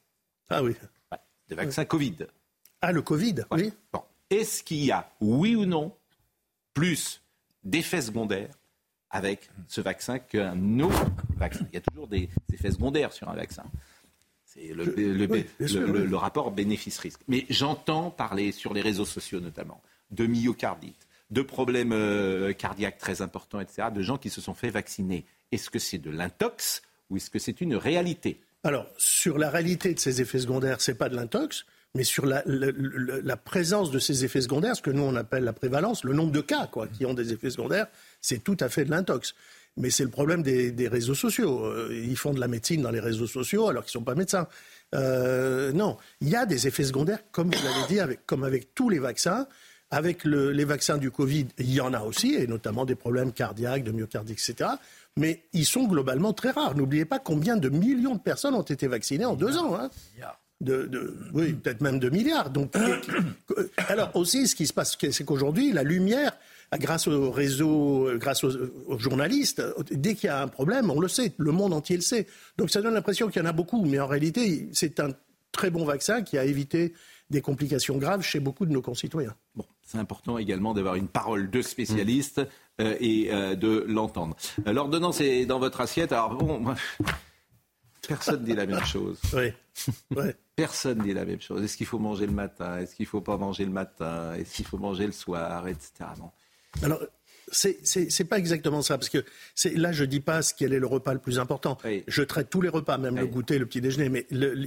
Ah 0.50 0.64
oui. 0.64 0.76
De 1.50 1.56
vaccin 1.56 1.86
Covid. 1.86 2.28
Ah, 2.82 2.92
le 2.92 3.02
Covid, 3.02 3.36
oui. 3.52 3.74
Bon. 3.92 4.02
Est-ce 4.30 4.64
qu'il 4.64 4.84
y 4.84 4.92
a, 4.92 5.10
oui 5.22 5.56
ou 5.56 5.66
non, 5.66 5.96
plus 6.74 7.22
d'effets 7.64 8.02
secondaires 8.02 8.54
avec 9.10 9.50
ce 9.68 9.80
vaccin 9.80 10.20
qu'un 10.20 10.80
autre 10.80 11.06
vaccin? 11.38 11.66
Il 11.72 11.76
y 11.76 11.78
a 11.78 11.82
toujours 11.82 12.08
des 12.08 12.30
effets 12.54 12.72
secondaires 12.72 13.14
sur 13.14 13.30
un 13.30 13.36
vaccin. 13.36 13.64
C'est 14.44 14.74
oui. 14.74 15.46
le 15.60 16.16
rapport 16.16 16.52
bénéfice-risque. 16.52 17.22
Mais 17.28 17.46
j'entends 17.50 18.12
parler 18.12 18.52
sur 18.52 18.74
les 18.74 18.82
réseaux 18.82 19.06
sociaux 19.06 19.40
notamment 19.40 19.82
de 20.12 20.26
myocardite, 20.26 21.07
de 21.30 21.42
problèmes 21.42 21.92
euh, 21.92 22.54
cardiaques 22.54 22.98
très 22.98 23.22
importants, 23.22 23.60
etc., 23.60 23.90
de 23.94 24.02
gens 24.02 24.18
qui 24.18 24.30
se 24.30 24.42
sont 24.42 24.54
fait 24.54 24.70
vacciner. 24.70 25.26
Est-ce 25.52 25.70
que 25.70 25.80
c'est 25.80 25.98
de 25.98 26.10
l'intox 26.10 26.82
ou 27.10 27.18
est-ce 27.18 27.30
que 27.30 27.40
c'est 27.40 27.62
une 27.62 27.76
réalité? 27.76 28.42
Alors, 28.64 28.88
sur 28.98 29.38
la 29.38 29.50
réalité 29.50 29.94
de 29.94 30.00
ces 30.00 30.22
effets 30.22 30.40
secondaires, 30.40 30.82
c'est 30.82 30.96
pas 30.96 31.10
de 31.10 31.16
l'intox, 31.16 31.66
mais 31.96 32.04
sur 32.04 32.26
la, 32.26 32.44
présence 33.38 33.92
de 33.92 34.00
ces 34.00 34.26
effets 34.26 34.42
secondaires, 34.42 34.76
ce 34.76 34.82
que 34.82 34.92
nous 34.92 35.04
on 35.04 35.16
appelle 35.16 35.44
la 35.44 35.54
prévalence, 35.54 36.04
le 36.04 36.14
nombre 36.14 36.32
de 36.32 36.42
cas 36.42 36.68
quoi, 36.68 36.88
qui 36.88 37.06
ont 37.06 37.14
des 37.14 37.34
effets 37.34 37.50
secondaires, 37.50 37.88
c'est 38.22 38.44
tout 38.44 38.58
à 38.60 38.70
fait 38.70 38.86
de 38.86 38.92
l'intox. 38.92 39.36
Mais 39.78 39.92
c'est 39.92 40.04
le 40.04 40.10
problème 40.10 40.42
des, 40.42 40.88
réseaux 40.88 41.14
sociaux. 41.14 41.66
Euh, 41.66 41.90
Ils 41.94 42.18
font 42.18 42.34
de 42.34 42.40
la 42.40 42.48
médecine 42.48 42.82
dans 42.82 42.90
les 42.90 43.00
réseaux 43.00 43.28
sociaux 43.28 43.68
alors 43.68 43.84
qu'ils 43.84 43.90
ne 43.90 44.02
sont 44.02 44.04
pas 44.04 44.16
médecins. 44.16 44.48
Euh, 44.96 45.72
non, 45.72 45.98
il 46.20 46.30
y 46.30 46.36
a 46.36 46.46
des 46.46 46.68
effets 46.68 46.84
secondaires, 46.84 47.20
comme 47.32 47.52
vous 47.52 47.64
l'avez 47.64 47.88
dit, 47.88 48.18
comme 48.26 48.44
avec 48.44 48.74
tous 48.74 48.90
les 48.90 49.00
vaccins. 49.00 49.48
Avec 49.90 50.26
le- 50.26 50.52
les 50.52 50.66
vaccins 50.66 50.98
du 50.98 51.12
Covid, 51.12 51.48
il 51.60 51.74
y 51.74 51.80
en 51.80 51.94
a 51.94 52.02
aussi, 52.02 52.34
et 52.36 52.46
notamment 52.46 52.84
des 52.86 52.96
problèmes 52.96 53.32
cardiaques, 53.32 53.84
de 53.86 53.92
myocardie, 53.92 54.34
etc. 54.34 54.70
Mais 55.16 55.44
ils 55.54 55.66
sont 55.66 55.86
globalement 55.86 56.34
très 56.34 56.52
rares. 56.52 56.76
N'oubliez 56.76 57.06
pas 57.06 57.20
combien 57.20 57.56
de 57.56 57.70
millions 57.70 58.16
de 58.16 58.20
personnes 58.20 58.54
ont 58.54 58.62
été 58.64 58.88
vaccinées 58.88 59.26
en 59.26 59.36
deux 59.36 59.58
ans. 59.58 59.76
hein. 59.76 59.90
De, 60.60 60.88
de- 60.88 61.16
oui, 61.34 61.54
peut-être 61.54 61.82
même 61.82 62.00
de 62.00 62.10
milliards. 62.10 62.50
Donc, 62.50 62.74
alors 63.90 64.16
aussi, 64.16 64.48
ce 64.48 64.56
qui 64.56 64.68
se 64.68 64.74
passe, 64.74 64.98
c'est 65.12 65.24
qu'aujourd'hui, 65.24 65.72
la 65.72 65.84
lumière, 65.84 66.32
grâce 66.80 67.08
aux 67.08 67.32
réseaux, 67.32 68.10
grâce 68.18 68.44
aux, 68.44 68.52
aux 68.88 69.00
journalistes, 69.00 69.62
dès 69.92 70.16
qu'il 70.16 70.28
y 70.28 70.30
a 70.30 70.42
un 70.42 70.48
problème, 70.48 70.90
on 70.92 71.00
le 71.00 71.08
sait, 71.08 71.32
le 71.38 71.52
monde 71.52 71.74
entier 71.74 71.96
le 71.96 72.02
sait. 72.02 72.28
Donc 72.58 72.70
ça 72.72 72.82
donne 72.82 72.94
l'impression 72.94 73.30
qu'il 73.30 73.42
y 73.42 73.46
en 73.46 73.48
a 73.50 73.54
beaucoup, 73.54 73.86
mais 73.86 74.00
en 74.00 74.08
réalité, 74.08 74.68
c'est 74.74 75.00
un 75.00 75.12
très 75.52 75.70
bon 75.70 75.86
vaccin 75.86 76.22
qui 76.24 76.38
a 76.38 76.44
évité 76.44 76.94
des 77.30 77.42
complications 77.42 77.98
graves 77.98 78.22
chez 78.22 78.40
beaucoup 78.40 78.66
de 78.66 78.72
nos 78.72 78.82
concitoyens. 78.82 79.36
Bon, 79.56 79.66
c'est 79.84 79.98
important 79.98 80.38
également 80.38 80.74
d'avoir 80.74 80.96
une 80.96 81.08
parole 81.08 81.50
de 81.50 81.62
spécialiste 81.62 82.42
euh, 82.80 82.96
et 83.00 83.32
euh, 83.32 83.56
de 83.56 83.86
l'entendre. 83.88 84.36
Euh, 84.66 84.74
L'ordonnance 84.74 85.22
est 85.22 85.46
dans 85.46 85.60
votre 85.60 85.82
assiette. 85.82 86.12
Alors 86.12 86.36
bon, 86.36 86.60
moi, 86.60 86.76
personne 88.08 88.44
dit 88.44 88.54
la 88.54 88.66
même 88.66 88.86
chose. 88.86 89.20
Oui. 89.34 89.52
Personne 90.56 91.04
dit 91.04 91.14
la 91.14 91.24
même 91.24 91.40
chose. 91.40 91.64
Est-ce 91.64 91.78
qu'il 91.78 91.86
faut 91.86 92.00
manger 92.00 92.26
le 92.26 92.32
matin? 92.32 92.80
Est-ce 92.80 92.96
qu'il 92.96 93.04
ne 93.04 93.10
faut 93.10 93.22
pas 93.22 93.38
manger 93.38 93.64
le 93.64 93.70
matin? 93.70 94.34
Est-ce 94.34 94.56
qu'il 94.56 94.66
faut 94.66 94.80
manger 94.80 95.06
le 95.06 95.12
soir? 95.12 95.68
Etc. 95.68 95.92
Bon. 96.18 96.32
Alors, 96.82 97.00
c'est 97.52 98.28
pas 98.28 98.40
exactement 98.40 98.82
ça, 98.82 98.98
parce 98.98 99.10
que 99.10 99.24
là, 99.76 99.92
je 99.92 100.04
dis 100.04 100.20
pas 100.20 100.42
ce 100.42 100.56
quel 100.56 100.74
est 100.74 100.80
le 100.80 100.88
repas 100.88 101.14
le 101.14 101.20
plus 101.20 101.38
important. 101.38 101.78
Je 102.08 102.22
traite 102.24 102.50
tous 102.50 102.62
les 102.62 102.70
repas, 102.70 102.98
même 102.98 103.18
le 103.18 103.28
goûter, 103.28 103.60
le 103.60 103.68
petit 103.68 103.82
déjeuner. 103.82 104.10
Mais 104.10 104.26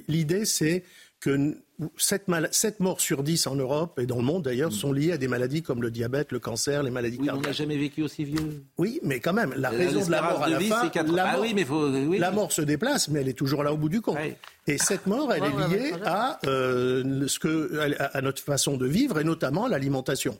l'idée, 0.08 0.44
c'est 0.44 0.84
que 1.18 1.56
7, 1.97 2.81
morts 2.81 3.01
sur 3.01 3.22
10 3.22 3.47
en 3.47 3.55
Europe 3.57 3.99
et 3.99 4.07
dans 4.07 4.16
le 4.16 4.22
monde 4.22 4.43
d'ailleurs 4.45 4.72
sont 4.72 4.93
liées 4.93 5.12
à 5.12 5.16
des 5.18 5.28
maladies 5.28 5.62
comme 5.62 5.83
le 5.83 5.91
diabète, 5.91 6.33
le 6.33 6.39
cancer, 6.39 6.83
les 6.83 6.91
maladies 6.91 7.16
Oui, 7.18 7.24
mais 7.26 7.31
on 7.31 7.35
cardiaques. 7.35 7.47
n'a 7.47 7.53
jamais 7.53 7.76
vécu 7.78 8.03
aussi 8.03 8.24
vieux. 8.24 8.64
Oui, 8.78 9.01
mais 9.03 9.20
quand 9.20 9.33
même, 9.33 9.55
la 9.57 9.72
Euh, 9.72 9.76
raison 9.78 10.05
de 10.05 10.11
la 10.11 10.22
mort 10.22 10.43
à 10.43 10.49
la 10.49 10.59
vie, 10.59 10.68
fin, 10.68 10.83
c'est 10.85 10.91
quatre- 10.91 11.12
la 11.12 11.24
Ah 11.28 11.33
mort, 11.33 11.41
oui, 11.43 11.53
mais 11.55 11.64
faut- 11.64 11.89
oui. 11.89 12.18
la 12.18 12.31
mort 12.31 12.53
se 12.53 12.62
déplace, 12.62 13.09
mais 13.09 13.20
elle 13.20 13.28
est 13.28 13.33
toujours 13.39 13.62
là 13.64 13.72
au 13.72 13.76
bout 13.76 13.89
du 13.89 14.01
compte. 14.01 14.18
Et 14.66 14.78
cette 14.78 15.07
mort, 15.07 15.33
elle 15.33 15.43
Ouais, 15.43 15.49
est 15.49 15.53
ouais, 15.55 15.68
liée 15.68 15.93
ouais, 15.93 16.01
à, 16.05 16.39
euh, 16.47 17.26
ce 17.26 17.39
que, 17.39 17.78
à, 17.99 18.05
à 18.16 18.20
notre 18.20 18.43
façon 18.43 18.76
de 18.76 18.87
vivre 18.87 19.18
et 19.18 19.24
notamment 19.24 19.64
à 19.64 19.68
l'alimentation. 19.68 20.37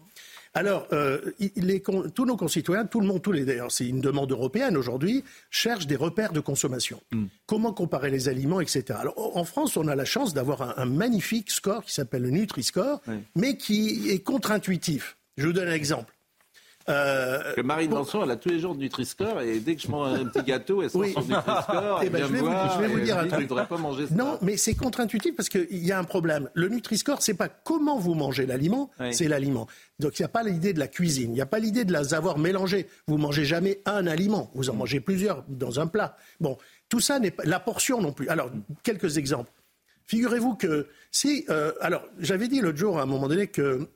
Alors, 0.53 0.89
euh, 0.93 1.21
les 1.57 1.81
tous 1.81 2.25
nos 2.25 2.37
concitoyens, 2.37 2.85
tout 2.85 3.01
le 3.01 3.07
monde, 3.07 3.23
tous 3.23 3.31
les 3.31 3.45
d'ailleurs, 3.45 3.71
c'est 3.71 3.87
une 3.87 4.01
demande 4.01 4.33
européenne 4.33 4.77
aujourd'hui, 4.77 5.25
cherchent 5.49 5.87
des 5.87 5.97
repères 5.97 6.33
de 6.33 6.41
consommation. 6.41 7.01
Comment 7.47 7.73
comparer 7.73 8.11
les 8.11 8.29
aliments, 8.29 8.61
etc. 8.61 8.99
Alors, 9.01 9.37
en 9.37 9.45
France, 9.45 9.77
on 9.77 9.87
a 9.87 9.95
la 9.95 10.05
chance 10.05 10.35
d'avoir 10.35 10.63
un, 10.63 10.75
un 10.77 10.87
magnifique 10.87 11.51
score 11.51 11.85
qui 11.85 11.93
s'appelle 11.93 12.23
le 12.23 12.31
Nutri-Score, 12.31 13.01
mais 13.37 13.57
qui 13.57 14.11
est 14.11 14.21
contre-intuitif. 14.21 15.17
Je 15.37 15.47
vous 15.47 15.53
donne 15.53 15.69
un 15.69 15.75
exemple. 15.75 16.13
Euh, 16.91 17.55
Que 17.55 17.61
Marine 17.61 17.91
Lançon, 17.93 18.23
elle 18.25 18.31
a 18.33 18.37
tous 18.37 18.49
les 18.49 18.59
jours 18.59 18.75
de 18.75 18.81
Nutri-Score 18.81 19.41
et 19.43 19.61
dès 19.61 19.77
que 19.77 19.83
je 19.83 19.89
mange 19.89 20.19
un 20.19 20.27
petit 20.27 20.43
gâteau, 20.45 20.83
elle 20.83 20.91
sort 20.91 21.01
Oui. 21.01 21.13
son 21.13 21.21
Nutri-Score. 21.23 22.01
Eh 22.05 22.11
ben, 22.11 22.19
je 22.27 22.33
me 22.33 22.33
vais, 22.33 22.41
vous, 22.41 22.51
je 22.75 22.81
vais 22.81 22.89
vous 22.89 22.99
et 22.99 23.03
dire 23.03 23.19
un 23.19 23.27
truc. 23.29 23.49
Devrais 23.49 23.67
pas 23.67 23.79
manger 23.79 24.07
ça. 24.09 24.15
Non, 24.15 24.39
mais 24.43 24.57
c'est 24.57 24.75
contre-intuitif 24.75 25.35
parce 25.37 25.49
qu'il 25.49 25.67
y 25.85 25.93
a 25.93 25.99
un 25.99 26.05
problème. 26.05 26.51
Le 26.55 26.69
Nutri-Score, 26.69 27.23
c'est 27.23 27.35
pas 27.35 27.49
comment 27.49 27.99
vous 27.99 28.15
mangez 28.15 28.45
l'aliment, 28.47 28.91
Oui. 29.01 29.15
c'est 29.15 29.29
l'aliment. 29.29 29.67
Donc 29.99 30.19
il 30.19 30.23
n'y 30.23 30.27
a 30.27 30.29
pas 30.31 30.43
l'idée 30.43 30.73
de 30.73 30.79
la 30.79 30.89
cuisine, 30.89 31.31
il 31.31 31.35
n'y 31.35 31.41
a 31.41 31.47
pas 31.47 31.59
l'idée 31.61 31.85
de 31.85 31.93
la 31.93 32.01
avoir 32.15 32.39
mélangé. 32.39 32.89
Vous 33.07 33.19
mangez 33.19 33.45
jamais 33.45 33.81
un 33.87 34.07
aliment, 34.07 34.51
vous 34.55 34.69
en 34.71 34.75
mangez 34.75 35.01
plusieurs 35.01 35.45
dans 35.49 35.79
un 35.79 35.87
plat. 35.87 36.17
Bon, 36.41 36.57
tout 36.89 36.99
ça 37.01 37.19
n'est 37.21 37.31
pas 37.31 37.45
la 37.45 37.61
portion 37.61 38.01
non 38.01 38.13
plus. 38.13 38.29
Alors 38.29 38.51
quelques 38.83 39.17
exemples. 39.17 39.51
Figurez-vous 40.07 40.57
que 40.57 40.89
si, 41.13 41.45
euh, 41.51 41.73
alors 41.81 42.03
j'avais 42.19 42.49
dit 42.49 42.61
l'autre 42.61 42.79
jour 42.79 42.99
à 42.99 43.03
un 43.03 43.07
moment 43.07 43.29
donné 43.29 43.47
que 43.47 43.63
euh, 43.63 43.87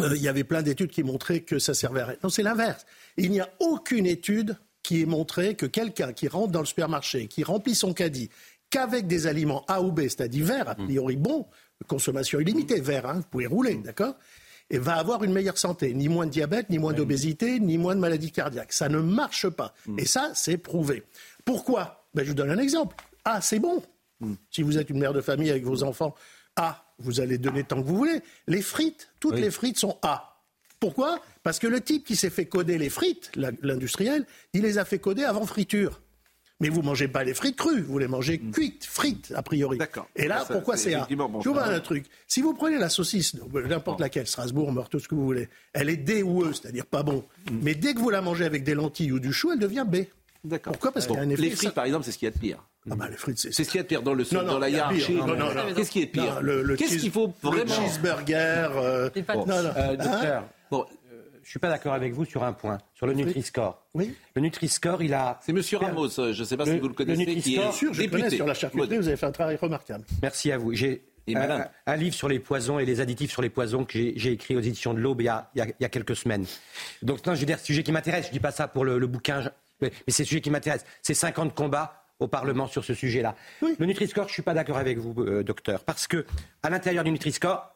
il 0.00 0.22
y 0.22 0.28
avait 0.28 0.44
plein 0.44 0.62
d'études 0.62 0.90
qui 0.90 1.02
montraient 1.02 1.40
que 1.40 1.58
ça 1.58 1.74
servait 1.74 2.00
à 2.00 2.06
rien. 2.06 2.16
Non, 2.22 2.28
c'est 2.28 2.42
l'inverse. 2.42 2.84
Il 3.16 3.30
n'y 3.30 3.40
a 3.40 3.48
aucune 3.60 4.06
étude 4.06 4.56
qui 4.82 5.02
ait 5.02 5.06
montré 5.06 5.54
que 5.54 5.66
quelqu'un 5.66 6.12
qui 6.12 6.28
rentre 6.28 6.52
dans 6.52 6.60
le 6.60 6.66
supermarché, 6.66 7.26
qui 7.26 7.42
remplit 7.44 7.74
son 7.74 7.92
caddie, 7.92 8.30
qu'avec 8.70 9.06
des 9.06 9.26
aliments 9.26 9.64
A 9.68 9.82
ou 9.82 9.92
B, 9.92 10.02
c'est-à-dire 10.02 10.46
verts, 10.46 10.68
a 10.68 10.74
priori 10.74 11.16
bons, 11.16 11.46
consommation 11.88 12.40
illimitée, 12.40 12.80
vert, 12.80 13.06
hein, 13.06 13.14
vous 13.14 13.28
pouvez 13.30 13.46
rouler, 13.46 13.74
d'accord 13.76 14.14
et 14.70 14.78
va 14.78 14.96
avoir 14.96 15.22
une 15.22 15.32
meilleure 15.32 15.58
santé, 15.58 15.94
ni 15.94 16.08
moins 16.08 16.26
de 16.26 16.30
diabète, 16.32 16.70
ni 16.70 16.78
moins 16.78 16.92
d'obésité, 16.92 17.60
ni 17.60 17.78
moins 17.78 17.94
de 17.94 18.00
maladies 18.00 18.32
cardiaques. 18.32 18.72
Ça 18.72 18.88
ne 18.88 18.98
marche 18.98 19.48
pas. 19.48 19.72
Et 19.96 20.06
ça, 20.06 20.32
c'est 20.34 20.58
prouvé. 20.58 21.04
Pourquoi? 21.44 22.04
Ben, 22.14 22.24
Je 22.24 22.30
vous 22.30 22.34
donne 22.34 22.50
un 22.50 22.58
exemple. 22.58 22.96
Ah, 23.24 23.40
c'est 23.40 23.60
bon. 23.60 23.82
Si 24.50 24.62
vous 24.62 24.78
êtes 24.78 24.90
une 24.90 24.98
mère 24.98 25.12
de 25.12 25.20
famille 25.20 25.50
avec 25.50 25.64
vos 25.64 25.82
enfants, 25.82 26.14
A, 26.56 26.84
vous 26.98 27.20
allez 27.20 27.38
donner 27.38 27.64
tant 27.64 27.80
que 27.82 27.86
vous 27.86 27.96
voulez. 27.96 28.20
Les 28.46 28.62
frites, 28.62 29.08
toutes 29.20 29.36
les 29.38 29.50
frites 29.50 29.78
sont 29.78 29.98
A. 30.02 30.32
Pourquoi? 30.80 31.20
Parce 31.42 31.58
que 31.58 31.66
le 31.66 31.80
type 31.80 32.04
qui 32.04 32.16
s'est 32.16 32.30
fait 32.30 32.46
coder 32.46 32.76
les 32.78 32.90
frites, 32.90 33.30
l'industriel, 33.62 34.26
il 34.52 34.62
les 34.62 34.78
a 34.78 34.84
fait 34.84 34.98
coder 34.98 35.24
avant 35.24 35.46
friture. 35.46 36.00
Mais 36.60 36.70
vous 36.70 36.80
mangez 36.80 37.06
pas 37.06 37.22
les 37.22 37.34
frites 37.34 37.56
crues, 37.56 37.82
vous 37.82 37.98
les 37.98 38.08
mangez 38.08 38.38
cuites, 38.38 38.86
frites, 38.86 39.30
a 39.36 39.42
priori. 39.42 39.76
D'accord. 39.76 40.08
Et 40.16 40.26
là, 40.26 40.40
Ça, 40.46 40.54
pourquoi 40.54 40.78
c'est 40.78 40.94
A? 40.94 41.06
bon, 41.10 41.40
Je 41.42 41.50
vous 41.50 41.58
un 41.58 41.80
truc. 41.80 42.06
Si 42.26 42.40
vous 42.40 42.54
prenez 42.54 42.78
la 42.78 42.88
saucisse, 42.88 43.34
n'importe 43.68 44.00
laquelle, 44.00 44.26
Strasbourg, 44.26 44.72
Meurthe, 44.72 44.90
tout 44.92 44.98
ce 44.98 45.06
que 45.06 45.14
vous 45.14 45.24
voulez, 45.24 45.48
elle 45.74 45.90
est 45.90 45.98
D 45.98 46.22
ou 46.22 46.44
E, 46.44 46.52
c'est-à-dire 46.54 46.86
pas 46.86 47.02
bon. 47.02 47.24
Mais 47.62 47.74
dès 47.74 47.92
que 47.92 47.98
vous 47.98 48.08
la 48.08 48.22
mangez 48.22 48.46
avec 48.46 48.64
des 48.64 48.74
lentilles 48.74 49.12
ou 49.12 49.18
du 49.20 49.34
chou, 49.34 49.52
elle 49.52 49.58
devient 49.58 49.84
B. 49.86 49.96
D'accord. 50.44 50.72
Pourquoi? 50.72 50.92
Parce 50.92 51.06
Bon, 51.06 51.14
qu'il 51.14 51.22
y 51.22 51.26
a 51.26 51.26
un 51.26 51.30
effet. 51.30 51.42
les 51.42 51.50
frites, 51.50 51.74
par 51.74 51.84
exemple, 51.84 52.04
c'est 52.06 52.12
ce 52.12 52.18
qu'il 52.18 52.26
y 52.26 52.30
a 52.30 52.34
de 52.34 52.38
pire. 52.38 52.64
Ah 52.90 52.94
bah, 52.94 53.08
les 53.10 53.16
frites, 53.16 53.38
c'est. 53.38 53.52
C'est 53.52 53.64
ce 53.64 53.70
qu'il 53.70 53.78
y 53.78 53.80
a 53.80 53.82
de 53.82 53.88
pire 53.88 54.02
dans, 54.02 54.14
le, 54.14 54.24
Non, 54.32 54.42
non, 54.42 54.52
dans 54.52 54.58
la 54.58 54.68
hiérarchie. 54.68 55.14
Non, 55.14 55.26
non, 55.26 55.36
non. 55.36 55.74
Qu'est-ce 55.74 55.90
qui 55.90 56.02
est 56.02 56.06
pire 56.06 56.34
Non, 56.36 56.40
le- 56.40 56.62
le 56.62 56.76
Qu'est-ce 56.76 56.98
qu'il 56.98 57.10
faut 57.10 57.32
le 57.42 57.48
vraiment 57.48 57.74
cheeseburger. 57.74 58.70
euh, 58.76 59.10
pâtes. 59.10 59.36
non, 59.36 59.46
non. 59.46 59.54
Euh, 59.54 59.72
Hein 59.76 59.94
docteur, 59.96 60.44
euh, 60.72 60.82
je 61.42 61.50
suis 61.50 61.58
pas 61.58 61.68
d'accord 61.68 61.92
avec 61.94 62.12
vous 62.12 62.24
sur 62.24 62.42
un 62.44 62.52
point, 62.52 62.78
sur 62.94 63.06
le 63.06 63.14
Nutri-Score. 63.14 63.82
Oui. 63.94 64.14
Le 64.34 64.42
Nutri-Score, 64.42 65.02
il 65.02 65.14
a. 65.14 65.38
C'est 65.44 65.52
Monsieur 65.52 65.78
Ramos, 65.78 66.18
euh, 66.20 66.32
je 66.32 66.40
ne 66.40 66.44
sais 66.44 66.56
pas 66.56 66.64
Le- 66.64 66.72
si 66.72 66.78
vous 66.78 66.88
le 66.88 66.94
connaissez, 66.94 67.24
le 67.24 67.24
qui 67.24 67.32
est 67.32 67.34
Nutri-Score, 67.36 67.64
Bien 67.64 67.72
sûr, 67.72 67.94
je 67.94 68.00
député. 68.02 68.22
connais 68.22 68.36
sur 68.36 68.46
la 68.46 68.54
charcuterie, 68.54 68.96
vous 68.98 69.08
avez 69.08 69.16
fait 69.16 69.26
un 69.26 69.32
travail 69.32 69.56
remarquable. 69.56 70.04
Merci 70.22 70.52
à 70.52 70.58
vous. 70.58 70.72
J'ai 70.74 71.02
Et 71.28 71.34
un, 71.36 71.96
livre 71.96 72.14
sur 72.14 72.28
les 72.28 72.38
poisons 72.38 72.78
et 72.78 72.84
les 72.84 73.00
additifs 73.00 73.32
sur 73.32 73.42
les 73.42 73.50
poisons 73.50 73.84
que 73.84 73.92
j'ai 73.94 74.12
j'ai 74.16 74.30
écrit 74.30 74.54
aux 74.54 74.60
éditions 74.60 74.94
de 74.94 75.00
l'Aube 75.00 75.20
il, 75.22 75.24
y 75.24 75.28
a- 75.28 75.50
il 75.56 75.58
y 75.58 75.62
a- 75.62 75.66
il 75.66 75.74
y 75.80 75.84
a 75.84 75.88
quelques 75.88 76.14
semaines. 76.14 76.44
Donc, 77.02 77.26
non, 77.26 77.34
je 77.34 77.40
veux 77.40 77.46
dire, 77.46 77.58
sujet 77.58 77.82
qui 77.82 77.90
m'intéresse. 77.90 78.26
Je 78.28 78.30
dis 78.32 78.38
pas 78.38 78.52
ça 78.52 78.68
pour 78.68 78.84
le, 78.84 78.98
le 78.98 79.06
bouquin, 79.08 79.40
mais, 79.80 79.90
mais 80.06 80.12
c'est 80.12 80.22
le 80.22 80.28
sujet 80.28 80.40
qui 80.40 80.50
m'intéresse. 80.50 80.84
C'est 81.02 81.14
50 81.14 81.52
combats 81.54 82.02
au 82.20 82.28
Parlement 82.28 82.66
sur 82.66 82.84
ce 82.84 82.94
sujet-là. 82.94 83.34
Le 83.78 83.86
Nutri-Score, 83.86 84.28
je 84.28 84.32
suis 84.34 84.42
pas 84.42 84.54
d'accord 84.54 84.78
avec 84.78 84.98
vous, 84.98 85.14
euh, 85.22 85.42
docteur, 85.42 85.84
parce 85.84 86.06
que 86.06 86.24
à 86.62 86.70
l'intérieur 86.70 87.04
du 87.04 87.10
Nutri-Score, 87.10 87.72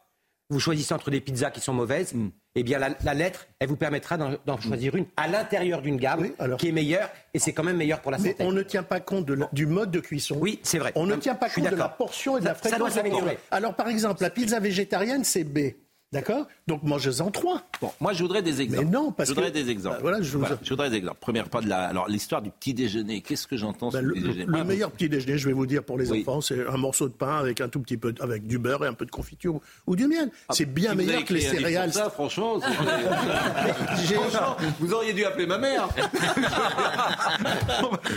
vous 0.53 0.59
choisissez 0.59 0.93
entre 0.95 1.11
des 1.11 1.21
pizzas 1.21 1.51
qui 1.51 1.61
sont 1.61 1.73
mauvaises, 1.75 2.13
Mm. 2.13 2.31
eh 2.57 2.63
bien 2.65 2.79
la, 2.81 2.89
la 3.05 3.15
lettre, 3.15 3.47
elle 3.61 3.69
vous 3.69 3.77
permettra 3.77 4.17
d'en 4.17 4.33
d'en 4.47 4.59
choisir 4.61 4.97
une 4.97 5.07
à 5.17 5.29
l'intérieur 5.29 5.81
d'une 5.81 5.97
gamme 5.97 6.31
qui 6.59 6.69
est 6.69 6.73
meilleure, 6.73 7.09
et 7.35 7.39
c'est 7.39 7.53
quand 7.53 7.63
même 7.63 7.77
meilleur 7.77 8.01
pour 8.01 8.11
la 8.11 8.19
Mais 8.19 8.31
santé. 8.31 8.45
on 8.45 8.51
ne 8.53 8.63
tient 8.63 8.83
pas 8.83 8.99
compte 8.99 9.27
de 9.27 9.35
la- 9.35 9.49
du 9.53 9.67
mode 9.67 9.93
de 9.93 10.01
cuisson. 10.01 10.37
Oui, 10.41 10.59
c'est 10.65 10.79
vrai. 10.79 10.91
On 10.97 11.07
ne 11.07 11.15
tient 11.17 11.37
pas 11.37 11.49
compte 11.51 11.71
de 11.71 11.77
la 11.77 11.89
portion 11.89 12.37
et 12.37 12.41
de 12.41 12.47
la 12.47 12.55
Ça- 12.55 12.63
ça 12.63 12.69
fréquence. 12.71 12.79
doit 12.81 12.91
s'améliorer. 12.91 13.39
Alors, 13.53 13.75
par 13.75 13.89
exemple, 13.89 14.23
la 14.23 14.31
pizza 14.31 14.59
végétarienne, 14.59 15.23
c'est 15.23 15.45
B. 15.45 15.75
D'accord? 16.13 16.49
Donc, 16.67 16.83
mangez-en 16.83 17.31
trois. 17.31 17.63
Bon, 17.81 17.93
moi, 18.01 18.13
je 18.13 18.23
voudrais 18.25 18.43
des 18.43 18.61
exemples. 18.61 18.85
Mais 18.85 18.91
non, 18.91 19.13
parce 19.13 19.29
je 19.29 19.35
voudrais 19.35 19.51
que- 19.53 19.55
des 19.59 19.71
exemples. 19.71 19.95
Bah, 19.99 20.03
voilà, 20.03 20.21
je 20.23 20.37
vous- 20.37 20.45
je 20.61 20.71
voudrais 20.71 20.91
des 20.91 20.97
exemples. 20.97 21.19
Première 21.21 21.49
pas 21.49 21.61
de 21.61 21.69
la. 21.69 21.85
Alors, 21.87 22.09
l'histoire 22.09 22.43
du 22.43 22.51
petit 22.51 22.75
déjeuner. 22.75 23.21
Qu'est-ce 23.21 23.47
que 23.47 23.57
j'entends 23.57 23.93
sur 23.93 24.01
Ben, 24.01 24.07
le 24.07 24.15
petit 24.15 24.23
déjeuner? 24.25 24.45
le 24.47 24.59
Ah, 24.59 24.65
meilleur 24.65 24.91
petit 24.91 25.09
déjeuner, 25.09 25.39
je 25.39 25.47
vais 25.47 25.53
vous 25.55 25.67
dire 25.67 25.85
pour 25.85 25.99
les 25.99 26.11
Oui. 26.11 26.23
enfants, 26.27 26.41
c'est 26.41 26.67
un 26.67 26.77
morceau 26.79 27.07
de 27.09 27.13
pain 27.15 27.37
avec 27.39 27.61
un 27.61 27.69
tout 27.69 27.79
petit 27.79 27.97
peu, 27.97 28.13
avec 28.19 28.45
du 28.45 28.59
beurre 28.59 28.85
et 28.85 28.89
un 28.89 28.93
peu 28.93 29.05
de 29.07 29.11
confiture 29.13 29.61
ou 29.87 29.95
du 29.95 30.09
miel. 30.09 30.33
c'est 30.51 30.65
bien 30.65 30.91
Ah, 30.95 30.99
si 31.01 31.07
meilleur 31.07 31.25
que 31.25 31.33
les 31.35 31.41
céréales. 31.43 31.93
Ça, 31.93 32.11
franchement, 32.11 32.59
Franchement, 32.61 34.57
vous 34.81 34.93
auriez 34.93 35.13
dû 35.13 35.25
appeler 35.25 35.47
ma 35.47 35.59
mère. 35.59 35.89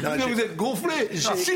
Que 0.03 0.33
vous 0.33 0.39
êtes 0.39 0.55
gonflé. 0.55 0.93
Ah, 1.27 1.33
si, 1.35 1.51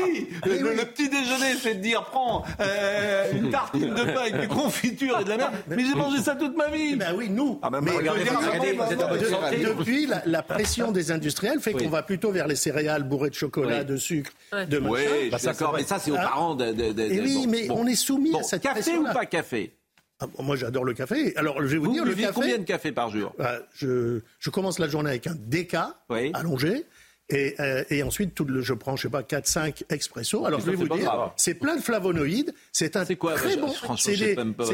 le, 0.46 0.74
le 0.74 0.84
petit 0.84 1.08
déjeuner, 1.08 1.54
c'est 1.60 1.74
de 1.74 1.80
dire 1.80 2.04
prends 2.04 2.44
euh, 2.60 3.32
une 3.32 3.50
tartine 3.50 3.90
de 3.94 4.04
pain 4.04 4.20
avec 4.20 4.40
des 4.40 4.46
confitures 4.54 5.20
et 5.20 5.24
de 5.24 5.28
la 5.28 5.36
merde. 5.36 5.52
Mais 5.68 5.84
j'ai 5.84 5.94
mangé 5.94 6.18
ça 6.18 6.27
toute 6.36 6.56
ma 6.56 6.68
vie. 6.70 6.96
Ben 6.96 7.14
oui, 7.16 7.28
nous. 7.30 7.58
Ah 7.62 7.70
ben, 7.70 7.80
Mais 7.80 7.90
regardez, 7.92 8.20
depuis- 8.24 8.36
regardez, 8.36 8.72
vous 8.72 8.82
êtes 8.92 9.02
en 9.02 9.08
bonne 9.08 9.18
de- 9.20 9.24
santé. 9.26 9.56
depuis, 9.64 10.06
la, 10.06 10.22
la 10.26 10.42
pression 10.42 10.92
des 10.92 11.10
industriels 11.12 11.60
fait 11.60 11.74
Oui. 11.74 11.84
qu'on 11.84 11.90
va 11.90 12.02
plutôt 12.02 12.30
vers 12.30 12.46
les 12.46 12.56
céréales 12.56 13.02
bourrées 13.04 13.30
de 13.30 13.34
chocolat, 13.34 13.80
Oui. 13.80 13.84
de 13.86 13.96
sucre, 13.96 14.30
de 14.52 14.78
machin. 14.78 14.92
Oui, 14.92 15.30
je 15.32 15.36
suis 15.38 15.46
d'accord. 15.46 15.74
Mais 15.76 15.84
ça, 15.84 15.98
c'est 15.98 16.10
aux 16.10 16.16
Hein 16.16 16.22
parents 16.22 16.54
de. 16.54 16.72
de, 16.72 16.92
de- 16.92 17.02
Et 17.02 17.16
de- 17.18 17.22
oui, 17.22 17.34
bon, 17.44 17.50
mais 17.50 17.66
bon. 17.68 17.76
on 17.78 17.86
est 17.86 17.94
soumis 17.94 18.32
Bon, 18.32 18.40
à 18.40 18.42
cette 18.42 18.62
Café 18.62 18.80
ou 18.80 18.82
pression-là. 18.82 19.12
pas 19.14 19.26
café? 19.26 19.74
Ah, 20.20 20.26
Moi, 20.40 20.56
j'adore 20.56 20.84
le 20.84 20.94
café. 20.94 21.32
Alors, 21.36 21.62
je 21.62 21.66
vais 21.68 21.76
vous, 21.76 21.84
Vous 21.84 21.92
dire, 21.92 22.04
le 22.04 22.10
buvez 22.10 22.22
café. 22.22 22.34
combien 22.34 22.58
de 22.58 22.64
café 22.64 22.90
par 22.90 23.08
jour? 23.10 23.32
Euh, 23.38 23.60
je, 23.72 24.20
je 24.40 24.50
commence 24.50 24.80
la 24.80 24.88
journée 24.88 25.10
avec 25.10 25.28
un 25.28 25.36
déca 25.38 26.00
allongé. 26.34 26.86
Et, 27.30 27.54
euh, 27.60 27.84
et 27.90 28.02
ensuite, 28.02 28.34
tout 28.34 28.46
le, 28.46 28.62
je 28.62 28.72
prends, 28.72 28.96
je 28.96 29.02
sais 29.02 29.10
pas, 29.10 29.20
4-5 29.22 29.82
expresso. 29.90 30.46
Alors, 30.46 30.60
je 30.60 30.70
vais 30.70 30.76
vous 30.76 30.88
dire, 30.88 31.30
c'est 31.36 31.52
plein 31.54 31.76
de 31.76 31.82
flavonoïdes. 31.82 32.54
C'est 32.72 32.96
un 32.96 33.04
quoi, 33.16 33.34
très 33.34 33.56
bah, 33.56 33.66
bon. 33.66 33.96
C'est 33.96 34.16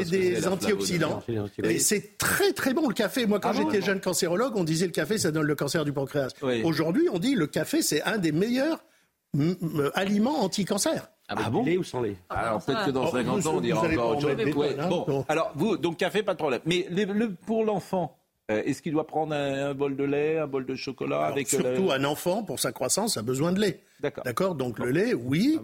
des, 0.09 0.39
ce 0.41 0.47
antioxydants. 0.47 1.21
Et 1.63 1.79
c'est 1.79 2.17
très, 2.17 2.53
très 2.53 2.73
bon, 2.73 2.87
le 2.87 2.93
café. 2.93 3.25
Moi, 3.25 3.39
quand 3.41 3.49
Ah 3.49 3.53
bon 3.61 3.69
j'étais 3.69 3.85
jeune 3.85 3.99
cancérologue, 3.99 4.53
on 4.55 4.63
disait 4.63 4.85
le 4.85 4.93
café, 4.93 5.17
ça 5.17 5.31
donne 5.31 5.45
le 5.45 5.55
cancer 5.55 5.83
du 5.83 5.91
pancréas. 5.91 6.29
Oui. 6.43 6.61
Aujourd'hui, 6.63 7.09
on 7.11 7.19
dit 7.19 7.35
le 7.35 7.47
café, 7.47 7.81
c'est 7.81 8.01
un 8.03 8.17
des 8.17 8.31
meilleurs 8.31 8.85
mm, 9.33 9.51
mm, 9.59 9.91
aliments 9.93 10.41
anti-cancer. 10.41 11.09
Avec 11.27 11.49
du 11.51 11.63
lait 11.71 11.77
ou 11.77 11.83
sans 11.83 12.01
lait 12.03 12.15
Alors 12.29 12.63
peut-être 12.63 12.85
que 12.85 12.91
dans 12.91 13.07
Oh, 13.07 13.11
50 13.11 13.39
vous- 13.41 13.47
ans, 13.49 13.53
on 13.55 13.59
dira 13.59 13.81
encore 13.81 14.09
autre 14.11 14.21
chose. 14.21 14.75
hein. 14.79 14.87
Bon, 14.89 15.05
Bon. 15.07 15.25
alors 15.27 15.51
vous, 15.55 15.75
donc 15.75 15.97
café, 15.97 16.21
pas 16.23 16.33
de 16.35 16.37
problème. 16.37 16.61
Mais 16.65 16.87
le- 16.89 17.33
pour 17.33 17.65
l'enfant, 17.65 18.15
euh, 18.51 18.61
est-ce 18.65 18.81
qu'il 18.81 18.91
doit 18.91 19.07
prendre 19.07 19.33
un, 19.33 19.69
un 19.69 19.73
bol 19.73 19.95
de 19.95 20.03
lait, 20.03 20.37
un 20.37 20.47
bol 20.47 20.65
de 20.65 20.75
chocolat 20.75 21.17
Alors, 21.17 21.27
avec 21.29 21.51
euh, 21.53 21.57
surtout 21.57 21.91
un 21.91 22.03
enfant, 22.03 22.43
pour 22.43 22.59
sa 22.59 22.71
croissance, 22.71 23.17
a 23.17 23.21
besoin 23.21 23.51
de 23.51 23.59
lait. 23.59 23.81
D'accord. 24.23 24.55
Donc 24.55 24.77
le 24.79 24.91
lait, 24.91 25.13
oui, 25.13 25.59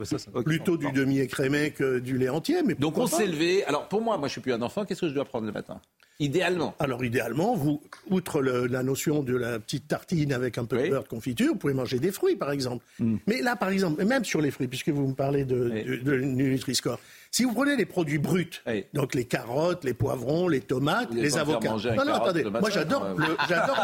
plutôt 0.46 0.78
du 0.78 0.92
demi-écrémé 0.92 1.72
que 1.72 2.00
du 2.00 2.18
lait 2.18 2.30
entier. 2.30 2.64
Mais 2.66 2.74
Donc 2.76 2.98
on 2.98 3.06
s'est 3.08 3.28
levé. 3.28 3.64
Alors 3.66 3.88
pour 3.88 4.02
moi, 4.02 4.18
moi 4.18 4.28
je 4.28 4.32
suis 4.34 4.42
plus 4.42 4.54
un 4.54 4.62
enfant. 4.62 4.86
Qu'est-ce 4.86 5.02
que 5.02 5.10
je 5.10 5.14
dois 5.14 5.26
prendre 5.26 5.46
le 5.46 5.52
matin? 5.52 5.80
Idéalement. 6.20 6.76
Alors 6.80 7.04
idéalement, 7.04 7.56
vous, 7.56 7.82
outre 8.10 8.42
le- 8.42 8.68
la 8.68 8.84
notion 8.84 9.24
de 9.24 9.36
la 9.36 9.60
petite 9.60 9.88
tartine 9.88 10.34
avec 10.34 10.58
un 10.60 10.66
peu 10.66 10.78
de 10.82 10.90
beurre 10.90 11.04
de 11.04 11.08
confiture, 11.08 11.50
vous 11.54 11.58
pouvez 11.58 11.74
manger 11.74 12.00
des 12.00 12.12
fruits, 12.12 12.36
par 12.36 12.52
exemple. 12.52 12.86
Hmm. 13.00 13.18
Mais 13.28 13.42
là, 13.42 13.56
par 13.56 13.70
exemple, 13.70 14.04
même 14.06 14.24
sur 14.24 14.40
les 14.40 14.52
fruits, 14.52 14.68
puisque 14.68 14.90
vous 14.90 15.08
me 15.08 15.14
parlez 15.16 15.46
de, 15.46 15.70
de, 15.70 15.96
de 15.98 16.16
Nutri-Score, 16.20 17.00
si 17.32 17.46
vous 17.46 17.54
prenez 17.54 17.78
les 17.78 17.86
produits 17.86 18.18
bruts, 18.18 18.62
donc 18.94 19.16
les 19.16 19.26
carottes, 19.26 19.84
les 19.86 19.94
poivrons, 19.94 20.48
les 20.50 20.60
tomates, 20.60 21.10
Vous 21.12 21.16
les 21.16 21.38
avocats. 21.38 21.70
Non, 21.96 22.06
non, 22.06 22.14
attendez, 22.14 22.44
le 22.44 22.50
moi 22.50 22.70
j'adore 22.70 23.06
le- 23.18 23.38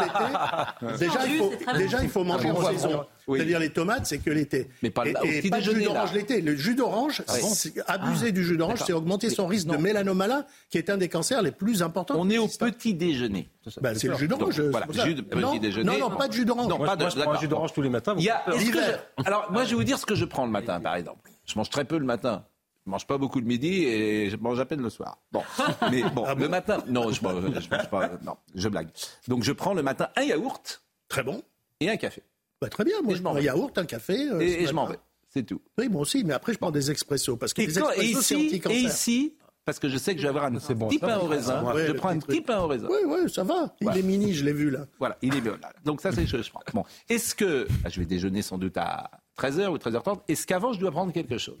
l'été. 0.04 0.98
déjà, 0.98 1.26
il 1.26 1.38
faut, 1.38 1.52
déjà, 1.76 2.02
il 2.02 2.24
manger 2.24 2.48
Ah 2.50 2.52
bon, 2.52 2.60
en 2.66 2.70
saison. 2.70 3.06
Oui. 3.26 3.38
C'est-à-dire 3.38 3.58
les 3.58 3.70
tomates, 3.70 4.06
c'est 4.06 4.18
que 4.18 4.30
l'été. 4.30 4.68
Mais 4.82 4.90
pas 4.90 5.06
et, 5.06 5.12
là, 5.12 5.22
au 5.22 5.26
et 5.26 5.40
petit 5.40 5.50
pas 5.50 5.58
de 5.60 5.64
jus 5.64 5.82
d'orange 5.82 6.12
l'été. 6.12 6.40
Le 6.40 6.56
jus 6.56 6.74
d'orange, 6.74 7.22
Ah 7.26 7.34
bon 7.40 7.82
abuser 7.86 8.32
du 8.32 8.44
jus 8.44 8.56
d'orange, 8.56 8.82
c'est 8.86 8.92
augmenter 8.92 9.30
son 9.30 9.46
risque 9.46 9.66
de 9.66 9.76
mélanoma, 9.76 10.46
qui 10.70 10.78
est 10.78 10.90
un 10.90 10.96
des 10.98 11.08
cancers 11.08 11.42
les 11.42 11.52
plus 11.52 11.82
importants. 11.82 12.14
On 12.18 12.28
est 12.30 12.38
au 12.38 12.48
petit 12.48 12.94
déjeuner. 12.94 13.48
Ben, 13.80 13.94
c'est 13.94 14.08
le 14.08 14.16
jus 14.16 14.28
d'orange. 14.28 14.60
Voilà, 14.60 14.86
jus 15.04 15.14
de 15.14 15.22
petit 15.22 15.40
non, 15.40 15.56
déjeuner. 15.56 15.84
Non, 15.98 16.10
non, 16.10 16.16
pas 16.16 16.28
de 16.28 16.32
jus 16.32 16.44
d'orange. 16.44 16.68
Non, 16.68 16.78
pas 16.78 16.96
de 16.96 17.02
moi, 17.02 17.10
je 17.10 17.14
prends 17.14 17.22
un 17.22 17.24
d'accord. 17.26 17.40
jus 17.40 17.48
d'orange 17.48 17.72
tous 17.72 17.82
les 17.82 17.88
matins. 17.90 18.14
Il 18.18 18.24
y 18.24 18.30
a, 18.30 18.42
est-ce 18.48 18.56
que 18.56 18.60
L'hiver. 18.60 19.04
je- 19.18 19.24
Alors, 19.24 19.50
moi, 19.50 19.64
je 19.64 19.70
vais 19.70 19.76
vous 19.76 19.84
dire 19.84 19.98
ce 19.98 20.06
que 20.06 20.14
je 20.14 20.24
prends 20.24 20.44
le 20.44 20.50
matin, 20.52 20.80
par 20.80 20.96
exemple. 20.96 21.30
Je 21.46 21.54
mange 21.56 21.70
très 21.70 21.84
peu 21.84 21.98
le 21.98 22.04
matin. 22.04 22.44
Je 22.88 22.90
mange 22.90 23.06
pas 23.06 23.18
beaucoup 23.18 23.38
le 23.38 23.44
midi 23.44 23.84
et 23.84 24.30
je 24.30 24.36
mange 24.38 24.58
à 24.58 24.64
peine 24.64 24.80
le 24.80 24.88
soir. 24.88 25.18
Bon, 25.30 25.42
mais 25.90 26.02
bon, 26.14 26.24
Ah 26.26 26.34
le 26.34 26.48
matin, 26.48 26.78
non, 26.88 27.12
je, 27.12 27.22
mange- 27.22 27.42
je 27.60 27.68
mange 27.68 27.90
pas. 27.90 28.12
Non, 28.24 28.34
je 28.54 28.66
blague. 28.66 28.88
Donc, 29.28 29.42
je 29.42 29.52
prends 29.52 29.74
le 29.74 29.82
matin 29.82 30.08
un 30.16 30.22
yaourt. 30.22 30.80
Très 31.06 31.22
bon. 31.22 31.42
Et 31.80 31.90
un 31.90 31.98
café. 31.98 32.22
Bah, 32.62 32.70
très 32.70 32.84
bien, 32.84 33.02
moi 33.04 33.14
je 33.14 33.20
prends 33.20 33.36
un 33.36 33.40
yaourt, 33.40 33.76
un 33.76 33.84
café. 33.84 34.30
euh, 34.30 34.40
Et, 34.40 34.66
je 34.66 34.72
m'en 34.72 34.86
vais. 34.86 34.98
C'est 35.28 35.42
tout. 35.42 35.60
Oui, 35.76 35.90
moi 35.90 36.00
aussi, 36.00 36.24
mais 36.24 36.32
après 36.32 36.54
je 36.54 36.58
prends 36.58 36.70
des 36.70 36.90
expressos 36.90 37.36
parce 37.36 37.52
que 37.52 37.60
Et, 37.60 37.66
les 37.66 37.74
quand- 37.74 37.90
et 37.90 38.00
expressos 38.08 38.22
c'est 38.22 38.34
ici, 38.36 38.44
et 38.44 38.48
anti-cancer. 38.48 38.78
ici, 38.78 39.34
parce 39.66 39.78
que 39.78 39.90
je 39.90 39.98
sais 39.98 40.14
que 40.14 40.18
je 40.18 40.22
vais 40.22 40.30
avoir 40.30 40.46
un 40.46 40.52
petit 40.52 40.98
pain 40.98 41.18
au 41.18 41.26
raisin, 41.26 41.62
Ouais, 41.64 41.88
je 41.88 41.92
prends 41.92 42.08
un 42.08 42.18
petit 42.20 42.40
pain 42.40 42.58
au 42.60 42.68
raisin. 42.68 42.88
Oui, 42.90 43.00
oui, 43.06 43.30
ça 43.30 43.44
va. 43.44 43.74
Il 43.82 43.84
Voilà. 43.84 43.98
est 43.98 44.02
mini, 44.02 44.32
je 44.32 44.46
l'ai 44.46 44.54
vu 44.54 44.70
là. 44.70 44.86
Voilà, 44.98 45.18
il 45.20 45.36
est 45.36 45.42
bien 45.42 45.58
là. 45.60 45.74
Donc 45.84 46.00
ça, 46.00 46.10
c'est 46.10 46.24
ce 46.26 46.32
que 46.38 46.42
je 46.42 46.50
prends. 46.50 46.62
Bon, 46.72 46.84
est-ce 47.10 47.34
que, 47.34 47.68
ah, 47.84 47.90
je 47.90 48.00
vais 48.00 48.06
déjeuner 48.06 48.40
sans 48.40 48.56
doute 48.56 48.78
à 48.78 49.10
13h 49.36 49.68
ou 49.68 49.76
13h30, 49.76 50.20
est-ce 50.26 50.46
qu'avant, 50.46 50.72
je 50.72 50.80
dois 50.80 50.90
prendre 50.90 51.12
quelque 51.12 51.36
chose? 51.36 51.58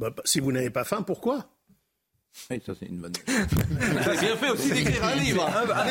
Bah, 0.00 0.08
bah, 0.16 0.22
si 0.24 0.40
vous 0.40 0.50
n'avez 0.50 0.70
pas 0.70 0.84
faim, 0.84 1.02
pourquoi 1.02 1.44
Oui, 2.50 2.58
ça 2.64 2.72
c'est 2.78 2.86
une 2.86 2.98
bonne. 3.02 3.12
Vous 3.26 4.08
avez 4.08 4.18
bien 4.18 4.36
fait 4.36 4.50
aussi 4.50 4.70
d'écrire 4.70 5.04
un 5.04 5.14
livre. 5.16 5.46
hein. 5.46 5.64
Bah, 5.68 5.84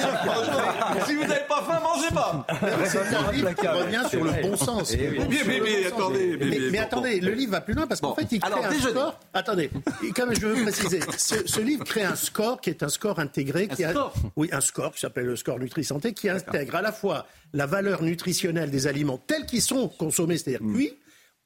si 1.05 1.13
vous 1.15 1.21
n'avez 1.27 1.45
pas 1.47 1.61
faim, 1.61 1.79
mangez 1.83 2.09
pas. 2.13 2.47
C'est 2.87 3.15
un 3.15 3.31
livre 3.31 3.53
qui 3.53 3.67
revient 3.67 4.03
sur 4.09 4.23
le 4.23 4.31
bon 4.41 4.55
sens. 4.57 4.93
Eh 4.97 5.09
oui. 5.09 5.19
Mais- 5.45 5.59
le 5.59 5.87
attendez, 5.87 6.37
mais- 6.39 6.45
Mais, 6.45 6.45
mais- 6.45 6.59
mais 6.71 6.77
bon, 6.79 6.83
attendez, 6.83 7.19
bon. 7.19 7.25
le 7.27 7.33
livre 7.33 7.51
va 7.51 7.61
plus 7.61 7.73
loin 7.75 7.85
parce 7.85 8.01
qu'en 8.01 8.09
Bon, 8.09 8.15
fait, 8.15 8.27
il 8.31 8.39
crée 8.39 8.51
alors, 8.51 8.65
un 8.65 8.69
déjeuner. 8.71 8.91
score. 8.99 9.19
Attendez, 9.33 9.69
comme 10.15 10.33
je 10.33 10.47
veux 10.47 10.63
préciser, 10.63 10.99
ce, 11.17 11.45
ce 11.45 11.59
livre 11.59 11.83
crée 11.83 12.03
un 12.03 12.15
score 12.15 12.61
qui 12.61 12.71
est 12.71 12.81
un 12.81 12.89
score 12.89 13.19
intégré. 13.19 13.67
qui 13.67 13.83
a- 13.83 13.91
score 13.91 14.13
Oui, 14.35 14.49
un 14.51 14.61
score 14.61 14.91
qui 14.93 15.01
s'appelle 15.01 15.25
le 15.25 15.35
score 15.35 15.59
Nutri-Santé, 15.59 16.13
qui 16.13 16.29
intègre 16.29 16.75
à 16.75 16.81
la 16.81 16.91
fois 16.91 17.27
la 17.53 17.67
valeur 17.67 18.01
nutritionnelle 18.01 18.71
des 18.71 18.87
aliments 18.87 19.17
tels 19.19 19.45
qu'ils 19.45 19.61
sont 19.61 19.87
consommés, 19.87 20.37
c'est-à-dire 20.37 20.63
Hmm. 20.63 20.73
cuits, 20.73 20.97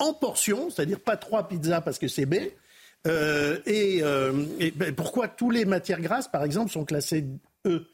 en 0.03 0.13
portions, 0.13 0.69
c'est-à-dire 0.69 0.99
pas 0.99 1.17
trois 1.17 1.47
pizzas 1.47 1.81
parce 1.81 1.97
que 1.97 2.07
c'est 2.07 2.25
B. 2.25 2.35
Euh, 3.07 3.59
et, 3.65 3.99
euh, 4.01 4.45
et 4.59 4.71
ben, 4.71 4.93
pourquoi 4.93 5.27
tous 5.27 5.49
les 5.49 5.65
matières 5.65 6.01
grasses, 6.01 6.27
par 6.27 6.43
exemple, 6.43 6.71
sont 6.71 6.85
classées 6.85 7.25
E? 7.65 7.85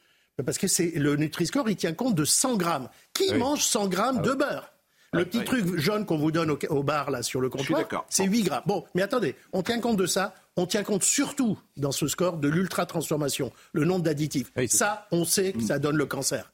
Parce 0.46 0.58
que 0.58 0.68
c'est 0.68 0.92
le 0.96 1.16
Nutri-Score, 1.18 1.70
il 1.70 1.76
tient 1.76 1.94
compte 1.94 2.16
de 2.16 2.26
100 2.26 2.56
grammes. 2.56 2.90
Qui 3.14 3.34
mange 3.34 3.64
100 3.64 3.88
grammes 3.88 4.22
de 4.22 4.32
beurre? 4.32 4.72
Le 5.12 5.26
petit 5.26 5.40
oui. 5.40 5.44
truc 5.44 5.80
jaune 5.80 6.06
qu'on 6.06 6.18
vous 6.18 6.32
donne 6.32 6.52
au, 6.52 6.60
au 6.70 6.84
bar 6.84 7.10
là 7.10 7.24
sur 7.24 7.42
le 7.42 7.50
comptoir, 7.50 8.06
c'est 8.10 8.26
8 8.26 8.44
grammes. 8.44 8.64
Bon, 8.68 8.86
mais 8.94 9.02
attendez, 9.02 9.36
on 9.54 9.64
tient 9.64 9.80
compte 9.80 9.98
de 9.98 10.06
ça. 10.06 10.36
On 10.56 10.66
tient 10.66 10.84
compte 10.84 11.04
surtout 11.04 11.58
dans 11.78 11.92
ce 11.92 12.08
score 12.08 12.38
de 12.38 12.48
l'ultra-transformation, 12.48 13.52
le 13.74 13.86
nombre 13.86 14.04
d'additifs. 14.04 14.52
ça, 14.68 15.08
on 15.12 15.26
sait 15.26 15.54
que 15.54 15.62
ça 15.62 15.80
donne 15.80 15.98
le 15.98 16.06
cancer. 16.06 16.52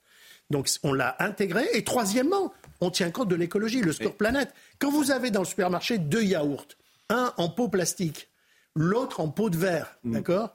Donc 0.51 0.69
on 0.83 0.93
l'a 0.93 1.15
intégré. 1.19 1.65
Et 1.73 1.83
troisièmement, 1.83 2.53
on 2.81 2.89
tient 2.91 3.11
compte 3.11 3.29
de 3.29 3.35
l'écologie, 3.35 3.81
le 3.81 3.93
score 3.93 4.15
planète. 4.15 4.53
Quand 4.79 4.91
vous 4.91 5.11
avez 5.11 5.31
dans 5.31 5.41
le 5.41 5.45
supermarché 5.45 5.97
deux 5.97 6.23
yaourts, 6.23 6.67
un 7.09 7.33
en 7.37 7.49
pot 7.49 7.67
plastique, 7.69 8.29
l'autre 8.75 9.19
en 9.19 9.29
pot 9.29 9.49
de 9.49 9.57
verre, 9.57 9.97
d'accord 10.03 10.53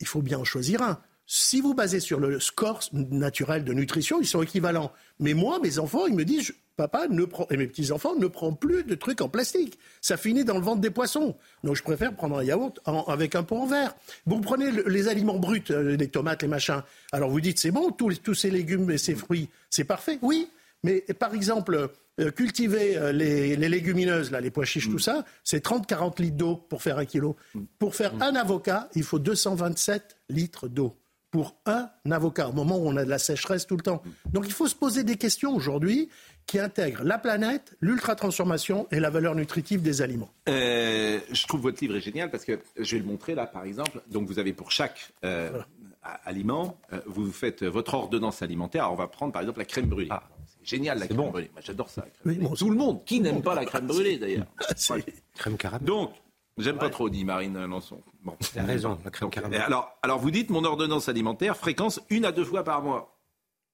Il 0.00 0.06
faut 0.06 0.22
bien 0.22 0.38
en 0.38 0.44
choisir 0.44 0.82
un. 0.82 1.00
Si 1.26 1.60
vous 1.60 1.72
basez 1.74 2.00
sur 2.00 2.18
le 2.20 2.40
score 2.40 2.80
naturel 2.92 3.64
de 3.64 3.72
nutrition, 3.72 4.20
ils 4.20 4.26
sont 4.26 4.42
équivalents. 4.42 4.92
Mais 5.20 5.34
moi, 5.34 5.60
mes 5.62 5.78
enfants, 5.78 6.06
ils 6.06 6.14
me 6.14 6.24
disent, 6.24 6.46
je- 6.46 6.52
papa 6.76 7.06
ne 7.08 7.24
prend, 7.24 7.46
et 7.50 7.56
mes 7.56 7.66
petits-enfants 7.66 8.16
ne 8.16 8.26
prend 8.26 8.52
plus 8.54 8.82
de 8.82 8.94
trucs 8.94 9.20
en 9.20 9.28
plastique. 9.28 9.78
Ça 10.00 10.16
finit 10.16 10.44
dans 10.44 10.54
le 10.56 10.62
ventre 10.62 10.80
des 10.80 10.90
poissons. 10.90 11.36
Donc 11.62 11.76
je 11.76 11.82
préfère 11.82 12.14
prendre 12.16 12.38
un 12.38 12.42
yaourt 12.44 12.80
en- 12.86 13.04
avec 13.04 13.34
un 13.34 13.42
pot 13.44 13.56
en 13.58 13.66
verre. 13.66 13.94
Vous 14.26 14.40
prenez 14.40 14.70
le- 14.70 14.88
les 14.88 15.06
aliments 15.08 15.38
bruts, 15.38 15.62
euh, 15.70 15.96
les 15.96 16.08
tomates, 16.08 16.42
les 16.42 16.48
machins. 16.48 16.82
Alors 17.12 17.30
vous 17.30 17.40
dites, 17.40 17.58
c'est 17.60 17.70
bon, 17.70 17.90
tous, 17.92 18.20
tous 18.22 18.34
ces 18.34 18.50
légumes 18.50 18.90
et 18.90 18.98
ces 18.98 19.14
fruits, 19.14 19.48
c'est 19.70 19.84
parfait. 19.84 20.18
Oui, 20.22 20.48
mais 20.82 21.00
par 21.18 21.34
exemple, 21.34 21.90
euh, 22.20 22.30
cultiver 22.30 22.96
euh, 22.96 23.12
les, 23.12 23.56
les 23.56 23.68
légumineuses, 23.68 24.30
là, 24.30 24.40
les 24.40 24.50
pois 24.50 24.64
chiches, 24.64 24.90
tout 24.90 24.98
ça, 24.98 25.24
c'est 25.44 25.64
30-40 25.64 26.20
litres 26.20 26.36
d'eau 26.36 26.56
pour 26.56 26.82
faire 26.82 26.98
un 26.98 27.04
kilo. 27.04 27.36
Pour 27.78 27.94
faire 27.94 28.12
un 28.20 28.34
avocat, 28.34 28.88
il 28.94 29.02
faut 29.02 29.18
227 29.18 30.16
litres 30.28 30.68
d'eau. 30.68 30.98
Pour 31.30 31.56
un 31.64 31.88
avocat, 32.10 32.50
au 32.50 32.52
moment 32.52 32.76
où 32.76 32.86
on 32.86 32.96
a 32.96 33.04
de 33.06 33.08
la 33.08 33.18
sécheresse 33.18 33.66
tout 33.66 33.76
le 33.76 33.82
temps. 33.82 34.02
Donc 34.30 34.44
il 34.46 34.52
faut 34.52 34.66
se 34.66 34.74
poser 34.74 35.02
des 35.02 35.16
questions 35.16 35.54
aujourd'hui 35.54 36.10
qui 36.46 36.58
intègrent 36.58 37.04
la 37.04 37.18
planète, 37.18 37.74
l'ultra-transformation 37.80 38.86
et 38.90 39.00
la 39.00 39.08
valeur 39.08 39.34
nutritive 39.34 39.80
des 39.80 40.02
aliments. 40.02 40.30
Euh, 40.48 41.18
je 41.32 41.46
trouve 41.46 41.62
votre 41.62 41.80
livre 41.80 41.96
est 41.96 42.00
génial 42.00 42.30
parce 42.30 42.44
que 42.44 42.58
je 42.78 42.96
vais 42.96 43.02
le 43.02 43.08
montrer 43.08 43.34
là, 43.34 43.46
par 43.46 43.64
exemple. 43.64 44.02
Donc, 44.10 44.28
vous 44.28 44.38
avez 44.38 44.52
pour 44.52 44.70
chaque 44.70 45.12
euh, 45.24 45.62
aliment, 46.02 46.78
euh, 46.92 47.00
vous 47.06 47.30
faites 47.32 47.62
votre 47.62 47.94
ordonnance 47.94 48.42
alimentaire. 48.42 48.82
Alors, 48.82 48.94
on 48.94 48.96
va 48.96 49.06
prendre 49.06 49.32
par 49.32 49.42
exemple 49.42 49.60
la 49.60 49.64
crème 49.64 49.86
brûlée. 49.86 50.10
c'est 50.41 50.41
génial 50.64 50.98
la 50.98 51.06
crème 51.06 51.30
brûlée. 51.30 51.50
Moi, 51.52 51.60
j'adore 51.64 51.88
ça. 51.90 52.02
la 52.02 52.10
crème 52.10 52.38
brûlée. 52.44 52.56
Tout 52.58 52.70
le 52.70 52.76
monde. 52.76 53.04
Qui 53.04 53.20
n'aime 53.20 53.42
pas 53.42 53.54
la 53.54 53.64
crème 53.64 53.86
brûlée 53.86 54.18
d'ailleurs 54.18 54.46
Ouais. 54.90 55.04
Crème 55.36 55.56
caramel. 55.56 55.86
Donc, 55.86 56.12
j'aime 56.58 56.78
pas 56.78 56.90
trop, 56.90 57.08
dit 57.10 57.24
Marine 57.24 57.64
Lançon. 57.66 58.00
Bon. 58.22 58.36
T'as 58.54 58.62
raison, 58.64 58.98
la 59.04 59.10
crème 59.10 59.26
Donc, 59.26 59.34
caramel. 59.34 59.60
alors, 59.60 59.96
alors, 60.02 60.18
vous 60.18 60.30
dites 60.30 60.50
mon 60.50 60.64
ordonnance 60.64 61.08
alimentaire, 61.08 61.56
fréquence 61.56 62.00
une 62.10 62.24
à 62.24 62.32
deux 62.32 62.44
fois 62.44 62.62
par 62.64 62.82
mois. 62.82 63.18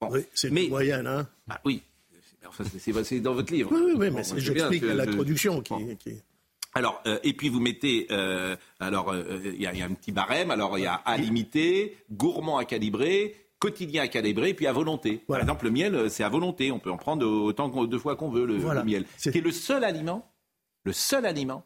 Bon. 0.01 0.09
Oui, 0.13 0.21
c'est 0.35 0.51
Mais- 0.51 0.65
une 0.65 0.71
moyenne. 0.71 1.07
Hein. 1.07 1.27
Ah, 1.51 1.61
oui. 1.65 1.83
Enfin, 2.47 2.65
c'est- 3.05 3.21
dans 3.21 3.35
votre 3.35 3.53
livre. 3.53 3.71
Oui, 3.73 3.81
oui, 3.85 3.93
oui, 3.93 3.99
mais 3.99 4.11
Bon, 4.11 4.23
j'explique 4.39 4.81
que 4.83 4.89
je- 4.89 4.93
l'introduction 4.93 5.61
qui, 5.61 5.73
Bon. 5.75 5.97
qui- 5.97 6.23
Alors, 6.75 7.03
euh, 7.07 7.19
et 7.25 7.33
puis 7.33 7.49
vous 7.49 7.61
mettez, 7.61 8.07
euh, 8.11 8.55
alors 8.79 9.13
euh, 9.13 9.41
il 9.45 9.61
y, 9.61 9.67
a- 9.67 9.73
il 9.73 9.79
y 9.79 9.83
a 9.83 9.87
un 9.87 9.93
petit 9.95 10.13
barème, 10.13 10.51
alors 10.51 10.79
il 10.79 10.83
y 10.85 10.87
a 10.87 10.95
à 10.95 11.17
limiter, 11.19 11.97
gourmand 12.13 12.59
à 12.59 12.65
calibrer, 12.65 13.35
quotidien 13.59 14.03
à 14.03 14.09
calibrer, 14.09 14.55
puis 14.55 14.67
à 14.67 14.73
volonté. 14.73 15.19
Par 15.27 15.41
exemple, 15.41 15.65
le 15.65 15.71
miel, 15.71 15.95
euh, 15.95 16.09
c'est 16.09 16.23
à 16.25 16.29
volonté, 16.29 16.71
on 16.73 16.79
peut 16.79 16.91
en 16.91 16.97
prendre 16.97 17.27
autant 17.27 17.69
deux 17.87 17.99
fois 17.99 18.17
qu'on 18.17 18.31
veut 18.31 18.47
le, 18.47 18.57
Voilà. 18.57 18.81
le 18.81 18.87
miel. 18.87 19.05
Ce 19.17 19.31
qui 19.31 19.39
est 19.39 19.43
le 19.43 19.53
seul 19.53 19.85
aliment, 19.85 20.31
le 20.85 20.93
seul 20.93 21.27
aliment 21.27 21.65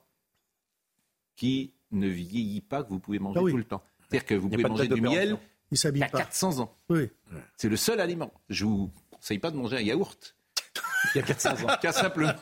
qui 1.36 1.72
ne 1.90 2.09
vieillit 2.09 2.61
pas, 2.61 2.82
que 2.82 2.88
vous 2.88 2.99
pouvez 3.01 3.18
manger 3.18 3.38
Ah 3.40 3.43
oui. 3.43 3.53
tout 3.53 3.59
le 3.59 3.64
temps. 3.64 3.82
C'est-à-dire 4.01 4.26
que 4.26 4.34
vous 4.34 4.49
pouvez 4.49 4.62
manger 4.64 4.88
du 4.88 5.01
miel. 5.01 5.38
Il 5.70 5.78
pas. 6.01 6.09
400 6.18 6.59
ans. 6.61 6.76
Oui. 6.90 7.09
C'est 7.57 7.68
le 7.70 7.76
seul 7.76 7.99
aliment. 8.01 8.32
Je 8.51 8.66
vous 8.66 8.90
conseille 9.11 9.38
pas 9.38 9.51
de 9.51 9.57
manger 9.57 9.78
un 9.78 9.80
yaourt. 9.80 10.34
Il 11.14 11.18
y 11.18 11.20
a 11.20 11.26
400 11.26 11.50
ans. 11.50 11.76
Qui 11.80 11.86
a 11.86 11.92
simplement 11.92 12.32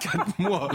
4 0.00 0.38
mois. 0.38 0.68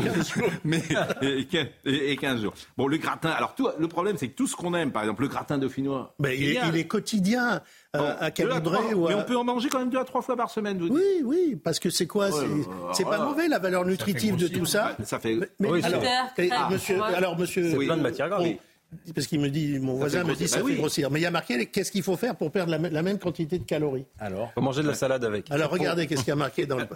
Mais, 0.64 0.82
et, 1.22 1.48
et- 1.86 2.12
et 2.12 2.18
15 2.18 2.42
jours. 2.42 2.54
Bon, 2.78 2.88
le 2.88 2.98
gratin. 2.98 3.30
Alors, 3.30 3.56
tout, 3.56 3.70
le 3.80 3.88
problème, 3.88 4.18
c'est 4.18 4.28
que 4.28 4.36
tout 4.36 4.48
ce 4.48 4.56
qu'on 4.56 4.74
aime, 4.74 4.92
par 4.92 5.04
exemple, 5.04 5.22
le 5.24 5.28
gratin 5.28 5.58
dauphinois. 5.58 6.14
Mais 6.20 6.38
il, 6.38 6.44
est, 6.44 6.54
génial. 6.54 6.68
il 6.70 6.78
est 6.80 6.88
quotidien 6.88 7.62
euh, 7.96 8.00
Bon, 8.00 8.06
à 8.20 8.30
deux 8.32 8.50
à 8.50 8.96
ou 8.96 9.08
Mais 9.08 9.14
on 9.16 9.24
peut 9.24 9.38
en 9.38 9.44
manger 9.44 9.70
quand 9.70 9.80
même 9.80 9.90
deux 9.90 10.00
à 10.00 10.06
trois 10.06 10.22
fois 10.22 10.36
par 10.36 10.50
semaine. 10.50 10.78
vous 10.78 10.90
dites. 10.90 10.98
Oui, 10.98 11.24
oui, 11.24 11.56
parce 11.62 11.80
que 11.80 11.90
c'est 11.90 12.08
quoi 12.08 12.30
Ouais, 12.30 12.46
C'est 12.94 13.04
pas 13.06 13.20
mauvais 13.26 13.48
la 13.48 13.60
valeur 13.60 13.86
nutritive 13.86 14.36
de 14.36 14.48
tout 14.48 14.66
ça. 14.66 14.96
Ça 15.04 15.20
fait. 15.20 15.38
Mais 15.60 15.70
Oui, 15.70 15.82
alors, 15.84 16.04
Ah, 16.52 16.70
monsieur, 16.72 17.02
alors 17.02 17.38
monsieur, 17.38 17.70
C'est 17.72 17.78
plein 17.78 17.98
de 17.98 18.02
matières 18.02 18.30
grasses. 18.30 18.48
Parce 19.16 19.28
qu'il 19.28 19.40
me 19.40 19.50
dit, 19.50 19.80
mon 19.80 19.94
Ça 19.94 20.00
voisin 20.00 20.24
me 20.24 20.36
dit, 20.36 20.48
ça 20.48 20.58
Bah 20.58 20.64
fait 20.66 20.72
oui. 20.72 20.78
grossir. 20.78 21.10
Mais 21.12 21.20
il 21.20 21.24
y 21.24 21.26
a 21.26 21.32
marqué, 21.32 21.66
qu'est-ce 21.68 21.92
qu'il 21.92 22.04
faut 22.04 22.18
faire 22.18 22.36
pour 22.36 22.52
perdre 22.52 22.72
la, 22.72 22.78
même- 22.80 22.92
la 22.94 23.02
même 23.02 23.18
quantité 23.20 23.58
de 23.58 23.64
calories 23.64 24.06
Alors 24.20 24.52
Faut 24.54 24.62
manger 24.62 24.84
de 24.84 24.88
la 24.88 24.94
salade 24.94 25.24
avec. 25.26 25.50
Alors 25.52 25.70
regardez, 25.72 26.08
qu'est-ce 26.08 26.22
qu'il 26.22 26.30
y 26.30 26.34
a 26.34 26.36
marqué 26.36 26.66
dans 26.66 26.78
le. 26.78 26.88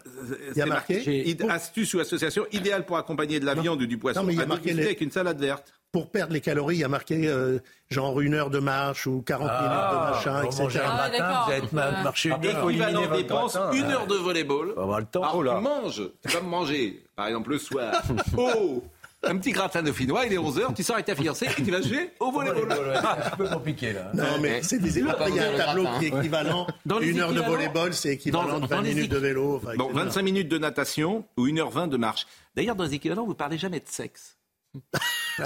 Il 0.51 0.57
y 0.57 0.61
a 0.61 0.65
marqué. 0.65 1.35
astuce 1.49 1.93
ou 1.93 1.99
association 1.99 2.45
idéale 2.51 2.85
pour 2.85 2.97
accompagner 2.97 3.39
de 3.39 3.45
la 3.45 3.53
viande 3.55 3.81
ou 3.81 3.85
du 3.85 3.97
poisson. 3.97 4.19
Non, 4.21 4.25
mais 4.27 4.33
il 4.33 4.39
y 4.39 4.43
a 4.43 4.45
marqué 4.45 4.73
les- 4.73 4.83
avec 4.83 5.01
une 5.01 5.11
salade 5.11 5.39
verte. 5.39 5.73
Pour 5.91 6.11
perdre 6.11 6.33
les 6.33 6.41
calories, 6.41 6.75
il 6.75 6.79
y 6.79 6.83
a 6.83 6.89
marqué 6.89 7.25
euh, 7.25 7.59
genre 7.89 8.19
une 8.19 8.33
heure 8.33 8.49
de 8.49 8.59
marche 8.59 9.07
ou 9.07 9.21
40 9.21 9.47
Ah, 9.49 9.61
minutes 9.61 9.79
de 9.93 10.11
machin, 10.35 10.43
etc. 10.45 10.63
mangez 10.63 10.79
un 10.79 10.83
Ah, 10.87 10.97
matin, 11.09 11.43
vous 11.45 11.51
allez 11.53 11.67
ma- 11.71 12.03
marcher 12.03 12.29
une 12.29 12.45
heure. 12.47 12.69
Équivalent 12.69 13.15
dépense, 13.15 13.57
une 13.73 13.85
heure 13.85 14.05
de 14.05 14.15
volleyball. 14.15 14.71
On 14.73 14.75
va 14.75 14.81
avoir 14.83 14.99
le 14.99 15.05
temps. 15.05 15.21
Alors, 15.23 15.35
Oh 15.37 15.43
là. 15.43 15.55
tu 15.55 15.63
manges, 15.63 16.01
tu 16.27 16.33
vas 16.33 16.41
me 16.41 16.49
manger, 16.49 17.01
par 17.15 17.27
exemple 17.27 17.51
le 17.51 17.59
soir. 17.59 17.93
oh 18.37 18.83
un 19.25 19.37
petit 19.37 19.51
gratin 19.51 19.81
de 19.81 19.87
dauphinois, 19.87 20.25
il 20.25 20.33
est 20.33 20.37
11h, 20.37 20.73
tu 20.75 20.83
sors 20.83 20.95
avec 20.95 21.05
ta 21.07 21.15
fiancée 21.15 21.47
et 21.57 21.63
tu 21.63 21.71
vas 21.71 21.81
jouer 21.81 22.11
au 22.19 22.31
volleyball. 22.31 22.67
C'est 22.93 23.33
un 23.33 23.35
peu 23.35 23.47
compliqué 23.49 23.93
là. 23.93 24.11
Non, 24.13 24.39
mais 24.41 24.61
c'est 24.63 24.79
des 24.79 25.01
Après, 25.07 25.29
il 25.29 25.35
y 25.35 25.39
a 25.39 25.51
un 25.51 25.57
tableau 25.57 25.83
qui 25.99 26.05
est 26.05 26.09
gratin. 26.09 26.19
équivalent. 26.21 26.67
Dans 26.85 26.99
Une 26.99 27.19
heure 27.19 27.33
de 27.33 27.41
volleyball, 27.41 27.93
c'est 27.93 28.09
équivalent 28.13 28.47
Dans- 28.47 28.55
de 28.59 28.67
dans 28.67 28.67
20 28.77 28.81
les 28.83 28.93
minutes 28.93 29.11
de 29.11 29.17
vélo. 29.17 29.61
etc. 29.63 29.77
25 29.93 30.21
minutes 30.21 30.47
de 30.49 30.57
natation 30.57 31.25
ou 31.37 31.47
1h20 31.47 31.89
de 31.89 31.97
marche. 31.97 32.27
D'ailleurs, 32.55 32.75
dans 32.75 32.83
les 32.85 32.93
équivalents, 32.93 33.25
vous 33.25 33.35
parlez 33.35 33.57
jamais 33.57 33.79
de 33.79 33.87
sexe. 33.87 34.37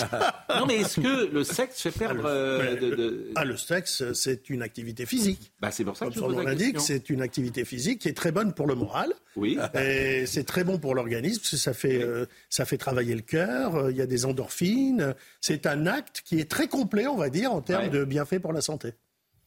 non, 0.49 0.65
mais 0.67 0.77
est-ce 0.77 0.99
que 1.01 1.31
le 1.31 1.43
sexe 1.43 1.81
fait 1.81 1.91
perdre 1.91 2.23
euh, 2.25 2.75
de, 2.75 2.95
de- 2.95 3.31
Ah, 3.35 3.43
le 3.45 3.57
sexe, 3.57 4.13
c'est 4.13 4.49
une 4.49 4.61
activité 4.61 5.05
physique. 5.05 5.51
Bah, 5.59 5.71
c'est 5.71 5.83
pour 5.83 5.97
ça 5.97 6.07
que 6.07 6.19
Comme 6.19 6.37
je 6.39 6.43
l'indique, 6.45 6.79
c'est 6.79 7.09
une 7.09 7.21
activité 7.21 7.65
physique 7.65 7.99
qui 8.01 8.07
est 8.09 8.13
très 8.17 8.31
bonne 8.31 8.53
pour 8.53 8.67
le 8.67 8.75
moral. 8.75 9.13
Oui. 9.35 9.57
Et 9.73 10.25
c'est 10.27 10.43
très 10.43 10.63
bon 10.63 10.77
pour 10.77 10.93
l'organisme, 10.95 11.39
parce 11.39 11.51
que 11.51 11.57
ça 11.57 11.73
fait, 11.73 12.01
euh, 12.03 12.25
ça 12.49 12.65
fait 12.65 12.77
travailler 12.77 13.15
le 13.15 13.21
cœur, 13.21 13.75
euh, 13.75 13.91
il 13.91 13.97
y 13.97 14.01
a 14.01 14.05
des 14.07 14.25
endorphines. 14.25 15.15
C'est 15.41 15.65
un 15.65 15.87
acte 15.87 16.21
qui 16.23 16.39
est 16.39 16.49
très 16.49 16.67
complet, 16.67 17.07
on 17.07 17.17
va 17.17 17.29
dire, 17.29 17.51
en 17.51 17.61
termes 17.61 17.83
Ouais. 17.85 17.89
de 17.89 18.03
bienfaits 18.05 18.39
pour 18.39 18.53
la 18.53 18.61
santé. 18.61 18.93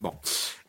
Bon. 0.01 0.13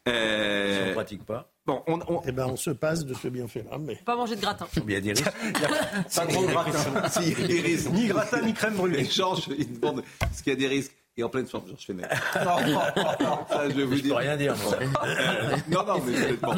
Euh, 0.09 0.85
Si 0.85 0.91
on 0.91 0.95
pratique 0.95 1.25
pas. 1.25 1.51
Bon, 1.67 1.83
on, 1.87 1.99
on... 2.09 2.21
Eh 2.27 2.33
ben, 2.33 2.47
on 2.47 2.57
se 2.57 2.71
passe 2.71 3.05
de 3.07 3.15
ce 3.15 3.29
bienfait-là. 3.29 3.79
Mais... 3.79 3.97
Pas 3.97 4.17
manger 4.17 4.37
de 4.37 4.41
gratin. 4.43 4.67
Il 4.77 4.91
y 4.93 4.97
a 4.97 5.01
des 5.01 5.13
risques. 5.13 5.25
Pas 6.15 6.27
gratin. 6.27 7.09
Si, 7.11 7.31
il 7.33 7.41
y 7.41 7.45
a 7.45 7.47
des 7.47 7.61
risques. 7.61 7.91
Ni 7.91 8.07
gratin, 8.07 8.43
ni 8.43 8.53
crème 8.53 8.75
brûlée. 8.75 9.01
Et 9.01 9.05
Georges, 9.05 9.49
il 9.57 9.81
demande 9.81 10.01
est-ce 10.23 10.43
qu'il 10.43 10.53
y 10.53 10.57
a 10.57 10.59
des 10.59 10.67
risques 10.69 10.93
Et 11.17 11.23
en 11.23 11.31
pleine 11.31 11.47
forme, 11.47 11.67
Georges 11.69 11.87
Fenech. 11.87 12.11
Ça, 12.35 13.69
je 13.71 13.75
vais 13.75 13.85
vous 13.85 13.97
Je 13.97 14.03
peux 14.03 14.09
dire. 14.09 14.17
rien 14.17 14.37
dire. 14.37 14.55
moi. 14.63 14.75
Euh, 15.07 15.57
non, 15.69 15.85
non, 15.87 16.03
mais 16.07 16.17
honnêtement. 16.25 16.55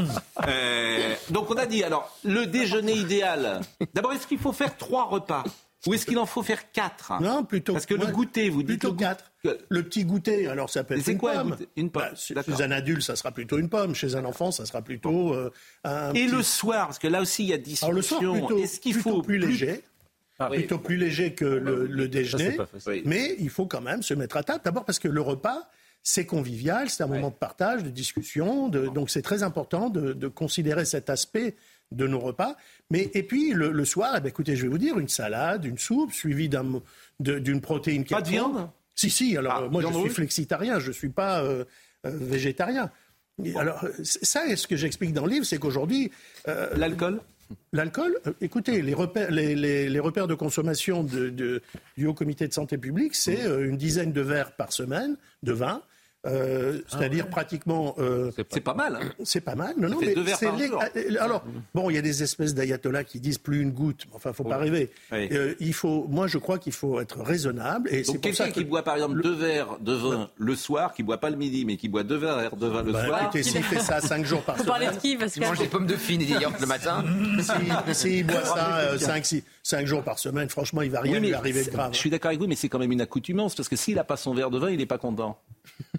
Euh, 0.48 1.14
donc 1.30 1.50
on 1.50 1.56
a 1.56 1.66
dit, 1.66 1.84
alors, 1.84 2.16
le 2.24 2.46
déjeuner 2.46 2.94
idéal. 2.94 3.60
D'abord, 3.94 4.12
est-ce 4.12 4.26
qu'il 4.26 4.38
faut 4.38 4.52
faire 4.52 4.76
trois 4.76 5.04
repas? 5.04 5.44
Ou 5.86 5.94
est-ce 5.94 6.06
qu'il 6.06 6.18
en 6.18 6.26
faut 6.26 6.42
faire 6.42 6.70
quatre 6.72 7.12
Non, 7.20 7.44
plutôt. 7.44 7.72
Parce 7.72 7.86
que 7.86 7.94
le 7.94 8.06
goûter, 8.06 8.48
vous 8.50 8.62
dites. 8.62 8.80
Plutôt 8.80 8.90
le 8.92 8.96
quatre. 8.98 9.32
Le 9.68 9.82
petit 9.84 10.04
goûter, 10.04 10.48
alors 10.48 10.70
ça 10.70 10.82
peut 10.82 10.98
être 10.98 11.06
une 11.08 11.18
quoi 11.18 11.34
pomme. 11.34 11.56
Une 11.76 11.90
pomme, 11.90 12.02
Bah, 12.34 12.42
chez 12.42 12.62
un 12.62 12.70
adulte, 12.72 13.02
ça 13.02 13.14
sera 13.14 13.30
plutôt 13.30 13.58
une 13.58 13.68
pomme. 13.68 13.94
Chez 13.94 14.16
un 14.16 14.24
enfant, 14.24 14.50
ça 14.50 14.66
sera 14.66 14.82
plutôt 14.82 15.32
euh, 15.34 15.52
un. 15.84 16.10
Et 16.14 16.24
petit- 16.26 16.34
le 16.34 16.42
soir, 16.42 16.86
parce 16.86 16.98
que 16.98 17.06
là 17.06 17.20
aussi 17.22 17.44
il 17.44 17.50
y 17.50 17.52
a 17.52 17.58
discussion. 17.58 17.86
Alors 17.86 17.96
le 17.96 18.02
soir, 18.02 18.20
plutôt, 18.20 18.58
Est-ce 18.58 18.80
qu'il 18.80 18.94
plutôt 18.94 19.10
faut 19.10 19.22
plus 19.22 19.38
léger. 19.38 19.82
Ah, 20.38 20.48
oui. 20.50 20.58
Plutôt 20.58 20.78
plus 20.78 20.96
léger 20.96 21.32
que 21.34 21.44
le, 21.46 21.86
le 21.86 22.08
déjeuner. 22.08 22.58
Mais 23.04 23.36
il 23.38 23.48
faut 23.50 23.66
quand 23.66 23.80
même 23.80 24.02
se 24.02 24.12
mettre 24.14 24.36
à 24.36 24.42
table. 24.42 24.60
D'abord 24.64 24.84
parce 24.84 24.98
que 24.98 25.08
le 25.08 25.20
repas, 25.22 25.68
c'est 26.02 26.26
convivial, 26.26 26.90
c'est 26.90 27.02
un 27.02 27.06
moment 27.06 27.30
de 27.30 27.34
partage, 27.36 27.82
de 27.82 27.88
discussion. 27.90 28.68
de- 28.68 28.86
donc 28.88 29.10
c'est 29.10 29.22
très 29.22 29.42
important 29.44 29.88
de, 29.90 30.12
de 30.12 30.28
considérer 30.28 30.84
cet 30.84 31.08
aspect 31.08 31.56
de 31.92 32.06
nos 32.06 32.18
repas. 32.18 32.56
Mais, 32.90 33.10
et 33.14 33.22
puis 33.22 33.52
le, 33.52 33.70
le 33.70 33.84
soir, 33.84 34.14
eh 34.16 34.20
ben, 34.20 34.28
écoutez, 34.28 34.56
je 34.56 34.62
vais 34.62 34.68
vous 34.68 34.78
dire, 34.78 34.98
une 34.98 35.08
salade, 35.08 35.64
une 35.64 35.78
soupe, 35.78 36.12
suivie 36.12 36.48
d'une 37.20 37.60
protéine 37.60 38.04
Pas 38.04 38.22
de 38.22 38.28
viande 38.28 38.68
Si, 38.94 39.10
si. 39.10 39.36
Alors 39.36 39.54
Ah, 39.64 39.68
moi, 39.70 39.82
je 39.82 39.86
suis 39.88 39.96
rouge 39.96 40.10
flexitarien, 40.12 40.78
je 40.78 40.88
ne 40.88 40.92
suis 40.92 41.08
pas 41.10 41.42
euh, 41.42 41.64
euh, 42.06 42.10
végétarien. 42.12 42.90
Alors, 43.56 43.84
euh, 43.84 43.90
ça, 44.02 44.46
et 44.46 44.56
ce 44.56 44.66
que 44.66 44.76
j'explique 44.76 45.12
dans 45.12 45.24
le 45.26 45.32
livre, 45.32 45.44
c'est 45.46 45.58
qu'aujourd'hui, 45.58 46.10
euh, 46.48 46.74
L'alcool 46.76 47.20
L'alcool, 47.72 48.18
écoutez, 48.40 48.82
les 48.82 48.92
repères, 48.94 49.30
les, 49.30 49.54
les- 49.54 49.88
les 49.88 50.00
repères 50.00 50.26
de 50.26 50.34
consommation 50.34 51.04
de- 51.04 51.30
de- 51.30 51.62
du 51.96 52.06
Haut 52.06 52.14
Comité 52.14 52.48
de 52.48 52.52
santé 52.52 52.76
publique, 52.76 53.14
c'est 53.14 53.46
Mmh. 53.48 53.64
une 53.66 53.76
dizaine 53.76 54.12
de 54.12 54.20
verres 54.20 54.56
par 54.56 54.72
semaine 54.72 55.16
de 55.44 55.52
vin. 55.52 55.80
Euh, 56.26 56.80
c'est-à-dire 56.88 57.28
pratiquement. 57.28 57.94
euh, 57.98 58.30
C'est 58.50 58.60
pas 58.60 58.74
mal. 58.74 58.96
hein. 59.00 59.08
c'est 59.24 59.40
pas 59.40 59.54
mal, 59.54 59.74
non, 59.78 59.88
non, 59.88 59.98
mais 60.00 60.14
deux 60.14 60.22
verres 60.22 60.36
c'est 60.38 60.46
par 60.46 60.56
lég- 60.58 60.68
jour. 60.68 60.82
euh, 60.96 61.14
Alors, 61.20 61.44
bon, 61.74 61.88
il 61.90 61.94
y 61.94 61.98
a 61.98 62.02
des 62.02 62.22
espèces 62.22 62.54
d'ayatollahs 62.54 63.04
qui 63.04 63.20
disent 63.20 63.38
plus 63.38 63.60
une 63.62 63.70
goutte. 63.72 64.04
Enfin, 64.12 64.32
faut 64.32 64.44
pas 64.44 64.56
rêver. 64.58 64.90
Oui. 65.12 65.28
Euh, 65.32 65.54
il 65.60 65.72
faut, 65.74 66.06
moi, 66.08 66.26
je 66.26 66.38
crois 66.38 66.58
qu'il 66.58 66.72
faut 66.72 67.00
être 67.00 67.20
raisonnable. 67.20 67.88
Et 67.92 68.04
c'est 68.04 68.12
Donc 68.12 68.22
pour 68.22 68.34
ça 68.34 68.44
quelqu'un 68.44 68.54
que. 68.54 68.58
qui 68.60 68.64
boit 68.64 68.82
par 68.82 68.94
exemple 68.96 69.22
deux 69.22 69.34
verres 69.34 69.78
de 69.80 69.92
vin 69.94 70.28
le 70.36 70.54
soir, 70.56 70.92
qui 70.94 71.02
boit 71.02 71.18
pas 71.18 71.30
le 71.30 71.36
midi, 71.36 71.64
mais 71.64 71.76
qui 71.76 71.88
boit 71.88 72.02
deux 72.02 72.16
verres 72.16 72.56
de 72.56 72.66
vin 72.66 72.82
le 72.82 72.92
Bah, 72.92 73.06
soir. 73.06 73.22
écoutez, 73.24 73.42
s'il 73.42 73.62
fait 73.62 73.80
ça 73.80 74.00
cinq 74.00 74.24
jours 74.24 74.42
par 74.42 74.56
Faut 74.56 74.64
parler 74.64 74.86
de 74.86 74.90
semaine, 74.90 75.00
qui, 75.00 75.12
Tu 75.12 75.18
Pascal 75.18 75.48
manges 75.48 75.58
des 75.58 75.66
pommes 75.68 75.86
de 75.86 75.96
fine 75.96 76.22
et 76.22 76.26
des 76.26 76.32
yaourts 76.34 76.52
le 76.60 76.66
matin. 76.66 77.04
s'il 77.40 77.94
s'il 77.94 78.26
boit 78.26 78.44
ça 78.44 78.76
euh, 78.78 78.98
cinq, 78.98 79.24
six- 79.26 79.44
cinq 79.66 79.84
jours 79.84 80.04
par 80.04 80.18
semaine, 80.20 80.48
franchement, 80.48 80.82
il 80.82 80.90
va 80.92 81.00
rien 81.00 81.14
Oui, 81.14 81.20
lui 81.20 81.28
mais 81.30 81.34
arriver 81.34 81.64
de 81.64 81.70
grave. 81.70 81.92
Je 81.92 81.98
suis 81.98 82.08
d'accord 82.10 82.28
avec 82.28 82.40
vous, 82.40 82.46
mais 82.46 82.54
c'est 82.54 82.68
quand 82.68 82.78
même 82.78 82.92
une 82.92 83.00
accoutumance 83.00 83.56
parce 83.56 83.68
que 83.68 83.74
s'il 83.74 83.96
n'a 83.96 84.04
pas 84.04 84.16
son 84.16 84.32
verre 84.32 84.50
de 84.50 84.58
vin, 84.58 84.70
il 84.70 84.78
n'est 84.78 84.86
pas 84.86 84.98
content. 84.98 85.38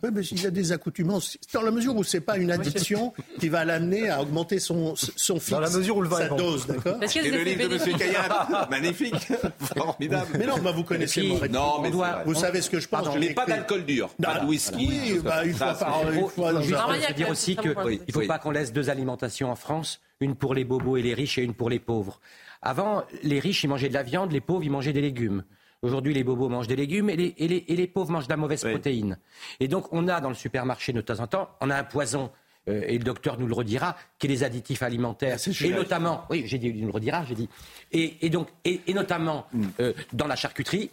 Oui, 0.03 0.09
mais 0.13 0.22
il 0.22 0.41
y 0.43 0.45
a 0.45 0.51
des 0.51 0.72
accoutumance. 0.72 1.38
Dans 1.53 1.61
la 1.63 1.72
mesure 1.72 1.95
où 1.95 2.03
c'est 2.03 2.22
pas 2.22 2.38
une 2.38 2.51
addiction 2.51 3.13
qui 3.39 3.49
va 3.49 3.65
l'amener 3.65 4.09
à 4.09 4.22
augmenter 4.22 4.59
son, 4.59 4.95
son 4.95 5.39
fixe, 5.39 5.49
Dans 5.49 5.59
la 5.59 5.70
mesure 5.72 5.97
où 5.97 6.01
le 6.03 6.07
vin 6.07 6.18
sa 6.18 6.26
est 6.26 6.30
bon. 6.30 6.38
dose, 6.38 6.68
d'accord 6.68 6.99
qu'il 7.01 7.26
Et 7.26 7.32
le 7.32 7.43
livre 7.43 7.68
de. 7.68 7.76
M. 7.76 7.97
Caillard, 7.97 8.68
magnifique, 8.72 9.15
formidable. 9.76 10.38
Mais 10.38 10.45
non, 10.45 10.59
bah, 10.59 10.72
vous 10.72 10.84
connaissez 10.84 11.22
puis, 11.22 11.30
mon 11.30 11.38
réponse. 11.38 11.57
Non, 11.57 11.82
mais 11.82 11.89
doit-. 11.91 12.22
Vous 12.26 12.36
savez 12.36 12.61
ce 12.61 12.70
que 12.70 12.80
je 12.80 12.88
pense. 12.88 13.03
Pardon, 13.03 13.20
je 13.20 13.28
Mais 13.28 13.34
pas 13.34 13.45
d'alcool 13.47 13.86
dur, 13.86 14.09
pas 14.22 14.39
de 14.39 14.45
whisky. 14.45 14.88
Oui, 14.88 15.20
bah, 15.24 15.41
Il 15.43 15.49
une 15.49 15.55
faut, 15.57 15.63
un- 15.65 16.55
Armagnac, 16.76 17.09
se 17.09 17.13
dire 17.13 17.26
là, 17.26 17.32
aussi 17.32 17.55
c'est 17.55 17.61
que 17.63 17.70
très 17.74 17.84
bon. 17.84 17.99
il 18.07 18.14
faut 18.14 18.22
pas 18.27 18.39
qu'on 18.39 18.52
laisse 18.52 18.72
deux 18.72 18.89
alimentations 18.89 19.52
en 19.52 19.56
France, 19.56 19.99
une 20.22 20.35
pour 20.35 20.53
les 20.53 20.64
bobos 20.64 20.98
et 20.98 21.02
les 21.02 21.14
riches 21.15 21.38
et 21.39 21.44
une 21.44 21.53
pour 21.56 21.69
les 21.69 21.80
pauvres. 21.80 22.19
Avant, 22.62 23.04
les 23.24 23.40
riches 23.40 23.64
ils 23.64 23.68
mangeaient 23.68 23.90
de 23.90 23.94
la 23.94 24.04
viande, 24.04 24.32
les 24.32 24.42
pauvres 24.42 24.64
ils 24.64 24.72
mangeaient 24.72 24.94
des 24.94 25.02
légumes. 25.02 25.44
Aujourd'hui, 25.84 26.14
les 26.14 26.24
bobos 26.24 26.50
mangent 26.50 26.68
des 26.68 26.76
légumes 26.76 27.10
et 27.10 27.16
les, 27.16 27.36
et 27.38 27.48
les- 27.48 27.66
et 27.68 27.76
les 27.76 27.88
pauvres 27.88 28.12
mangent 28.12 28.26
de 28.26 28.32
la 28.34 28.38
mauvaise 28.38 28.64
protéine. 28.72 29.20
Et 29.60 29.68
donc, 29.68 29.92
on 29.94 30.08
a 30.08 30.20
dans 30.22 30.30
le 30.30 30.36
supermarché 30.36 30.92
de 30.92 31.02
temps 31.02 31.20
en 31.20 31.28
temps, 31.28 31.50
on 31.62 31.70
a 31.70 31.76
un 31.78 31.84
poison. 31.84 32.32
euh, 32.70 32.84
et 32.86 32.98
le 32.98 33.04
docteur 33.06 33.40
nous 33.40 33.48
le 33.48 33.54
redira, 33.54 33.96
qui 34.20 34.28
est 34.28 34.30
les 34.30 34.44
additifs 34.44 34.84
alimentaires, 34.84 35.40
et 35.68 35.70
notamment, 35.78 36.26
oui, 36.30 36.44
j'ai 36.48 36.58
dit, 36.58 36.68
il 36.68 36.82
nous 36.82 36.88
le 36.88 36.92
redira, 36.94 37.24
j'ai 37.24 37.36
dit, 37.36 37.48
et, 37.94 38.26
et 38.26 38.30
donc, 38.30 38.50
et, 38.66 38.82
et 38.88 38.94
notamment 38.94 39.48
euh, 39.80 39.94
dans 40.12 40.28
la 40.28 40.36
charcuterie, 40.36 40.90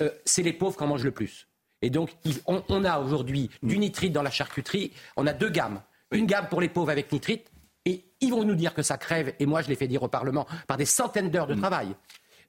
euh, 0.00 0.08
c'est 0.24 0.42
les 0.42 0.54
pauvres 0.54 0.74
qui 0.78 0.82
en 0.84 0.86
mangent 0.86 1.04
le 1.04 1.10
plus. 1.10 1.46
Et 1.82 1.90
donc, 1.90 2.10
on, 2.46 2.62
on 2.70 2.82
a 2.82 2.98
aujourd'hui 3.00 3.50
du 3.62 3.76
nitrite 3.78 4.12
dans 4.14 4.22
la 4.22 4.30
charcuterie. 4.30 4.90
On 5.18 5.26
a 5.26 5.34
deux 5.34 5.50
gammes. 5.50 5.82
Une 6.12 6.24
gamme 6.24 6.46
pour 6.48 6.62
les 6.62 6.70
pauvres 6.70 6.88
avec 6.90 7.12
nitrite. 7.12 7.50
Ils 8.20 8.30
vont 8.30 8.44
nous 8.44 8.54
dire 8.54 8.74
que 8.74 8.82
ça 8.82 8.98
crève. 8.98 9.34
Et 9.38 9.46
moi, 9.46 9.62
je 9.62 9.68
l'ai 9.68 9.76
fait 9.76 9.88
dire 9.88 10.02
au 10.02 10.08
Parlement 10.08 10.46
par 10.66 10.76
des 10.76 10.84
centaines 10.84 11.30
d'heures 11.30 11.46
de 11.46 11.54
travail. 11.54 11.94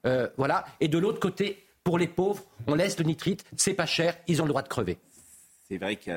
Euh, 0.05 0.27
voilà. 0.37 0.65
Et 0.79 0.87
de 0.87 0.97
l'autre 0.97 1.19
côté, 1.19 1.65
pour 1.83 1.97
les 1.97 2.07
pauvres, 2.07 2.43
on 2.67 2.75
laisse 2.75 2.97
le 2.97 3.05
nitrite. 3.05 3.43
C'est 3.55 3.73
pas 3.73 3.85
cher. 3.85 4.15
Ils 4.27 4.41
ont 4.41 4.45
le 4.45 4.49
droit 4.49 4.61
de 4.61 4.67
crever. 4.67 4.97
C'est 5.71 5.77
vrai 5.77 5.97
que 5.97 6.09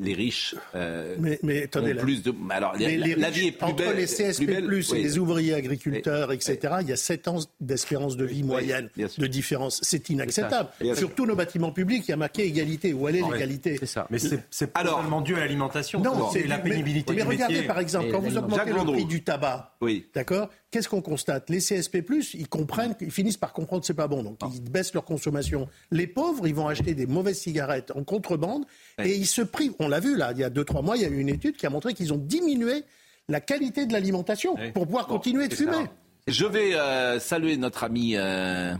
les 0.00 0.14
riches 0.14 0.56
euh, 0.74 1.14
Mais, 1.20 1.38
mais 1.44 1.62
attendez, 1.62 1.92
ont 1.92 1.94
là. 1.94 2.02
plus 2.02 2.20
de. 2.24 2.34
Alors, 2.50 2.72
la, 2.72 2.78
Les- 2.80 2.96
la- 2.96 3.06
les 3.06 3.14
la 3.14 3.26
riches, 3.28 3.36
vie 3.38 3.46
est 3.46 3.52
plus 3.52 3.64
entre 3.64 3.76
belle. 3.76 3.96
les 3.96 4.06
CSP+, 4.06 4.38
plus 4.38 4.46
belle, 4.46 4.64
et 4.64 4.92
oui. 4.92 5.02
les 5.04 5.18
ouvriers 5.18 5.54
agriculteurs, 5.54 6.32
etc., 6.32 6.58
il 6.80 6.88
y 6.88 6.92
a 6.92 6.96
7 6.96 7.28
ans 7.28 7.38
d'espérance 7.60 8.16
de 8.16 8.24
vie 8.24 8.42
moyenne 8.42 8.88
de 8.96 9.26
différence. 9.28 9.78
C'est 9.84 10.08
inacceptable. 10.08 10.68
Bien 10.80 10.94
sûr. 10.94 10.98
Sur 11.06 11.14
tous 11.14 11.26
nos 11.26 11.36
bâtiments 11.36 11.70
publics, 11.70 12.02
il 12.08 12.10
y 12.10 12.14
a 12.14 12.16
marqué 12.16 12.44
égalité. 12.44 12.92
Où 12.92 13.06
elle 13.06 13.16
est 13.16 13.22
l'égalité 13.30 13.76
C'est 13.78 13.86
ça. 13.86 14.08
Mais 14.10 14.18
c'est 14.18 14.66
pas 14.72 14.80
Alors- 14.80 15.00
seulement 15.00 15.20
dû 15.20 15.36
à 15.36 15.38
l'alimentation. 15.40 16.00
Non, 16.00 16.28
c'est 16.32 16.40
c'est 16.42 16.48
la 16.48 16.56
mais- 16.58 16.70
pénibilité 16.70 17.12
Mais, 17.14 17.22
du 17.22 17.28
regardez, 17.28 17.54
métier. 17.54 17.68
par 17.68 17.78
exemple, 17.78 18.08
quand 18.10 18.18
vous 18.20 18.36
augmentez 18.36 18.56
Jacques 18.72 18.84
le 18.84 18.92
prix 18.92 19.04
du 19.04 19.22
tabac, 19.22 19.76
Oui. 19.80 20.06
d'accord 20.12 20.50
Qu'est-ce 20.70 20.88
qu'on 20.88 21.00
constate? 21.00 21.48
Les 21.48 21.58
CSP+, 21.58 22.04
ils 22.34 22.48
comprennent, 22.48 22.94
ils 23.00 23.10
finissent 23.10 23.36
par 23.36 23.52
comprendre 23.52 23.82
que 23.82 23.86
c'est 23.86 23.94
pas 23.94 24.08
bon, 24.08 24.22
donc 24.22 24.38
ils 24.52 24.60
baissent 24.60 24.92
leur 24.94 25.04
consommation. 25.04 25.68
Les 25.92 26.06
pauvres, 26.06 26.46
ils 26.46 26.54
vont 26.54 26.66
acheter 26.66 26.94
des 26.94 27.06
mauvaises 27.06 27.38
cigarettes 27.38 27.92
en 27.94 28.02
contrebande 28.02 28.64
et 29.02 29.14
ils 29.14 29.26
se 29.26 29.42
privent. 29.42 29.74
On 29.78 29.88
l'a 29.88 30.00
vu 30.00 30.16
là, 30.16 30.32
il 30.32 30.38
y 30.38 30.44
a 30.44 30.50
deux 30.50 30.64
trois 30.64 30.82
mois, 30.82 30.96
il 30.96 31.02
y 31.02 31.06
a 31.06 31.08
eu 31.08 31.18
une 31.18 31.28
étude 31.28 31.56
qui 31.56 31.66
a 31.66 31.70
montré 31.70 31.94
qu'ils 31.94 32.12
ont 32.12 32.18
diminué 32.18 32.82
la 33.28 33.40
qualité 33.40 33.86
de 33.86 33.92
l'alimentation 33.92 34.56
pour 34.74 34.86
pouvoir 34.86 35.06
continuer 35.06 35.48
de 35.48 35.54
ça. 35.54 35.84
Je 36.26 36.44
vais 36.44 36.74
euh, 36.74 37.20
saluer 37.20 37.56
notre 37.56 37.84
ami 37.84 38.14
euh, 38.16 38.74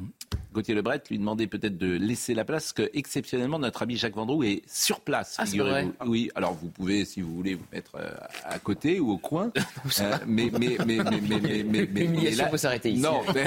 Gauthier 0.53 0.75
Lebret, 0.75 1.01
lui 1.09 1.19
demander 1.19 1.47
peut-être 1.47 1.79
de 1.79 1.97
laisser 1.97 2.35
la 2.35 2.45
place, 2.45 2.73
que 2.73 2.91
exceptionnellement 2.93 3.61
notre 3.61 3.83
ami 3.83 3.97
Jacques 3.97 4.17
Vendroux 4.17 4.43
est 4.43 4.63
sur 4.67 5.01
place. 5.01 5.37
Ah, 5.39 5.47
figurez-vous. 5.47 5.93
Oui, 6.07 6.29
alors 6.35 6.55
vous 6.55 6.71
pouvez, 6.71 7.05
si 7.05 7.21
vous 7.21 7.33
voulez, 7.33 7.55
vous 7.55 7.65
mettre 7.73 7.99
euh, 8.01 8.11
à 8.43 8.59
côté 8.59 8.99
ou 8.99 9.13
au 9.13 9.19
coin. 9.19 9.53
mais 10.27 10.51
mais 10.59 10.77
mais 10.85 10.99
mais 11.05 11.21
mais 11.21 11.63
mais 11.63 11.85
L'humiliation 11.87 12.49
peut 12.51 12.57
s'arrêter 12.57 12.91
ici. 12.91 13.01
Non, 13.01 13.23
mais... 13.33 13.45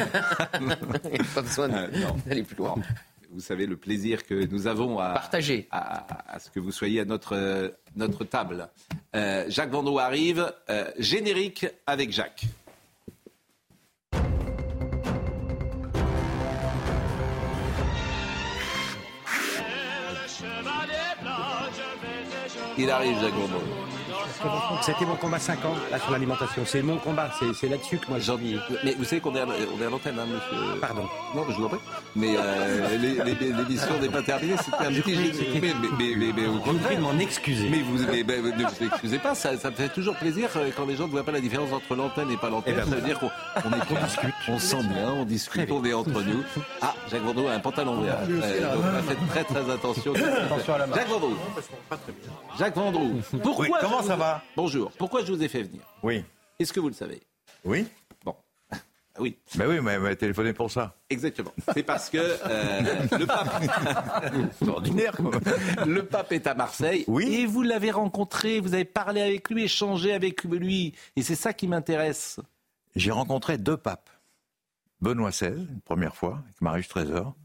pas 1.35 1.41
besoin 1.41 1.67
d'aller 1.67 2.43
plus 2.43 2.55
loin. 2.55 2.75
Vous 3.31 3.41
savez 3.41 3.65
le 3.65 3.75
plaisir 3.75 4.25
que 4.25 4.45
nous 4.45 4.65
avons 4.65 4.97
à 4.97 5.09
partager, 5.09 5.67
à, 5.71 6.39
ce 6.39 6.49
que 6.49 6.61
vous 6.61 6.71
soyez 6.71 7.01
à 7.01 7.05
notre 7.05 7.73
notre 7.97 8.23
table. 8.23 8.69
Jacques 9.13 9.71
Vendroux 9.71 9.99
arrive, 9.99 10.51
générique 10.97 11.67
avec 11.85 12.11
Jacques. 12.11 12.45
quoi 22.79 22.87
qu'il 22.87 22.89
arrive, 22.91 23.21
Jacques 23.21 23.33
Bourbon. 23.33 23.61
C'était 24.81 25.05
mon 25.05 25.15
combat 25.15 25.39
5 25.39 25.63
ans 25.65 25.75
là, 25.91 25.99
sur 25.99 26.11
l'alimentation. 26.11 26.63
C'est 26.65 26.81
mon 26.81 26.97
combat. 26.97 27.29
C'est- 27.39 27.53
C'est 27.53 27.67
là-dessus 27.67 27.97
que 27.97 28.07
moi 28.09 28.19
j'en 28.19 28.37
dis. 28.37 28.57
Mais 28.83 28.93
vous 28.97 29.03
savez 29.03 29.19
qu'on 29.21 29.35
est 29.35 29.41
à, 29.41 29.45
on 29.45 29.81
est 29.81 29.85
à 29.85 29.89
l'antenne, 29.89 30.17
hein, 30.19 30.25
monsieur. 30.25 30.79
Pardon. 30.79 31.03
Non, 31.35 31.43
mais 31.47 31.53
je 31.53 31.57
vous 31.59 31.65
en 31.65 31.69
prie. 31.69 31.79
Mais 32.15 32.35
euh, 32.37 32.97
les- 32.97 33.15
les- 33.23 33.53
l'émission 33.53 33.99
n'est 33.99 34.07
pas 34.09 34.21
terminée. 34.21 34.55
C'était 34.57 34.85
un 34.85 35.01
petit 35.01 35.15
générique. 35.15 35.61
Mais, 35.61 35.61
mais, 35.61 35.87
mais, 35.97 36.15
mais, 36.15 36.33
mais 36.35 36.47
au 36.47 36.53
Je 36.65 36.71
vous 36.71 36.95
de 36.95 37.01
m'en 37.01 37.19
excuser. 37.19 37.69
Mais 37.69 37.81
vous 37.81 37.97
mais, 38.05 38.23
mais, 38.27 38.37
ne 38.41 38.63
vous 38.65 38.83
excusez 38.85 39.19
pas, 39.19 39.35
ça, 39.35 39.57
ça 39.57 39.69
me 39.69 39.75
fait 39.75 39.89
toujours 39.89 40.15
plaisir 40.15 40.49
euh, 40.55 40.69
quand 40.75 40.85
les 40.85 40.95
gens 40.95 41.05
ne 41.07 41.11
voient 41.11 41.23
pas 41.23 41.31
la 41.31 41.41
différence 41.41 41.71
entre 41.73 41.95
l'antenne 41.95 42.31
et 42.31 42.37
pas 42.37 42.49
l'antenne. 42.49 42.75
Eh 42.77 42.81
ben, 42.81 42.89
ça 42.89 42.95
veut 42.95 43.01
dire 43.01 43.19
qu'on 43.19 43.29
on 43.65 43.71
est 43.73 43.81
on 43.91 44.05
discute, 44.05 44.33
on 44.47 44.59
sent 44.59 44.83
bien, 44.83 45.11
on 45.11 45.25
discute, 45.25 45.71
on 45.71 45.83
est 45.83 45.93
entre 45.93 46.21
nous. 46.21 46.43
Ah, 46.81 46.93
Jacques 47.11 47.23
Vendroux 47.23 47.47
a 47.47 47.51
un 47.53 47.59
pantalon 47.59 48.01
vert. 48.01 48.17
Euh, 48.29 48.73
donc 48.75 48.83
faites 49.07 49.27
très 49.29 49.43
très 49.43 49.71
attention. 49.71 50.13
Attention 50.13 50.73
à 50.73 50.77
la 50.79 50.87
marche. 50.87 50.99
Jacques 50.99 51.09
Vendroux. 51.09 51.35
Jacques 52.57 52.75
Vendroux. 52.75 53.21
Pourquoi 53.43 53.65
Oui, 53.65 53.71
comment 53.99 54.07
ça 54.09 54.15
vous- 54.15 54.21
va? 54.21 54.43
Bonjour. 54.55 54.91
Pourquoi 54.97 55.23
je 55.23 55.31
vous 55.31 55.43
ai 55.43 55.47
fait 55.47 55.63
venir? 55.63 55.81
Oui. 56.03 56.23
Est-ce 56.59 56.73
que 56.73 56.79
vous 56.79 56.87
le 56.89 56.93
savez? 56.93 57.21
Oui 57.63 57.87
Bon. 58.25 58.35
Ah 59.15 59.21
Oui, 59.21 59.37
Ben 59.55 59.67
oui, 59.67 59.79
mais 59.81 59.97
m'a 59.99 60.15
téléphoné 60.15 60.53
pour 60.53 60.69
ça. 60.71 60.95
exactement. 61.09 61.51
C'est 61.73 61.83
parce 61.83 62.09
que 62.09 62.17
euh, 62.17 62.81
le 63.17 63.25
pape. 63.25 63.63
C'est 64.59 64.67
ordinaire. 64.69 65.15
Le 65.85 66.05
pape 66.05 66.31
est 66.31 66.47
à 66.47 66.53
Marseille 66.53 67.03
Oui. 67.07 67.25
et 67.33 67.45
vous 67.45 67.61
l'avez 67.63 67.91
rencontré, 67.91 68.59
vous 68.59 68.73
avez 68.73 68.85
parlé 68.85 69.21
avec 69.21 69.49
lui, 69.49 69.63
échangé 69.63 70.13
avec 70.13 70.43
lui. 70.43 70.93
Et 71.15 71.21
c'est 71.23 71.35
ça 71.35 71.53
qui 71.53 71.67
m'intéresse. 71.67 72.39
J'ai 72.95 73.11
rencontré 73.11 73.57
deux 73.57 73.77
papes. 73.77 74.09
Benoît 75.01 75.31
XVI, 75.31 75.47
une 75.69 75.81
première 75.81 76.15
fois, 76.15 76.41
avec 76.43 76.61
Marius 76.61 76.87
Trésor, 76.89 77.35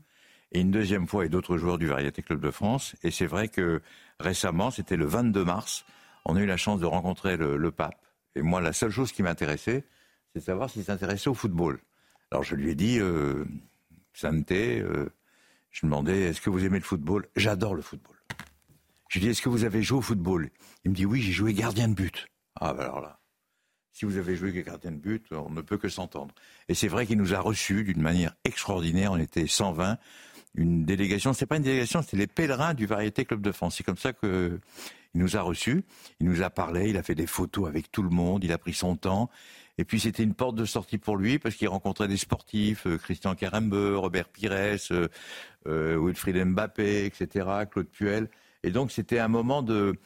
et 0.52 0.60
une 0.60 0.70
deuxième 0.70 1.06
fois 1.08 1.22
avec 1.22 1.30
d'autres 1.32 1.56
joueurs 1.56 1.78
du 1.78 1.86
Variété 1.86 2.22
Club 2.22 2.40
de 2.40 2.50
France. 2.50 2.94
Et 3.02 3.10
c'est 3.10 3.26
vrai 3.26 3.48
que 3.48 3.80
récemment, 4.20 4.70
c'était 4.70 4.96
le 4.96 5.06
22 5.06 5.44
mars, 5.44 5.84
on 6.24 6.36
a 6.36 6.40
eu 6.40 6.46
la 6.46 6.56
chance 6.56 6.80
de 6.80 6.86
rencontrer 6.86 7.36
le, 7.36 7.70
pape. 7.70 8.00
Et 8.34 8.42
moi, 8.42 8.60
la 8.60 8.72
seule 8.72 8.90
chose 8.90 9.12
qui 9.12 9.22
m'intéressait, 9.22 9.84
c'est 10.32 10.40
de 10.40 10.44
savoir 10.44 10.70
s'il 10.70 10.84
s'intéressait 10.84 11.28
au 11.28 11.34
football. 11.34 11.80
Alors 12.30 12.42
je 12.42 12.54
lui 12.54 12.70
ai 12.70 12.74
dit, 12.74 12.98
euh, 12.98 13.44
euh, 14.24 15.08
je 15.70 15.80
lui 15.80 15.86
demandais, 15.86 16.22
est-ce 16.22 16.40
que 16.40 16.50
vous 16.50 16.64
aimez 16.64 16.78
le 16.78 16.84
football? 16.84 17.26
J'adore 17.36 17.74
le 17.74 17.82
football. 17.82 18.16
Je 19.08 19.18
lui 19.18 19.26
ai 19.26 19.28
dit, 19.28 19.30
est-ce 19.32 19.42
que 19.42 19.48
vous 19.48 19.64
avez 19.64 19.82
joué 19.82 19.98
au 19.98 20.02
football? 20.02 20.50
Il 20.84 20.90
me 20.90 20.96
dit, 20.96 21.06
oui, 21.06 21.20
j'ai 21.20 21.32
joué 21.32 21.52
gardien 21.52 21.88
de 21.88 21.94
but. 21.94 22.28
Ah, 22.60 22.72
ben 22.72 22.84
alors 22.84 23.00
là, 23.00 23.20
si 23.92 24.04
vous 24.04 24.16
avez 24.16 24.34
joué 24.34 24.52
gardien 24.64 24.90
de 24.90 24.96
but, 24.96 25.24
on 25.30 25.50
ne 25.50 25.60
peut 25.60 25.78
que 25.78 25.88
s'entendre. 25.88 26.34
Et 26.68 26.74
c'est 26.74 26.88
vrai 26.88 27.06
qu'il 27.06 27.18
nous 27.18 27.34
a 27.34 27.38
reçus 27.38 27.84
d'une 27.84 28.02
manière 28.02 28.34
extraordinaire. 28.44 29.12
On 29.12 29.18
était 29.18 29.46
120, 29.46 29.98
une 30.56 30.84
délégation. 30.84 31.32
C'est 31.32 31.46
pas 31.46 31.58
une 31.58 31.62
délégation, 31.62 32.02
c'est 32.02 32.16
les 32.16 32.26
pèlerins 32.26 32.74
du 32.74 32.86
Variété 32.86 33.24
Club 33.24 33.40
de 33.40 33.52
France. 33.52 33.76
C'est 33.76 33.84
comme 33.84 33.96
ça 33.96 34.12
que 34.12 34.58
il 35.14 35.20
nous 35.20 35.36
a 35.36 35.42
reçus. 35.42 35.84
Il 36.20 36.28
nous 36.28 36.42
a 36.42 36.50
parlé. 36.50 36.90
Il 36.90 36.96
a 36.96 37.02
fait 37.02 37.14
des 37.14 37.26
photos 37.26 37.68
avec 37.68 37.90
tout 37.90 38.02
le 38.02 38.10
monde. 38.10 38.44
Il 38.44 38.52
a 38.52 38.58
pris 38.58 38.74
son 38.74 38.96
temps. 38.96 39.30
Et 39.78 39.84
puis 39.84 39.98
c'était 39.98 40.22
une 40.22 40.34
porte 40.34 40.54
de 40.54 40.64
sortie 40.64 40.98
pour 40.98 41.16
lui 41.16 41.38
parce 41.38 41.56
qu'il 41.56 41.68
rencontrait 41.68 42.06
des 42.06 42.16
sportifs, 42.16 42.86
euh, 42.86 42.96
Christian 42.96 43.34
Carambeu, 43.34 43.96
Robert 43.96 44.28
Pires, 44.28 44.52
euh, 44.92 45.08
euh, 45.66 45.98
Wilfried 46.00 46.36
Mbappé, 46.44 47.06
etc., 47.06 47.46
Claude 47.70 47.88
Puel. 47.88 48.28
Et 48.62 48.70
donc 48.70 48.92
c'était 48.92 49.18
un 49.18 49.28
moment 49.28 49.62
de, 49.62 49.96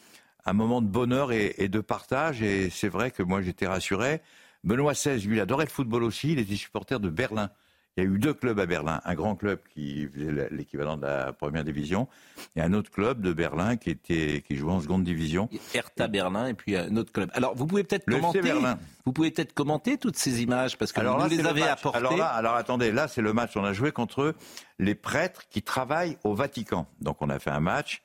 un 0.46 0.52
moment 0.54 0.80
de 0.80 0.86
bonheur 0.86 1.32
et, 1.32 1.54
et 1.58 1.68
de 1.68 1.80
partage. 1.80 2.42
Et 2.42 2.70
c'est 2.70 2.88
vrai 2.88 3.10
que 3.10 3.22
moi 3.22 3.42
j'étais 3.42 3.66
rassuré. 3.66 4.22
Benoît 4.64 4.92
XVI, 4.92 5.20
lui, 5.26 5.36
il 5.36 5.40
adorait 5.40 5.66
le 5.66 5.70
football 5.70 6.02
aussi. 6.02 6.32
Il 6.32 6.38
était 6.38 6.56
supporter 6.56 6.98
de 6.98 7.10
Berlin. 7.10 7.50
Il 7.98 8.04
y 8.04 8.06
a 8.06 8.10
eu 8.10 8.18
deux 8.20 8.32
clubs 8.32 8.60
à 8.60 8.66
Berlin. 8.66 9.00
Un 9.04 9.14
grand 9.16 9.34
club 9.34 9.58
qui 9.74 10.06
faisait 10.06 10.48
l'équivalent 10.52 10.96
de 10.96 11.02
la 11.02 11.32
première 11.32 11.64
division 11.64 12.06
et 12.54 12.60
un 12.60 12.72
autre 12.72 12.92
club 12.92 13.20
de 13.20 13.32
Berlin 13.32 13.76
qui, 13.76 13.90
était, 13.90 14.44
qui 14.46 14.54
jouait 14.54 14.70
en 14.70 14.80
seconde 14.80 15.02
division. 15.02 15.48
Hertha 15.74 16.06
Berlin 16.06 16.46
et 16.46 16.54
puis 16.54 16.76
un 16.76 16.96
autre 16.96 17.10
club. 17.10 17.28
Alors 17.34 17.56
vous 17.56 17.66
pouvez 17.66 17.82
peut-être 17.82 18.04
commenter. 18.04 18.40
Berlin. 18.40 18.78
Vous 19.04 19.12
pouvez 19.12 19.32
peut-être 19.32 19.52
commenter 19.52 19.98
toutes 19.98 20.14
ces 20.14 20.44
images 20.44 20.78
parce 20.78 20.92
que 20.92 21.00
Alors 21.00 21.16
vous 21.16 21.22
là, 21.24 21.28
les 21.28 21.38
le 21.38 21.48
avez 21.48 21.62
match. 21.62 21.70
apportées. 21.70 21.98
Alors 21.98 22.16
là, 22.16 22.28
alors 22.28 22.54
attendez, 22.54 22.92
là 22.92 23.08
c'est 23.08 23.20
le 23.20 23.32
match. 23.32 23.56
On 23.56 23.64
a 23.64 23.72
joué 23.72 23.90
contre 23.90 24.36
les 24.78 24.94
prêtres 24.94 25.48
qui 25.50 25.62
travaillent 25.62 26.18
au 26.22 26.34
Vatican. 26.34 26.86
Donc 27.00 27.16
on 27.20 27.28
a 27.30 27.40
fait 27.40 27.50
un 27.50 27.58
match. 27.58 28.00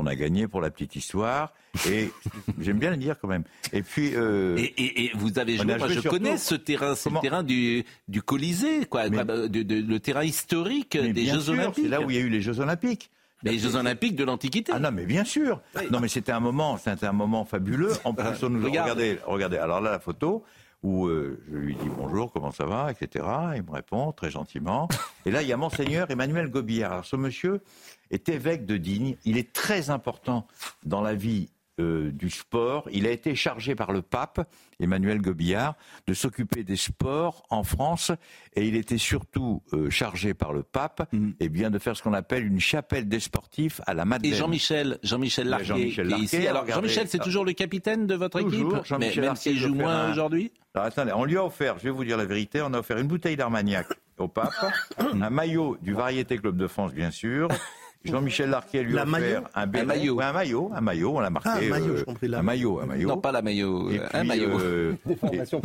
On 0.00 0.06
a 0.06 0.14
gagné 0.14 0.46
pour 0.46 0.60
la 0.60 0.70
petite 0.70 0.94
histoire. 0.96 1.52
Et 1.90 2.10
j'aime 2.60 2.78
bien 2.78 2.90
le 2.90 2.96
dire 2.96 3.16
quand 3.20 3.26
même. 3.28 3.42
Et 3.72 3.82
puis. 3.82 4.12
euh, 4.14 4.56
Et, 4.56 4.62
et- 4.78 5.04
et 5.06 5.10
vous 5.14 5.38
avez 5.40 5.56
joué, 5.56 5.72
a 5.74 5.76
moi 5.78 5.88
je 5.88 5.94
surtout- 5.94 6.08
connais 6.10 6.36
ce 6.38 6.54
terrain, 6.54 6.94
c'est 6.94 7.10
le 7.10 7.18
terrain 7.20 7.42
du, 7.42 7.84
du 8.06 8.22
Colisée, 8.22 8.86
quoi, 8.86 9.08
de- 9.08 9.46
de- 9.62 9.74
le 9.86 9.98
terrain 10.00 10.22
historique 10.24 10.96
des 10.96 11.12
bien 11.12 11.34
Jeux 11.34 11.40
sûr, 11.40 11.52
Olympiques. 11.54 11.84
C'est 11.84 11.90
là 11.90 12.00
où 12.00 12.10
il 12.10 12.16
y 12.16 12.18
a 12.18 12.22
eu 12.22 12.28
les 12.28 12.40
Jeux 12.40 12.60
Olympiques. 12.60 13.10
Les 13.44 13.58
Jeux 13.58 13.76
Olympiques 13.76 14.16
de 14.16 14.24
l'Antiquité. 14.24 14.72
Ah 14.74 14.80
non, 14.80 14.90
mais 14.92 15.04
bien 15.04 15.24
sûr. 15.24 15.60
Non, 15.92 16.00
mais 16.00 16.08
c'était 16.08 16.32
un 16.32 16.40
moment, 16.40 16.76
c'était 16.76 17.06
un 17.06 17.12
moment 17.12 17.44
fabuleux. 17.44 17.92
En 18.04 18.12
plus, 18.14 18.24
on 18.42 18.50
nous 18.50 18.64
Regarde. 18.64 18.90
regardez, 18.90 19.18
regardez. 19.26 19.56
Alors 19.58 19.80
là, 19.80 19.92
la 19.92 19.98
photo. 20.00 20.44
Où 20.82 21.06
euh, 21.06 21.42
je 21.50 21.56
lui 21.56 21.74
dis 21.74 21.88
bonjour, 21.96 22.32
comment 22.32 22.50
ça 22.50 22.64
va, 22.64 22.90
etc. 22.90 23.24
Il 23.56 23.62
me 23.62 23.72
répond 23.72 24.12
très 24.12 24.30
gentiment. 24.30 24.88
Et 25.26 25.30
là, 25.30 25.42
il 25.42 25.48
y 25.48 25.52
a 25.52 25.56
Monseigneur 25.56 26.10
Emmanuel 26.10 26.48
Gobillard. 26.48 26.92
Alors, 26.92 27.04
ce 27.04 27.16
monsieur 27.16 27.62
est 28.10 28.28
évêque 28.28 28.64
de 28.64 28.76
Digne. 28.76 29.16
Il 29.24 29.36
est 29.36 29.52
très 29.52 29.90
important 29.90 30.46
dans 30.84 31.00
la 31.00 31.14
vie 31.14 31.48
euh, 31.80 32.10
du 32.12 32.30
sport. 32.30 32.88
Il 32.92 33.06
a 33.06 33.10
été 33.10 33.34
chargé 33.34 33.74
par 33.74 33.92
le 33.92 34.02
pape, 34.02 34.48
Emmanuel 34.80 35.20
Gobillard, 35.20 35.74
de 36.06 36.14
s'occuper 36.14 36.64
des 36.64 36.76
sports 36.76 37.42
en 37.50 37.62
France. 37.62 38.12
Et 38.54 38.66
il 38.66 38.76
était 38.76 38.98
surtout 38.98 39.62
euh, 39.72 39.90
chargé 39.90 40.34
par 40.34 40.52
le 40.52 40.62
pape 40.62 41.08
eh 41.40 41.48
bien, 41.48 41.70
de 41.70 41.78
faire 41.78 41.96
ce 41.96 42.02
qu'on 42.02 42.12
appelle 42.14 42.44
une 42.46 42.60
chapelle 42.60 43.08
des 43.08 43.20
sportifs 43.20 43.80
à 43.86 43.94
la 43.94 44.02
Et 44.02 44.06
Madeleine. 44.06 44.34
Jean-Michel, 44.34 44.98
Jean-Michel 45.02 45.46
a 45.46 45.50
Larquet, 45.50 45.66
Jean-Michel 45.66 46.08
Larquet, 46.08 46.24
ici. 46.24 46.46
Alors 46.46 46.62
regardez. 46.62 46.88
Jean-Michel, 46.88 47.08
c'est 47.08 47.18
toujours 47.18 47.44
le 47.44 47.52
capitaine 47.52 48.06
de 48.06 48.14
votre 48.14 48.40
Toujours, 48.40 48.72
équipe, 48.76 48.84
Jean-Michel 48.86 49.20
mais 49.20 49.26
même 49.28 49.36
s'il 49.36 49.58
joue 49.58 49.74
moins 49.74 50.06
un- 50.06 50.10
aujourd'hui. 50.12 50.52
Alors 50.74 50.86
attendez, 50.86 51.12
on 51.14 51.24
lui 51.24 51.36
a 51.36 51.44
offert, 51.44 51.78
je 51.78 51.84
vais 51.84 51.90
vous 51.90 52.04
dire 52.04 52.16
la 52.16 52.24
vérité, 52.26 52.60
on 52.62 52.72
a 52.74 52.78
offert 52.78 52.98
une 52.98 53.06
bouteille 53.08 53.36
d'Armagnac 53.36 53.86
au 54.18 54.28
pape, 54.28 54.52
un 54.98 55.30
maillot 55.30 55.76
du 55.80 55.92
Variété 55.94 56.36
Club 56.38 56.56
de 56.56 56.66
France, 56.66 56.92
bien 56.92 57.10
sûr. 57.10 57.48
Jean-Michel 58.04 58.50
Larquet 58.50 58.82
lui 58.84 58.92
a 58.94 59.00
La 59.00 59.04
maillot 59.04 59.26
offert 59.26 59.42
un, 59.54 59.62
Un 59.62 59.84
maillot. 59.84 60.14
Ouais, 60.14 60.24
un 60.24 60.32
maillot, 60.32 60.70
un 60.74 60.80
maillot, 60.80 61.16
on 61.16 61.20
l'a 61.20 61.30
marqué. 61.30 61.48
Ah, 61.52 61.56
un 61.56 61.68
maillot, 61.68 61.86
euh, 61.92 61.96
j'ai 61.98 62.04
compris, 62.04 62.34
un 62.34 62.42
maillot, 62.42 62.80
un 62.80 62.86
maillot. 62.86 63.08
Non, 63.08 63.16
pas 63.18 63.32
la 63.32 63.42
maillot, 63.42 63.90
Et 63.90 63.98
euh, 63.98 64.06
puis, 64.08 64.18
un 64.18 64.24
maillot. 64.24 64.58
euh, 64.60 64.92
Des 65.06 65.12
et- 65.12 65.16
formations 65.16 65.62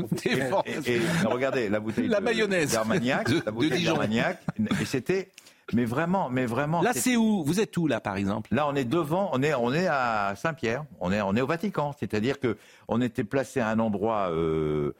et- 0.65 0.91
et- 0.95 1.01
regardez 1.27 1.69
la 1.69 1.79
bouteille 1.79 2.07
La 2.07 2.19
de- 2.19 2.25
mayonnaise 2.25 2.71
d'Armagnac, 2.73 3.29
de- 3.29 3.41
la 3.45 3.51
bouteille 3.51 3.69
de 3.71 3.75
Dijon. 3.75 3.91
d'Armagnac, 3.93 4.39
et 4.81 4.85
c'était, 4.85 5.29
mais 5.73 5.85
vraiment, 5.85 6.29
mais 6.29 6.45
vraiment. 6.45 6.81
Là, 6.81 6.91
c'est 6.93 7.15
où? 7.15 7.43
Vous 7.43 7.59
êtes 7.59 7.77
où, 7.77 7.87
là, 7.87 7.99
par 7.99 8.17
exemple? 8.17 8.53
Là, 8.53 8.67
on 8.67 8.75
est 8.75 8.83
devant, 8.83 9.29
on 9.33 9.41
est, 9.43 9.53
on 9.53 9.71
est 9.73 9.87
à 9.87 10.33
Saint-Pierre, 10.35 10.83
on 10.99 11.11
est, 11.11 11.21
on 11.21 11.35
est 11.35 11.41
au 11.41 11.47
Vatican. 11.47 11.95
C'est-à-dire 11.99 12.39
que 12.39 12.57
on 12.87 12.99
était 12.99 13.23
placé 13.23 13.59
à 13.59 13.69
un 13.69 13.79
endroit 13.79 14.29
euh, 14.31 14.93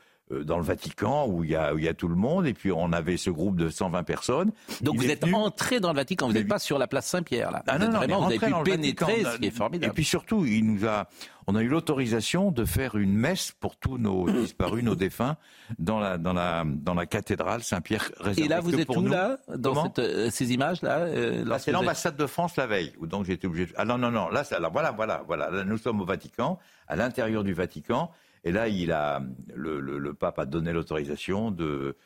dans 0.44 0.58
le 0.58 0.64
Vatican 0.64 1.28
où 1.28 1.44
il 1.44 1.52
y 1.52 1.56
a, 1.56 1.74
où 1.74 1.78
il 1.78 1.84
y 1.84 1.88
a 1.88 1.94
tout 1.94 2.08
le 2.08 2.16
monde, 2.16 2.48
et 2.48 2.54
puis 2.54 2.72
on 2.72 2.92
avait 2.92 3.18
ce 3.18 3.30
groupe 3.30 3.56
de 3.58 3.70
120 3.70 4.04
personnes. 4.04 4.52
Donc 4.82 4.96
Il 4.96 5.02
vous 5.02 5.10
êtes 5.12 5.22
venu- 5.22 5.36
entré 5.36 5.80
dans 5.80 5.90
le 5.90 5.96
Vatican, 5.96 6.28
vous 6.28 6.34
n'êtes 6.34 6.48
pas 6.48 6.60
sur 6.60 6.78
la 6.80 6.88
place 6.88 7.06
Saint-Pierre, 7.08 7.52
là. 7.52 7.64
Ah 7.68 7.78
Vous 7.78 7.86
non, 7.86 7.92
non, 7.92 7.98
vraiment, 7.98 8.20
vous 8.22 8.26
avez 8.28 8.40
pu 8.40 8.54
pénétrer, 8.64 9.12
Vatican, 9.14 9.32
ce 9.34 9.38
qui 9.38 9.46
est 9.46 9.52
formidable. 9.52 9.92
Et 9.92 9.94
puis 9.94 10.04
surtout, 10.06 10.46
il 10.46 10.66
nous 10.66 10.86
a, 10.88 11.08
on 11.48 11.56
a 11.56 11.62
eu 11.62 11.68
l'autorisation 11.68 12.52
de 12.52 12.66
faire 12.66 12.96
une 12.96 13.14
messe 13.14 13.52
pour 13.60 13.76
tous 13.76 13.98
nos 13.98 14.30
disparus, 14.32 14.84
nos 14.84 14.96
défunts, 14.96 15.38
dans 15.80 16.00
la, 16.00 16.18
dans 16.18 16.34
la, 16.34 16.64
dans 16.66 16.94
la 16.94 17.06
cathédrale 17.06 17.62
Saint-Pierre. 17.64 18.10
Et 18.20 18.24
réservée 18.24 18.50
là, 18.50 18.60
vous 18.62 18.76
êtes 18.80 18.86
pour 18.88 18.98
où, 18.98 19.02
nous. 19.02 19.12
là, 19.12 19.38
dans 19.56 19.84
cette, 19.84 20.00
euh, 20.00 20.30
ces 20.32 20.54
images-là 20.54 21.00
euh, 21.00 21.46
Ah, 21.52 21.60
c'est 21.60 21.72
êtes- 21.72 21.76
l'ambassade 21.78 22.16
de 22.16 22.26
France 22.26 22.56
la 22.56 22.68
veille, 22.68 22.94
donc 23.02 23.26
j'étais 23.26 23.48
obligé. 23.48 23.66
De... 23.68 23.74
Ah 23.76 23.86
non 23.86 23.98
non 23.98 24.12
non, 24.12 24.30
là, 24.30 24.44
là 24.60 24.70
voilà 24.70 24.92
voilà 24.92 25.24
voilà, 25.28 25.50
là, 25.52 25.64
nous 25.64 25.78
sommes 25.78 26.02
au 26.02 26.06
Vatican, 26.06 26.60
à 26.88 26.96
l'intérieur 26.96 27.44
du 27.44 27.54
Vatican, 27.54 28.12
et 28.44 28.52
là 28.52 29.22
le, 29.54 30.14
pape 30.14 30.40
a 30.40 30.46
donné 30.46 30.74
l'autorisation 30.74 31.52
de 31.52 31.98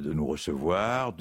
de 0.00 0.12
nous 0.12 0.26
recevoir, 0.26 1.14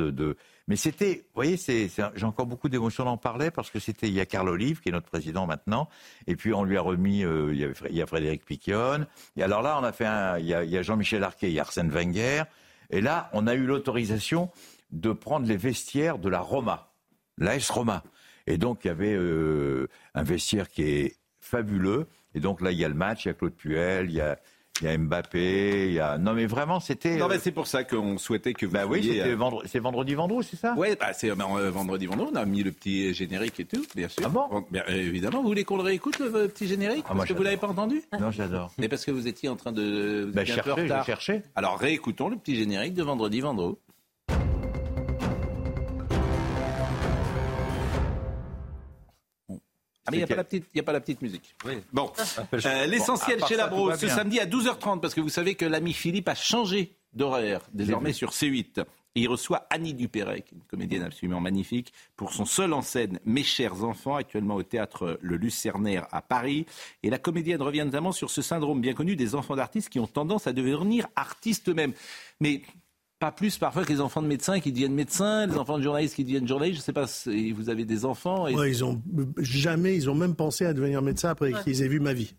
mais 0.67 0.75
c'était, 0.75 1.15
vous 1.15 1.35
voyez, 1.35 1.57
j'ai 1.57 2.25
encore 2.25 2.45
beaucoup 2.45 2.69
d'émotions 2.69 3.05
d'en 3.05 3.17
parler 3.17 3.51
parce 3.51 3.69
que 3.69 3.79
c'était 3.79 4.07
il 4.07 4.13
y 4.13 4.19
a 4.19 4.25
Carl 4.25 4.49
Olive 4.49 4.81
qui 4.81 4.89
est 4.89 4.91
notre 4.91 5.09
président 5.09 5.45
maintenant, 5.45 5.89
et 6.27 6.35
puis 6.35 6.53
on 6.53 6.63
lui 6.63 6.77
a 6.77 6.81
remis, 6.81 7.23
euh, 7.23 7.53
il, 7.53 7.59
y 7.59 7.63
avait, 7.63 7.75
il 7.89 7.95
y 7.95 8.01
a 8.01 8.05
Frédéric 8.05 8.45
Piquion, 8.45 9.05
et 9.35 9.43
alors 9.43 9.61
là 9.61 9.77
on 9.79 9.83
a 9.83 9.91
fait 9.91 10.05
un, 10.05 10.39
il 10.39 10.45
y 10.45 10.53
a, 10.53 10.63
il 10.63 10.69
y 10.69 10.77
a 10.77 10.81
Jean-Michel 10.81 11.23
Arquet, 11.23 11.49
il 11.49 11.53
y 11.53 11.59
a 11.59 11.63
Arsène 11.63 11.89
Wenger, 11.89 12.43
et 12.89 13.01
là 13.01 13.29
on 13.33 13.47
a 13.47 13.55
eu 13.55 13.65
l'autorisation 13.65 14.49
de 14.91 15.11
prendre 15.11 15.47
les 15.47 15.57
vestiaires 15.57 16.17
de 16.17 16.29
la 16.29 16.39
Roma, 16.39 16.91
l'AS 17.37 17.69
Roma, 17.69 18.03
et 18.47 18.57
donc 18.57 18.85
il 18.85 18.87
y 18.87 18.91
avait 18.91 19.13
euh, 19.13 19.87
un 20.13 20.23
vestiaire 20.23 20.69
qui 20.69 20.83
est 20.83 21.17
fabuleux, 21.39 22.07
et 22.35 22.39
donc 22.39 22.61
là 22.61 22.71
il 22.71 22.77
y 22.77 22.85
a 22.85 22.89
le 22.89 22.95
match, 22.95 23.25
il 23.25 23.29
y 23.29 23.31
a 23.31 23.33
Claude 23.33 23.53
Puel, 23.53 24.09
il 24.09 24.15
y 24.15 24.21
a 24.21 24.37
il 24.81 24.87
y 24.87 24.89
a 24.89 24.97
Mbappé, 24.97 25.87
il 25.89 25.93
y 25.93 25.99
a... 25.99 26.17
Non 26.17 26.33
mais 26.33 26.47
vraiment, 26.47 26.79
c'était... 26.79 27.17
Non, 27.17 27.27
mais 27.27 27.37
c'est 27.37 27.51
pour 27.51 27.67
ça 27.67 27.83
qu'on 27.83 28.17
souhaitait 28.17 28.53
que 28.53 28.65
vous 28.65 28.71
Bah 28.73 28.87
oui, 28.87 29.03
c'était 29.03 29.29
euh, 29.29 29.35
vendre- 29.35 29.61
c'est 29.65 29.77
vendredi 29.79 30.15
vendredi, 30.15 30.47
c'est 30.49 30.57
ça? 30.57 30.73
Ouais, 30.73 30.95
bah, 30.95 31.13
c'est 31.13 31.29
euh, 31.29 31.35
euh, 31.35 31.69
vendredi, 31.69 32.07
vendredi, 32.07 32.31
on 32.33 32.35
a 32.35 32.45
mis 32.45 32.63
le 32.63 32.71
petit 32.71 33.13
générique 33.13 33.59
et 33.59 33.65
tout, 33.65 33.85
bien 33.95 34.09
sûr. 34.09 34.23
Ah 34.25 34.29
bon? 34.29 34.65
Bien, 34.71 34.83
euh, 34.89 34.93
Évidemment, 34.95 35.41
vous 35.43 35.47
voulez 35.47 35.63
qu'on 35.63 35.77
le 35.77 35.83
réécoute, 35.83 36.17
le, 36.17 36.47
petit 36.47 36.67
générique 36.67 37.05
Ah, 37.07 37.13
moi, 37.13 37.19
Parce 37.23 37.29
que 37.29 37.37
vous 37.37 37.43
l'avez 37.43 37.57
pas 37.57 37.67
entendu? 37.67 38.01
Non, 38.19 38.31
j'adore. 38.31 38.71
Mais 38.79 38.87
parce 38.87 39.05
que 39.05 39.11
vous 39.11 39.27
étiez 39.27 39.47
en 39.47 39.55
train 39.55 39.71
de... 39.71 40.25
vous 40.27 40.33
Bah, 40.33 40.43
chercher, 40.43 40.87
je 40.87 41.03
cherchais. 41.05 41.43
Alors 41.55 41.77
réécoutons 41.77 42.29
le 42.29 42.37
petit 42.37 42.55
générique 42.55 42.95
de 42.95 43.03
vendredi, 43.03 43.41
vendredi. 43.41 43.77
Ah 50.05 50.11
mais 50.11 50.17
il 50.17 50.19
n'y 50.19 50.23
a, 50.23 50.27
pas 50.27 50.35
la 50.35 50.43
petite- 50.43 50.65
y 50.75 50.79
a 50.79 50.83
pas 50.83 50.91
la 50.93 50.99
petite 51.01 51.21
musique. 51.21 51.55
Bon, 51.93 52.11
Euh, 52.65 52.85
l'essentiel 52.85 53.39
Bon, 53.39 53.47
chez 53.47 53.55
ça, 53.55 53.61
la 53.63 53.69
tout 53.69 53.75
Bro, 53.75 53.87
va 53.87 53.97
ce 53.97 54.07
samedi 54.07 54.39
à 54.39 54.45
12h30, 54.45 54.99
parce 54.99 55.13
que 55.13 55.21
vous 55.21 55.29
savez 55.29 55.55
que 55.55 55.65
l'ami 55.65 55.93
Philippe 55.93 56.27
a 56.27 56.35
changé 56.35 56.95
d'horaire, 57.13 57.61
désormais 57.73 58.11
sur 58.13 58.31
C8. 58.31 58.83
Et 59.15 59.21
il 59.21 59.27
reçoit 59.29 59.67
Annie 59.69 59.93
Dupéret, 59.93 60.41
qui 60.41 60.55
est 60.55 60.57
une 60.57 60.63
comédienne 60.63 61.03
absolument 61.03 61.39
magnifique, 61.39 61.93
pour 62.15 62.33
son 62.33 62.45
seul 62.45 62.73
en 62.73 62.81
scène 62.81 63.19
Mes 63.25 63.43
chers 63.43 63.83
enfants, 63.83 64.15
actuellement 64.15 64.55
au 64.55 64.63
théâtre 64.63 65.19
Le 65.21 65.37
Lucernaire 65.37 66.07
à 66.11 66.23
Paris. 66.23 66.65
Et 67.03 67.11
la 67.11 67.19
comédienne 67.19 67.61
revient 67.61 67.83
notamment 67.85 68.11
sur 68.11 68.31
ce 68.31 68.41
syndrome 68.41 68.81
bien 68.81 68.93
connu 68.95 69.15
des 69.15 69.35
enfants 69.35 69.55
d'artistes 69.55 69.89
qui 69.89 69.99
ont 69.99 70.07
tendance 70.07 70.47
à 70.47 70.51
devenir 70.53 71.05
artistes 71.15 71.69
eux-mêmes. 71.69 71.93
Mais 72.39 72.63
pas 73.23 73.31
plus 73.31 73.57
parfois 73.57 73.83
que 73.85 73.91
les 73.93 74.01
enfants 74.01 74.21
de 74.21 74.27
médecins 74.27 74.59
qui 74.59 74.71
deviennent 74.71 74.93
médecins, 74.93 75.45
les 75.47 75.55
enfants 75.57 75.77
de 75.77 75.83
journalistes 75.83 76.15
qui 76.15 76.23
deviennent 76.25 76.47
journalistes. 76.47 76.75
Je 76.77 76.81
ne 76.81 76.85
sais 76.85 76.93
pas 76.93 77.07
si 77.07 77.51
vous 77.53 77.69
avez 77.69 77.85
des 77.85 78.03
enfants. 78.03 78.47
et- 78.47 78.55
Ouais, 78.55 78.69
ils 78.69 78.83
ont 78.83 79.01
jamais, 79.37 79.95
ils 79.95 80.09
ont 80.09 80.15
même 80.15 80.35
pensé 80.35 80.65
à 80.65 80.73
devenir 80.73 81.01
médecin 81.01 81.29
après 81.29 81.53
Ouais. 81.53 81.63
qu'ils 81.63 81.81
aient 81.81 81.87
vu 81.87 81.99
ma 82.01 82.13
vie. 82.13 82.33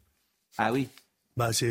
Ah 0.59 0.73
oui. 0.73 0.89
Bah 1.37 1.53
c'est. 1.53 1.67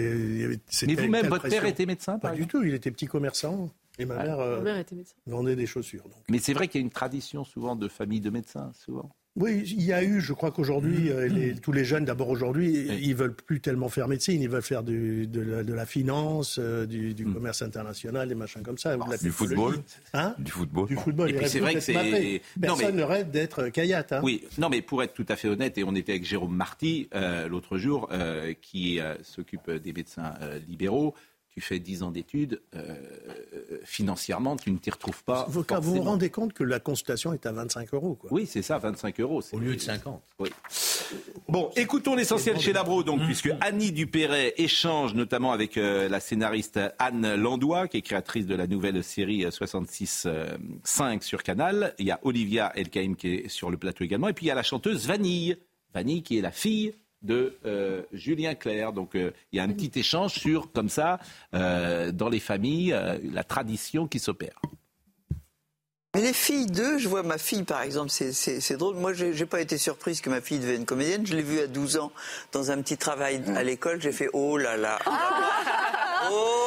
Mais 0.87 0.95
vous-même, 0.95 1.27
votre 1.27 1.47
père 1.47 1.65
était 1.65 1.85
médecin, 1.85 2.17
Pas 2.19 2.31
du 2.31 2.47
tout. 2.47 2.63
Il 2.63 2.73
était 2.73 2.91
petit 2.91 3.05
commerçant 3.07 3.69
et 3.99 4.05
ma 4.05 4.15
mère, 4.23 4.39
euh, 4.39 4.57
Ma 4.57 4.63
mère 4.63 4.77
était 4.77 4.95
médecin. 4.95 5.15
vendait 5.27 5.55
des 5.55 5.67
chaussures. 5.67 6.03
donc. 6.03 6.23
Mais 6.29 6.39
c'est 6.39 6.53
vrai 6.53 6.67
qu'il 6.67 6.81
y 6.81 6.83
a 6.83 6.85
une 6.85 6.91
tradition 6.91 7.43
souvent 7.43 7.75
de 7.75 7.87
famille 7.87 8.19
de 8.21 8.29
médecins, 8.31 8.71
souvent. 8.73 9.09
Oui, 9.35 9.63
il 9.65 9.81
y 9.81 9.91
a 9.91 10.03
eu, 10.03 10.21
je 10.21 10.31
crois 10.31 10.51
qu'aujourd'hui, 10.51 11.09
euh, 11.09 11.27
les- 11.27 11.55
tous 11.55 11.71
les 11.71 11.83
jeunes, 11.83 12.05
d'abord 12.05 12.29
aujourd'hui, 12.29 12.87
ils 13.01 13.15
veulent 13.15 13.33
plus 13.33 13.59
tellement 13.61 13.89
faire 13.89 14.07
médecine, 14.07 14.39
ils 14.39 14.47
veulent 14.49 14.61
faire 14.61 14.83
du- 14.83 15.25
de, 15.25 15.41
la, 15.41 15.63
de 15.63 15.73
la 15.73 15.87
finance, 15.87 16.59
euh, 16.61 16.85
du, 16.85 17.15
du 17.15 17.25
commerce 17.25 17.63
international, 17.63 18.27
des 18.29 18.35
machins 18.35 18.61
comme 18.61 18.77
ça. 18.77 18.95
la 18.95 19.17
Du 19.17 19.31
football 19.31 19.77
Hein 20.13 20.35
Du 20.37 20.51
football. 20.51 20.87
Du 20.87 20.95
football. 20.95 21.29
Et 21.31 21.33
puis 21.33 21.49
c'est 21.49 21.59
vrai 21.61 21.73
que 21.73 21.79
c'est- 21.79 21.93
Personne 22.61 22.95
mais- 22.95 23.01
ne 23.01 23.03
rêve 23.03 23.31
d'être 23.31 23.69
Kayat. 23.69 24.05
Hein. 24.11 24.21
Oui, 24.23 24.43
non, 24.59 24.69
mais 24.69 24.83
pour 24.83 25.01
être 25.01 25.13
tout 25.15 25.25
à 25.27 25.35
fait 25.35 25.47
honnête, 25.47 25.79
et 25.79 25.83
on 25.83 25.95
était 25.95 26.11
avec 26.11 26.25
Jérôme 26.25 26.55
Marty 26.55 27.09
euh, 27.15 27.47
l'autre 27.47 27.79
jour, 27.79 28.09
euh, 28.11 28.53
qui 28.61 28.99
euh, 28.99 29.15
s'occupe 29.23 29.71
des 29.71 29.93
médecins 29.93 30.35
euh, 30.43 30.59
libéraux. 30.69 31.15
Tu 31.53 31.61
fais 31.61 31.77
10 31.77 32.01
ans 32.01 32.09
d'études, 32.09 32.61
euh, 32.75 32.79
euh, 33.53 33.77
financièrement, 33.83 34.55
tu 34.55 34.71
ne 34.71 34.79
t'y 34.79 34.89
retrouves 34.89 35.23
pas. 35.23 35.45
Vous, 35.47 35.63
vous 35.81 36.01
rendez 36.01 36.31
compte 36.31 36.51
que 36.53 36.63
la 36.63 36.79
consultation 36.79 37.31
est 37.31 37.45
à 37.45 37.51
25 37.51 37.93
euros. 37.93 38.15
Quoi. 38.15 38.33
Oui, 38.33 38.47
c'est 38.47 38.63
ça, 38.63 38.79
25 38.79 39.19
euros. 39.19 39.43
Au 39.51 39.59
lieu 39.59 39.75
de 39.75 39.79
50. 39.79 40.19
Oui. 40.39 40.49
Bon, 41.47 41.69
écoutons 41.75 42.15
l'essentiel 42.15 42.59
chez 42.59 42.73
Labro, 42.73 43.03
donc, 43.03 43.21
puisque 43.25 43.51
Annie 43.61 43.91
Dupéret 43.91 44.55
échange 44.57 45.13
notamment 45.13 45.51
avec 45.51 45.77
euh, 45.77 46.09
la 46.09 46.19
scénariste 46.19 46.79
Anne 46.97 47.35
Landois, 47.35 47.87
qui 47.87 47.97
est 47.97 48.01
créatrice 48.01 48.47
de 48.47 48.55
la 48.55 48.65
nouvelle 48.65 49.03
série 49.03 49.43
66.5 49.43 51.21
sur 51.21 51.43
Canal. 51.43 51.93
Il 51.99 52.07
y 52.07 52.11
a 52.11 52.19
Olivia 52.23 52.71
Elkaïm 52.75 53.15
qui 53.15 53.27
est 53.27 53.47
sur 53.47 53.69
le 53.69 53.77
plateau 53.77 54.03
également. 54.03 54.27
Et 54.27 54.33
puis 54.33 54.47
il 54.47 54.49
y 54.49 54.51
a 54.51 54.55
la 54.55 54.63
chanteuse 54.63 55.05
Vanille. 55.05 55.57
Vanille 55.93 56.23
qui 56.23 56.39
est 56.39 56.41
la 56.41 56.51
fille 56.51 56.95
de 57.23 57.57
euh, 57.65 58.03
Julien 58.11 58.53
Clerc. 58.55 58.93
Donc 58.93 59.15
euh, 59.15 59.31
il 59.51 59.57
y 59.57 59.59
a 59.59 59.63
un 59.63 59.69
petit 59.69 59.91
échange 59.99 60.33
sur, 60.33 60.71
comme 60.71 60.89
ça, 60.89 61.19
euh, 61.53 62.11
dans 62.11 62.29
les 62.29 62.39
familles, 62.39 62.93
euh, 62.93 63.17
la 63.31 63.43
tradition 63.43 64.07
qui 64.07 64.19
s'opère. 64.19 64.59
Mais 66.15 66.21
les 66.21 66.33
filles 66.33 66.67
d'eux, 66.67 66.99
je 66.99 67.09
vois 67.09 67.23
ma 67.23 67.39
fille 67.39 67.63
par 67.63 67.81
exemple, 67.81 68.11
c'est- 68.11 68.33
c'est 68.33 68.61
c'est 68.61 68.77
drôle. 68.77 68.95
Moi, 68.97 69.13
j'ai 69.13 69.33
j'ai 69.33 69.47
pas 69.47 69.61
été 69.61 69.79
surprise 69.79 70.21
que 70.21 70.29
ma 70.29 70.41
fille 70.41 70.59
devienne 70.59 70.85
comédienne. 70.85 71.25
Je 71.25 71.35
l'ai 71.35 71.41
vue 71.41 71.59
à 71.59 71.65
12 71.67 71.97
ans 71.97 72.11
dans 72.51 72.69
un 72.69 72.79
petit 72.83 72.97
travail 72.97 73.41
à 73.55 73.63
l'école. 73.63 73.99
J'ai 73.99 74.11
fait 74.11 74.29
oh 74.33 74.57
là 74.57 74.77
là. 74.77 74.99
Oh 75.07 75.09
là, 75.09 76.29
on 76.31 76.62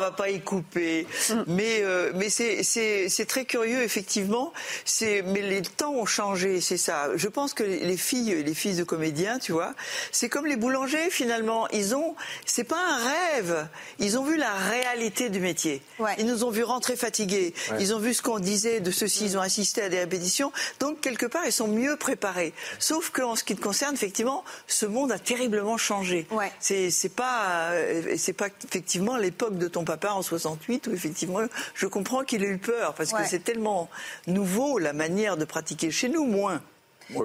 va 0.00 0.10
pas 0.10 0.30
y 0.30 0.40
couper. 0.40 1.06
Mais 1.46 1.80
euh, 1.82 2.12
mais 2.14 2.28
c'est 2.28 2.62
c'est 2.62 3.08
c'est 3.08 3.26
très 3.26 3.44
curieux 3.44 3.82
effectivement. 3.82 4.52
C'est 4.84 5.22
mais 5.22 5.42
les 5.42 5.62
temps 5.62 5.94
ont 5.94 6.06
changé, 6.06 6.60
c'est 6.60 6.76
ça. 6.76 7.10
Je 7.14 7.28
pense 7.28 7.54
que 7.54 7.62
les 7.62 7.96
filles 7.96 8.42
les 8.42 8.54
filles 8.54 8.76
de 8.76 8.84
comédiens, 8.84 9.38
tu 9.38 9.52
vois, 9.52 9.74
c'est 10.12 10.28
comme 10.28 10.46
les 10.46 10.56
boulangers 10.56 11.10
finalement. 11.10 11.68
Ils 11.68 11.94
ont 11.94 12.14
c'est 12.44 12.64
pas 12.64 12.80
un 12.80 12.98
rêve. 12.98 13.68
Ils 13.98 14.18
ont 14.18 14.24
vu 14.24 14.36
la 14.36 14.54
réalité 14.54 15.28
du 15.28 15.40
métier. 15.40 15.82
Ils 16.18 16.26
nous 16.26 16.44
ont 16.44 16.50
vu 16.50 16.64
rentrer 16.64 16.96
fatigués. 16.96 17.54
Ouais. 17.70 17.76
Ils 17.80 17.94
ont 17.94 17.98
vu 17.98 18.14
ce 18.14 18.22
qu'on 18.22 18.38
disait 18.38 18.80
de 18.80 18.90
ceci. 18.90 19.26
Ils 19.26 19.38
ont 19.38 19.42
assisté 19.42 19.82
à 19.82 19.88
des 19.88 19.98
répétitions. 19.98 20.52
Donc 20.80 21.00
quelque 21.00 21.26
part 21.26 21.44
ils 21.46 21.52
sont 21.52 21.68
mieux 21.68 21.96
préparés. 21.96 22.52
Sauf 22.78 23.10
qu'en 23.10 23.36
ce 23.36 23.44
qui 23.44 23.54
te 23.54 23.60
concerne 23.60 23.94
effectivement, 23.94 24.44
ce 24.66 24.86
monde 24.86 25.12
a 25.12 25.18
terriblement 25.18 25.76
changé. 25.76 26.26
C'est 26.58 26.90
c'est 26.90 27.14
pas 27.14 27.70
euh, 27.72 28.14
c'est 28.16 28.32
pas 28.32 28.48
effectivement 28.64 29.16
l'époque 29.16 29.58
de 29.58 29.68
ton 29.68 29.84
papa 29.90 30.10
en 30.12 30.22
68 30.22 30.86
où 30.86 30.92
effectivement 30.92 31.40
je 31.74 31.86
comprends 31.86 32.22
qu'il 32.24 32.44
ait 32.44 32.48
eu 32.48 32.58
peur 32.58 32.94
parce 32.94 33.12
Ouais. 33.12 33.22
que 33.22 33.28
c'est 33.28 33.42
tellement 33.44 33.88
nouveau 34.26 34.78
la 34.78 34.92
manière 34.92 35.36
de 35.36 35.44
pratiquer 35.44 35.90
chez 35.90 36.08
nous 36.08 36.24
moins. 36.24 36.60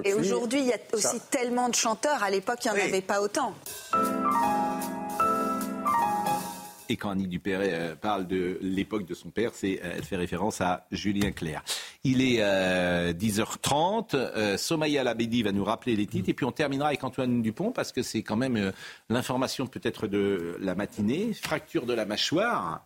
Et 0.04 0.16
aujourd'hui, 0.16 0.62
il 0.62 0.66
y 0.66 0.74
a 0.74 0.80
aussi 0.94 1.04
Ça. 1.04 1.14
tellement 1.30 1.70
de 1.70 1.76
chanteurs. 1.76 2.24
À 2.24 2.32
l'époque, 2.32 2.58
il 2.66 2.72
n'y 2.72 2.78
en 2.78 2.82
Oui. 2.82 2.90
avait 2.90 3.02
pas 3.02 3.22
autant. 3.22 3.54
Et 6.90 6.98
quand 6.98 7.10
Annie 7.10 7.28
Dupéret 7.28 7.72
euh, 7.74 7.96
parle 7.96 8.28
de 8.28 8.60
l'époque 8.62 9.06
de 9.06 9.14
son 9.14 9.30
père, 9.30 9.52
c'est, 9.54 9.82
euh, 9.84 9.94
elle 9.98 10.04
fait 10.04 10.16
référence 10.16 10.62
à 10.62 10.86
Julien 10.92 11.32
Clerc. 11.32 11.64
Il 12.04 12.22
est 12.22 12.38
euh, 12.40 13.14
10h30. 13.14 14.16
Euh, 14.16 14.58
Somaya 14.58 15.04
Labedi 15.04 15.44
va 15.44 15.52
nous 15.52 15.64
rappeler 15.64 15.96
les 15.96 16.06
titres. 16.06 16.30
Et 16.30 16.34
puis 16.34 16.46
on 16.46 16.52
terminera 16.52 16.90
avec 16.90 17.04
Antoine 17.04 17.42
Dupont 17.42 17.72
parce 17.72 17.92
que 17.92 18.04
c'est 18.04 18.22
quand 18.22 18.38
même 18.38 18.58
euh, 18.58 18.72
l'information 19.10 19.68
peut-être 19.68 20.08
de 20.08 20.58
la 20.60 20.76
matinée. 20.76 21.34
Fracture 21.34 21.86
de 21.86 21.94
la 21.94 22.06
mâchoire. 22.06 22.86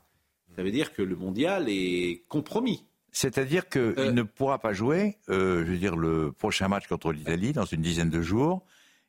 Ça 0.55 0.63
veut 0.63 0.71
dire 0.71 0.93
que 0.93 1.01
le 1.01 1.15
mondial 1.15 1.65
est 1.67 2.23
compromis. 2.27 2.85
C'est-à-dire 3.11 3.67
qu'il 3.69 4.13
ne 4.13 4.23
pourra 4.23 4.59
pas 4.59 4.73
jouer, 4.73 5.17
euh, 5.29 5.65
je 5.65 5.71
veux 5.71 5.77
dire, 5.77 5.95
le 5.95 6.31
prochain 6.31 6.67
match 6.67 6.87
contre 6.87 7.11
l'Italie 7.11 7.53
dans 7.53 7.65
une 7.65 7.81
dizaine 7.81 8.09
de 8.09 8.21
jours. 8.21 8.63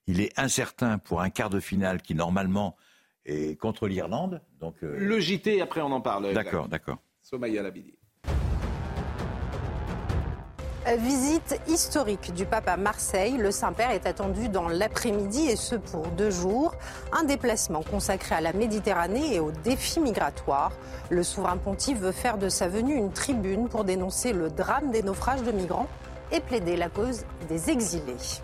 Il 0.06 0.20
est 0.20 0.36
incertain 0.38 0.98
pour 0.98 1.20
un 1.20 1.30
quart 1.30 1.50
de 1.50 1.60
finale 1.60 2.00
qui, 2.00 2.14
normalement, 2.14 2.76
est 3.26 3.58
contre 3.58 3.86
l'Irlande. 3.86 4.40
Donc, 4.60 4.76
euh, 4.82 4.96
Le 4.98 5.20
JT, 5.20 5.60
après 5.60 5.80
on 5.80 5.92
en 5.92 6.00
parle. 6.00 6.32
D'accord, 6.32 6.68
d'accord. 6.68 6.98
Somaya 7.22 7.62
Labidi. 7.62 7.94
Visite 10.98 11.60
historique 11.68 12.32
du 12.32 12.46
pape 12.46 12.66
à 12.66 12.76
Marseille. 12.76 13.36
Le 13.36 13.50
Saint-Père 13.50 13.90
est 13.90 14.06
attendu 14.06 14.48
dans 14.48 14.68
l'après-midi 14.68 15.48
et 15.48 15.54
ce 15.54 15.76
pour 15.76 16.06
deux 16.08 16.30
jours. 16.30 16.74
Un 17.12 17.24
déplacement 17.24 17.82
consacré 17.82 18.34
à 18.34 18.40
la 18.40 18.52
Méditerranée 18.52 19.34
et 19.34 19.40
aux 19.40 19.52
défis 19.52 20.00
migratoires. 20.00 20.72
Le 21.10 21.22
souverain 21.22 21.58
pontife 21.58 21.98
veut 21.98 22.12
faire 22.12 22.38
de 22.38 22.48
sa 22.48 22.68
venue 22.68 22.94
une 22.94 23.12
tribune 23.12 23.68
pour 23.68 23.84
dénoncer 23.84 24.32
le 24.32 24.48
drame 24.48 24.90
des 24.90 25.02
naufrages 25.02 25.42
de 25.42 25.52
migrants 25.52 25.86
et 26.32 26.40
plaider 26.40 26.76
la 26.76 26.88
cause 26.88 27.24
des 27.48 27.70
exilés. 27.70 28.40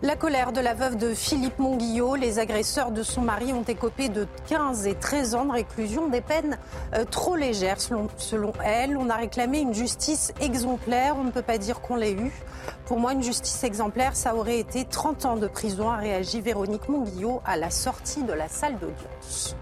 La 0.00 0.14
colère 0.14 0.52
de 0.52 0.60
la 0.60 0.74
veuve 0.74 0.96
de 0.96 1.12
Philippe 1.12 1.58
Monguillot, 1.58 2.14
les 2.14 2.38
agresseurs 2.38 2.92
de 2.92 3.02
son 3.02 3.20
mari 3.20 3.52
ont 3.52 3.64
écopé 3.64 4.08
de 4.08 4.28
15 4.48 4.86
et 4.86 4.94
13 4.94 5.34
ans 5.34 5.44
de 5.46 5.50
réclusion, 5.50 6.06
des 6.08 6.20
peines 6.20 6.56
euh, 6.94 7.04
trop 7.04 7.34
légères 7.34 7.80
selon, 7.80 8.52
elle. 8.64 8.96
On 8.96 9.10
a 9.10 9.16
réclamé 9.16 9.58
une 9.58 9.74
justice 9.74 10.32
exemplaire, 10.40 11.16
on 11.18 11.24
ne 11.24 11.32
peut 11.32 11.42
pas 11.42 11.58
dire 11.58 11.80
qu'on 11.80 11.96
l'ait 11.96 12.12
eue. 12.12 12.30
Pour 12.86 13.00
moi, 13.00 13.12
une 13.12 13.24
justice 13.24 13.64
exemplaire, 13.64 14.14
ça 14.14 14.36
aurait 14.36 14.60
été 14.60 14.84
30 14.84 15.24
ans 15.24 15.36
de 15.36 15.48
prison, 15.48 15.90
a 15.90 15.96
réagi 15.96 16.40
Véronique 16.40 16.88
Monguillot 16.88 17.42
à 17.44 17.56
la 17.56 17.70
sortie 17.70 18.22
de 18.22 18.32
la 18.32 18.46
salle 18.46 18.78
d'audience. 18.78 19.56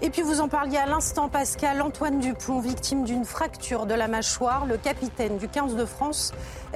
Et 0.00 0.10
puis 0.10 0.22
vous 0.22 0.40
en 0.40 0.46
parliez 0.46 0.76
à 0.76 0.86
l'instant, 0.86 1.28
Pascal, 1.28 1.82
Antoine 1.82 2.20
Dupont, 2.20 2.60
victime 2.60 3.02
d'une 3.02 3.24
fracture 3.24 3.84
de 3.84 3.94
la 3.94 4.06
mâchoire. 4.06 4.64
Le 4.64 4.76
capitaine 4.76 5.38
du 5.38 5.48
15 5.48 5.74
de 5.74 5.84
France 5.84 6.32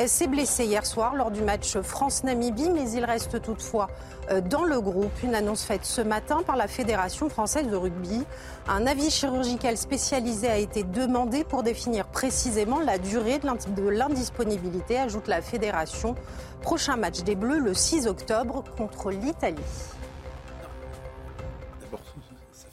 s'est 0.06 0.26
blessé 0.26 0.64
hier 0.64 0.84
soir 0.84 1.14
lors 1.14 1.30
du 1.30 1.40
match 1.40 1.78
France-Namibie, 1.78 2.70
mais 2.70 2.90
il 2.90 3.04
reste 3.04 3.40
toutefois 3.40 3.88
euh, 4.32 4.40
dans 4.40 4.64
le 4.64 4.80
groupe. 4.80 5.12
Une 5.22 5.36
annonce 5.36 5.62
faite 5.62 5.84
ce 5.84 6.00
matin 6.00 6.42
par 6.44 6.56
la 6.56 6.66
Fédération 6.66 7.28
française 7.28 7.68
de 7.68 7.76
rugby. 7.76 8.24
Un 8.66 8.88
avis 8.88 9.10
chirurgical 9.10 9.76
spécialisé 9.76 10.48
a 10.48 10.56
été 10.56 10.82
demandé 10.82 11.44
pour 11.44 11.62
définir 11.62 12.06
précisément 12.06 12.80
la 12.80 12.98
durée 12.98 13.38
de 13.38 13.88
l'indisponibilité, 13.88 14.98
ajoute 14.98 15.28
la 15.28 15.42
Fédération. 15.42 16.16
Prochain 16.60 16.96
match 16.96 17.22
des 17.22 17.36
Bleus 17.36 17.60
le 17.60 17.72
6 17.72 18.08
octobre 18.08 18.64
contre 18.76 19.12
l'Italie. 19.12 19.62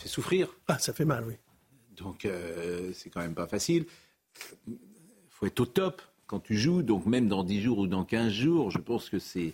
Fait 0.10 0.16
souffrir. 0.16 0.56
Ah, 0.68 0.80
ça 0.80 0.94
fait 0.94 1.06
mal, 1.06 1.24
oui. 1.28 1.36
Donc, 1.96 2.26
euh, 2.26 2.92
c'est 2.94 3.10
quand 3.10 3.22
même 3.22 3.36
pas 3.36 3.48
facile. 3.48 3.86
Il 4.68 4.78
faut 5.30 5.46
être 5.46 5.60
au 5.60 5.66
top 5.66 6.02
quand 6.28 6.40
tu 6.40 6.58
joues. 6.58 6.82
Donc, 6.82 7.06
même 7.06 7.28
dans 7.28 7.44
10 7.44 7.62
jours 7.62 7.80
ou 7.80 7.88
dans 7.88 8.06
15 8.06 8.32
jours, 8.32 8.72
je 8.72 8.80
pense 8.80 9.10
que 9.10 9.20
c'est, 9.20 9.54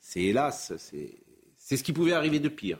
c'est 0.00 0.22
hélas, 0.22 0.74
c'est, 0.78 1.14
c'est 1.56 1.76
ce 1.76 1.82
qui 1.82 1.92
pouvait 1.92 2.12
arriver 2.12 2.38
de 2.38 2.48
pire. 2.48 2.78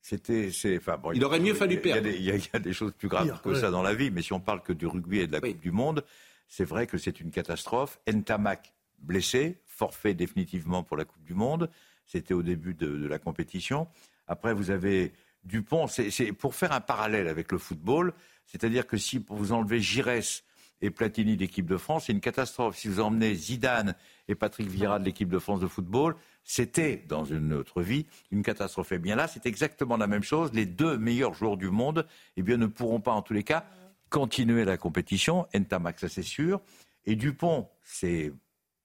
C'était, 0.00 0.50
c'est, 0.50 0.76
enfin, 0.76 0.98
bon, 0.98 1.12
Il 1.12 1.24
aurait 1.24 1.40
mieux 1.40 1.54
fallu 1.54 1.80
perdre. 1.80 2.08
Il 2.08 2.22
y, 2.22 2.30
a, 2.30 2.36
il 2.36 2.42
y 2.42 2.50
a 2.52 2.58
des 2.58 2.72
choses 2.72 2.92
plus 2.92 3.08
graves 3.08 3.26
Pire, 3.26 3.42
que 3.42 3.50
ouais. 3.50 3.60
ça 3.60 3.70
dans 3.70 3.82
la 3.82 3.94
vie, 3.94 4.10
mais 4.10 4.22
si 4.22 4.32
on 4.32 4.40
parle 4.40 4.62
que 4.62 4.72
du 4.72 4.86
rugby 4.86 5.20
et 5.20 5.26
de 5.26 5.32
la 5.32 5.40
Coupe 5.40 5.60
du 5.60 5.70
Monde, 5.70 6.04
c'est 6.48 6.64
vrai 6.64 6.86
que 6.86 6.98
c'est 6.98 7.20
une 7.20 7.30
catastrophe. 7.30 7.98
Ntamak 8.06 8.74
blessé, 8.98 9.58
forfait 9.66 10.14
définitivement 10.14 10.82
pour 10.82 10.96
la 10.96 11.04
Coupe 11.04 11.24
du 11.24 11.34
Monde. 11.34 11.70
C'était 12.06 12.34
au 12.34 12.42
début 12.42 12.74
de, 12.74 12.86
de 12.86 13.06
la 13.06 13.18
compétition. 13.18 13.88
Après, 14.26 14.52
vous 14.54 14.70
avez 14.70 15.12
Dupont. 15.44 15.86
C'est, 15.86 16.32
pour 16.32 16.54
faire 16.54 16.72
un 16.72 16.80
parallèle 16.80 17.28
avec 17.28 17.52
le 17.52 17.58
football, 17.58 18.12
c'est-à-dire 18.46 18.86
que 18.86 18.96
si 18.96 19.24
vous 19.28 19.52
enlevez 19.52 19.80
Giresse 19.80 20.44
et 20.80 20.90
Platini 20.90 21.36
de 21.36 21.40
l'équipe 21.40 21.66
de 21.66 21.76
France, 21.76 22.04
c'est 22.06 22.12
une 22.12 22.20
catastrophe. 22.20 22.76
Si 22.76 22.88
vous 22.88 23.00
emmenez 23.00 23.34
Zidane 23.34 23.94
et 24.28 24.34
Patrick 24.34 24.68
Vieira 24.68 24.98
de 24.98 25.04
l'équipe 25.04 25.28
de 25.28 25.38
France 25.38 25.60
de 25.60 25.66
football, 25.66 26.16
c'était 26.42 27.04
dans 27.08 27.24
une 27.24 27.52
autre 27.52 27.82
vie 27.82 28.06
une 28.30 28.42
catastrophe. 28.42 28.92
Et 28.92 28.98
bien 28.98 29.16
là, 29.16 29.28
c'est 29.28 29.46
exactement 29.46 29.96
la 29.96 30.06
même 30.06 30.22
chose. 30.22 30.50
Les 30.52 30.66
deux 30.66 30.98
meilleurs 30.98 31.34
joueurs 31.34 31.56
du 31.56 31.70
monde, 31.70 32.06
eh 32.36 32.42
bien, 32.42 32.56
ne 32.56 32.66
pourront 32.66 33.00
pas 33.00 33.12
en 33.12 33.22
tous 33.22 33.32
les 33.32 33.44
cas 33.44 33.64
continuer 34.10 34.64
la 34.64 34.76
compétition. 34.76 35.46
Ntamak, 35.54 35.98
ça 35.98 36.08
c'est 36.08 36.22
sûr. 36.22 36.60
Et 37.06 37.16
Dupont, 37.16 37.68
c'est, 37.82 38.32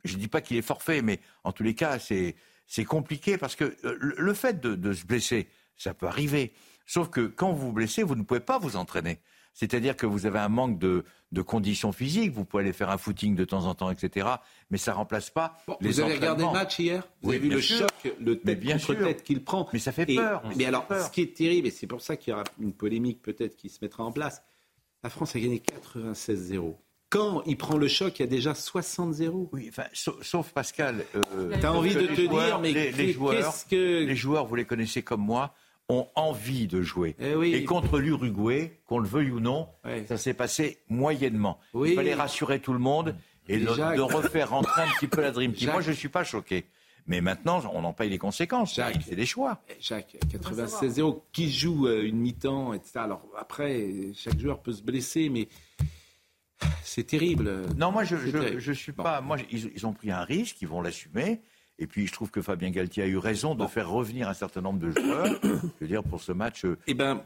je 0.04 0.18
dis 0.18 0.28
pas 0.28 0.42
qu'il 0.42 0.58
est 0.58 0.62
forfait, 0.62 1.02
mais 1.02 1.20
en 1.44 1.52
tous 1.52 1.64
les 1.64 1.76
cas, 1.76 2.00
c'est 2.00 2.36
compliqué 2.86 3.38
parce 3.38 3.56
que 3.56 3.76
euh, 3.84 3.98
le 4.00 4.34
fait 4.34 4.62
de 4.62 4.94
se 4.94 5.06
blesser, 5.06 5.48
ça 5.80 5.94
peut 5.96 6.06
arriver. 6.08 6.54
Sauf 6.86 7.10
que 7.10 7.22
quand 7.22 7.52
vous 7.52 7.68
vous 7.68 7.74
blessez, 7.74 8.04
vous 8.04 8.16
ne 8.16 8.24
pouvez 8.24 8.40
pas 8.40 8.60
vous 8.60 8.76
entraîner. 8.76 9.20
C'est-à-dire 9.54 9.98
que 9.98 10.06
vous 10.06 10.26
avez 10.26 10.40
un 10.40 10.48
manque 10.48 10.80
de, 10.80 11.04
de 11.32 11.42
conditions 11.42 11.92
physiques, 11.92 12.32
vous 12.32 12.46
pouvez 12.46 12.64
aller 12.64 12.72
faire 12.74 12.90
un 12.92 12.98
footing 12.98 13.36
de 13.36 13.44
temps 13.46 13.66
en 13.66 13.76
temps, 13.76 13.90
etc. 13.92 14.28
Mais 14.70 14.78
ça 14.78 14.94
remplace 14.94 15.30
pas 15.32 15.58
les 15.82 15.90
Vous 15.90 16.00
avez 16.00 16.14
regardé 16.16 16.44
le 16.46 16.52
match 16.52 16.80
hier? 16.80 17.04
Vous 17.22 17.32
Oui, 17.32 17.36
avez 17.38 17.50
vu 17.50 17.56
le 17.56 17.62
sûr. 17.62 17.80
choc, 17.80 18.14
le 18.22 18.40
tête 18.40 18.60
bien 18.60 18.78
contre 18.78 18.94
sûr. 18.96 19.04
tête 19.06 19.24
qu'il 19.24 19.44
prend 19.44 19.68
Mais 19.74 19.80
ça 19.80 19.92
fait 19.92 20.06
Et- 20.10 20.16
peur. 20.16 20.44
Mais 20.50 20.56
fait 20.56 20.66
alors, 20.66 20.86
peur. 20.86 21.06
ce 21.06 21.12
qui 21.12 21.22
est 21.22 21.36
terrible, 21.36 21.68
et 21.68 21.72
c'est 21.72 21.88
pour 21.88 22.02
ça 22.02 22.16
qu'il 22.16 22.32
y 22.32 22.34
aura 22.34 22.44
une 22.60 22.74
polémique 22.74 23.22
peut-être 23.22 23.56
qui 23.58 23.70
se 23.70 23.80
mettra 23.82 24.04
en 24.04 24.12
place, 24.12 24.42
la 25.04 25.10
France 25.10 25.36
a 25.36 25.40
gagné 25.40 25.60
96-0. 25.60 26.76
Quand 27.10 27.42
il 27.48 27.58
prend 27.58 27.78
le 27.78 27.88
choc, 27.88 28.20
il 28.20 28.22
y 28.22 28.26
a 28.26 28.28
déjà 28.28 28.54
60-0. 28.54 29.50
Oui, 29.52 29.66
enfin, 29.70 29.86
sauf, 29.94 30.24
sauf 30.24 30.52
Pascal. 30.54 31.04
euh, 31.16 31.52
T'as 31.60 31.72
envie 31.72 31.96
de 31.96 32.06
te 32.06 32.22
joueurs- 32.22 32.46
dire, 32.46 32.60
mais 32.60 32.72
les, 32.72 32.92
les 32.92 33.14
joueurs, 33.14 33.54
que- 33.70 34.04
les 34.06 34.16
joueurs, 34.16 34.46
vous 34.46 34.56
les 34.56 34.66
connaissez 34.66 35.02
comme 35.02 35.22
moi, 35.22 35.54
ont 35.90 36.08
envie 36.16 36.68
de 36.68 36.82
jouer. 36.82 37.16
Eh 37.20 37.34
oui. 37.36 37.54
Et 37.54 37.66
contre 37.66 38.00
l'Uruguay, 38.00 38.80
qu'on 38.86 39.00
le 39.00 39.08
veuille 39.08 39.32
ou 39.32 39.40
non, 39.40 39.68
ça 40.08 40.18
s'est 40.18 40.34
passé 40.36 40.78
moyennement. 40.88 41.60
Oui. 41.74 41.90
Il 41.92 41.96
fallait 41.96 42.14
rassurer 42.14 42.60
tout 42.60 42.74
le 42.74 42.80
monde 42.80 43.16
et 43.48 43.58
de, 43.58 43.68
Jacques- 43.74 43.96
de 43.98 44.02
refaire 44.02 44.52
rentrer 44.52 44.84
un 44.84 44.88
petit 45.00 45.08
peu 45.08 45.22
la 45.22 45.32
Dream 45.32 45.52
Team. 45.54 45.66
Jacques- 45.66 45.74
Moi, 45.74 45.82
je 45.82 45.90
ne 45.90 45.96
suis 45.96 46.10
pas 46.10 46.24
choqué. 46.24 46.66
Mais 47.08 47.22
maintenant, 47.22 47.60
on 47.74 47.84
en 47.86 47.92
paye 47.94 48.10
les 48.12 48.20
conséquences. 48.20 48.80
C'est 49.04 49.16
des 49.16 49.26
choix. 49.26 49.64
Eh, 49.68 49.74
Jacques, 49.82 50.16
96-0, 50.32 51.24
qui 51.32 51.52
joue 51.52 51.88
euh, 51.88 52.04
une 52.06 52.18
mi-temps, 52.18 52.74
etc. 52.74 52.92
Alors 53.00 53.26
après, 53.36 53.90
chaque 54.14 54.38
joueur 54.40 54.60
peut 54.62 54.74
se 54.74 54.84
blesser, 54.84 55.30
mais 55.30 55.48
c'est 56.84 57.06
terrible. 57.06 57.64
Non, 57.78 57.92
moi, 57.92 58.04
je 58.04 58.16
je 58.60 58.72
suis 58.74 58.92
pas. 58.92 59.22
Moi, 59.22 59.38
ils, 59.52 59.72
ils 59.76 59.88
ont 59.88 59.94
pris 59.94 60.12
un 60.12 60.22
risque, 60.24 60.62
ils 60.62 60.68
vont 60.68 60.82
l'assumer. 60.82 61.42
Et 61.82 61.88
puis, 61.88 62.06
je 62.08 62.12
trouve 62.14 62.30
que 62.30 62.42
Fabien 62.42 62.70
Galtier 62.72 63.04
a 63.04 63.08
eu 63.08 63.18
raison 63.18 63.56
de 63.56 63.66
faire 63.66 63.90
revenir 63.90 64.28
un 64.28 64.34
certain 64.34 64.60
nombre 64.62 64.80
de 64.80 64.92
joueurs, 64.92 65.40
je 65.44 65.50
veux 65.82 65.88
dire, 65.88 66.04
pour 66.04 66.22
ce 66.22 66.34
match 66.34 66.66
euh, 66.66 66.78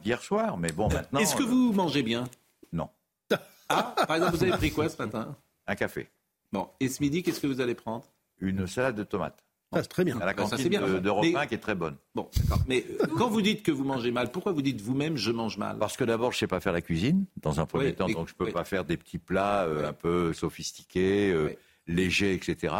hier 0.05 0.21
soir. 0.21 0.57
Mais 0.57 0.71
bon, 0.71 0.87
maintenant. 0.89 1.19
Est-ce 1.19 1.35
que 1.35 1.41
euh, 1.43 1.47
vous 1.47 1.73
mangez 1.73 2.03
bien? 2.03 2.23
Non. 2.71 2.89
Ah, 3.69 3.95
par 4.05 4.17
exemple, 4.17 4.35
vous 4.35 4.43
avez 4.43 4.51
pris 4.51 4.71
quoi 4.71 4.87
ce 4.89 5.01
matin? 5.01 5.35
Un 5.65 5.75
café. 5.75 6.07
Bon, 6.51 6.67
et 6.79 6.89
ce 6.89 7.01
midi, 7.01 7.23
qu'est-ce 7.23 7.39
que 7.39 7.47
vous 7.47 7.59
allez 7.61 7.73
prendre? 7.73 8.03
Une 8.39 8.67
salade 8.67 8.95
de 8.95 9.03
tomates. 9.03 9.43
c'est 9.73 9.87
très 9.87 10.03
bien. 10.03 10.19
À 10.19 10.25
la 10.25 10.33
Bah, 10.33 10.43
ça, 10.43 10.49
cantine 10.51 10.63
c'est 10.63 10.69
bien. 10.69 10.81
de- 10.81 10.99
Mais- 11.23 11.35
1 11.35 11.47
qui 11.47 11.55
est 11.55 11.59
très 11.59 11.73
bonne. 11.73 11.95
Bon, 12.13 12.29
d'accord. 12.35 12.59
Mais 12.67 12.85
euh, 13.01 13.07
quand 13.17 13.29
vous 13.29 13.41
dites 13.41 13.63
que 13.63 13.71
vous 13.71 13.85
mangez 13.85 14.11
mal, 14.11 14.31
pourquoi 14.31 14.51
vous 14.51 14.61
dites 14.61 14.81
vous-même 14.81 15.17
je 15.17 15.31
mange 15.31 15.57
mal? 15.57 15.77
Parce 15.79 15.97
que 15.97 16.03
d'abord, 16.03 16.31
je 16.33 16.35
ne 16.35 16.39
sais 16.41 16.47
pas 16.47 16.59
faire 16.59 16.73
la 16.73 16.81
cuisine, 16.81 17.25
dans 17.41 17.59
un 17.59 17.65
premier 17.65 17.85
Oui, 17.87 17.95
temps, 17.95 18.07
donc 18.09 18.27
je 18.27 18.33
ne 18.33 18.37
peux 18.37 18.45
oui. 18.45 18.51
pas 18.51 18.65
faire 18.65 18.85
des 18.85 18.97
petits 18.97 19.17
plats 19.17 19.63
euh, 19.63 19.89
un 19.89 19.93
peu 19.93 20.33
sophistiqués, 20.33 21.31
euh, 21.31 21.55
légers, 21.87 22.33
etc. 22.33 22.73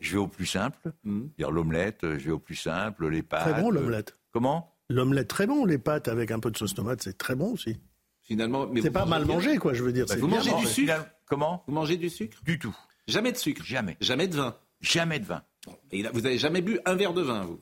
Je 0.00 0.12
vais 0.12 0.18
au 0.18 0.28
plus 0.28 0.46
simple, 0.46 0.92
dire 1.38 1.50
l'omelette, 1.50 2.00
je 2.02 2.24
vais 2.26 2.30
au 2.30 2.38
plus 2.38 2.56
simple, 2.56 3.08
les 3.08 3.22
pâtes. 3.22 3.52
Très 3.52 3.60
bon 3.62 3.70
l'omelette. 3.70 4.16
Comment? 4.32 4.76
L'omelette 4.88 5.28
très 5.28 5.46
bon, 5.46 5.64
les 5.64 5.78
pâtes 5.78 6.08
avec 6.08 6.30
un 6.30 6.40
peu 6.40 6.50
de 6.50 6.56
sauce 6.56 6.74
tomate, 6.74 7.02
c'est 7.02 7.16
très 7.16 7.34
bon 7.36 7.52
aussi. 7.52 7.76
Finalement, 8.22 8.66
mais 8.66 8.82
C'est 8.82 8.90
pas 8.90 9.06
mal 9.06 9.24
mangé, 9.24 9.56
quoi, 9.58 9.72
je 9.74 9.82
veux 9.82 9.92
dire. 9.92 10.06
Bah, 10.06 10.14
c'est 10.14 10.20
vous 10.20 10.28
bien 10.28 10.38
mangez 10.38 10.54
du 10.56 10.66
sucre 10.66 11.06
Comment? 11.26 11.62
Vous 11.66 11.72
mangez 11.74 11.96
du 11.96 12.10
sucre? 12.10 12.38
Du 12.44 12.58
tout. 12.58 12.76
Jamais 13.06 13.32
de 13.32 13.36
sucre? 13.36 13.62
Jamais. 13.64 13.96
Jamais 14.00 14.28
de 14.28 14.36
vin? 14.36 14.56
Jamais 14.80 15.18
de 15.18 15.24
vin. 15.24 15.42
Et 15.92 16.02
là, 16.02 16.10
vous 16.12 16.22
n'avez 16.22 16.38
jamais 16.38 16.60
bu 16.60 16.78
un 16.84 16.94
verre 16.94 17.12
de 17.12 17.22
vin, 17.22 17.42
vous? 17.44 17.60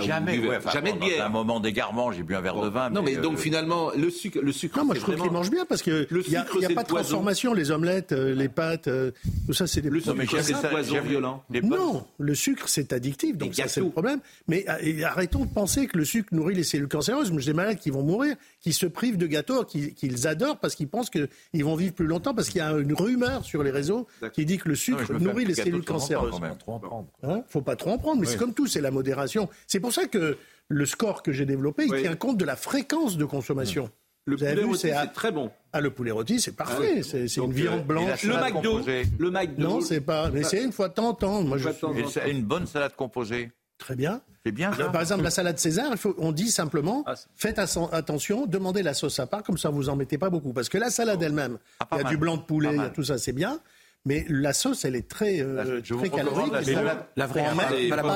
Jamais, 0.00 0.38
buvez- 0.38 0.48
ouais, 0.48 0.56
enfin, 0.56 0.70
jamais 0.70 0.94
de 0.94 0.98
bière. 0.98 1.26
un 1.26 1.28
moment 1.28 1.60
d'égarement, 1.60 2.10
j'ai 2.10 2.22
bu 2.22 2.34
un 2.34 2.40
verre 2.40 2.58
de 2.60 2.68
vin. 2.68 2.88
Non, 2.88 3.02
mais, 3.02 3.16
donc 3.16 3.34
euh, 3.34 3.36
finalement, 3.36 3.90
le 3.94 4.08
sucre, 4.08 4.38
le 4.42 4.50
sucre. 4.50 4.78
Non, 4.78 4.86
moi 4.86 4.94
je 4.94 5.00
trouve 5.00 5.14
vraiment- 5.16 5.24
qu'ils 5.28 5.32
mangent 5.36 5.50
bien 5.50 5.66
parce 5.66 5.82
que 5.82 6.06
Le 6.08 6.22
il 6.26 6.32
y 6.32 6.36
a, 6.36 6.44
sucre, 6.44 6.54
il 6.56 6.62
y 6.62 6.64
a 6.64 6.68
c'est 6.68 6.74
pas 6.74 6.82
de 6.82 6.88
transformation, 6.88 7.52
les 7.52 7.70
omelettes, 7.70 8.12
euh, 8.12 8.34
les 8.34 8.48
pâtes, 8.48 8.88
euh, 8.88 9.10
tout 9.46 9.52
ça 9.52 9.66
c'est 9.66 9.82
des 9.82 9.90
Le 9.90 10.00
produits 10.00 10.26
sucre, 10.26 10.42
c'est 10.42 10.54
ça. 10.54 10.68
poison 10.68 11.00
violent. 11.02 11.44
Non, 11.62 12.06
le 12.18 12.34
sucre 12.34 12.68
c'est 12.70 12.94
addictif, 12.94 13.36
donc 13.36 13.54
ça 13.54 13.68
c'est 13.68 13.80
le 13.80 13.90
problème. 13.90 14.20
Mais 14.48 14.64
arrêtons 15.04 15.44
de 15.44 15.50
penser 15.52 15.86
que 15.86 15.98
le 15.98 16.06
sucre 16.06 16.28
nourrit 16.32 16.54
les 16.54 16.64
cellules 16.64 16.88
cancéreuses. 16.88 17.30
Moi, 17.30 17.40
j'ai 17.42 17.50
des 17.52 17.56
malades 17.56 17.78
qui 17.78 17.90
vont 17.90 18.02
mourir, 18.02 18.36
qui 18.62 18.72
se 18.72 18.86
privent 18.86 19.18
de 19.18 19.26
gâteaux 19.26 19.64
qui- 19.64 19.92
qu'ils 19.94 20.26
adorent 20.26 20.58
parce 20.58 20.74
qu'ils 20.74 20.88
pensent 20.88 21.10
qu'ils 21.10 21.64
vont 21.64 21.76
vivre 21.76 21.92
plus 21.92 22.06
longtemps 22.06 22.32
parce 22.34 22.48
qu'il 22.48 22.58
y 22.58 22.64
a 22.64 22.70
une 22.72 22.94
rumeur 22.94 23.44
sur 23.44 23.62
les 23.62 23.70
réseaux 23.70 24.06
qui 24.32 24.46
dit 24.46 24.56
que 24.56 24.70
le 24.70 24.74
sucre 24.74 25.02
un 25.14 25.18
nourrit 25.18 25.44
les 25.44 25.54
cellules 25.54 25.84
cancéreuses. 25.84 26.30
quand 26.30 26.40
même. 26.40 26.56
Trop 26.56 26.72
en 26.72 26.78
prendre. 26.78 27.08
Hein 27.22 27.42
faut 27.48 27.60
pas 27.60 27.76
trop 27.76 27.90
en 27.90 27.98
prendre, 27.98 28.20
mais 28.22 28.26
c'est 28.26 28.38
comme 28.38 28.54
tout, 28.54 28.66
c'est 28.66 28.80
la 28.80 28.90
modération. 28.90 29.48
C'est 29.66 29.80
pour 29.80 29.92
ça 29.92 30.06
que 30.06 30.36
le 30.68 30.86
score 30.86 31.22
que 31.22 31.32
j'ai 31.32 31.46
développé, 31.46 31.84
il 31.86 31.92
Oui. 31.92 32.02
tient 32.02 32.14
compte 32.16 32.38
de 32.38 32.44
la 32.44 32.56
fréquence 32.56 33.16
de 33.16 33.24
consommation. 33.24 33.90
Le 34.28 34.34
Vous 34.36 34.44
poulet 34.44 34.64
rôti, 34.64 34.78
c'est 34.80 34.90
à- 34.92 35.06
très 35.06 35.30
bon. 35.30 35.52
Ah, 35.72 35.80
le 35.80 35.90
poulet 35.90 36.10
rôti, 36.10 36.40
c'est 36.40 36.56
parfait. 36.56 36.88
Ah 36.96 37.14
oui. 37.14 37.28
C'est 37.28 37.36
une 37.40 37.52
viande 37.52 37.80
euh, 37.80 37.82
blanche. 37.84 38.20
salade 38.26 38.52
composée 38.54 39.04
Le 39.18 39.30
McDo. 39.30 39.62
Non, 39.62 39.80
c'est 39.80 40.00
pas. 40.00 40.30
Mais 40.30 40.42
c'est 40.42 40.64
une 40.64 40.72
fois 40.72 40.88
de 40.88 40.94
temps 40.94 41.08
en 41.10 41.14
temps. 41.14 41.42
Moi, 41.42 41.58
je 41.58 41.68
Une 41.68 41.74
temps 41.76 41.92
temps. 41.94 42.20
Bonne 42.42 42.66
salade 42.66 42.92
composée. 42.96 43.52
Très 43.78 43.94
bien. 43.94 44.20
C'est 44.44 44.52
bien 44.52 44.72
ça. 44.72 44.86
Par 44.88 45.00
exemple, 45.02 45.22
la 45.22 45.30
salade 45.30 45.58
César, 45.58 45.88
il 45.92 45.96
faut- 45.98 46.14
on 46.18 46.32
dit 46.32 46.50
simplement 46.50 47.04
Ah, 47.06 47.14
faites 47.36 47.58
attention, 47.92 48.46
demandez 48.46 48.82
la 48.82 48.94
sauce 48.94 49.20
à 49.20 49.26
part, 49.26 49.42
comme 49.42 49.58
ça 49.58 49.70
vous 49.70 49.88
en 49.88 49.96
mettez 49.96 50.18
pas 50.18 50.30
beaucoup. 50.30 50.52
Parce 50.52 50.68
que 50.68 50.78
la 50.78 50.88
salade 50.90 51.22
elle-même, 51.22 51.58
Ah, 51.80 51.86
il 51.92 51.96
y 51.96 52.00
a 52.00 52.02
mal. 52.04 52.12
du 52.12 52.16
blanc 52.16 52.36
de 52.36 52.42
poulet, 52.42 52.70
il 52.72 52.78
y 52.78 52.84
a 52.84 52.88
tout 52.90 53.02
ça, 53.04 53.18
c'est 53.18 53.32
bien. 53.32 53.60
Mais 54.06 54.24
la 54.28 54.52
sauce, 54.52 54.84
elle 54.84 54.94
est 54.94 55.08
très, 55.08 55.40
euh, 55.40 55.80
je 55.82 55.94
très 55.96 56.08
calorique. 56.08 56.52
la 56.52 56.62
salade- 56.62 57.06
vraie 57.26 57.42
pas- 57.42 58.06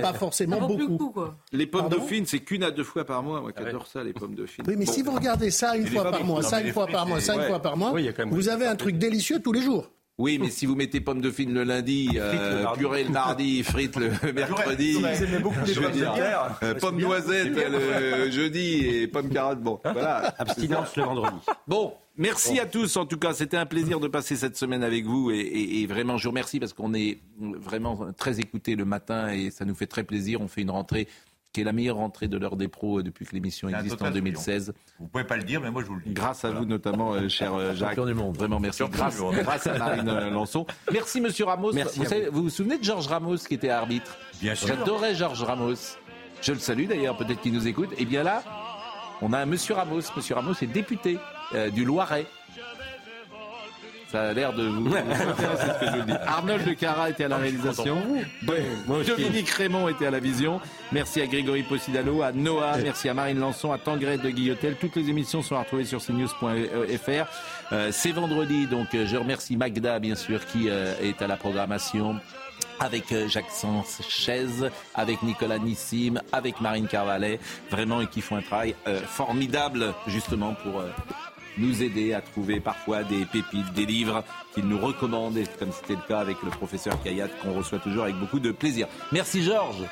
pas 0.00 0.12
pas, 0.12 0.18
forcément 0.18 0.66
beaucoup. 0.66 1.14
Les 1.52 1.66
pommes 1.66 1.82
Pardon 1.82 1.98
dauphines, 1.98 2.24
c'est 2.24 2.38
qu'une 2.40 2.62
à 2.64 2.70
deux 2.70 2.82
fois 2.82 3.04
par 3.04 3.22
mois. 3.22 3.42
Moi, 3.42 3.52
Ah 3.54 3.60
j'adore 3.62 3.86
ça, 3.86 4.02
les 4.02 4.14
pommes 4.14 4.34
dauphines. 4.34 4.64
Oui, 4.66 4.74
mais 4.78 4.86
Bon. 4.86 4.92
si 4.92 5.02
vous 5.02 5.12
regardez 5.12 5.50
ça 5.50 5.76
une 5.76 5.86
fois 5.86 6.10
par 6.10 6.24
mois, 6.24 6.40
Non, 6.40 6.48
ça 6.48 6.60
une 6.62 6.72
fois 6.72 6.86
par 6.86 7.06
mois, 7.06 7.20
c'est- 7.20 7.26
ça 7.26 7.34
une 7.36 7.42
fois 7.42 7.60
par 7.60 7.76
mois, 7.76 7.92
vous 8.30 8.48
avez 8.48 8.66
un 8.66 8.76
truc 8.76 8.96
délicieux 8.96 9.40
tous 9.40 9.52
les 9.52 9.60
jours. 9.60 9.90
Oui, 10.16 10.38
mais 10.38 10.48
si 10.50 10.64
vous 10.66 10.76
mettez 10.76 11.00
pommes 11.00 11.20
de 11.20 11.30
fine 11.32 11.52
le 11.52 11.64
lundi, 11.64 12.08
euh, 12.14 12.62
mardi. 12.62 12.78
purée 12.78 13.02
le 13.04 13.10
mardi, 13.10 13.62
frites 13.64 13.96
le 13.96 14.10
mercredi, 14.32 14.92
Vous 15.00 15.06
aimez 15.06 15.38
beaucoup 15.40 15.58
les 15.66 15.74
je 15.74 15.80
veux 15.80 15.90
pommes 15.90 16.56
euh, 16.62 16.74
pommes 16.74 17.00
noisettes 17.00 17.52
le 17.56 18.30
jeudi 18.30 18.86
et 18.86 19.08
pommes 19.08 19.28
carottes. 19.28 19.60
Bon, 19.60 19.80
voilà. 19.84 20.32
Abstinence 20.38 20.94
le 20.96 21.02
vendredi. 21.02 21.36
Bon, 21.66 21.94
merci 22.16 22.60
à 22.60 22.66
tous. 22.66 22.96
En 22.96 23.06
tout 23.06 23.18
cas, 23.18 23.32
c'était 23.34 23.56
un 23.56 23.66
plaisir 23.66 23.98
de 23.98 24.06
passer 24.06 24.36
cette 24.36 24.56
semaine 24.56 24.84
avec 24.84 25.04
vous 25.04 25.32
et, 25.32 25.38
et- 25.38 25.80
et 25.82 25.86
vraiment, 25.88 26.16
je 26.16 26.24
vous 26.24 26.30
remercie 26.30 26.60
parce 26.60 26.72
qu'on 26.74 26.94
est 26.94 27.18
vraiment 27.40 28.12
très 28.16 28.38
écoutés 28.38 28.76
le 28.76 28.84
matin 28.84 29.32
et 29.32 29.50
ça 29.50 29.64
nous 29.64 29.74
fait 29.74 29.88
très 29.88 30.04
plaisir. 30.04 30.40
On 30.40 30.46
fait 30.46 30.62
une 30.62 30.70
rentrée 30.70 31.08
qui 31.54 31.60
est 31.60 31.64
la 31.64 31.72
meilleure 31.72 31.96
rentrée 31.96 32.26
de 32.26 32.36
l'heure 32.36 32.56
des 32.56 32.66
pros 32.66 33.00
depuis 33.00 33.24
que 33.24 33.32
l'émission 33.32 33.68
existe 33.68 33.94
en 33.94 33.98
total 33.98 34.12
2016. 34.14 34.74
Vous 34.98 35.06
pouvez 35.06 35.22
pas 35.22 35.36
le 35.36 35.44
dire, 35.44 35.60
mais 35.60 35.70
moi 35.70 35.82
je 35.82 35.86
vous 35.86 35.94
le 35.94 36.02
dis. 36.04 36.12
Grâce 36.12 36.44
à 36.44 36.50
vous 36.50 36.64
notamment, 36.64 37.14
euh, 37.14 37.28
cher 37.28 37.54
euh, 37.54 37.74
Jacques. 37.74 37.90
Champion 37.90 38.06
du 38.06 38.14
monde. 38.14 38.36
Vraiment 38.36 38.58
merci. 38.58 38.82
Grâce, 38.90 39.14
du 39.16 39.22
monde. 39.22 39.36
grâce 39.36 39.66
à 39.68 39.78
Marine 39.78 40.08
euh, 40.08 40.30
Lançon. 40.30 40.66
Merci 40.92 41.20
Monsieur 41.20 41.44
Ramos. 41.44 41.72
Merci 41.72 42.00
vous, 42.00 42.06
savez- 42.06 42.28
vous 42.28 42.42
vous 42.42 42.50
souvenez 42.50 42.76
de 42.78 42.84
Georges 42.84 43.06
Ramos 43.06 43.36
qui 43.36 43.54
était 43.54 43.70
arbitre 43.70 44.18
Bien 44.40 44.56
sûr. 44.56 44.66
J'adorais 44.66 45.14
Georges 45.14 45.44
Ramos. 45.44 45.74
Je 46.42 46.52
le 46.52 46.58
salue 46.58 46.86
d'ailleurs, 46.88 47.16
peut-être 47.16 47.40
qu'il 47.40 47.52
nous 47.54 47.68
écoute. 47.68 47.90
Et 47.98 48.04
bien 48.04 48.24
là, 48.24 48.42
on 49.22 49.32
a 49.32 49.38
un 49.38 49.46
Monsieur 49.46 49.74
Ramos. 49.74 50.00
Monsieur 50.16 50.34
Ramos 50.34 50.54
est 50.60 50.66
député 50.66 51.18
euh, 51.54 51.70
du 51.70 51.84
Loiret. 51.84 52.26
Ça 54.14 54.28
a 54.28 54.32
l'air 54.32 54.52
de 54.52 54.62
vous. 54.62 54.88
c'est 55.58 55.72
ce 55.72 55.80
que 55.80 55.86
je 55.86 55.96
vous 55.98 56.06
dis. 56.06 56.12
Arnold 56.24 56.64
de 56.64 56.74
Cara 56.74 57.10
était 57.10 57.24
à 57.24 57.28
la 57.28 57.36
réalisation. 57.38 57.98
moi 58.86 58.98
aussi. 58.98 59.10
Dominique 59.10 59.50
Raymond 59.50 59.88
était 59.88 60.06
à 60.06 60.12
la 60.12 60.20
vision. 60.20 60.60
Merci 60.92 61.20
à 61.20 61.26
Grégory 61.26 61.64
Possidalo, 61.64 62.22
à 62.22 62.30
Noah, 62.30 62.76
merci 62.76 63.08
à 63.08 63.14
Marine 63.14 63.40
Lançon, 63.40 63.72
à 63.72 63.78
Tangueret 63.78 64.18
de 64.18 64.30
Guillotel. 64.30 64.76
Toutes 64.76 64.94
les 64.94 65.10
émissions 65.10 65.42
sont 65.42 65.56
à 65.56 65.62
retrouver 65.62 65.84
sur 65.84 66.00
cnews.fr. 66.00 67.72
Euh, 67.72 67.88
C'est 67.90 68.12
vendredi, 68.12 68.68
donc 68.68 68.94
euh, 68.94 69.04
je 69.04 69.16
remercie 69.16 69.56
Magda, 69.56 69.98
bien 69.98 70.14
sûr, 70.14 70.46
qui 70.46 70.70
euh, 70.70 70.94
est 71.02 71.20
à 71.20 71.26
la 71.26 71.36
programmation 71.36 72.20
avec 72.78 73.12
Jacques 73.26 73.50
Sanchez, 73.50 74.46
avec 74.94 75.24
Nicolas 75.24 75.58
Nissim, 75.58 76.20
avec 76.30 76.60
Marine 76.60 76.86
Carvalet, 76.86 77.40
vraiment, 77.68 78.00
et 78.00 78.06
qui 78.06 78.20
font 78.20 78.36
un 78.36 78.42
travail 78.42 78.76
euh, 78.86 79.00
formidable, 79.00 79.92
justement, 80.06 80.54
pour 80.54 80.82
nous 81.58 81.82
aider 81.82 82.14
à 82.14 82.20
trouver 82.20 82.60
parfois 82.60 83.02
des 83.04 83.24
pépites, 83.26 83.72
des 83.74 83.86
livres 83.86 84.24
qu'ils 84.54 84.66
nous 84.66 84.78
recommandent, 84.78 85.36
et 85.36 85.44
comme 85.58 85.72
c'était 85.72 85.94
le 85.94 86.06
cas 86.08 86.18
avec 86.20 86.42
le 86.42 86.50
professeur 86.50 87.00
Kayat, 87.02 87.28
qu'on 87.42 87.52
reçoit 87.54 87.78
toujours 87.78 88.04
avec 88.04 88.16
beaucoup 88.16 88.40
de 88.40 88.50
plaisir. 88.52 88.86
Merci 89.12 89.42
Georges. 89.42 89.84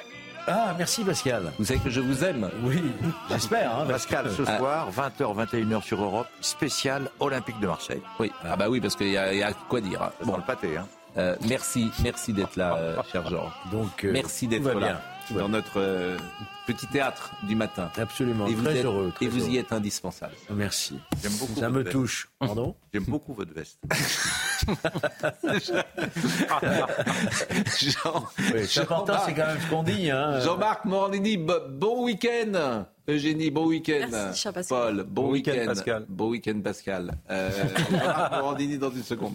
Ah, 0.48 0.74
merci 0.76 1.04
Pascal. 1.04 1.52
Vous 1.58 1.64
savez 1.66 1.78
que 1.78 1.88
je 1.90 2.00
vous 2.00 2.24
aime. 2.24 2.50
Oui, 2.64 2.82
j'espère. 3.30 3.78
Hein, 3.78 3.84
Pascal, 3.86 4.28
ce 4.36 4.42
Ah. 4.44 4.58
soir, 4.58 4.88
20h, 4.90 5.32
21h 5.36 5.82
sur 5.84 6.02
Europe, 6.02 6.26
spécial 6.40 7.08
Olympique 7.20 7.60
de 7.60 7.68
Marseille. 7.68 8.02
Oui, 8.18 8.32
ah 8.44 8.56
bah 8.56 8.68
oui, 8.68 8.80
parce 8.80 8.96
qu'il 8.96 9.08
y, 9.10 9.16
a- 9.16 9.32
il 9.32 9.38
y 9.38 9.42
a 9.44 9.52
quoi 9.52 9.80
dire. 9.80 10.10
Bon, 10.24 10.36
le 10.36 10.42
pâté, 10.42 10.76
hein. 10.76 10.86
Euh, 11.16 11.36
merci, 11.46 11.90
merci 12.02 12.32
d'être 12.32 12.56
là, 12.56 12.74
euh, 12.76 12.96
cher 13.12 13.28
Georges. 13.28 13.52
Donc, 13.70 14.02
euh, 14.04 14.10
merci 14.12 14.48
d'être 14.48 14.64
là 14.80 14.98
bien, 15.30 15.38
dans 15.38 15.48
notre 15.48 15.74
euh, 15.76 16.16
petit 16.66 16.86
théâtre 16.86 17.32
du 17.44 17.54
matin. 17.56 17.90
Absolument, 17.96 18.46
Et 18.46 18.54
vous, 18.54 18.62
très 18.64 18.78
êtes- 18.78 18.84
heureux. 18.84 19.12
très 19.14 19.24
et 19.24 19.28
vous 19.28 19.38
y 19.46 19.54
heureux. 19.56 19.58
êtes 19.58 19.72
indispensable. 19.72 20.34
Merci. 20.50 20.98
J'aime 21.22 21.32
beaucoup 21.32 21.60
Ça 21.60 21.68
me 21.70 21.80
veste. 21.80 21.92
touche. 21.92 22.28
Pardon 22.38 22.74
J'aime 22.92 23.04
beaucoup 23.04 23.34
votre 23.34 23.52
veste. 23.54 23.78
Jean, 27.80 28.24
Oui, 28.54 28.66
c'est 28.66 28.80
important, 28.80 29.14
c'est 29.26 29.34
quand 29.34 29.46
même 29.46 29.58
ce 29.60 29.70
qu'on 29.70 29.82
dit. 29.82 30.10
Hein. 30.10 30.40
Jean-Marc 30.40 30.84
Morandini, 30.84 31.36
bo- 31.36 31.68
bon 31.68 32.04
week-end. 32.04 32.84
Eugénie, 33.08 33.50
bon 33.50 33.66
week-end. 33.66 34.06
Merci. 34.10 34.48
Paul, 34.68 35.04
bon, 35.08 35.22
Bon 35.24 35.30
week-end, 35.32 35.52
week-end. 35.52 35.66
Pascal. 35.66 36.06
Bon 36.08 36.28
week-end, 36.28 36.60
Pascal. 36.62 37.14
Euh, 37.30 37.50
Jean-Marc 37.90 38.32
Morandini 38.32 38.78
dans 38.78 38.90
une 38.90 39.02
seconde. 39.02 39.34